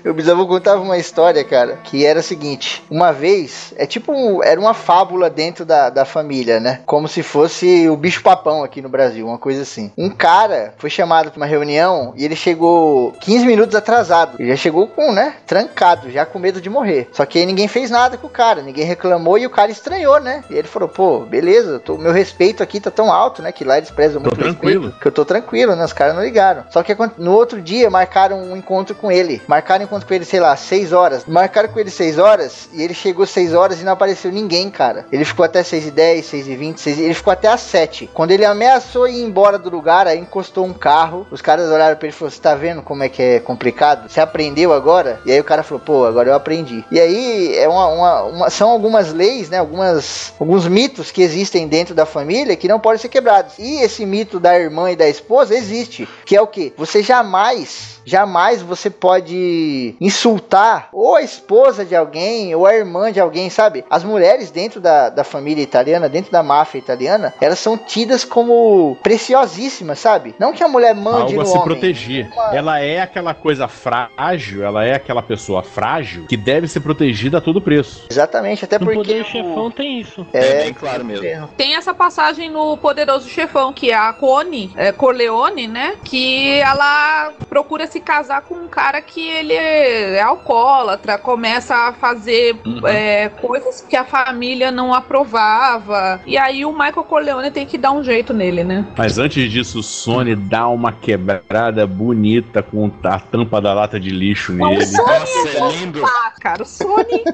O 0.04 0.12
bisavô 0.14 0.46
contava 0.46 0.80
uma 0.80 0.96
história, 0.96 1.44
cara, 1.44 1.78
que 1.84 2.04
era 2.04 2.20
a 2.20 2.22
seguinte: 2.22 2.82
uma 2.90 3.12
vez, 3.12 3.74
é 3.76 3.84
tipo, 3.86 4.12
um- 4.12 4.42
era 4.42 4.58
uma 4.58 4.72
fábula 4.74 5.28
dentro 5.28 5.64
da, 5.64 5.90
da 5.90 6.04
família, 6.04 6.58
né? 6.60 6.80
Como 6.86 7.06
se 7.08 7.22
fosse 7.22 7.88
o 7.88 7.96
bicho-papão 7.96 8.62
aqui 8.64 8.80
no 8.80 8.88
Brasil, 8.88 9.26
uma 9.26 9.38
coisa 9.38 9.62
assim. 9.62 9.92
Um 9.98 10.08
cara 10.10 10.74
foi 10.78 10.88
chamado 10.88 11.30
pra 11.30 11.36
uma 11.38 11.46
reunião 11.46 12.12
e 12.16 12.24
ele 12.24 12.36
chegou 12.36 13.12
15 13.20 13.44
minutos 13.46 13.74
atrasado. 13.74 14.36
Ele 14.40 14.48
já 14.48 14.56
chegou 14.56 14.86
com, 14.88 15.12
né, 15.12 15.34
trancado, 15.46 16.10
já 16.10 16.24
com 16.24 16.38
medo 16.38 16.60
de 16.60 16.70
morrer. 16.70 17.08
Só 17.12 17.26
que 17.26 17.38
aí 17.38 17.46
ninguém 17.46 17.68
fez 17.68 17.90
nada 17.90 18.16
com 18.16 18.26
o 18.26 18.30
cara, 18.30 18.62
ninguém 18.62 18.84
reclamou 18.86 19.36
e 19.38 19.46
o 19.46 19.50
cara 19.50 19.70
estranhou, 19.70 20.20
né? 20.20 20.42
E 20.48 20.54
ele 20.56 20.68
falou: 20.68 20.88
pô, 20.88 21.20
beleza, 21.20 21.78
tô- 21.80 21.98
meu 21.98 22.12
respeito 22.12 22.62
aqui 22.62 22.80
tá 22.80 22.90
tão 22.90 23.12
alto, 23.12 23.42
né? 23.42 23.52
Que 23.52 23.64
lá 23.64 23.76
eles 23.76 23.90
prezam 23.90 24.22
Tô 24.22 24.30
muito 24.30 24.40
tranquilo. 24.42 24.84
respeito, 24.86 25.00
que 25.00 25.08
eu 25.08 25.12
tô 25.12 25.17
tranquilo, 25.24 25.74
né? 25.76 25.84
Os 25.84 25.92
caras 25.92 26.14
não 26.14 26.22
ligaram. 26.22 26.64
Só 26.70 26.82
que 26.82 26.96
no 27.18 27.32
outro 27.32 27.60
dia 27.60 27.90
marcaram 27.90 28.40
um 28.42 28.56
encontro 28.56 28.94
com 28.94 29.10
ele. 29.10 29.40
Marcaram 29.46 29.82
um 29.82 29.86
encontro 29.86 30.06
com 30.06 30.14
ele, 30.14 30.24
sei 30.24 30.40
lá, 30.40 30.54
6 30.56 30.92
horas. 30.92 31.24
Marcaram 31.26 31.68
com 31.68 31.78
ele 31.78 31.90
6 31.90 32.18
horas 32.18 32.68
e 32.72 32.82
ele 32.82 32.94
chegou 32.94 33.26
6 33.26 33.54
horas 33.54 33.80
e 33.80 33.84
não 33.84 33.92
apareceu 33.92 34.30
ninguém, 34.32 34.70
cara. 34.70 35.06
Ele 35.12 35.24
ficou 35.24 35.44
até 35.44 35.62
6 35.62 35.86
e 35.86 35.90
10, 35.90 36.26
6 36.26 36.48
e 36.48 36.56
20, 36.56 36.80
6 36.80 36.98
e... 36.98 37.02
ele 37.02 37.14
ficou 37.14 37.32
até 37.32 37.48
às 37.48 37.60
7. 37.60 38.10
Quando 38.12 38.30
ele 38.30 38.44
ameaçou 38.44 39.08
ir 39.08 39.22
embora 39.22 39.58
do 39.58 39.70
lugar, 39.70 40.06
aí 40.06 40.18
encostou 40.18 40.64
um 40.66 40.72
carro. 40.72 41.26
Os 41.30 41.40
caras 41.42 41.70
olharam 41.70 41.96
pra 41.96 42.06
ele 42.06 42.14
e 42.14 42.18
falaram: 42.18 42.34
Você 42.34 42.40
tá 42.42 42.54
vendo 42.54 42.82
como 42.82 43.02
é 43.02 43.08
que 43.08 43.22
é 43.22 43.40
complicado? 43.40 44.08
Você 44.10 44.20
aprendeu 44.20 44.72
agora? 44.72 45.20
E 45.24 45.32
aí 45.32 45.40
o 45.40 45.44
cara 45.44 45.62
falou: 45.62 45.82
Pô, 45.84 46.04
agora 46.06 46.28
eu 46.30 46.34
aprendi. 46.34 46.84
E 46.90 47.00
aí 47.00 47.56
é 47.56 47.68
uma, 47.68 47.86
uma- 47.88 48.22
uma- 48.24 48.50
são 48.50 48.70
algumas 48.70 49.12
leis, 49.12 49.48
né? 49.50 49.58
Algumas, 49.58 50.32
alguns 50.38 50.66
mitos 50.66 51.10
que 51.10 51.22
existem 51.22 51.66
dentro 51.66 51.94
da 51.94 52.06
família 52.06 52.56
que 52.56 52.68
não 52.68 52.78
podem 52.80 52.98
ser 52.98 53.08
quebrados. 53.08 53.54
E 53.58 53.80
esse 53.80 54.04
mito 54.04 54.38
da 54.40 54.58
irmã 54.58 54.90
e 54.90 54.96
da 54.96 55.07
esposa 55.08 55.54
existe, 55.54 56.08
que 56.24 56.36
é 56.36 56.40
o 56.40 56.46
que? 56.46 56.72
Você 56.76 57.02
jamais 57.02 57.97
jamais 58.08 58.62
você 58.62 58.88
pode 58.90 59.94
insultar 60.00 60.88
ou 60.92 61.14
a 61.16 61.22
esposa 61.22 61.84
de 61.84 61.94
alguém 61.94 62.54
ou 62.54 62.66
a 62.66 62.74
irmã 62.74 63.12
de 63.12 63.20
alguém, 63.20 63.50
sabe? 63.50 63.84
As 63.90 64.02
mulheres 64.04 64.50
dentro 64.50 64.80
da, 64.80 65.08
da 65.10 65.24
família 65.24 65.62
italiana, 65.62 66.08
dentro 66.08 66.32
da 66.32 66.42
máfia 66.42 66.78
italiana, 66.78 67.34
elas 67.40 67.58
são 67.58 67.76
tidas 67.76 68.24
como 68.24 68.96
preciosíssimas, 69.02 69.98
sabe? 69.98 70.34
Não 70.38 70.52
que 70.52 70.62
a 70.64 70.68
mulher 70.68 70.94
mande 70.94 71.34
Algo 71.34 71.34
no 71.36 71.42
a 71.42 71.44
se 71.46 71.52
homem. 71.52 71.64
proteger. 71.64 72.28
Ela 72.52 72.80
é 72.80 73.00
aquela 73.00 73.34
coisa 73.34 73.68
frágil, 73.68 74.64
ela 74.64 74.84
é 74.84 74.94
aquela 74.94 75.22
pessoa 75.22 75.62
frágil 75.62 76.26
que 76.26 76.36
deve 76.36 76.66
ser 76.68 76.80
protegida 76.80 77.38
a 77.38 77.40
todo 77.40 77.60
preço. 77.60 78.06
Exatamente, 78.10 78.64
até 78.64 78.78
No 78.78 78.86
porque 78.86 78.98
Poder 78.98 79.22
o- 79.22 79.24
Chefão 79.24 79.70
tem 79.70 80.00
isso. 80.00 80.26
É, 80.32 80.64
bem 80.64 80.74
claro 80.74 81.04
mesmo. 81.04 81.48
Tem 81.56 81.74
essa 81.76 81.92
passagem 81.94 82.50
no 82.50 82.76
Poderoso 82.76 83.28
Chefão, 83.28 83.72
que 83.72 83.90
é 83.90 83.94
a 83.94 84.12
Connie 84.12 84.70
é, 84.76 84.90
Corleone, 84.92 85.68
né? 85.68 85.94
Que 86.04 86.58
ela 86.60 87.32
procura 87.48 87.86
se 87.86 87.97
casar 88.00 88.42
com 88.42 88.54
um 88.54 88.68
cara 88.68 89.00
que 89.02 89.20
ele 89.26 89.52
é 89.54 90.20
alcoólatra, 90.20 91.18
começa 91.18 91.74
a 91.74 91.92
fazer 91.92 92.56
é, 92.86 93.28
coisas 93.28 93.80
que 93.80 93.96
a 93.96 94.04
família 94.04 94.70
não 94.70 94.92
aprovava. 94.94 96.20
E 96.26 96.36
aí 96.36 96.64
o 96.64 96.72
Michael 96.72 97.04
Corleone 97.04 97.50
tem 97.50 97.66
que 97.66 97.78
dar 97.78 97.92
um 97.92 98.02
jeito 98.02 98.32
nele, 98.32 98.64
né? 98.64 98.86
Mas 98.96 99.18
antes 99.18 99.50
disso, 99.50 99.80
o 99.80 99.82
Sony 99.82 100.34
dá 100.34 100.68
uma 100.68 100.92
quebrada 100.92 101.86
bonita 101.86 102.62
com 102.62 102.90
a 103.04 103.18
tampa 103.20 103.60
da 103.60 103.72
lata 103.74 103.98
de 103.98 104.10
lixo 104.10 104.52
Não, 104.52 104.68
nele. 104.70 104.82
o 104.82 104.86
Sony 104.86 105.08
Nossa, 105.20 105.48
é 105.48 105.58
é 105.58 105.68
lindo. 105.72 106.04
Ah, 106.04 106.32
cara, 106.40 106.62
o 106.62 106.66
Sony. 106.66 107.24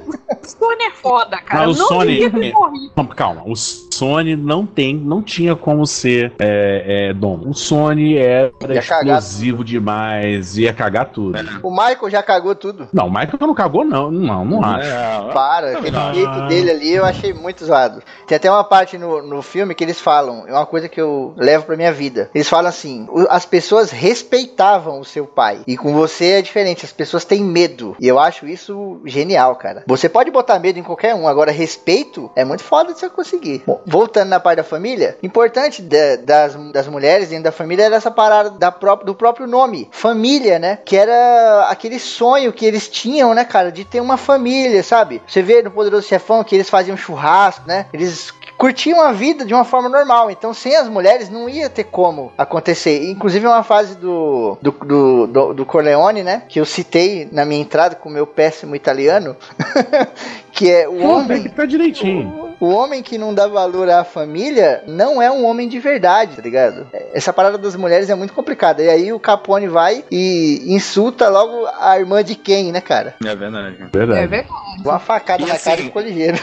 o 0.42 0.46
Sony 0.46 0.82
é 0.84 0.90
foda, 0.90 1.38
cara. 1.38 1.66
Não, 1.66 1.72
o 1.72 1.76
não 1.76 1.86
Sony- 1.88 2.18
devia 2.18 2.30
ter 2.30 2.52
morrido. 2.52 2.92
Calma, 2.94 3.14
Calma, 3.14 3.42
o 3.46 3.56
Sony 3.94 4.36
não 4.36 4.66
tem, 4.66 4.96
não 4.96 5.22
tinha 5.22 5.54
como 5.54 5.86
ser 5.86 6.32
é, 6.38 7.10
é, 7.10 7.14
dom. 7.14 7.40
O 7.46 7.54
Sony 7.54 8.16
era 8.16 8.52
Ia 8.68 8.82
cagar 8.82 9.18
explosivo 9.18 9.64
demais, 9.64 10.58
ia 10.58 10.72
cagar 10.72 11.06
tudo. 11.06 11.38
O 11.62 11.70
Michael 11.70 12.10
já 12.10 12.22
cagou 12.22 12.54
tudo. 12.54 12.88
Não, 12.92 13.06
o 13.06 13.10
Michael 13.10 13.38
não 13.40 13.54
cagou, 13.54 13.84
não. 13.84 14.10
Não, 14.10 14.44
não 14.44 14.64
acho. 14.64 14.88
Não, 14.88 15.30
Para, 15.30 15.78
aquele 15.78 15.90
não. 15.90 16.14
jeito 16.14 16.46
dele 16.48 16.70
ali 16.70 16.92
eu 16.94 17.04
achei 17.04 17.32
muito 17.32 17.64
zoado. 17.64 18.02
Tem 18.26 18.36
até 18.36 18.50
uma 18.50 18.64
parte 18.64 18.98
no, 18.98 19.22
no 19.22 19.42
filme 19.42 19.74
que 19.74 19.84
eles 19.84 20.00
falam, 20.00 20.44
é 20.46 20.52
uma 20.52 20.66
coisa 20.66 20.88
que 20.88 21.00
eu 21.00 21.34
levo 21.36 21.64
pra 21.64 21.76
minha 21.76 21.92
vida. 21.92 22.30
Eles 22.34 22.48
falam 22.48 22.68
assim: 22.68 23.06
as 23.28 23.46
pessoas 23.46 23.90
respeitavam 23.90 25.00
o 25.00 25.04
seu 25.04 25.26
pai. 25.26 25.60
E 25.66 25.76
com 25.76 25.92
você 25.92 26.32
é 26.32 26.42
diferente, 26.42 26.84
as 26.84 26.92
pessoas 26.92 27.24
têm 27.24 27.42
medo. 27.42 27.96
E 28.00 28.08
eu 28.08 28.18
acho 28.18 28.46
isso 28.46 29.00
genial, 29.04 29.56
cara. 29.56 29.84
Você 29.86 30.08
pode 30.08 30.30
botar 30.30 30.58
medo 30.58 30.78
em 30.78 30.82
qualquer 30.82 31.14
um, 31.14 31.28
agora 31.28 31.52
respeito 31.52 32.30
é 32.34 32.44
muito 32.44 32.62
foda 32.62 32.92
de 32.92 32.98
você 32.98 33.08
conseguir. 33.08 33.62
Bom, 33.66 33.80
voltando 33.86 34.28
na 34.30 34.40
parte 34.40 34.56
da 34.58 34.64
família, 34.64 35.16
importante 35.22 35.82
da- 35.82 36.16
das, 36.16 36.54
das 36.72 36.86
mulheres 36.88 37.28
dentro 37.28 37.44
da 37.44 37.52
família 37.52 37.84
era 37.84 37.96
essa 37.96 38.10
parada 38.10 38.50
da 38.50 38.70
pró- 38.72 38.96
do 38.96 39.14
próprio 39.14 39.46
nome, 39.46 39.88
família, 39.92 40.58
né? 40.58 40.78
Que 40.84 40.96
era 40.96 41.66
aquele 41.68 41.98
sonho 41.98 42.52
que 42.52 42.64
eles 42.64 42.88
tinham, 42.88 43.34
né, 43.34 43.44
cara, 43.44 43.70
de 43.72 43.84
ter 43.84 44.00
uma 44.00 44.16
família, 44.16 44.82
sabe? 44.82 45.20
Você 45.26 45.42
vê 45.42 45.62
no 45.62 45.70
Poderoso 45.70 46.06
Chefão 46.06 46.42
que 46.44 46.54
eles 46.54 46.70
faziam 46.70 46.96
churrasco, 46.96 47.66
né? 47.66 47.86
Eles 47.92 48.32
curtiam 48.56 49.00
a 49.00 49.10
vida 49.12 49.44
de 49.44 49.52
uma 49.52 49.64
forma 49.64 49.88
normal. 49.88 50.30
Então, 50.30 50.54
sem 50.54 50.76
as 50.76 50.88
mulheres, 50.88 51.28
não 51.28 51.48
ia 51.48 51.68
ter 51.68 51.84
como 51.84 52.32
acontecer. 52.38 53.10
Inclusive, 53.10 53.46
uma 53.46 53.64
fase 53.64 53.96
do, 53.96 54.56
do, 54.62 54.70
do, 54.70 55.26
do, 55.26 55.54
do 55.54 55.66
Corleone, 55.66 56.22
né? 56.22 56.42
Que 56.48 56.60
eu 56.60 56.64
citei 56.64 57.28
na 57.32 57.44
minha 57.44 57.60
entrada 57.60 57.96
com 57.96 58.08
o 58.08 58.12
meu 58.12 58.26
péssimo 58.26 58.76
italiano. 58.76 59.36
que 60.52 60.70
é 60.70 60.88
o 60.88 61.02
homem. 61.04 61.48
Tá 61.50 61.64
direitinho. 61.66 62.28
O 62.28 62.43
homem 62.60 63.02
que 63.02 63.16
não 63.18 63.32
dá 63.34 63.46
valor 63.46 63.88
à 63.90 64.04
família 64.04 64.82
não 64.86 65.20
é 65.20 65.30
um 65.30 65.44
homem 65.44 65.68
de 65.68 65.78
verdade, 65.78 66.36
tá 66.36 66.42
ligado? 66.42 66.86
Essa 67.12 67.32
parada 67.32 67.56
das 67.58 67.74
mulheres 67.76 68.08
é 68.10 68.14
muito 68.14 68.32
complicada. 68.34 68.82
E 68.82 68.88
aí 68.88 69.12
o 69.12 69.20
Capone 69.20 69.66
vai 69.68 70.04
e 70.10 70.62
insulta 70.66 71.28
logo 71.28 71.66
a 71.78 71.98
irmã 71.98 72.22
de 72.22 72.34
quem, 72.34 72.72
né, 72.72 72.80
cara? 72.80 73.14
É 73.24 73.34
verdade. 73.34 73.76
É 73.80 73.86
Verdade. 73.86 74.26
verdade. 74.26 74.48
Uma 74.84 74.98
facada 74.98 75.42
E 75.42 75.46
na 75.46 75.54
assim- 75.54 75.70
cara 75.70 75.80
e 75.80 75.84
ficou 75.84 76.02
ligeiro. 76.02 76.38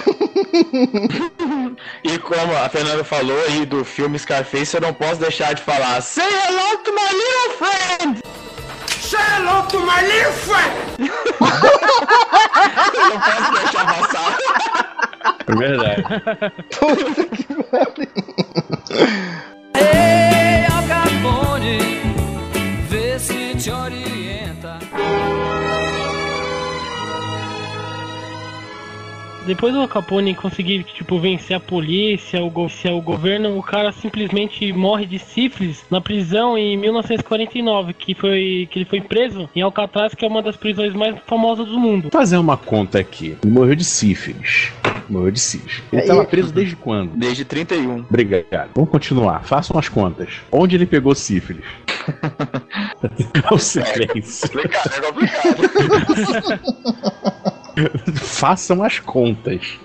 E 2.04 2.18
como 2.20 2.56
a 2.58 2.70
Fernanda 2.70 3.04
falou 3.04 3.38
aí 3.48 3.66
do 3.66 3.84
filme 3.86 4.18
Scarface, 4.20 4.76
eu 4.76 4.82
não 4.82 4.94
posso 4.94 5.20
deixar 5.20 5.54
de 5.54 5.62
falar 5.62 6.02
Say 6.02 6.24
hello 6.24 6.78
to 6.84 6.92
my 6.92 7.10
little 7.12 7.52
friend! 7.58 8.24
Say 9.02 9.20
hello 9.38 9.64
to 9.68 9.80
my 9.80 10.02
little 10.02 10.32
friend! 10.34 10.72
Eu 12.94 13.10
não 13.10 13.20
posso 13.20 13.52
deixar 13.54 13.86
passar. 13.86 14.38
É 15.48 15.56
verdade. 15.56 16.04
Ei, 19.76 20.66
Al 20.66 20.84
Capone, 20.88 21.78
vê 22.90 23.20
se 23.20 23.56
te 23.56 23.72
orienta. 23.72 24.21
Depois 29.46 29.74
do 29.74 29.80
Al 29.80 29.88
Capone 29.88 30.36
conseguir, 30.36 30.84
tipo, 30.84 31.20
vencer 31.20 31.58
a 31.58 31.60
polícia, 31.60 32.44
o, 32.44 32.50
go 32.50 32.68
o 32.68 33.02
governo, 33.02 33.58
o 33.58 33.64
cara 33.64 33.92
simplesmente 33.92 34.72
morre 34.72 35.06
de 35.06 35.18
sífilis 35.18 35.84
na 35.90 36.00
prisão 36.00 36.58
em 36.58 36.78
1949, 36.78 37.94
que 37.94 38.14
foi 38.14 38.68
que 38.70 38.80
ele 38.80 38.86
foi 38.86 39.02
preso 39.02 39.50
em 39.56 39.62
Alcatraz, 39.62 40.14
que 40.14 40.24
é 40.24 40.28
uma 40.28 40.44
das 40.44 40.56
prisões 40.56 40.94
mais 40.94 41.16
famosas 41.26 41.68
do 41.68 41.80
mundo. 41.80 42.04
Vou 42.04 42.12
fazer 42.12 42.38
uma 42.38 42.56
conta 42.56 43.00
aqui. 43.00 43.36
Ele 43.44 43.52
morreu 43.52 43.76
de 43.76 43.84
sífilis. 43.84 44.72
Morreu 45.10 45.32
de 45.32 45.40
sífilis. 45.40 45.82
Ele 45.92 46.02
estava 46.02 46.24
preso 46.24 46.54
desde 46.54 46.76
quando? 46.76 47.12
Desde 47.18 47.44
31. 47.44 48.06
Obrigado. 48.10 48.70
Vamos 48.76 48.92
continuar. 48.92 49.44
Façam 49.44 49.78
as 49.78 49.90
contas. 49.90 50.30
Onde 50.52 50.76
ele 50.76 50.86
pegou 50.86 51.16
sífilis? 51.16 51.66
o 53.52 53.58
silêncio. 53.58 54.50
Complicado, 54.50 54.92
é 54.96 55.02
complicado. 55.02 56.60
Façam 58.16 58.84
as 58.84 59.00
contas. 59.00 59.80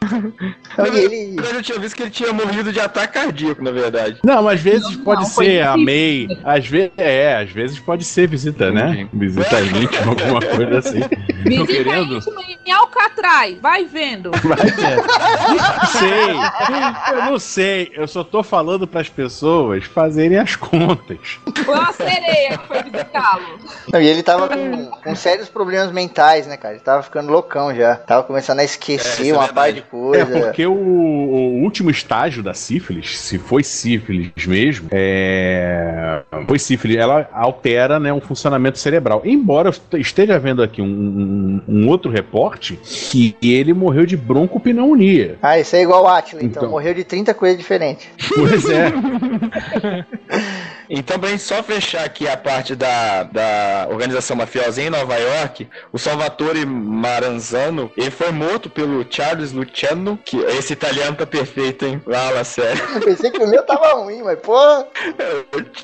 Ele. 0.79 1.37
Eu 1.39 1.55
já 1.55 1.63
tinha 1.63 1.79
visto 1.79 1.97
que 1.97 2.03
ele 2.03 2.11
tinha 2.11 2.33
morrido 2.33 2.73
de 2.73 2.81
ataque 2.81 3.15
cardíaco, 3.15 3.63
na 3.63 3.71
verdade. 3.71 4.19
Não, 4.25 4.49
às 4.49 4.61
vezes 4.61 4.97
pode 4.97 5.23
não, 5.23 5.29
ser 5.29 5.67
a. 5.67 5.77
MEI. 5.77 6.29
Às 6.45 6.67
vezes, 6.67 6.93
é, 6.97 7.37
às 7.37 7.51
vezes 7.51 7.79
pode 7.79 8.05
ser 8.05 8.29
visita, 8.29 8.71
né? 8.71 9.09
Visita 9.13 9.61
íntima, 9.61 10.09
alguma 10.09 10.41
coisa 10.41 10.79
assim. 10.79 11.01
Tô 11.47 11.65
Visita 11.65 11.67
querendo. 11.67 12.17
íntima 12.17 12.43
em 12.67 12.73
Alcatraz, 12.73 13.59
vai 13.61 13.85
vendo. 13.85 14.31
Vai 14.43 14.57
ver. 14.57 14.97
Não 14.97 15.87
sei. 15.87 17.15
Eu 17.15 17.25
não 17.25 17.39
sei. 17.39 17.93
Eu 17.95 18.09
só 18.09 18.25
tô 18.25 18.43
falando 18.43 18.87
pras 18.87 19.09
pessoas 19.09 19.85
fazerem 19.85 20.39
as 20.39 20.57
contas. 20.57 21.39
Foi 21.65 21.75
uma 21.75 21.93
sereia 21.93 22.59
que 22.59 22.67
foi 22.67 22.83
visitá-lo. 22.83 23.59
Não, 23.93 24.01
e 24.01 24.07
ele 24.07 24.23
tava 24.23 24.49
com, 24.49 24.87
com 24.87 25.15
sérios 25.15 25.49
problemas 25.49 25.93
mentais, 25.93 26.47
né, 26.47 26.57
cara? 26.57 26.75
Ele 26.75 26.83
tava 26.83 27.03
ficando 27.03 27.31
loucão 27.31 27.75
já. 27.75 27.76
Tava 28.07 28.23
começando 28.23 28.59
a 28.59 28.63
É, 28.63 28.65
esquecer 28.65 29.23
isso 29.23 29.35
é 29.35 29.39
uma 29.39 29.49
par 29.49 29.73
de 29.73 29.83
verdade. 29.83 29.87
É, 30.21 30.25
coisa. 30.25 30.41
porque 30.47 30.67
o, 30.67 30.73
o 30.73 31.63
último 31.63 31.91
estágio 31.91 32.43
da 32.43 32.55
sífilis, 32.55 33.19
se 33.19 33.39
foi 33.39 33.63
sífilis 33.63 34.47
mesmo, 34.47 34.89
é... 34.91 36.23
foi 36.47 36.59
sífilis, 36.59 36.97
ela 36.97 37.29
altera 37.33 37.99
né, 38.01 38.13
um 38.13 38.21
funcionamento 38.21 38.79
cerebral. 38.79 39.23
Embora 39.25 39.71
eu 39.93 39.99
esteja 39.99 40.39
vendo 40.39 40.63
aqui 40.63 40.81
um, 40.83 40.87
um- 40.87 41.63
um 41.69 41.89
outro 41.89 42.11
reporte 42.11 42.79
que 43.11 43.37
ele 43.43 43.73
morreu 43.73 44.07
de 44.07 44.17
broncopneumonia. 44.17 45.37
Ah, 45.43 45.59
isso 45.59 45.75
é 45.77 45.83
igual 45.83 46.05
o 46.05 46.09
Atila, 46.09 46.43
então. 46.43 46.63
Então. 46.63 46.71
Morreu 46.71 46.95
de 46.95 47.05
30 47.05 47.35
coisas 47.35 47.59
diferentes. 47.59 48.07
Pois 48.35 48.65
é. 48.71 48.93
Então, 50.89 51.19
pra 51.19 51.31
gente 51.31 51.43
só 51.43 51.63
fechar 51.63 52.05
aqui 52.05 52.29
a 52.29 52.37
parte 52.37 52.75
da, 52.75 53.25
da 53.25 53.87
organização 53.91 54.37
mafiosa 54.37 54.81
em 54.83 54.91
Nova 54.91 55.17
York, 55.17 55.69
o 55.93 55.99
Salvatore 55.99 56.65
Maranzano, 56.67 57.91
ele 57.97 58.11
foi 58.11 58.31
morto 58.33 58.69
pelo 58.71 59.05
Charles 59.09 59.53
Luciano, 59.53 60.19
que 60.25 60.37
esse 60.39 60.73
italiano 60.73 61.17
tá 61.17 61.27
perfeito, 61.27 61.85
hein? 61.87 62.01
Fala 62.05 62.45
sério. 62.45 62.83
Eu 62.95 63.01
pensei 63.01 63.31
que 63.31 63.43
o 63.43 63.47
meu 63.49 63.63
tava 63.65 63.95
ruim, 63.95 64.23
mas 64.23 64.39
pô. 64.41 64.57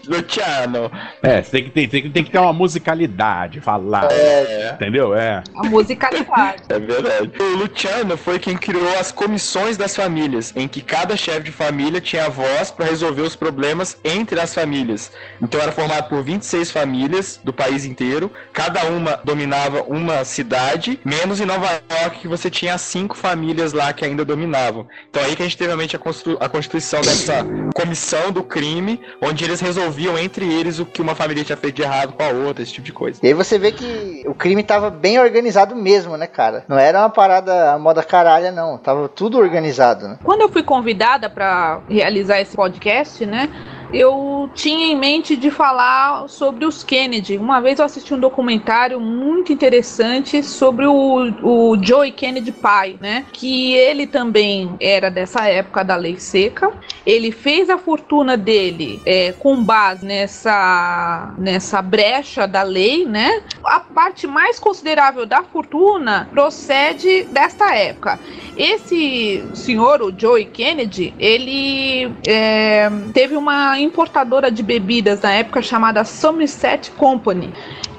Luciano. 0.06 0.90
É, 1.22 1.42
você 1.42 1.50
tem 1.50 1.64
que, 1.64 1.70
ter, 1.70 1.88
tem, 1.88 2.02
que- 2.02 2.10
tem 2.10 2.24
que 2.24 2.30
ter 2.30 2.38
uma 2.38 2.52
musicalidade, 2.52 3.60
falar. 3.60 4.08
É, 4.10 4.72
Entendeu? 4.74 5.14
É. 5.14 5.42
A 5.56 5.62
musicalidade. 5.64 6.62
é 6.68 6.78
verdade. 6.78 7.30
O 7.40 7.56
Luciano 7.56 8.16
foi 8.16 8.38
quem 8.38 8.56
criou 8.56 8.98
as 8.98 9.12
comissões 9.12 9.76
das 9.76 9.94
famílias, 9.94 10.52
em 10.56 10.66
que 10.68 10.80
cada 10.80 11.16
chefe 11.16 11.40
de 11.44 11.52
família 11.52 12.00
tinha 12.00 12.28
voz 12.28 12.70
pra 12.70 12.86
resolver 12.86 13.22
os 13.22 13.36
problemas 13.36 13.96
entre 14.04 14.40
as 14.40 14.54
famílias. 14.54 14.91
Famílias. 14.92 15.10
Então 15.40 15.60
era 15.60 15.72
formado 15.72 16.08
por 16.08 16.22
26 16.22 16.70
famílias 16.70 17.40
do 17.42 17.52
país 17.52 17.84
inteiro, 17.84 18.30
cada 18.52 18.84
uma 18.86 19.18
dominava 19.24 19.82
uma 19.82 20.24
cidade, 20.24 21.00
menos 21.04 21.40
em 21.40 21.46
Nova 21.46 21.66
York 21.90 22.20
que 22.20 22.28
você 22.28 22.50
tinha 22.50 22.76
cinco 22.78 23.16
famílias 23.16 23.72
lá 23.72 23.92
que 23.92 24.04
ainda 24.04 24.24
dominavam. 24.24 24.86
Então 25.10 25.22
aí 25.22 25.34
que 25.34 25.42
a 25.42 25.44
gente 25.44 25.56
teve 25.56 25.68
realmente 25.68 25.96
a, 25.96 26.00
a 26.44 26.48
constituição 26.48 27.00
dessa 27.00 27.44
comissão 27.74 28.30
do 28.30 28.42
crime, 28.42 29.00
onde 29.20 29.44
eles 29.44 29.60
resolviam 29.60 30.18
entre 30.18 30.52
eles 30.52 30.78
o 30.78 30.86
que 30.86 31.00
uma 31.00 31.14
família 31.14 31.44
tinha 31.44 31.56
feito 31.56 31.76
de 31.76 31.82
errado 31.82 32.12
com 32.12 32.22
a 32.22 32.28
outra, 32.28 32.62
esse 32.62 32.72
tipo 32.72 32.86
de 32.86 32.92
coisa. 32.92 33.20
E 33.22 33.28
aí 33.28 33.34
você 33.34 33.58
vê 33.58 33.72
que 33.72 34.22
o 34.26 34.34
crime 34.34 34.62
tava 34.62 34.90
bem 34.90 35.18
organizado 35.18 35.74
mesmo, 35.74 36.16
né, 36.16 36.26
cara? 36.26 36.64
Não 36.68 36.78
era 36.78 37.00
uma 37.00 37.10
parada 37.10 37.72
a 37.72 37.78
moda 37.78 38.02
caralha, 38.02 38.52
não. 38.52 38.78
Tava 38.78 39.08
tudo 39.08 39.38
organizado, 39.38 40.08
né? 40.08 40.18
Quando 40.22 40.42
eu 40.42 40.48
fui 40.48 40.62
convidada 40.62 41.30
para 41.30 41.80
realizar 41.88 42.40
esse 42.40 42.54
podcast, 42.54 43.24
né? 43.24 43.48
Eu 43.92 44.48
tinha 44.54 44.86
em 44.86 44.96
mente 44.96 45.36
de 45.36 45.50
falar 45.50 46.26
sobre 46.28 46.64
os 46.64 46.82
Kennedy. 46.82 47.36
Uma 47.36 47.60
vez 47.60 47.78
eu 47.78 47.84
assisti 47.84 48.14
um 48.14 48.18
documentário 48.18 48.98
muito 48.98 49.52
interessante 49.52 50.42
sobre 50.42 50.86
o, 50.86 51.30
o 51.42 51.76
Joey 51.82 52.10
Kennedy 52.10 52.52
pai, 52.52 52.96
né? 53.00 53.26
Que 53.32 53.74
ele 53.74 54.06
também 54.06 54.74
era 54.80 55.10
dessa 55.10 55.46
época 55.46 55.84
da 55.84 55.94
lei 55.96 56.18
seca. 56.18 56.72
Ele 57.04 57.30
fez 57.30 57.68
a 57.68 57.76
fortuna 57.76 58.36
dele 58.36 59.00
é, 59.04 59.32
com 59.32 59.62
base 59.62 60.06
nessa, 60.06 61.34
nessa 61.36 61.82
brecha 61.82 62.46
da 62.46 62.62
lei, 62.62 63.04
né? 63.04 63.42
A 63.64 63.80
parte 63.80 64.26
mais 64.26 64.58
considerável 64.58 65.26
da 65.26 65.42
fortuna 65.42 66.28
procede 66.30 67.24
desta 67.24 67.74
época. 67.74 68.18
Esse 68.56 69.44
senhor, 69.54 70.02
o 70.02 70.12
Joey 70.16 70.44
Kennedy, 70.46 71.14
ele 71.18 72.10
é, 72.26 72.90
teve 73.12 73.36
uma 73.36 73.81
importadora 73.82 74.50
de 74.50 74.62
bebidas 74.62 75.20
na 75.20 75.32
época 75.32 75.62
chamada 75.62 76.04
Somerset 76.04 76.90
Company. 76.92 77.52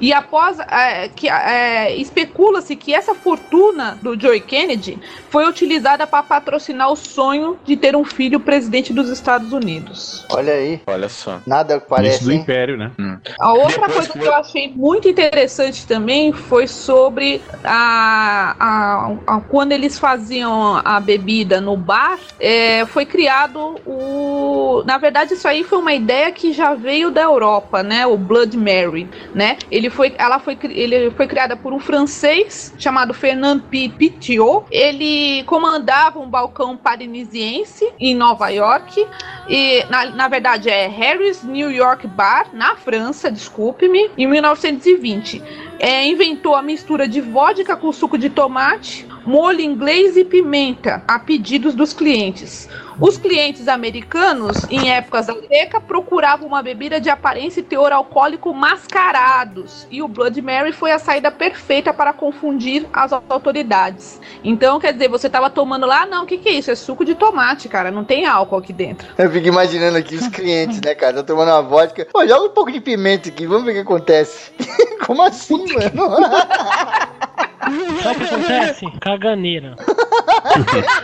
E 0.04 0.12
após 0.12 0.60
é, 0.60 1.08
que 1.08 1.30
é, 1.30 1.96
especula-se 1.96 2.76
que 2.76 2.94
essa 2.94 3.16
fortuna 3.16 3.98
do 4.02 4.20
Joey 4.20 4.42
Kennedy 4.42 5.00
foi 5.30 5.48
utilizada 5.48 6.06
para 6.06 6.22
patrocinar 6.22 6.92
o 6.92 6.96
sonho 6.98 7.58
de 7.66 7.78
ter 7.78 7.96
um 7.96 8.04
filho 8.04 8.38
presidente 8.38 8.92
dos 8.92 9.08
Estados 9.10 9.54
Unidos. 9.54 10.26
Olha 10.30 10.52
aí. 10.52 10.82
Olha 10.88 11.08
só. 11.08 11.40
Nada 11.48 11.80
parece, 11.80 12.26
do 12.26 12.34
hein? 12.34 12.40
Império, 12.40 12.76
né? 12.76 12.92
A 13.40 13.54
outra 13.54 13.88
Depois 13.88 13.94
coisa 13.94 14.12
que 14.12 14.20
que 14.20 14.26
eu 14.26 14.34
achei 14.34 14.74
muito 14.76 15.08
interessante 15.08 15.88
também 15.88 16.34
foi 16.34 16.68
sobre 16.68 17.42
a, 17.64 18.56
a- 18.60 19.36
a- 19.38 19.42
quando 19.48 19.72
eles 19.72 19.98
faziam 19.98 20.82
a 20.84 21.00
bebida 21.00 21.62
no 21.62 21.78
bar, 21.78 22.20
é, 22.42 22.86
foi 22.88 23.06
criado 23.06 23.76
o. 23.86 24.84
Na 24.86 24.98
verdade, 24.98 25.34
isso 25.34 25.48
aí 25.48 25.64
foi 25.64 25.78
uma 25.78 25.94
ideia 25.94 26.30
que 26.34 26.52
já 26.52 26.74
veio 26.74 27.10
da 27.10 27.22
Europa, 27.22 27.82
né? 27.84 28.06
O 28.06 28.18
Blood 28.18 28.58
Mary, 28.58 29.08
né? 29.34 29.58
Ele 29.72 29.90
foi, 29.94 30.14
ela 30.18 30.40
foi, 30.40 30.58
ele 30.64 31.12
foi 31.12 31.28
criada 31.28 31.56
por 31.56 31.72
um 31.74 31.80
francês 31.80 32.74
chamado 32.78 33.14
Fernand 33.14 33.60
Pi- 33.60 33.90
Petiot. 33.90 34.66
Ele 34.72 35.44
comandava 35.46 36.20
um 36.20 36.30
balcão 36.30 36.76
parinisiense 36.76 37.88
em 38.00 38.16
Nova 38.16 38.50
York 38.50 39.06
e 39.48 39.84
na, 39.90 40.06
na 40.08 40.28
verdade 40.28 40.70
é 40.70 40.88
Harris 40.88 41.44
New 41.44 41.72
York 41.72 42.08
Bar, 42.08 42.48
na 42.54 42.76
França, 42.76 43.32
desculpe-me, 43.32 44.10
em 44.18 44.28
1920. 44.28 45.42
É, 45.80 46.06
inventou 46.06 46.56
a 46.56 46.62
mistura 46.62 47.08
de 47.08 47.22
vodka 47.22 47.76
com 47.76 47.92
suco 47.92 48.18
de 48.18 48.30
tomate, 48.30 49.06
molho 49.26 49.62
inglês 49.62 50.16
e 50.18 50.24
pimenta, 50.24 51.04
a 51.08 51.20
pedidos 51.20 51.76
dos 51.76 51.94
clientes. 51.94 52.70
Os 53.00 53.18
clientes 53.18 53.68
americanos, 53.68 54.58
em 54.70 54.92
épocas 54.92 55.26
da 55.26 55.34
seca, 55.34 55.82
procuravam 55.82 56.48
uma 56.48 56.62
bebida 56.62 57.02
de 57.02 57.10
aparência 57.10 57.60
e 57.60 57.64
teor 57.64 57.92
alcoólico 57.92 58.54
mascarados. 58.54 59.88
E 59.90 60.02
o 60.02 60.08
Blood 60.08 60.42
Mary 60.42 60.72
foi 60.72 60.92
a 60.92 61.00
saída 61.00 61.32
perfeita 61.32 61.94
para 61.94 62.14
confundir 62.14 62.86
as 62.94 63.12
autoridades. 63.12 64.22
Então, 64.44 64.80
quer 64.80 64.94
dizer, 64.94 65.10
você 65.10 65.30
tava 65.30 65.50
tomando 65.50 65.86
lá, 65.86 66.06
não, 66.06 66.24
o 66.24 66.28
que, 66.28 66.38
que 66.38 66.50
é 66.50 66.54
isso? 66.54 66.72
É 66.72 66.76
suco 66.76 67.04
de 67.04 67.16
tomate, 67.16 67.68
cara, 67.68 67.90
não 67.90 68.04
tem 68.04 68.26
álcool 68.26 68.58
aqui 68.58 68.74
dentro. 68.74 69.08
Eu 69.18 69.30
fico 69.32 69.48
imaginando 69.48 69.98
aqui 69.98 70.16
os 70.16 70.28
clientes, 70.28 70.80
né, 70.82 70.94
cara? 70.94 71.16
Tá 71.16 71.24
tomando 71.24 71.50
uma 71.50 71.62
vodka. 71.62 72.08
Pô, 72.12 72.26
joga 72.28 72.46
um 72.46 72.54
pouco 72.54 72.72
de 72.72 72.80
pimenta 72.80 73.30
aqui, 73.30 73.48
vamos 73.48 73.66
ver 73.66 73.72
o 73.72 73.74
que 73.76 73.82
acontece. 73.82 74.52
Como 75.06 75.22
assim, 75.22 75.66
mano? 75.74 76.18
Sabe 78.02 78.24
o 78.24 78.28
que 78.28 78.34
acontece? 78.34 78.86
Caganeira. 79.00 79.76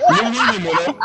No 0.09 0.29
mínimo, 0.29 0.69
né? 0.75 0.95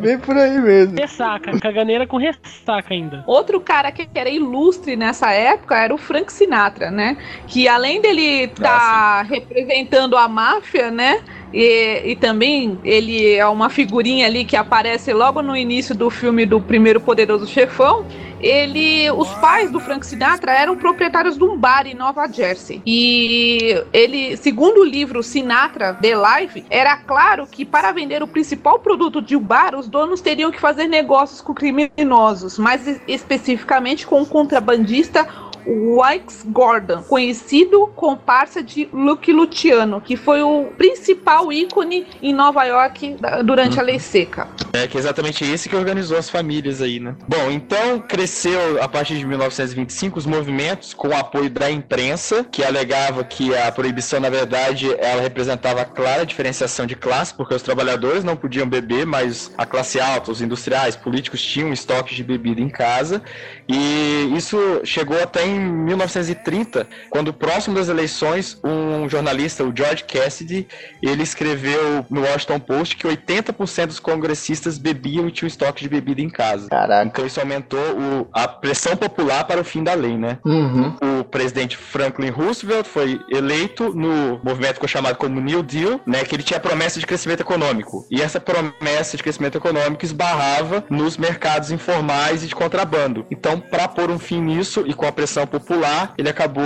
Bem 0.00 0.18
por 0.18 0.36
aí 0.36 0.58
mesmo. 0.60 0.98
Ressaca. 0.98 1.58
Caganeira 1.58 2.06
com 2.06 2.16
ressaca 2.16 2.92
ainda. 2.92 3.24
Outro 3.26 3.60
cara 3.60 3.90
que 3.92 4.08
era 4.14 4.28
ilustre 4.28 4.96
nessa 4.96 5.30
época 5.30 5.76
era 5.76 5.94
o 5.94 5.98
Frank 5.98 6.32
Sinatra, 6.32 6.90
né? 6.90 7.16
Que 7.46 7.68
além 7.68 8.00
dele 8.00 8.44
estar 8.44 9.22
representando 9.22 10.16
a 10.16 10.28
máfia, 10.28 10.90
né? 10.90 11.22
E, 11.52 12.12
e 12.12 12.16
também 12.16 12.78
ele 12.82 13.34
é 13.34 13.46
uma 13.46 13.68
figurinha 13.68 14.26
ali 14.26 14.44
que 14.44 14.56
aparece 14.56 15.12
logo 15.12 15.42
no 15.42 15.56
início 15.56 15.94
do 15.94 16.08
filme 16.08 16.46
do 16.46 16.60
primeiro 16.60 17.00
Poderoso 17.00 17.46
Chefão. 17.46 18.06
Ele, 18.42 19.10
os 19.12 19.28
pais 19.34 19.70
do 19.70 19.78
Frank 19.78 20.04
Sinatra 20.04 20.52
eram 20.52 20.76
proprietários 20.76 21.38
de 21.38 21.44
um 21.44 21.56
bar 21.56 21.86
em 21.86 21.94
Nova 21.94 22.26
Jersey. 22.26 22.82
E 22.84 23.82
ele, 23.92 24.36
segundo 24.36 24.80
o 24.80 24.84
livro 24.84 25.22
Sinatra 25.22 25.94
The 25.94 26.14
Life, 26.16 26.64
era 26.68 26.96
claro 26.96 27.46
que 27.46 27.64
para 27.64 27.92
vender 27.92 28.22
o 28.22 28.26
principal 28.26 28.78
produto 28.80 29.22
de 29.22 29.36
um 29.36 29.40
bar, 29.40 29.74
os 29.74 29.88
donos 29.88 30.20
teriam 30.20 30.50
que 30.50 30.60
fazer 30.60 30.88
negócios 30.88 31.40
com 31.40 31.54
criminosos, 31.54 32.58
mais 32.58 32.86
es- 32.86 33.00
especificamente 33.06 34.06
com 34.06 34.20
o 34.22 34.26
contrabandista 34.26 35.26
Wikes 35.66 36.44
Gordon, 36.46 37.02
conhecido 37.02 37.86
comparsa 37.94 38.62
de 38.62 38.88
Luke 38.92 39.32
Luciano, 39.32 40.00
que 40.00 40.16
foi 40.16 40.42
o 40.42 40.66
principal 40.76 41.52
ícone 41.52 42.06
em 42.22 42.32
Nova 42.32 42.64
York 42.64 43.16
durante 43.44 43.78
a 43.78 43.82
Lei 43.82 43.98
Seca. 43.98 44.48
É 44.72 44.86
que 44.86 44.96
é 44.96 45.00
exatamente 45.00 45.44
esse 45.44 45.68
que 45.68 45.76
organizou 45.76 46.18
as 46.18 46.28
famílias 46.30 46.80
aí, 46.80 46.98
né? 46.98 47.14
Bom, 47.28 47.50
então 47.50 48.00
cresceu 48.00 48.82
a 48.82 48.88
partir 48.88 49.18
de 49.18 49.26
1925 49.26 50.18
os 50.18 50.26
movimentos 50.26 50.94
com 50.94 51.08
o 51.08 51.16
apoio 51.16 51.50
da 51.50 51.70
imprensa, 51.70 52.44
que 52.50 52.64
alegava 52.64 53.24
que 53.24 53.54
a 53.56 53.70
proibição, 53.70 54.20
na 54.20 54.30
verdade, 54.30 54.94
ela 54.98 55.22
representava 55.22 55.82
a 55.82 55.84
clara 55.84 56.24
diferenciação 56.24 56.86
de 56.86 56.96
classe, 56.96 57.34
porque 57.34 57.54
os 57.54 57.62
trabalhadores 57.62 58.24
não 58.24 58.36
podiam 58.36 58.66
beber, 58.66 59.06
mas 59.06 59.52
a 59.56 59.66
classe 59.66 60.00
alta, 60.00 60.30
os 60.30 60.40
industriais, 60.40 60.96
políticos 60.96 61.42
tinham 61.42 61.72
estoques 61.72 62.16
de 62.16 62.24
bebida 62.24 62.60
em 62.60 62.68
casa. 62.68 63.22
E 63.68 64.32
isso 64.36 64.58
chegou 64.84 65.20
até 65.22 65.46
em 65.46 65.51
1930, 65.60 66.86
quando 67.10 67.32
próximo 67.32 67.76
das 67.76 67.88
eleições, 67.88 68.58
um 68.64 69.08
jornalista, 69.08 69.64
o 69.64 69.72
George 69.76 70.04
Cassidy, 70.04 70.66
ele 71.02 71.22
escreveu 71.22 72.04
no 72.10 72.22
Washington 72.22 72.60
Post 72.60 72.96
que 72.96 73.06
80% 73.06 73.86
dos 73.86 74.00
congressistas 74.00 74.78
bebiam 74.78 75.28
e 75.28 75.32
tinham 75.32 75.48
estoque 75.48 75.82
de 75.82 75.88
bebida 75.88 76.20
em 76.20 76.30
casa. 76.30 76.68
Caraca. 76.68 77.04
Então 77.06 77.26
isso 77.26 77.40
aumentou 77.40 77.78
o- 77.80 78.28
a 78.32 78.46
pressão 78.48 78.96
popular 78.96 79.44
para 79.44 79.60
o 79.60 79.64
fim 79.64 79.82
da 79.82 79.94
lei, 79.94 80.16
né? 80.16 80.38
Uhum. 80.44 80.96
O 81.20 81.24
presidente 81.24 81.76
Franklin 81.76 82.30
Roosevelt 82.30 82.86
foi 82.86 83.20
eleito 83.30 83.94
no 83.94 84.40
movimento 84.42 84.68
que 84.72 84.74
ficou 84.74 84.88
chamado 84.88 85.16
como 85.16 85.40
New 85.40 85.62
Deal, 85.62 86.00
né? 86.06 86.24
Que 86.24 86.34
ele 86.36 86.42
tinha 86.42 86.60
promessa 86.60 86.98
de 87.00 87.06
crescimento 87.06 87.40
econômico. 87.40 88.06
E 88.10 88.20
essa 88.20 88.40
promessa 88.40 89.16
de 89.16 89.22
crescimento 89.22 89.56
econômico 89.58 90.04
esbarrava 90.04 90.84
nos 90.90 91.16
mercados 91.16 91.70
informais 91.70 92.42
e 92.44 92.46
de 92.46 92.54
contrabando. 92.54 93.26
Então, 93.30 93.58
para 93.60 93.88
pôr 93.88 94.10
um 94.10 94.18
fim 94.18 94.40
nisso 94.40 94.84
e 94.86 94.94
com 94.94 95.06
a 95.06 95.12
pressão 95.12 95.41
popular, 95.46 96.14
ele 96.18 96.28
acabou, 96.28 96.64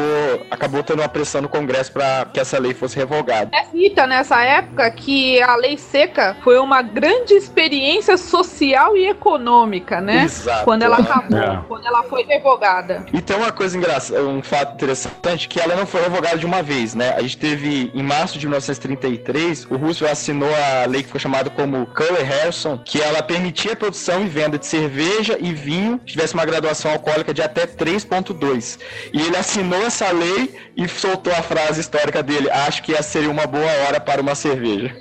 acabou 0.50 0.82
tendo 0.82 1.00
uma 1.00 1.08
pressão 1.08 1.40
no 1.42 1.48
Congresso 1.48 1.92
para 1.92 2.26
que 2.32 2.40
essa 2.40 2.58
lei 2.58 2.74
fosse 2.74 2.96
revogada. 2.96 3.50
É 3.54 3.64
cita 3.64 4.06
nessa 4.06 4.42
época 4.42 4.90
que 4.90 5.40
a 5.42 5.56
Lei 5.56 5.76
Seca 5.76 6.36
foi 6.42 6.58
uma 6.58 6.82
grande 6.82 7.34
experiência 7.34 8.16
social 8.16 8.96
e 8.96 9.06
econômica, 9.08 10.00
né? 10.00 10.24
Exato. 10.24 10.64
Quando 10.64 10.82
ela 10.82 10.98
acabou, 10.98 11.38
É. 11.38 11.60
quando 11.68 11.86
ela 11.86 12.02
foi 12.04 12.24
revogada. 12.24 13.04
E 13.12 13.20
tem 13.20 13.36
uma 13.36 13.52
coisa 13.52 13.76
engraçada, 13.76 14.22
um 14.24 14.42
fato 14.42 14.74
interessante, 14.74 15.48
que 15.48 15.60
ela 15.60 15.74
não 15.76 15.86
foi 15.86 16.02
revogada 16.02 16.38
de 16.38 16.46
uma 16.46 16.62
vez, 16.62 16.94
né? 16.94 17.14
A 17.16 17.22
gente 17.22 17.38
teve, 17.38 17.90
em 17.94 18.02
março 18.02 18.38
de 18.38 18.46
1933, 18.46 19.66
o 19.70 19.76
Roosevelt 19.76 20.12
assinou 20.12 20.48
a 20.54 20.86
lei 20.86 21.02
que 21.02 21.06
ficou 21.08 21.20
chamada 21.20 21.50
como 21.50 21.86
Curley-Harrison, 21.86 22.78
que 22.84 23.00
ela 23.00 23.22
permitia 23.22 23.72
a 23.72 23.76
produção 23.76 24.22
e 24.22 24.26
venda 24.26 24.58
de 24.58 24.66
cerveja 24.66 25.36
e 25.40 25.52
vinho 25.52 25.98
que 25.98 26.12
tivesse 26.12 26.34
uma 26.34 26.44
graduação 26.44 26.90
alcoólica 26.92 27.32
de 27.32 27.42
até 27.42 27.66
3.2. 27.66 28.65
E 29.12 29.20
ele 29.20 29.36
assinou 29.36 29.80
essa 29.82 30.10
lei 30.10 30.54
e 30.76 30.86
soltou 30.88 31.32
a 31.32 31.42
frase 31.42 31.80
histórica 31.80 32.22
dele, 32.22 32.50
acho 32.50 32.82
que 32.82 32.92
essa 32.92 33.04
seria 33.04 33.30
uma 33.30 33.46
boa 33.46 33.70
hora 33.86 33.98
para 33.98 34.20
uma 34.20 34.34
cerveja. 34.34 34.94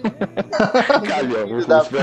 Calhão, 1.06 1.50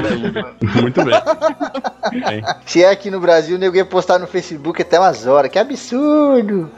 ainda. 0.07 0.55
Muito 0.81 1.05
bem. 1.05 2.25
Bem. 2.25 2.45
Se 2.67 2.85
é 2.85 2.91
aqui 2.91 3.11
no 3.11 3.21
Brasil, 3.21 3.57
o 3.57 3.59
nego 3.59 3.77
ia 3.77 3.85
postar 3.85 4.19
no 4.19 4.27
Facebook 4.27 4.83
até 4.83 4.99
umas 4.99 5.27
horas. 5.27 5.51
Que 5.51 5.59
absurdo! 5.59 6.71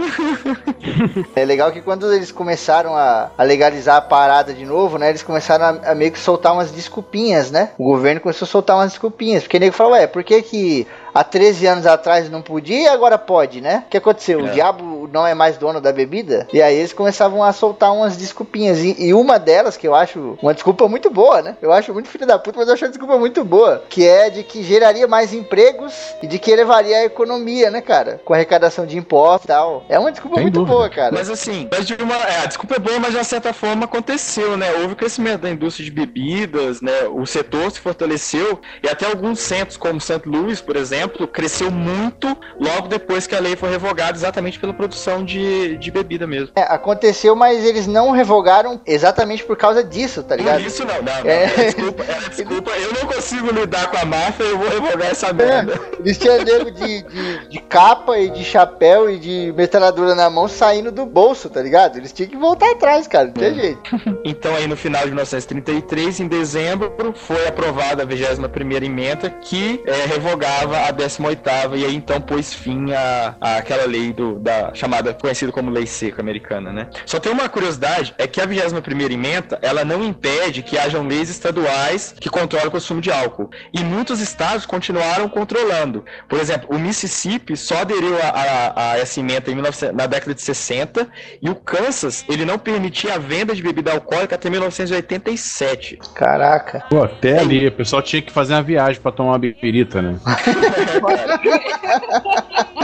é 1.35 1.45
legal 1.45 1.73
que 1.73 1.81
quando 1.81 2.13
eles 2.13 2.31
começaram 2.31 2.95
a, 2.95 3.31
a 3.37 3.43
legalizar 3.43 3.97
a 3.97 4.01
parada 4.01 4.53
de 4.53 4.65
novo, 4.65 4.99
né? 4.99 5.09
Eles 5.09 5.23
começaram 5.23 5.65
a, 5.65 5.91
a 5.91 5.95
meio 5.95 6.13
que 6.13 6.19
soltar 6.19 6.53
umas 6.53 6.71
desculpinhas, 6.71 7.51
né? 7.51 7.71
O 7.79 7.85
governo 7.85 8.21
começou 8.21 8.47
a 8.47 8.49
soltar 8.49 8.77
umas 8.77 8.91
desculpinhas. 8.91 9.43
Porque 9.43 9.57
o 9.57 9.61
nego 9.61 9.75
falou, 9.75 9.93
ué, 9.95 10.07
por 10.07 10.23
que 10.23 10.43
que 10.43 10.87
há 11.15 11.23
13 11.25 11.67
anos 11.67 11.87
atrás 11.87 12.29
não 12.29 12.43
podia 12.43 12.83
e 12.83 12.89
agora 12.89 13.17
pode, 13.17 13.61
né? 13.61 13.85
O 13.87 13.91
que 13.91 13.97
aconteceu? 13.97 14.41
O 14.41 14.47
É. 14.49 14.51
diabo 14.51 15.09
não 15.13 15.27
é 15.27 15.33
mais 15.35 15.57
dono 15.57 15.81
da 15.81 15.93
bebida? 15.93 16.49
E 16.53 16.61
aí 16.61 16.77
eles 16.77 16.93
começavam 16.93 17.43
a 17.45 17.53
soltar 17.53 17.93
umas 17.95 18.17
desculpinhas. 18.17 18.79
E, 18.81 18.97
e 19.07 19.15
uma 19.15 19.39
delas, 19.39 19.77
que 19.77 19.87
eu 19.87 19.95
acho 19.95 20.37
uma 20.43 20.53
desculpa 20.53 20.89
muito 20.89 21.09
boa, 21.11 21.41
né? 21.41 21.57
Eu 21.63 21.73
acho 21.73 21.93
muito 21.95 22.09
filho 22.09 22.27
da 22.27 22.39
puta, 22.39 22.59
mas 22.59 22.69
eu 22.69 22.75
acho 22.75 22.85
uma 22.85 22.91
desculpa 22.91 23.17
muito 23.19 23.45
boa. 23.45 23.85
Que 23.89 24.07
é 24.09 24.29
de 24.31 24.43
que 24.43 24.63
geraria 24.63 25.07
mais 25.07 25.33
empregos 25.33 25.95
e 26.23 26.27
de 26.27 26.39
que 26.39 26.51
elevaria 26.51 26.97
a 26.99 27.05
economia, 27.05 27.71
né, 27.71 27.81
cara? 27.81 28.21
Com 28.25 28.35
arrecadação 28.35 28.85
de 28.87 28.99
impostos 28.99 29.45
e 29.45 29.49
tal. 29.49 29.85
É 29.89 29.99
uma 29.99 30.11
desculpa 30.11 30.37
Sem 30.37 30.45
muito 30.45 30.55
dúvida. 30.55 30.75
boa, 30.77 30.89
cara. 30.91 31.13
Mas 31.13 31.31
assim, 31.31 31.69
mas 31.71 31.87
de 31.87 31.95
uma, 31.95 32.17
é, 32.17 32.43
a 32.43 32.47
desculpa 32.47 32.75
é 32.77 32.79
boa, 32.79 32.99
mas 32.99 33.11
de 33.11 33.17
uma 33.19 33.25
certa 33.25 33.53
forma 33.53 33.85
aconteceu, 33.85 34.57
né? 34.57 34.73
Houve 34.83 34.95
crescimento 34.97 35.43
da 35.43 35.51
indústria 35.51 35.85
de 35.85 35.91
bebidas, 35.91 36.81
né? 36.81 37.05
O 37.13 37.25
setor 37.27 37.71
se 37.71 37.79
fortaleceu 37.81 38.61
e 38.83 38.89
até 38.89 39.07
alguns 39.07 39.39
centros, 39.41 39.77
como 39.77 40.01
St. 40.01 40.23
Louis, 40.27 40.61
por 40.61 40.77
exemplo, 40.77 41.04
cresceu 41.09 41.71
muito 41.71 42.37
logo 42.61 42.89
depois 42.89 43.27
que 43.27 43.35
a 43.35 43.41
lei 43.41 43.57
foi 43.57 43.71
revogada, 43.71 44.17
exatamente 44.17 44.59
pela 44.59 44.73
produção 44.73 45.25
de, 45.25 45.77
de 45.77 45.91
bebida 45.91 46.27
mesmo. 46.27 46.51
É, 46.57 46.63
aconteceu, 46.63 47.35
mas 47.37 47.65
eles 47.65 47.87
não 47.87 48.11
revogaram 48.11 48.81
exatamente 48.87 49.45
por 49.45 49.57
causa 49.57 49.83
disso, 49.83 50.23
tá 50.23 50.37
ligado? 50.37 50.61
Por 50.61 50.67
isso 50.67 50.85
não, 50.85 50.95
não, 50.97 51.03
não. 51.25 51.31
É. 51.31 51.45
É. 51.45 51.65
Desculpa, 51.65 52.03
é, 52.05 52.29
desculpa, 52.29 52.71
eu 52.73 52.93
não 52.93 53.13
consigo 53.13 53.51
lidar 53.53 53.91
com 53.91 53.97
a 53.99 54.05
máfia, 54.05 54.45
eu 54.45 54.59
vou 54.59 54.69
revogar 54.69 55.11
essa 55.11 55.29
É, 55.29 55.33
merda. 55.33 55.81
eles 55.99 56.19
tinham 56.19 56.39
nego 56.43 56.71
de, 56.71 57.03
de, 57.03 57.49
de 57.49 57.59
capa 57.61 58.19
e 58.19 58.31
de 58.31 58.45
chapéu 58.45 59.11
e 59.11 59.19
de 59.19 59.53
metralhadora 59.57 60.15
na 60.15 60.29
mão 60.31 60.49
saindo 60.49 60.91
do 60.93 61.07
bolso, 61.07 61.49
tá 61.51 61.61
ligado? 61.63 61.97
Eles 61.99 62.13
tinham 62.13 62.29
que 62.31 62.37
voltar 62.37 62.71
atrás, 62.73 63.07
cara, 63.07 63.27
não 63.27 63.35
tinha 63.35 63.55
jeito. 63.55 63.81
Então 64.25 64.55
aí 64.55 64.67
no 64.67 64.77
final 64.77 65.03
de 65.03 65.09
1933, 65.09 66.21
em 66.21 66.29
dezembro, 66.29 66.93
foi 67.15 67.47
aprovada 67.47 68.03
a 68.03 68.07
21ª 68.07 68.83
emenda 68.85 69.29
que 69.31 69.83
é, 69.87 70.07
revogava 70.07 70.79
a 70.79 70.91
18ª 70.95 71.77
e 71.77 71.85
aí 71.85 71.95
então 71.95 72.21
pôs 72.21 72.53
fim 72.53 72.93
a, 72.93 73.35
a 73.41 73.57
aquela 73.57 73.87
lei 73.87 74.13
do, 74.13 74.39
da 74.39 74.75
chamada 74.75 75.13
conhecida 75.15 75.53
como 75.53 75.71
lei 75.71 75.87
seca 75.87 76.21
americana, 76.21 76.73
né? 76.73 76.89
Só 77.07 77.19
tem 77.19 77.33
uma 77.33 77.49
curiosidade, 77.49 78.15
é 78.19 78.27
que 78.27 78.41
a 78.41 78.47
21ª 78.47 79.13
emenda, 79.13 79.59
ela 79.63 79.85
não 79.85 80.05
impede 80.05 80.63
que 80.63 80.79
hajam 80.79 81.07
leis 81.07 81.29
estaduais 81.29 82.15
que 82.19 82.29
controlam 82.29 82.69
o 82.69 82.71
consumo 82.71 83.01
de 83.01 83.11
álcool. 83.11 83.51
E 83.73 83.83
muitos 83.83 84.21
estados 84.21 84.67
continuaram 84.67 85.29
controlando. 85.29 86.05
Por 86.29 86.39
exemplo, 86.39 86.69
o 86.75 86.79
Mississippi 86.79 87.57
só 87.57 87.79
aderiu 87.79 88.17
a, 88.21 88.29
a, 88.29 88.93
a 88.93 88.99
essa 88.99 89.21
emenda 89.21 89.51
em 89.51 89.57
19, 89.57 89.93
na 89.93 90.07
década 90.07 90.35
de 90.35 90.43
60 90.43 91.09
e 91.41 91.49
o 91.49 91.55
Kansas, 91.55 92.25
ele 92.29 92.45
não 92.45 92.59
permitia 92.59 93.15
a 93.15 93.19
venda 93.19 93.55
de 93.55 93.63
bebida 93.63 93.93
alcoólica 93.93 94.35
até 94.35 94.51
1987. 94.51 95.99
Caraca. 96.15 96.85
Pô, 96.89 97.03
até 97.03 97.39
ali, 97.39 97.67
o 97.67 97.73
pessoal 97.73 98.03
tinha 98.03 98.23
que 98.23 98.33
fazer 98.33 98.55
uma 98.55 98.63
viagem 98.63 99.01
pra 99.01 99.13
tomar 99.13 99.33
uma 99.33 99.39
bebida, 99.39 100.03
né? 100.03 100.19
Spotify. 100.87 102.81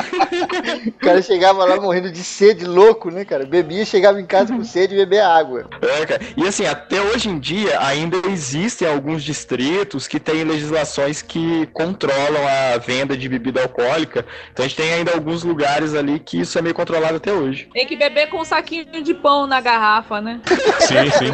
O 0.87 0.93
cara 1.05 1.23
chegava 1.23 1.65
lá 1.65 1.81
morrendo 1.81 2.11
de 2.11 2.23
sede, 2.23 2.65
louco, 2.65 3.11
né, 3.11 3.25
cara? 3.25 3.45
Bebia, 3.45 3.85
chegava 3.85 4.21
em 4.21 4.27
casa 4.27 4.55
com 4.55 4.65
sede 4.65 4.95
e 4.95 4.99
bebia 4.99 5.27
água. 5.27 5.69
É, 5.81 6.07
cara. 6.07 6.21
E 6.37 6.47
assim, 6.47 6.67
até 6.67 7.01
hoje 7.01 7.29
em 7.29 7.39
dia 7.39 7.81
ainda 7.81 8.17
existem 8.29 8.89
alguns 8.89 9.23
distritos 9.23 10.07
que 10.07 10.21
têm 10.21 10.45
legislações 10.45 11.23
que 11.23 11.67
controlam 11.73 12.43
a 12.47 12.79
venda 12.79 13.17
de 13.17 13.29
bebida 13.29 13.63
alcoólica. 13.63 14.25
Então 14.53 14.65
a 14.65 14.69
gente 14.69 14.77
tem 14.77 14.93
ainda 14.93 15.13
alguns 15.13 15.43
lugares 15.43 15.95
ali 15.95 16.19
que 16.19 16.41
isso 16.41 16.59
é 16.59 16.63
meio 16.63 16.75
controlado 16.75 17.17
até 17.17 17.33
hoje. 17.33 17.69
Tem 17.73 17.87
que 17.87 17.97
beber 17.97 18.29
com 18.29 18.39
um 18.39 18.45
saquinho 18.45 19.03
de 19.03 19.15
pão 19.15 19.47
na 19.47 19.61
garrafa, 19.61 20.21
né? 20.21 20.41
Sim, 20.81 21.11
sim. 21.11 21.33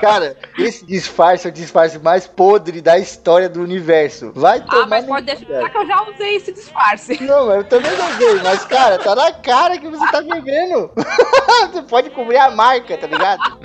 Cara, 0.00 0.36
esse 0.58 0.84
disfarce 0.84 1.46
é 1.46 1.50
o 1.50 1.52
disfarce 1.52 1.98
mais 1.98 2.26
podre 2.26 2.80
da 2.80 2.98
história 2.98 3.48
do 3.48 3.60
universo. 3.62 4.32
Vai 4.34 4.60
tomar. 4.60 4.82
Ah, 4.82 4.86
mas 4.86 5.04
pode 5.04 5.26
deixar 5.26 5.70
que 5.70 5.78
eu 5.78 5.86
já 5.86 6.02
usei 6.08 6.36
esse 6.36 6.52
disfarce. 6.52 7.22
Não, 7.22 7.45
eu 7.52 7.64
também 7.64 7.90
não 7.96 8.10
sei, 8.18 8.34
mas, 8.42 8.64
cara, 8.64 8.98
tá 8.98 9.14
na 9.14 9.32
cara 9.32 9.78
que 9.78 9.88
você 9.88 10.06
tá 10.10 10.20
bebendo. 10.20 10.90
você 11.72 11.82
pode 11.82 12.10
cobrir 12.10 12.38
a 12.38 12.50
marca, 12.50 12.96
tá 12.96 13.06
ligado? 13.06 13.58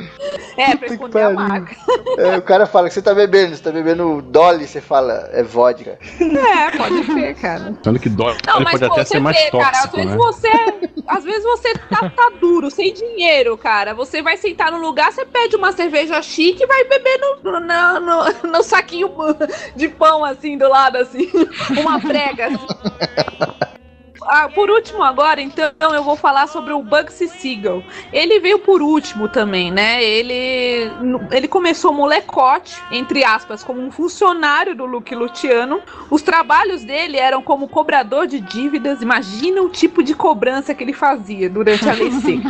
É, 0.57 0.75
pra 0.75 0.87
esconder 0.87 1.23
a 1.23 1.29
marca. 1.31 1.75
É, 2.17 2.37
o 2.37 2.41
cara 2.41 2.65
fala 2.65 2.87
que 2.87 2.93
você 2.93 3.01
tá 3.01 3.13
bebendo, 3.13 3.55
você 3.55 3.63
tá 3.63 3.71
bebendo 3.71 4.21
Dolly, 4.21 4.67
você 4.67 4.81
fala, 4.81 5.29
é 5.33 5.43
vodka. 5.43 5.97
É, 6.19 6.77
pode 6.77 7.05
ser, 7.05 7.35
cara. 7.35 7.73
Sendo 7.83 7.99
que 7.99 8.09
dói 8.09 8.37
Não, 8.45 8.59
mas 8.61 8.79
pode 8.79 8.87
pô, 8.87 8.93
até 8.93 9.05
ser 9.05 9.19
mais 9.19 9.37
vê, 9.37 9.51
cara, 9.51 9.69
às 9.69 9.89
tóxico, 9.91 9.97
vezes 9.97 10.11
né? 10.11 10.17
você. 10.17 11.01
Às 11.07 11.23
vezes 11.23 11.43
você 11.43 11.73
tá, 11.73 12.09
tá 12.09 12.31
duro, 12.39 12.69
sem 12.69 12.93
dinheiro, 12.93 13.57
cara. 13.57 13.93
Você 13.93 14.21
vai 14.21 14.37
sentar 14.37 14.71
no 14.71 14.77
lugar, 14.79 15.11
você 15.11 15.25
pede 15.25 15.55
uma 15.55 15.71
cerveja 15.71 16.21
chique 16.21 16.63
e 16.63 16.67
vai 16.67 16.83
beber 16.85 17.19
no, 17.19 17.59
no, 17.59 17.99
no- 17.99 18.49
no 18.51 18.63
saquinho 18.63 19.09
de 19.75 19.87
pão, 19.89 20.23
assim, 20.23 20.57
do 20.57 20.67
lado, 20.69 20.97
assim. 20.97 21.29
Uma 21.79 21.99
prega. 21.99 22.47
assim. 22.47 22.57
Ah, 24.23 24.48
por 24.49 24.69
último 24.69 25.03
agora, 25.03 25.41
então, 25.41 25.72
eu 25.93 26.03
vou 26.03 26.15
falar 26.15 26.48
sobre 26.48 26.73
o 26.73 26.81
Bugsy 26.84 27.27
Siegel. 27.27 27.84
Ele 28.14 28.39
veio 28.39 28.60
por 28.60 28.81
último 28.81 29.27
também, 29.27 29.72
né? 29.72 30.03
Ele, 30.03 30.91
ele 31.31 31.48
começou 31.48 31.93
molecote, 31.93 32.76
entre 32.91 33.23
aspas, 33.23 33.64
como 33.64 33.81
um 33.81 33.91
funcionário 33.91 34.76
do 34.76 34.85
Luke 34.85 35.14
Luciano. 35.15 35.81
Os 36.10 36.22
trabalhos 36.22 36.84
dele 36.84 37.18
eram 37.18 37.41
como 37.41 37.68
cobrador 37.68 38.27
de 38.27 38.39
dívidas. 38.39 39.02
Imagina 39.02 39.61
o 39.61 39.69
tipo 39.69 40.03
de 40.03 40.14
cobrança 40.14 40.73
que 40.73 40.84
ele 40.84 40.93
fazia 40.93 41.49
durante 41.49 41.88
a 41.89 41.93
lei 41.93 42.11
seca. 42.11 42.49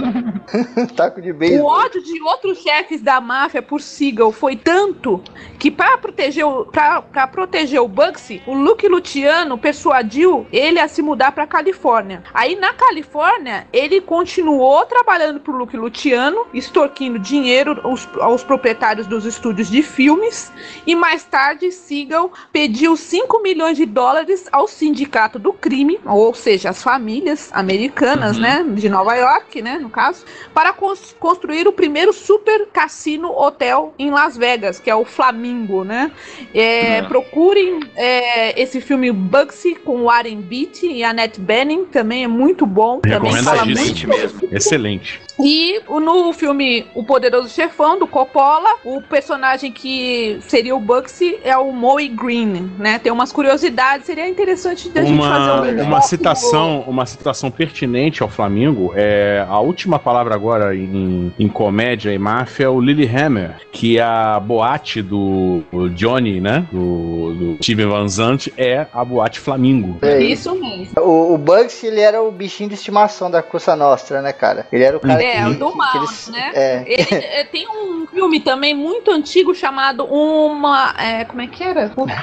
Taco 0.95 1.21
de 1.21 1.31
O 1.31 1.35
beisebol. 1.35 1.71
ódio 1.71 2.03
de 2.03 2.21
outros 2.21 2.57
chefes 2.59 3.01
da 3.01 3.21
máfia 3.21 3.61
por 3.61 3.81
Siegel 3.81 4.31
foi 4.31 4.55
tanto 4.55 5.21
que 5.57 5.71
para 5.71 5.97
proteger 5.97 6.45
o 6.45 6.65
pra, 6.65 7.01
pra 7.01 7.27
proteger 7.27 7.79
o 7.81 7.87
Bugsy, 7.87 8.41
o 8.45 8.53
Luke 8.53 8.87
Luciano 8.87 9.57
persuadiu 9.57 10.45
ele 10.51 10.79
a 10.79 10.87
se 10.87 11.01
mudar 11.01 11.31
para 11.31 11.47
Califórnia. 11.61 12.23
Aí 12.33 12.55
na 12.55 12.73
Califórnia, 12.73 13.67
ele 13.71 14.01
continuou 14.01 14.83
trabalhando 14.85 15.39
pro 15.39 15.55
Luke 15.55 15.77
Luciano, 15.77 16.47
extorquindo 16.53 17.19
dinheiro 17.19 17.79
aos, 17.83 18.09
aos 18.19 18.43
proprietários 18.43 19.05
dos 19.05 19.25
estúdios 19.25 19.69
de 19.69 19.83
filmes, 19.83 20.51
e 20.87 20.95
mais 20.95 21.23
tarde 21.23 21.71
Siegel 21.71 22.31
pediu 22.51 22.97
5 22.97 23.41
milhões 23.43 23.77
de 23.77 23.85
dólares 23.85 24.47
ao 24.51 24.67
sindicato 24.67 25.37
do 25.37 25.53
crime, 25.53 25.99
ou 26.05 26.33
seja, 26.33 26.71
as 26.71 26.81
famílias 26.81 27.51
americanas, 27.53 28.37
né, 28.39 28.65
de 28.67 28.89
Nova 28.89 29.13
York, 29.15 29.61
né, 29.61 29.77
no 29.77 29.89
caso, 29.89 30.25
para 30.55 30.73
cons- 30.73 31.15
construir 31.19 31.67
o 31.67 31.71
primeiro 31.73 32.11
super 32.11 32.67
cassino 32.73 33.29
hotel 33.31 33.93
em 33.99 34.09
Las 34.09 34.35
Vegas, 34.35 34.79
que 34.79 34.89
é 34.89 34.95
o 34.95 35.05
Flamingo, 35.05 35.83
né? 35.83 36.11
É, 36.55 37.01
Uhum. 37.01 37.07
Procurem 37.07 37.79
é, 37.95 38.59
esse 38.59 38.81
filme 38.81 39.11
Bugsy 39.11 39.75
com 39.75 40.01
o 40.01 40.03
Warren 40.05 40.41
Beatty 40.41 40.87
e 40.87 41.03
a 41.03 41.11
Annette 41.11 41.39
Bening, 41.51 41.85
também 41.85 42.23
é 42.23 42.27
muito 42.27 42.65
bom. 42.65 42.99
Também 42.99 43.33
fala 43.43 43.63
Recomendadíssimo. 43.63 44.13
muito 44.13 44.21
mesmo. 44.21 44.49
Excelente. 44.51 45.21
e 45.39 45.81
no 45.89 46.31
filme 46.33 46.85
O 46.93 47.03
Poderoso 47.03 47.49
Chefão, 47.49 47.97
do 47.97 48.07
Coppola, 48.07 48.69
o 48.85 49.01
personagem 49.01 49.71
que 49.71 50.37
seria 50.41 50.75
o 50.75 50.79
Bugsy 50.79 51.39
é 51.43 51.57
o 51.57 51.71
Moe 51.71 52.07
Green, 52.07 52.71
né? 52.77 52.99
Tem 52.99 53.11
umas 53.11 53.31
curiosidades, 53.31 54.05
seria 54.05 54.27
interessante 54.29 54.89
da 54.89 55.03
gente 55.03 55.17
fazer 55.17 55.73
Uma, 55.73 55.83
um 55.83 55.87
uma 55.87 56.01
citação, 56.01 56.83
uma 56.87 57.05
citação 57.05 57.49
pertinente 57.51 58.23
ao 58.23 58.29
Flamengo 58.29 58.93
é 58.95 59.45
a 59.49 59.59
última 59.59 59.99
palavra 59.99 60.33
agora 60.35 60.75
em, 60.75 61.33
em 61.37 61.47
comédia 61.47 62.13
e 62.13 62.17
máfia 62.17 62.65
é 62.65 62.69
o 62.69 62.79
Lillehammer, 62.79 63.55
que 63.71 63.97
é 63.97 64.03
a 64.03 64.39
boate 64.39 65.01
do, 65.01 65.61
do 65.71 65.89
Johnny, 65.89 66.39
né? 66.39 66.65
Do, 66.71 67.33
do 67.33 67.63
Steven 67.63 67.87
Van 67.87 68.07
Zandt 68.07 68.53
é 68.57 68.85
a 68.93 69.03
boate 69.03 69.39
Flamingo. 69.39 69.97
É 70.01 70.21
isso. 70.21 70.41
Isso 70.41 70.55
mesmo. 70.55 70.93
O, 70.97 71.30
o 71.33 71.37
Bugs, 71.37 71.83
ele 71.83 71.99
era 72.01 72.21
o 72.21 72.31
bichinho 72.31 72.69
de 72.69 72.75
estimação 72.75 73.29
da 73.29 73.41
Coça 73.43 73.75
Nostra, 73.75 74.21
né, 74.21 74.31
cara? 74.33 74.67
Ele 74.71 74.83
era 74.83 74.97
o 74.97 74.99
cara 74.99 75.21
É, 75.23 75.43
que, 75.43 75.49
o 75.49 75.53
do 75.59 75.75
mal, 75.75 75.91
que 75.91 75.97
eles- 75.97 76.27
né? 76.29 76.51
É. 76.53 76.83
Ele, 76.85 77.07
é, 77.25 77.43
tem 77.51 77.67
um 77.67 78.05
filme 78.07 78.39
também 78.39 78.73
muito 78.75 79.11
antigo 79.11 79.53
chamado 79.55 80.05
Uma. 80.05 80.93
é, 80.97 81.25
como 81.25 81.41
é 81.41 81.47
que 81.47 81.63
era? 81.63 81.89
Puta, 81.89 82.13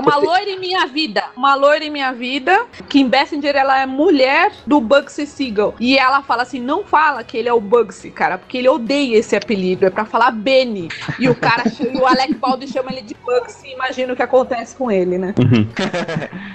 uma 0.00 0.16
loira 0.16 0.50
em 0.50 0.58
minha 0.58 0.86
vida. 0.86 1.24
Uma 1.36 1.54
loira 1.54 1.84
em 1.84 1.90
minha 1.90 2.12
vida. 2.12 2.66
Kim 2.88 3.08
Basinger, 3.08 3.54
ela 3.56 3.80
é 3.80 3.86
mulher 3.86 4.52
do 4.66 4.80
Bugsy 4.80 5.26
Siegel. 5.26 5.74
E 5.80 5.98
ela 5.98 6.22
fala 6.22 6.42
assim: 6.42 6.60
não 6.60 6.84
fala 6.84 7.22
que 7.24 7.36
ele 7.36 7.48
é 7.48 7.52
o 7.52 7.60
Bugsy, 7.60 8.10
cara, 8.10 8.38
porque 8.38 8.58
ele 8.58 8.68
odeia 8.68 9.16
esse 9.18 9.36
apelido. 9.36 9.86
É 9.86 9.90
pra 9.90 10.04
falar 10.04 10.30
Benny. 10.30 10.88
E 11.18 11.28
o 11.28 11.34
cara, 11.34 11.62
e 11.80 11.96
o 11.98 12.06
Alec 12.06 12.34
Baldwin 12.34 12.66
chama 12.66 12.90
ele 12.92 13.02
de 13.02 13.14
Bugsy. 13.14 13.72
Imagina 13.72 14.12
o 14.12 14.16
que 14.16 14.22
acontece 14.22 14.74
com 14.76 14.90
ele, 14.90 15.18
né? 15.18 15.34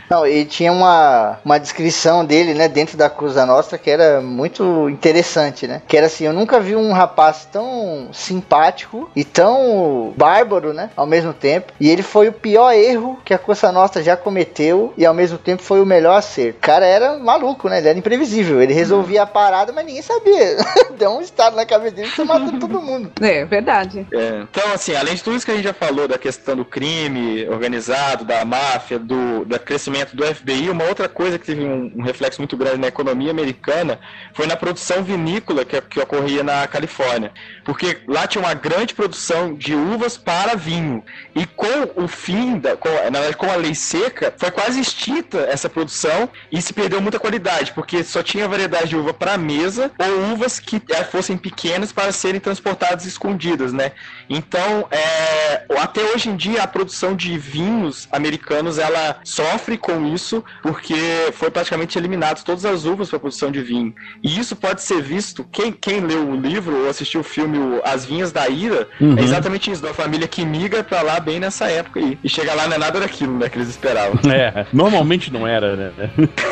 Não, 0.10 0.26
e 0.28 0.46
tinha 0.46 0.72
uma, 0.72 1.40
uma 1.44 1.58
descrição 1.60 1.93
dele, 2.26 2.54
né, 2.54 2.68
dentro 2.68 2.98
da 2.98 3.10
Coisa 3.10 3.46
Nostra 3.46 3.78
que 3.78 3.90
era 3.90 4.22
muito 4.22 4.90
interessante, 4.90 5.68
né? 5.68 5.82
Que 5.88 5.98
era 5.98 6.08
assim, 6.08 6.26
eu 6.26 6.34
nunca 6.34 6.60
vi 6.60 6.76
um 6.76 6.92
rapaz 6.92 7.48
tão 7.52 8.10
simpático 8.12 9.10
e 9.16 9.24
tão 9.24 10.14
bárbaro, 10.18 10.74
né? 10.74 10.90
Ao 10.96 11.06
mesmo 11.06 11.34
tempo. 11.34 11.72
E 11.80 11.90
ele 11.90 12.02
foi 12.02 12.28
o 12.28 12.34
pior 12.34 12.72
erro 12.74 13.20
que 13.24 13.34
a 13.34 13.38
Costa 13.38 13.72
Nostra 13.72 14.02
já 14.02 14.16
cometeu 14.18 14.94
e 14.98 15.06
ao 15.06 15.14
mesmo 15.14 15.38
tempo 15.38 15.62
foi 15.62 15.82
o 15.82 15.86
melhor 15.86 16.18
acerto. 16.18 16.58
O 16.58 16.62
cara 16.62 16.86
era 16.86 17.18
maluco, 17.18 17.70
né? 17.70 17.78
Ele 17.80 17.90
era 17.90 18.00
imprevisível. 18.00 18.62
Ele 18.62 18.74
resolvia 18.74 19.24
a 19.24 19.28
parada, 19.28 19.72
mas 19.72 19.86
ninguém 19.86 20.02
sabia. 20.02 20.58
Deu 20.98 21.12
um 21.12 21.22
estado 21.22 21.56
na 21.56 21.66
cabeça 21.66 21.96
dele 21.96 22.12
que 22.12 22.24
matou 22.24 22.60
todo 22.60 22.82
mundo. 22.82 23.12
É, 23.22 23.46
verdade. 23.46 24.06
É, 24.12 24.44
Então, 24.50 24.72
assim, 24.74 24.96
além 24.96 25.16
de 25.16 25.24
tudo 25.24 25.36
isso 25.36 25.46
que 25.46 25.52
a 25.52 25.56
gente 25.56 25.66
já 25.66 25.74
falou 25.74 26.08
da 26.08 26.18
questão 26.18 26.56
do 26.56 26.66
crime 26.66 27.48
organizado, 27.48 28.26
da 28.26 28.44
máfia, 28.46 29.00
do, 29.00 29.46
do 29.46 29.60
crescimento 29.60 30.16
do 30.16 30.24
FBI, 30.24 30.70
uma 30.70 30.86
outra 30.86 31.08
coisa 31.08 31.38
que 31.38 31.46
teve 31.46 31.64
um, 31.64 31.83
um 31.96 32.04
reflexo 32.04 32.42
muito 32.42 32.56
grande 32.56 32.78
na 32.78 32.88
economia 32.88 33.32
americana 33.32 34.00
foi 34.34 34.48
na 34.48 34.56
produção 34.56 35.04
vinícola 35.04 35.66
que, 35.66 35.80
que 35.82 36.00
ocorria 36.00 36.44
na 36.44 36.68
Califórnia. 36.68 37.32
Porque 37.64 38.00
lá 38.08 38.28
tinha 38.28 38.44
uma 38.44 38.54
grande 38.54 38.94
produção 38.94 39.54
de 39.54 39.74
uvas 39.76 40.18
para 40.18 40.56
vinho. 40.56 41.04
E 41.36 41.46
com 41.46 42.04
o 42.04 42.08
fim, 42.08 42.58
da, 42.60 42.76
com, 42.76 42.90
na 42.90 43.20
verdade, 43.20 43.38
com 43.38 43.52
a 43.52 43.56
lei 43.56 43.76
seca, 43.76 44.34
foi 44.38 44.52
quase 44.52 44.80
extinta 44.80 45.40
essa 45.40 45.70
produção 45.70 46.30
e 46.52 46.62
se 46.62 46.74
perdeu 46.74 47.02
muita 47.02 47.20
qualidade, 47.20 47.72
porque 47.74 48.04
só 48.04 48.22
tinha 48.24 48.48
variedade 48.48 48.90
de 48.90 48.96
uva 48.96 49.14
para 49.14 49.38
mesa 49.38 49.92
ou 49.98 50.34
uvas 50.34 50.60
que 50.60 50.82
eh, 50.90 51.04
fossem 51.04 51.38
pequenas 51.38 51.92
para 51.92 52.12
serem 52.12 52.40
transportadas 52.40 53.06
escondidas, 53.06 53.74
né? 53.74 53.92
Então, 54.30 54.88
é, 54.92 55.66
até 55.80 56.02
hoje 56.02 56.30
em 56.30 56.36
dia, 56.36 56.64
a 56.64 56.68
produção 56.68 57.16
de 57.16 57.38
vinhos 57.38 58.08
americanos 58.12 58.78
ela 58.78 59.20
sofre 59.24 59.78
com 59.78 60.08
isso, 60.08 60.44
porque 60.62 60.96
foi 61.34 61.52
praticamente 61.52 61.73
eliminadas 61.98 62.44
todas 62.44 62.66
as 62.66 62.86
uvas 62.86 63.10
para 63.10 63.20
produção 63.20 63.52
de 63.52 63.62
vinho. 63.62 63.94
E 64.24 64.40
isso 64.40 64.56
pode 64.56 64.82
ser 64.82 65.02
visto, 65.02 65.46
quem, 65.52 65.72
quem 65.72 66.00
leu 66.00 66.30
o 66.30 66.36
livro 66.36 66.84
ou 66.84 66.90
assistiu 66.90 67.22
o 67.22 67.24
filme 67.24 67.58
As 67.84 68.06
Vinhas 68.06 68.32
da 68.32 68.48
Ira, 68.48 68.88
Uhum. 69.00 69.18
é 69.18 69.22
exatamente 69.22 69.72
isso, 69.72 69.86
uma 69.86 69.94
família 69.94 70.28
que 70.28 70.46
migra 70.46 70.84
para 70.84 71.02
lá 71.02 71.20
bem 71.20 71.40
nessa 71.40 71.66
época 71.66 72.00
aí. 72.00 72.18
E 72.24 72.30
chega 72.30 72.54
lá 72.54 72.68
não 72.68 72.76
é 72.76 72.78
nada 72.78 73.00
daquilo, 73.00 73.38
né, 73.38 73.50
que 73.50 73.58
eles 73.58 73.70
esperavam. 73.70 74.20
É, 74.34 74.66
normalmente 74.74 75.32
não 75.32 75.48
era, 75.48 75.76
né? 75.76 75.92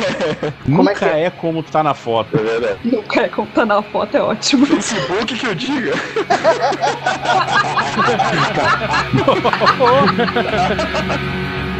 Nunca 0.68 1.06
é, 1.08 1.30
como 1.32 1.64
tá 1.64 1.82
na 1.84 1.94
foto. 1.94 2.38
É 2.38 2.44
verdade. 2.44 2.96
O 2.96 3.04
cara 3.04 3.28
contando 3.30 3.70
na 3.70 3.82
foto 3.82 4.16
é 4.16 4.22
ótimo. 4.22 4.66
Facebook 4.66 5.36
que 5.36 5.48
eu 5.48 5.56
diga. 5.56 5.94